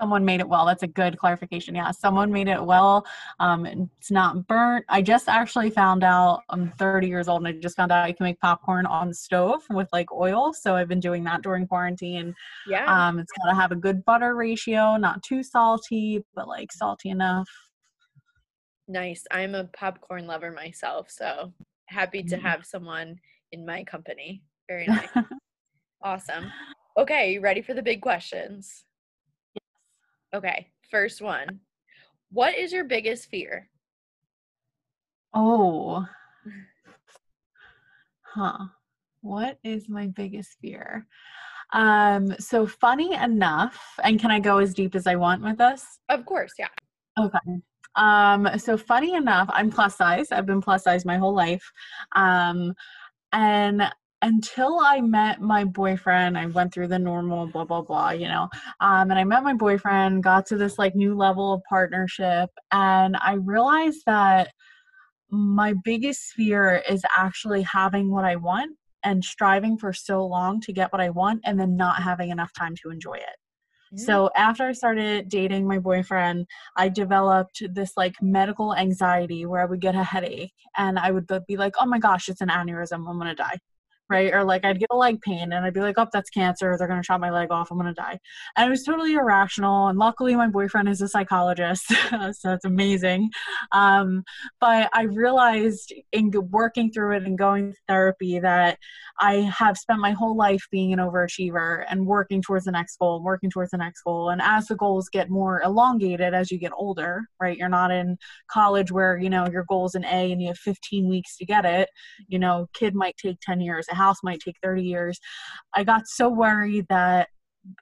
Someone 0.00 0.24
made 0.24 0.40
it 0.40 0.48
well. 0.48 0.64
That's 0.66 0.82
a 0.82 0.86
good 0.86 1.18
clarification. 1.18 1.74
Yeah, 1.74 1.90
someone 1.90 2.30
made 2.32 2.46
it 2.48 2.62
well. 2.62 3.04
Um, 3.40 3.66
it's 3.66 4.10
not 4.10 4.46
burnt. 4.46 4.84
I 4.88 5.02
just 5.02 5.28
actually 5.28 5.70
found 5.70 6.04
out 6.04 6.42
I'm 6.50 6.70
30 6.78 7.08
years 7.08 7.26
old 7.28 7.44
and 7.44 7.48
I 7.48 7.52
just 7.60 7.76
found 7.76 7.90
out 7.90 8.08
you 8.08 8.14
can 8.14 8.24
make 8.24 8.40
popcorn 8.40 8.86
on 8.86 9.08
the 9.08 9.14
stove 9.14 9.62
with 9.70 9.88
like 9.92 10.12
oil. 10.12 10.52
So 10.52 10.76
I've 10.76 10.88
been 10.88 11.00
doing 11.00 11.24
that 11.24 11.42
during 11.42 11.66
quarantine. 11.66 12.34
Yeah. 12.68 12.86
Um, 13.08 13.18
it's 13.18 13.32
got 13.42 13.50
to 13.50 13.56
have 13.56 13.72
a 13.72 13.76
good 13.76 14.04
butter 14.04 14.34
ratio, 14.36 14.96
not 14.96 15.22
too 15.22 15.42
salty, 15.42 16.24
but 16.34 16.46
like 16.46 16.70
salty 16.72 17.08
enough. 17.10 17.48
Nice. 18.86 19.24
I'm 19.30 19.54
a 19.54 19.64
popcorn 19.64 20.26
lover 20.26 20.50
myself, 20.52 21.10
so 21.10 21.52
happy 21.86 22.22
to 22.22 22.36
Mm. 22.36 22.42
have 22.42 22.64
someone 22.64 23.16
in 23.52 23.66
my 23.66 23.84
company. 23.84 24.42
Very 24.68 24.86
nice. 24.86 25.08
awesome. 26.02 26.50
Okay, 26.96 27.32
you 27.34 27.40
ready 27.40 27.62
for 27.62 27.74
the 27.74 27.82
big 27.82 28.00
questions? 28.00 28.84
Okay, 30.34 30.68
first 30.90 31.22
one. 31.22 31.60
What 32.30 32.56
is 32.56 32.72
your 32.72 32.84
biggest 32.84 33.28
fear? 33.28 33.68
Oh. 35.34 36.06
Huh. 38.34 38.66
What 39.22 39.58
is 39.64 39.88
my 39.88 40.06
biggest 40.06 40.58
fear? 40.60 41.06
Um, 41.72 42.34
so 42.38 42.66
funny 42.66 43.14
enough, 43.14 43.78
and 44.04 44.20
can 44.20 44.30
I 44.30 44.38
go 44.38 44.58
as 44.58 44.74
deep 44.74 44.94
as 44.94 45.06
I 45.06 45.16
want 45.16 45.42
with 45.42 45.58
this? 45.58 45.98
Of 46.08 46.24
course, 46.24 46.52
yeah. 46.58 46.68
Okay. 47.18 47.60
Um, 47.96 48.48
so 48.58 48.76
funny 48.76 49.14
enough, 49.14 49.48
I'm 49.52 49.70
plus 49.70 49.96
size. 49.96 50.30
I've 50.30 50.46
been 50.46 50.60
plus 50.60 50.84
size 50.84 51.04
my 51.04 51.16
whole 51.16 51.34
life. 51.34 51.64
Um, 52.14 52.74
and 53.32 53.82
until 54.22 54.80
I 54.80 55.00
met 55.00 55.40
my 55.40 55.64
boyfriend, 55.64 56.36
I 56.36 56.46
went 56.46 56.72
through 56.74 56.88
the 56.88 56.98
normal 56.98 57.46
blah 57.46 57.64
blah 57.64 57.82
blah, 57.82 58.10
you 58.10 58.28
know. 58.28 58.48
Um, 58.80 59.10
and 59.10 59.18
I 59.18 59.24
met 59.24 59.42
my 59.44 59.54
boyfriend, 59.54 60.22
got 60.22 60.46
to 60.46 60.56
this 60.56 60.78
like 60.78 60.94
new 60.94 61.14
level 61.14 61.52
of 61.52 61.62
partnership, 61.68 62.50
and 62.72 63.16
I 63.16 63.34
realized 63.34 64.02
that 64.06 64.52
my 65.30 65.74
biggest 65.84 66.32
fear 66.32 66.82
is 66.88 67.02
actually 67.16 67.62
having 67.62 68.10
what 68.10 68.24
I 68.24 68.36
want 68.36 68.76
and 69.04 69.24
striving 69.24 69.76
for 69.78 69.92
so 69.92 70.26
long 70.26 70.60
to 70.62 70.72
get 70.72 70.92
what 70.92 71.00
I 71.00 71.10
want 71.10 71.42
and 71.44 71.60
then 71.60 71.76
not 71.76 72.02
having 72.02 72.30
enough 72.30 72.52
time 72.52 72.74
to 72.82 72.90
enjoy 72.90 73.14
it. 73.14 73.36
Mm, 73.94 73.98
So 74.00 74.30
after 74.36 74.64
I 74.66 74.72
started 74.72 75.28
dating 75.28 75.66
my 75.68 75.78
boyfriend, 75.78 76.46
I 76.76 76.88
developed 76.88 77.62
this 77.74 77.92
like 77.96 78.14
medical 78.22 78.74
anxiety 78.74 79.46
where 79.46 79.60
I 79.60 79.66
would 79.66 79.80
get 79.80 79.94
a 79.94 80.04
headache 80.04 80.52
and 80.76 80.98
I 80.98 81.10
would 81.10 81.26
be 81.46 81.56
like, 81.56 81.74
"Oh 81.80 81.86
my 81.86 81.98
gosh, 81.98 82.28
it's 82.28 82.40
an 82.40 82.48
aneurysm. 82.48 83.08
I'm 83.08 83.18
going 83.18 83.28
to 83.28 83.34
die." 83.34 83.58
Right? 84.10 84.32
Or 84.32 84.44
like 84.44 84.64
I'd 84.64 84.78
get 84.78 84.88
a 84.90 84.96
leg 84.96 85.20
pain 85.20 85.52
and 85.52 85.64
I'd 85.64 85.74
be 85.74 85.80
like, 85.80 85.96
"Oh, 85.98 86.06
that's 86.12 86.30
cancer. 86.30 86.76
They're 86.78 86.88
going 86.88 87.00
to 87.00 87.06
chop 87.06 87.20
my 87.20 87.30
leg 87.30 87.50
off. 87.50 87.70
I'm 87.70 87.78
going 87.78 87.94
to 87.94 88.00
die." 88.00 88.18
And 88.56 88.66
it 88.66 88.70
was 88.70 88.84
totally 88.84 89.14
irrational 89.14 89.88
and 89.88 89.98
luckily 89.98 90.34
my 90.36 90.48
boyfriend 90.48 90.88
is 90.88 91.00
a 91.00 91.08
psychologist, 91.08 91.86
so 92.32 92.52
it's 92.52 92.64
amazing. 92.64 93.30
Um, 93.72 94.24
but 94.60 94.88
I 94.92 95.02
realized 95.02 95.92
in 96.12 96.30
working 96.50 96.90
through 96.90 97.16
it 97.16 97.24
and 97.24 97.36
going 97.36 97.72
to 97.72 97.78
therapy 97.88 98.38
that 98.40 98.78
I 99.20 99.50
have 99.56 99.76
spent 99.76 100.00
my 100.00 100.12
whole 100.12 100.36
life 100.36 100.66
being 100.70 100.92
an 100.92 101.00
overachiever 101.00 101.84
and 101.88 102.06
working 102.06 102.40
towards 102.40 102.66
the 102.66 102.72
next 102.72 102.98
goal, 102.98 103.22
working 103.22 103.50
towards 103.50 103.72
the 103.72 103.78
next 103.78 104.02
goal. 104.02 104.30
And 104.30 104.40
as 104.40 104.66
the 104.66 104.76
goals 104.76 105.08
get 105.08 105.28
more 105.28 105.60
elongated 105.62 106.34
as 106.34 106.50
you 106.50 106.58
get 106.58 106.72
older, 106.76 107.22
right? 107.40 107.56
You're 107.56 107.68
not 107.68 107.90
in 107.90 108.16
college 108.48 108.92
where, 108.92 109.18
you 109.18 109.30
know, 109.30 109.48
your 109.48 109.64
goal's 109.68 109.94
an 109.94 110.04
A 110.04 110.30
and 110.32 110.40
you 110.40 110.48
have 110.48 110.58
15 110.58 111.08
weeks 111.08 111.36
to 111.38 111.46
get 111.46 111.64
it. 111.64 111.88
You 112.28 112.38
know, 112.38 112.68
kid 112.74 112.94
might 112.94 113.16
take 113.16 113.38
10 113.40 113.60
years, 113.60 113.86
house 113.98 114.18
might 114.22 114.40
take 114.40 114.56
30 114.62 114.82
years. 114.82 115.20
I 115.74 115.84
got 115.84 116.06
so 116.06 116.28
worried 116.28 116.86
that 116.88 117.28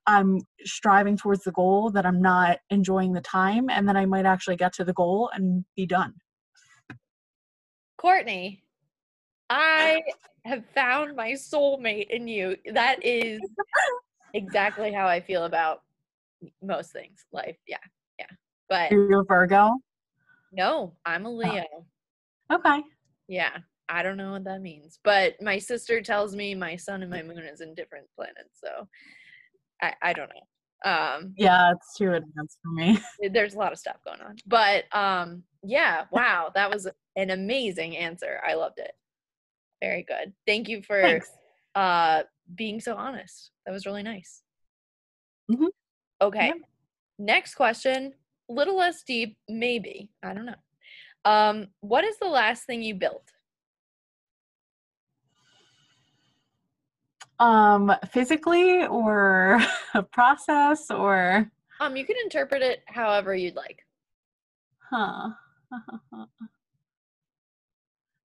I'm 0.06 0.40
striving 0.64 1.16
towards 1.16 1.44
the 1.44 1.52
goal 1.52 1.90
that 1.90 2.06
I'm 2.06 2.20
not 2.20 2.58
enjoying 2.70 3.12
the 3.12 3.20
time 3.20 3.70
and 3.70 3.88
then 3.88 3.96
I 3.96 4.06
might 4.06 4.26
actually 4.26 4.56
get 4.56 4.72
to 4.74 4.84
the 4.84 4.92
goal 4.92 5.30
and 5.32 5.64
be 5.76 5.86
done. 5.86 6.14
Courtney, 7.98 8.62
I 9.50 10.02
have 10.44 10.64
found 10.74 11.16
my 11.16 11.32
soulmate 11.32 12.10
in 12.10 12.28
you. 12.28 12.56
That 12.72 13.04
is 13.04 13.40
exactly 14.34 14.92
how 14.92 15.06
I 15.06 15.20
feel 15.20 15.44
about 15.44 15.82
most 16.62 16.92
things. 16.92 17.24
Life. 17.32 17.56
Yeah. 17.66 17.78
Yeah. 18.18 18.26
But 18.68 18.90
You're 18.90 19.20
a 19.20 19.24
Virgo? 19.24 19.72
no, 20.52 20.94
I'm 21.04 21.26
a 21.26 21.30
oh. 21.30 21.32
Leo. 21.32 21.64
Okay. 22.52 22.82
Yeah. 23.28 23.58
I 23.88 24.02
don't 24.02 24.16
know 24.16 24.32
what 24.32 24.44
that 24.44 24.62
means. 24.62 24.98
But 25.04 25.40
my 25.40 25.58
sister 25.58 26.00
tells 26.00 26.34
me 26.34 26.54
my 26.54 26.76
sun 26.76 27.02
and 27.02 27.10
my 27.10 27.22
moon 27.22 27.38
is 27.44 27.60
in 27.60 27.74
different 27.74 28.06
planets. 28.16 28.60
So 28.62 28.88
I, 29.82 29.94
I 30.02 30.12
don't 30.12 30.30
know. 30.30 30.90
Um 30.90 31.34
Yeah, 31.36 31.72
it's 31.72 31.96
too 31.96 32.12
advanced 32.12 32.58
for 32.62 32.72
me. 32.72 32.98
there's 33.32 33.54
a 33.54 33.58
lot 33.58 33.72
of 33.72 33.78
stuff 33.78 33.96
going 34.04 34.20
on. 34.20 34.36
But 34.46 34.84
um 34.92 35.42
yeah, 35.62 36.04
wow, 36.10 36.50
that 36.54 36.70
was 36.72 36.88
an 37.16 37.30
amazing 37.30 37.96
answer. 37.96 38.40
I 38.46 38.54
loved 38.54 38.78
it. 38.78 38.92
Very 39.82 40.02
good. 40.02 40.32
Thank 40.46 40.68
you 40.68 40.82
for 40.82 41.00
Thanks. 41.00 41.30
uh 41.74 42.22
being 42.54 42.80
so 42.80 42.94
honest. 42.94 43.50
That 43.64 43.72
was 43.72 43.86
really 43.86 44.02
nice. 44.02 44.42
Mhm. 45.50 45.68
Okay. 46.20 46.46
Yeah. 46.48 46.52
Next 47.18 47.54
question, 47.54 48.12
little 48.48 48.76
less 48.76 49.02
deep, 49.02 49.38
maybe. 49.48 50.10
I 50.22 50.34
don't 50.34 50.46
know. 50.46 50.54
Um, 51.24 51.68
what 51.80 52.04
is 52.04 52.18
the 52.18 52.28
last 52.28 52.64
thing 52.64 52.82
you 52.82 52.94
built? 52.94 53.32
Um, 57.38 57.92
physically 58.10 58.86
or 58.86 59.60
a 59.94 60.02
process 60.02 60.90
or 60.90 61.50
Um, 61.80 61.96
you 61.96 62.06
can 62.06 62.16
interpret 62.24 62.62
it 62.62 62.82
however 62.86 63.34
you'd 63.34 63.56
like. 63.56 63.84
huh. 64.90 65.30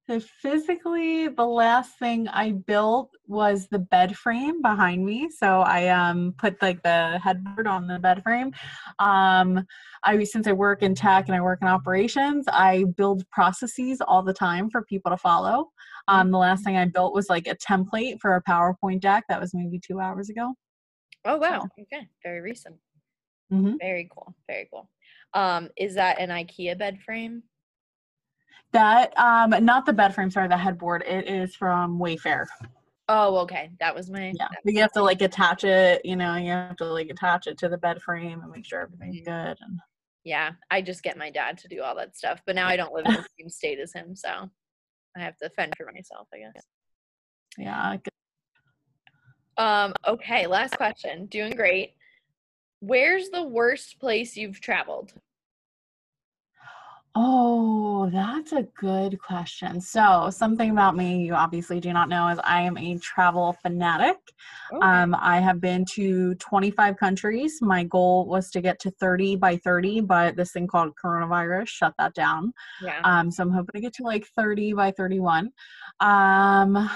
So 0.10 0.20
physically, 0.20 1.28
the 1.28 1.46
last 1.46 1.98
thing 2.00 2.28
I 2.28 2.54
built 2.54 3.12
was 3.28 3.68
the 3.68 3.80
bed 3.80 4.18
frame 4.18 4.62
behind 4.62 5.06
me. 5.06 5.30
So 5.30 5.62
I 5.62 5.88
um 5.90 6.34
put 6.38 6.60
like 6.62 6.82
the 6.82 7.20
headboard 7.24 7.68
on 7.68 7.88
the 7.88 8.00
bed 8.00 8.24
frame. 8.24 8.52
Um, 9.00 9.66
I 10.04 10.24
since 10.24 10.48
I 10.48 10.54
work 10.54 10.82
in 10.82 10.96
tech 10.96 11.28
and 11.28 11.36
I 11.36 11.42
work 11.42 11.60
in 11.62 11.68
operations, 11.68 12.46
I 12.52 12.86
build 12.98 13.30
processes 13.30 14.02
all 14.02 14.24
the 14.24 14.34
time 14.34 14.70
for 14.72 14.84
people 14.84 15.12
to 15.12 15.18
follow. 15.18 15.70
Um, 16.08 16.32
the 16.32 16.38
last 16.40 16.64
thing 16.64 16.78
I 16.78 16.86
built 16.86 17.14
was 17.14 17.30
like 17.30 17.48
a 17.48 17.56
template 17.56 18.20
for 18.20 18.36
a 18.36 18.44
PowerPoint 18.44 19.02
deck 19.02 19.26
that 19.30 19.40
was 19.40 19.54
maybe 19.54 19.80
two 19.80 20.00
hours 20.00 20.30
ago. 20.30 20.56
Oh 21.26 21.38
wow. 21.38 21.68
Okay. 21.80 22.08
Very 22.24 22.42
recent. 22.42 22.76
Mhm. 23.54 23.76
Very 23.80 24.10
cool. 24.12 24.34
Very 24.48 24.68
cool. 24.74 24.90
Um, 25.36 25.70
is 25.78 25.94
that 25.96 26.20
an 26.20 26.30
IKEA 26.30 26.78
bed 26.78 27.00
frame? 27.06 27.44
That 28.74 29.18
um 29.18 29.50
not 29.66 29.86
the 29.86 29.94
bed 29.94 30.16
frame, 30.16 30.32
sorry, 30.32 30.48
the 30.48 30.58
headboard. 30.58 31.04
It 31.06 31.28
is 31.28 31.56
from 31.56 32.00
Wayfair. 32.00 32.46
Oh, 33.10 33.38
okay. 33.40 33.72
That 33.80 33.94
was 33.94 34.10
my 34.10 34.32
Yeah. 34.40 34.48
But 34.64 34.74
you 34.74 34.80
have 34.82 34.94
to 34.94 35.02
like 35.02 35.22
attach 35.22 35.64
it, 35.66 36.06
you 36.06 36.16
know, 36.16 36.36
you 36.36 36.52
have 36.52 36.78
to 36.78 36.86
like 36.86 37.10
attach 37.10 37.48
it 37.48 37.58
to 37.60 37.70
the 37.70 37.78
bed 37.78 38.02
frame 38.02 38.42
and 38.42 38.52
make 38.52 38.66
sure 38.66 38.82
everything's 38.82 39.20
Mhm. 39.22 39.26
good 39.26 39.58
and 39.62 39.80
Yeah, 40.24 40.52
I 40.70 40.82
just 40.82 41.04
get 41.04 41.18
my 41.18 41.32
dad 41.32 41.58
to 41.60 41.68
do 41.68 41.82
all 41.82 41.96
that 41.96 42.16
stuff, 42.16 42.42
but 42.46 42.56
now 42.56 42.68
I 42.68 42.78
don't 42.78 42.94
live 42.94 43.06
in 43.08 43.14
the 43.14 43.24
same 43.40 43.50
state 43.50 43.80
as 43.80 43.92
him, 43.92 44.16
so 44.16 44.50
I 45.18 45.20
have 45.20 45.36
to 45.38 45.50
fend 45.50 45.74
for 45.76 45.92
myself, 45.92 46.28
I 46.34 46.38
guess. 46.40 46.64
yeah. 47.58 47.98
Um, 49.58 49.94
okay, 50.08 50.48
last 50.48 50.78
question. 50.78 51.26
Doing 51.26 51.56
great. 51.56 51.96
Where's 52.80 53.30
the 53.30 53.44
worst 53.44 54.00
place 54.00 54.38
you've 54.38 54.62
traveled? 54.62 55.14
Oh, 57.14 58.10
that's 58.10 58.54
a 58.54 58.64
good 58.80 59.20
question. 59.20 59.82
So, 59.82 60.30
something 60.32 60.72
about 60.72 60.96
me 60.96 61.26
you 61.26 61.34
obviously 61.34 61.82
do 61.82 61.92
not 61.92 62.08
know 62.08 62.30
is 62.30 62.40
I 62.44 62.62
am 62.62 62.78
a 62.78 62.98
travel 63.00 63.58
fanatic. 63.62 64.16
Okay. 64.72 64.86
Um, 64.86 65.14
I 65.20 65.40
have 65.40 65.60
been 65.60 65.84
to 65.92 66.36
25 66.36 66.96
countries. 66.96 67.60
My 67.62 67.84
goal 67.84 68.28
was 68.28 68.50
to 68.52 68.62
get 68.62 68.80
to 68.80 68.92
30 68.92 69.36
by 69.36 69.58
30, 69.58 70.02
but 70.02 70.38
this 70.38 70.54
thing 70.54 70.68
called 70.68 70.94
coronavirus 71.04 71.68
shut 71.68 71.94
that 71.98 72.14
down. 72.14 72.54
yeah. 72.82 73.02
Um, 73.04 73.30
so 73.30 73.44
I'm 73.44 73.52
hoping 73.52 73.74
to 73.74 73.82
get 73.82 73.94
to 73.96 74.04
like 74.04 74.26
30 74.38 74.74
by 74.74 74.92
31. 74.92 75.52
Um, 76.00 76.90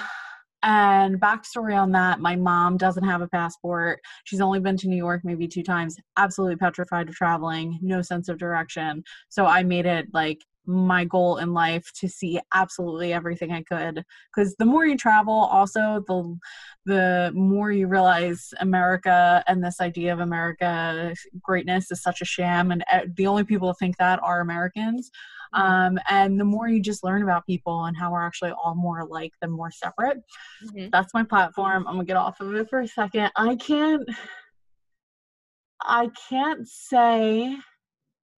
and 0.66 1.22
backstory 1.22 1.80
on 1.80 1.92
that 1.92 2.20
my 2.20 2.36
mom 2.36 2.76
doesn't 2.76 3.04
have 3.04 3.22
a 3.22 3.28
passport. 3.28 4.02
She's 4.24 4.42
only 4.42 4.60
been 4.60 4.78
to 4.78 4.88
New 4.88 4.98
York 4.98 5.22
maybe 5.24 5.48
two 5.48 5.62
times, 5.62 5.96
absolutely 6.18 6.56
petrified 6.56 7.08
of 7.08 7.16
traveling, 7.16 7.78
no 7.84 8.02
sense 8.02 8.30
of 8.30 8.40
direction. 8.40 9.04
So 9.30 9.46
I 9.46 9.62
made 9.62 9.86
it 9.86 10.08
like 10.12 10.42
my 10.66 11.06
goal 11.06 11.38
in 11.38 11.54
life 11.54 11.92
to 11.94 12.10
see 12.10 12.40
absolutely 12.56 13.14
everything 13.14 13.52
I 13.52 13.62
could. 13.62 14.04
Because 14.36 14.56
the 14.56 14.66
more 14.66 14.88
you 14.88 14.98
travel 14.98 15.34
also 15.34 16.04
the 16.08 16.38
the 16.88 17.32
more 17.36 17.72
you 17.72 17.88
realize 17.88 18.52
America 18.60 19.44
and 19.48 19.64
this 19.64 19.80
idea 19.80 20.14
of 20.14 20.20
America 20.20 21.14
greatness 21.42 21.92
is 21.92 22.02
such 22.02 22.22
a 22.22 22.26
sham. 22.26 22.72
And 22.72 22.84
uh, 22.92 23.02
the 23.16 23.28
only 23.28 23.44
people 23.44 23.68
who 23.68 23.76
think 23.78 23.98
that 23.98 24.20
are 24.24 24.42
Americans 24.42 25.12
um, 25.54 25.98
and 26.10 26.40
the 26.40 26.46
more 26.46 26.68
you 26.68 26.82
just 26.82 27.04
learn 27.04 27.24
about 27.24 27.46
people 27.46 27.86
and 27.86 27.96
how 27.98 28.12
we're 28.12 28.26
actually 28.26 28.52
all 28.52 28.76
more 28.76 29.00
alike 29.00 29.32
than 29.42 29.52
more 29.52 29.72
separate 29.72 30.18
Mhm. 30.64 30.92
that's 30.92 31.14
my 31.14 31.24
platform 31.24 31.86
i'm 31.88 31.96
gonna 31.96 32.06
get 32.06 32.18
off 32.18 32.40
of 32.40 32.54
it 32.56 32.70
for 32.70 32.80
a 32.82 32.88
second 32.88 33.32
i 33.36 33.56
can't 33.56 34.04
i 35.82 36.10
can't 36.30 36.68
say 36.68 37.56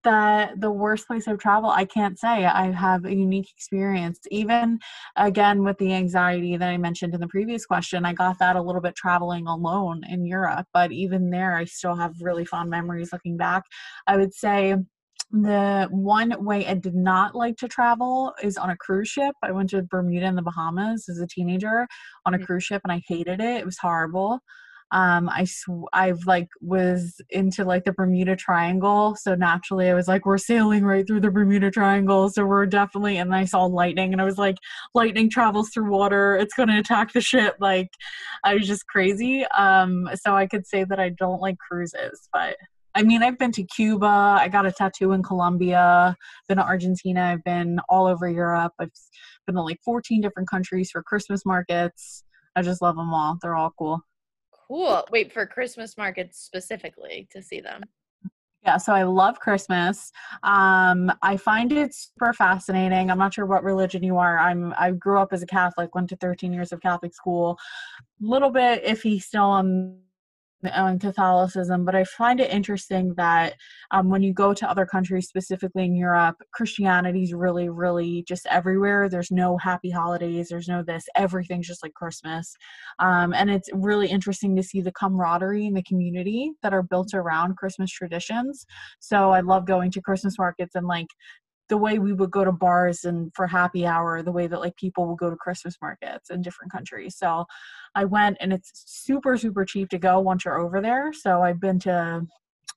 that 0.04 0.62
the 0.62 0.72
worst 0.72 1.06
place 1.06 1.28
I've 1.28 1.38
traveled, 1.40 1.74
I 1.76 1.84
can't 1.84 2.18
say. 2.18 2.46
I 2.46 2.72
have 2.72 3.04
a 3.04 3.14
unique 3.14 3.50
experience. 3.52 4.20
Even 4.32 4.80
again 5.18 5.66
with 5.66 5.78
the 5.80 5.94
anxiety 5.94 6.56
that 6.56 6.70
I 6.70 6.78
mentioned 6.78 7.14
in 7.14 7.20
the 7.20 7.28
previous 7.28 7.66
question, 7.66 8.06
I 8.06 8.14
got 8.14 8.40
that 8.40 8.56
a 8.56 8.62
little 8.62 8.80
bit 8.80 8.96
traveling 8.96 9.48
alone 9.48 10.04
in 10.10 10.26
Europe. 10.26 10.66
But 10.74 10.94
even 10.94 11.30
there, 11.30 11.56
I 11.56 11.66
still 11.66 11.96
have 11.96 12.22
really 12.22 12.46
fond 12.46 12.70
memories 12.70 13.12
looking 13.12 13.36
back. 13.36 13.64
I 14.08 14.16
would 14.16 14.34
say 14.34 14.76
the 15.32 15.88
one 15.92 16.34
way 16.44 16.66
I 16.66 16.74
did 16.74 16.96
not 16.96 17.36
like 17.36 17.58
to 17.58 17.68
travel 17.68 18.34
is 18.42 18.58
on 18.58 18.70
a 18.70 18.78
cruise 18.78 19.10
ship. 19.10 19.36
I 19.44 19.52
went 19.52 19.70
to 19.72 19.84
Bermuda 19.84 20.26
and 20.26 20.38
the 20.38 20.42
Bahamas 20.42 21.10
as 21.10 21.20
a 21.20 21.28
teenager 21.28 21.88
on 22.26 22.34
a 22.34 22.40
Mhm. 22.40 22.46
cruise 22.46 22.64
ship 22.64 22.82
and 22.84 22.92
I 22.92 23.02
hated 23.08 23.42
it. 23.42 23.58
It 23.58 23.66
was 23.66 23.78
horrible 23.78 24.42
um 24.92 25.28
i 25.30 25.44
sw- 25.44 25.90
i've 25.92 26.26
like 26.26 26.48
was 26.62 27.20
into 27.30 27.66
like 27.66 27.84
the 27.84 27.92
bermuda 27.92 28.36
triangle 28.38 29.16
so 29.20 29.36
naturally 29.36 29.90
i 29.90 29.94
was 29.94 30.08
like 30.08 30.26
we're 30.26 30.38
sailing 30.38 30.86
right 30.86 31.06
through 31.06 31.20
the 31.20 31.30
bermuda 31.30 31.70
triangle 31.70 32.30
so 32.30 32.46
we're 32.46 32.66
definitely 32.66 33.18
and 33.18 33.36
i 33.36 33.44
saw 33.44 33.66
lightning 33.66 34.14
and 34.14 34.22
i 34.22 34.26
was 34.26 34.38
like 34.38 34.56
lightning 34.96 35.30
travels 35.30 35.70
through 35.74 35.92
water 35.92 36.38
it's 36.38 36.54
going 36.54 36.70
to 36.70 36.80
attack 36.80 37.12
the 37.12 37.20
ship 37.20 37.56
like 37.60 37.90
i 38.46 38.54
was 38.54 38.66
just 38.66 38.88
crazy 38.88 39.46
um 39.58 40.08
so 40.16 40.34
i 40.36 40.48
could 40.48 40.66
say 40.66 40.86
that 40.86 41.00
i 41.02 41.10
don't 41.10 41.42
like 41.42 41.58
cruises 41.58 42.30
but 42.32 42.56
I 42.98 43.04
mean, 43.04 43.22
I've 43.22 43.38
been 43.38 43.52
to 43.52 43.64
Cuba. 43.64 44.40
I 44.42 44.48
got 44.48 44.66
a 44.66 44.72
tattoo 44.72 45.12
in 45.12 45.22
Colombia. 45.22 46.18
Been 46.48 46.58
to 46.58 46.64
Argentina. 46.64 47.26
I've 47.26 47.44
been 47.44 47.80
all 47.90 48.08
over 48.08 48.28
Europe. 48.28 48.74
I've 48.80 48.90
been 49.46 49.54
to 49.54 49.62
like 49.62 49.80
14 49.86 50.20
different 50.20 50.50
countries 50.50 50.90
for 50.90 51.04
Christmas 51.04 51.46
markets. 51.46 52.24
I 52.56 52.64
just 52.64 52.82
love 52.82 52.96
them 52.96 53.14
all. 53.14 53.38
They're 53.40 53.56
all 53.56 53.72
cool. 53.78 54.02
Cool. 54.68 55.06
Wait 55.12 55.32
for 55.32 55.46
Christmas 55.46 55.96
markets 55.96 56.40
specifically 56.40 57.28
to 57.32 57.44
see 57.44 57.62
them. 57.62 57.84
Yeah, 58.64 58.78
so 58.78 58.94
I 58.94 59.04
love 59.04 59.40
Christmas. 59.40 60.12
Um, 60.42 61.12
I 61.22 61.38
find 61.38 61.72
it 61.72 61.94
super 61.94 62.34
fascinating. 62.34 63.12
I'm 63.12 63.20
not 63.20 63.36
sure 63.36 63.46
what 63.46 63.64
religion 63.64 64.02
you 64.02 64.18
are. 64.18 64.40
I'm 64.40 64.74
I 64.76 64.90
grew 64.90 65.20
up 65.20 65.34
as 65.34 65.44
a 65.44 65.46
Catholic, 65.46 65.94
went 65.94 66.10
to 66.10 66.16
13 66.16 66.52
years 66.52 66.72
of 66.72 66.82
Catholic 66.82 67.14
school. 67.14 67.60
A 68.24 68.26
little 68.26 68.50
bit 68.50 68.84
iffy 68.84 69.22
still 69.22 69.44
on 69.44 70.00
on 70.74 71.00
Catholicism, 71.00 71.86
but 71.86 71.96
I 71.96 72.04
find 72.04 72.40
it 72.40 72.52
interesting 72.52 73.14
that 73.16 73.56
um, 73.92 74.10
when 74.10 74.24
you 74.24 74.34
go 74.34 74.54
to 74.54 74.70
other 74.70 74.86
countries, 74.86 75.28
specifically 75.28 75.86
in 75.86 75.96
Europe, 75.96 76.38
Christianity 76.54 77.24
is 77.24 77.34
really, 77.34 77.70
really 77.70 78.24
just 78.28 78.48
everywhere. 78.48 79.08
There's 79.08 79.32
no 79.32 79.58
happy 79.58 79.92
holidays. 79.92 80.48
There's 80.50 80.68
no 80.68 80.84
this. 80.84 81.06
Everything's 81.16 81.68
just 81.68 81.84
like 81.84 81.94
Christmas. 81.94 82.56
Um, 83.00 83.34
and 83.34 83.50
it's 83.50 83.70
really 83.74 84.08
interesting 84.08 84.56
to 84.56 84.64
see 84.64 84.82
the 84.82 84.92
camaraderie 84.92 85.68
in 85.68 85.74
the 85.74 85.84
community 85.84 86.52
that 86.64 86.74
are 86.74 86.84
built 86.84 87.14
around 87.14 87.58
Christmas 87.58 87.92
traditions. 87.92 88.66
So 89.00 89.32
I 89.32 89.42
love 89.42 89.66
going 89.66 89.92
to 89.92 90.02
Christmas 90.02 90.38
markets 90.40 90.76
and 90.76 90.88
like 90.88 91.08
the 91.70 91.78
way 91.78 92.00
we 92.00 92.14
would 92.14 92.32
go 92.32 92.44
to 92.46 92.52
bars 92.52 93.04
and 93.04 93.32
for 93.36 93.48
happy 93.48 93.86
hour, 93.86 94.22
the 94.22 94.32
way 94.32 94.48
that 94.48 94.60
like 94.60 94.76
people 94.78 95.06
will 95.06 95.16
go 95.16 95.30
to 95.30 95.36
Christmas 95.36 95.76
markets 95.82 96.30
in 96.30 96.42
different 96.42 96.72
countries. 96.72 97.18
So 97.18 97.46
I 97.96 98.06
went 98.06 98.38
and 98.40 98.54
it's 98.54 98.72
super, 98.86 99.38
super 99.38 99.66
cheap 99.66 99.90
to 99.90 99.98
go 99.98 100.20
once 100.20 100.46
you're 100.46 100.60
over 100.60 100.82
there. 100.82 101.12
So 101.14 101.42
I've 101.42 101.60
been 101.60 101.80
to 101.80 102.26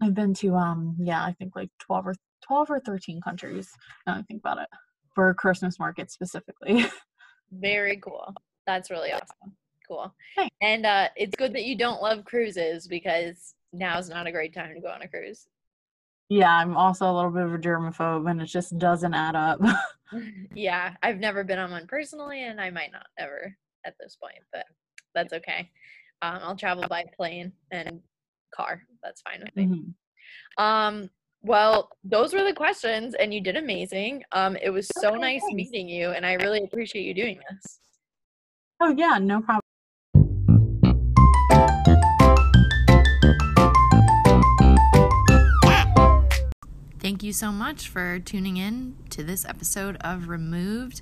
I've 0.03 0.15
been 0.15 0.35
to 0.35 0.55
um 0.57 0.97
yeah, 0.99 1.23
I 1.23 1.33
think 1.33 1.55
like 1.55 1.71
twelve 1.79 2.07
or 2.07 2.15
twelve 2.43 2.71
or 2.71 2.81
thirteen 2.81 3.21
countries 3.21 3.71
now 4.07 4.15
I 4.15 4.23
think 4.23 4.41
about 4.41 4.59
it. 4.59 4.69
For 5.15 5.35
Christmas 5.35 5.79
markets 5.79 6.15
specifically. 6.15 6.87
Very 7.53 7.97
cool. 7.97 8.33
That's 8.67 8.91
really 8.91 9.13
awesome. 9.13 9.57
Cool. 9.87 10.15
Thanks. 10.37 10.55
And 10.63 10.87
uh, 10.87 11.09
it's 11.17 11.35
good 11.35 11.53
that 11.55 11.65
you 11.65 11.77
don't 11.77 12.01
love 12.01 12.25
cruises 12.25 12.87
because 12.87 13.55
now's 13.73 14.09
not 14.09 14.29
a 14.29 14.33
great 14.33 14.55
time 14.55 14.73
to 14.75 14.81
go 14.81 14.89
on 14.89 15.03
a 15.03 15.09
cruise. 15.09 15.49
Yeah, 16.31 16.55
I'm 16.57 16.77
also 16.77 17.11
a 17.11 17.13
little 17.13 17.33
bit 17.33 17.43
of 17.43 17.53
a 17.53 17.59
germaphobe 17.59 18.31
and 18.31 18.41
it 18.41 18.47
just 18.47 18.79
doesn't 18.79 19.15
add 19.15 19.35
up. 19.35 19.61
yeah, 20.55 20.95
I've 21.03 21.19
never 21.19 21.43
been 21.43 21.59
on 21.59 21.73
one 21.73 21.89
personally, 21.89 22.45
and 22.45 22.61
I 22.61 22.71
might 22.71 22.93
not 22.93 23.07
ever 23.19 23.57
at 23.85 23.97
this 23.99 24.17
point, 24.17 24.39
but 24.53 24.65
that's 25.13 25.33
okay. 25.33 25.69
Um, 26.23 26.39
I'll 26.43 26.57
travel 26.57 26.87
by 26.89 27.05
plane 27.17 27.53
and 27.73 28.01
car. 28.55 28.83
That's 29.03 29.23
fine 29.23 29.41
with 29.43 29.57
me. 29.57 29.67
Mhm. 29.67 29.95
Um, 30.63 31.11
well, 31.43 31.91
those 32.05 32.33
were 32.33 32.45
the 32.45 32.53
questions, 32.55 33.15
and 33.15 33.35
you 33.35 33.41
did 33.41 33.57
amazing. 33.57 34.23
Um, 34.31 34.57
it 34.57 34.71
was 34.71 34.87
so 34.87 35.09
Okay, 35.09 35.19
nice 35.19 35.41
thanks. 35.41 35.55
meeting 35.55 35.89
you, 35.89 36.11
and 36.11 36.25
I 36.25 36.35
really 36.35 36.63
appreciate 36.63 37.03
you 37.03 37.15
doing 37.15 37.41
this. 37.51 37.81
Oh 38.81 38.95
yeah, 38.97 39.19
no 39.19 39.41
problem. 39.41 39.60
Thank 47.01 47.23
you 47.23 47.33
so 47.33 47.51
much 47.51 47.89
for 47.89 48.19
tuning 48.19 48.59
in 48.59 48.95
to 49.09 49.25
this 49.25 49.47
episode 49.47 49.97
of 50.03 50.29
Removed. 50.29 51.01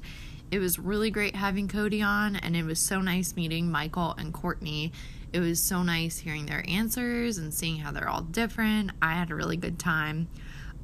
It 0.48 0.60
was 0.60 0.78
really 0.78 1.10
great 1.10 1.34
having 1.34 1.66
Cody 1.66 2.00
on, 2.00 2.36
and 2.36 2.54
it 2.54 2.62
was 2.62 2.78
so 2.78 3.00
nice 3.00 3.34
meeting 3.34 3.68
Michael 3.68 4.14
and 4.16 4.32
Courtney. 4.32 4.92
It 5.32 5.40
was 5.40 5.60
so 5.60 5.82
nice 5.82 6.18
hearing 6.18 6.46
their 6.46 6.64
answers 6.68 7.36
and 7.36 7.52
seeing 7.52 7.78
how 7.78 7.90
they're 7.90 8.08
all 8.08 8.20
different. 8.20 8.92
I 9.02 9.14
had 9.14 9.32
a 9.32 9.34
really 9.34 9.56
good 9.56 9.80
time. 9.80 10.28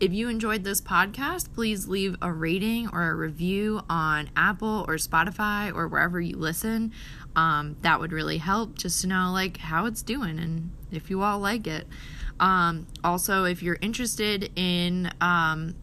If 0.00 0.12
you 0.12 0.28
enjoyed 0.28 0.64
this 0.64 0.80
podcast, 0.80 1.54
please 1.54 1.86
leave 1.86 2.16
a 2.20 2.32
rating 2.32 2.88
or 2.88 3.08
a 3.08 3.14
review 3.14 3.82
on 3.88 4.30
Apple 4.36 4.84
or 4.88 4.96
Spotify 4.96 5.72
or 5.72 5.86
wherever 5.86 6.20
you 6.20 6.36
listen. 6.36 6.90
Um, 7.36 7.76
that 7.82 8.00
would 8.00 8.12
really 8.12 8.38
help 8.38 8.76
just 8.76 9.02
to 9.02 9.06
know 9.06 9.30
like 9.32 9.58
how 9.58 9.86
it's 9.86 10.02
doing 10.02 10.40
and 10.40 10.72
if 10.90 11.08
you 11.08 11.22
all 11.22 11.38
like 11.38 11.68
it. 11.68 11.86
Um, 12.40 12.86
also, 13.02 13.44
if 13.44 13.62
you're 13.62 13.78
interested 13.80 14.50
in 14.56 15.10
um, 15.20 15.74